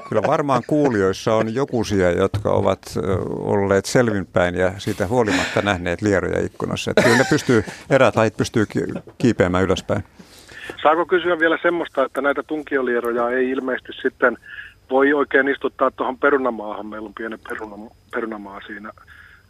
kyllä 0.09 0.23
varmaan 0.27 0.63
kuulijoissa 0.67 1.35
on 1.35 1.55
jokuisia, 1.55 2.11
jotka 2.11 2.51
ovat 2.51 2.83
olleet 3.29 3.85
selvinpäin 3.85 4.55
ja 4.55 4.73
siitä 4.79 5.07
huolimatta 5.07 5.63
nähneet 5.63 6.03
lieroja 6.03 6.45
ikkunassa. 6.45 6.91
Että 6.91 7.03
kyllä 7.03 7.19
ne 7.19 7.25
pystyy, 7.31 7.65
lajit 8.17 8.37
pystyy 8.37 8.65
kiipeämään 9.19 9.65
ylöspäin. 9.65 10.05
Saako 10.83 11.07
kysyä 11.07 11.39
vielä 11.39 11.59
semmoista, 11.63 12.05
että 12.05 12.21
näitä 12.21 12.43
tunkiolieroja 12.43 13.31
ei 13.31 13.51
ilmeisesti 13.51 13.93
sitten 14.03 14.39
voi 14.91 15.13
oikein 15.13 15.49
istuttaa 15.49 15.91
tuohon 15.91 16.19
perunamaahan. 16.19 16.87
Meillä 16.87 17.07
on 17.07 17.15
pieni 17.15 17.37
peruna, 17.49 17.77
perunamaa 18.15 18.61
siinä 18.67 18.91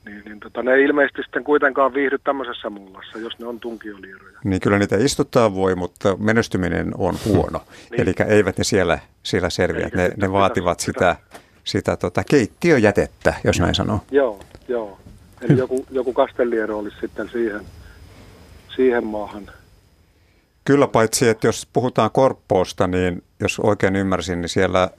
niin, 0.07 0.23
niin 0.25 0.41
tota, 0.41 0.63
ne 0.63 0.73
ei 0.73 0.85
ilmeisesti 0.85 1.23
sitten 1.23 1.45
kuitenkaan 1.45 1.95
viihdy 1.95 2.19
tämmöisessä 2.19 2.71
mullassa, 2.71 3.19
jos 3.19 3.39
ne 3.39 3.47
on 3.47 3.61
tunkiolieroja. 3.61 4.39
Niin 4.45 4.61
kyllä 4.61 4.79
niitä 4.79 4.97
istuttaa 4.97 5.55
voi, 5.55 5.75
mutta 5.75 6.17
menestyminen 6.17 6.93
on 6.99 7.15
huono. 7.25 7.61
niin. 7.91 8.01
Eli 8.01 8.15
eivät 8.29 8.59
ne 8.59 8.65
siellä, 8.65 8.99
siellä 9.23 9.51
selviä. 9.51 9.91
Ne, 9.95 10.11
ne 10.17 10.33
vaativat 10.33 10.81
sitä, 10.81 11.17
sitä 11.65 11.97
tota, 11.97 12.25
keittiöjätettä, 12.31 13.35
jos 13.45 13.61
näin 13.61 13.75
sanoo. 13.75 14.01
Joo, 14.11 14.41
joo. 14.69 14.99
Eli 15.43 15.59
joku, 15.59 15.87
joku 15.91 16.13
kastelliero 16.13 16.79
olisi 16.79 16.97
sitten 17.01 17.29
siihen, 17.29 17.61
siihen 18.77 19.07
maahan. 19.07 19.51
Kyllä 20.65 20.87
paitsi, 20.87 21.29
että 21.29 21.47
jos 21.47 21.69
puhutaan 21.73 22.11
korppoosta, 22.11 22.87
niin 22.87 23.23
jos 23.41 23.61
oikein 23.61 23.97
ymmärsin, 23.97 24.41
niin 24.41 24.49
siellä 24.49 24.91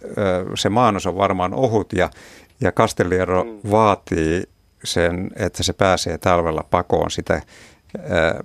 se 0.56 0.70
maanos 0.70 1.08
on 1.08 1.18
varmaan 1.18 1.54
ohut 1.54 1.94
ja, 1.94 2.10
ja 2.62 2.72
kastelliero 2.72 3.44
mm. 3.44 3.72
vaatii 3.72 4.44
sen, 4.86 5.32
että 5.36 5.64
se 5.64 5.74
pääsee 5.74 6.18
talvella 6.18 6.64
pakoon 6.72 7.12
sitä 7.12 7.34
ää, 7.34 8.44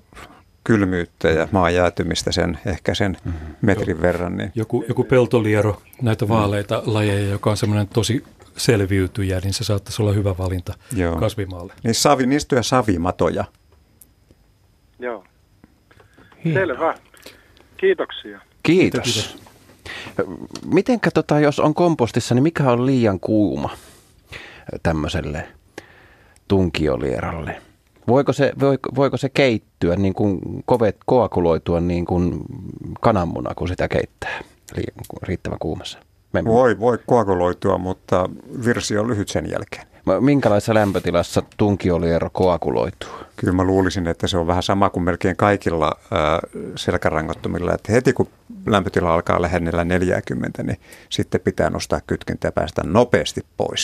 kylmyyttä 0.65 1.29
ja 1.29 1.49
maan 1.53 1.75
jäätymistä 1.75 2.33
sen, 2.33 2.59
ehkä 2.67 2.95
sen 2.95 3.17
mm-hmm. 3.25 3.55
metrin 3.61 4.03
verran. 4.03 4.37
Niin. 4.37 4.53
Joku, 4.55 4.85
joku 4.89 5.05
peltoliero, 5.05 5.83
näitä 6.03 6.29
vaaleita 6.29 6.83
mm. 6.87 6.95
lajeja, 6.95 7.31
joka 7.31 7.51
on 7.51 7.57
semmoinen 7.57 7.89
tosi 7.89 8.25
selviytyjä, 8.57 9.41
niin 9.41 9.55
se 9.55 9.65
saattaisi 9.65 10.03
olla 10.03 10.13
hyvä 10.13 10.39
valinta 10.39 10.75
Joo. 10.97 11.17
kasvimaalle. 11.17 11.73
Niin 11.85 11.95
savi, 11.95 12.27
niistä 12.27 12.57
on 12.57 12.65
savimatoja. 12.65 13.45
Joo. 14.99 15.25
Hieno. 16.45 16.61
Selvä. 16.61 16.95
Kiitoksia. 17.77 18.41
Kiitos. 18.63 19.03
Kiitos. 19.03 19.39
Mitenkä 20.65 21.11
tota, 21.11 21.41
jos 21.41 21.61
on 21.61 21.75
kompostissa, 21.75 22.35
niin 22.35 22.43
mikä 22.43 22.71
on 22.71 22.87
liian 22.87 23.21
kuuma 23.21 23.71
tämmöiselle 24.83 25.49
tunkiolieralle. 26.51 27.63
Voiko 28.09 28.33
se, 28.33 28.53
voiko, 28.61 28.91
voiko 28.97 29.17
se 29.17 29.29
keittyä, 29.29 29.97
niin 29.97 30.15
kuin 30.15 30.41
kovet, 30.65 30.97
koakuloitua 31.07 31.81
niin 31.81 32.05
kuin 32.05 32.41
kananmuna, 33.01 33.55
kun 33.55 33.69
sitä 33.69 33.89
keittää 33.89 34.41
riittävän 35.23 35.59
kuumassa? 35.59 35.99
Me... 36.33 36.45
Voi, 36.45 36.81
voi 36.81 36.99
koakuloitua, 37.07 37.79
mutta 37.79 38.29
virsi 38.65 38.99
on 38.99 39.09
lyhyt 39.09 39.29
sen 39.29 39.51
jälkeen. 39.51 39.87
Minkälaisessa 40.21 40.75
lämpötilassa 40.75 41.43
tunkioliero 41.57 42.31
koakuloituu? 42.33 43.11
Kyllä 43.37 43.53
mä 43.53 43.65
luulisin, 43.65 44.07
että 44.07 44.27
se 44.27 44.39
on 44.39 44.47
vähän 44.47 44.63
sama 44.63 44.91
kuin 44.91 45.03
melkein 45.03 45.37
kaikilla 45.37 45.93
äh, 45.97 46.51
selkärangottomilla, 46.77 47.75
että 47.75 47.93
heti 47.93 48.13
kun 48.13 48.29
lämpötila 48.67 49.15
alkaa 49.15 49.43
lähennellä 49.43 49.85
40, 49.85 50.63
niin 50.63 50.81
sitten 51.09 51.41
pitää 51.41 51.71
nostaa 51.71 52.01
kytkintä 52.07 52.49
ja 52.49 52.53
päästä 52.53 52.83
nopeasti 52.85 53.41
pois 53.57 53.79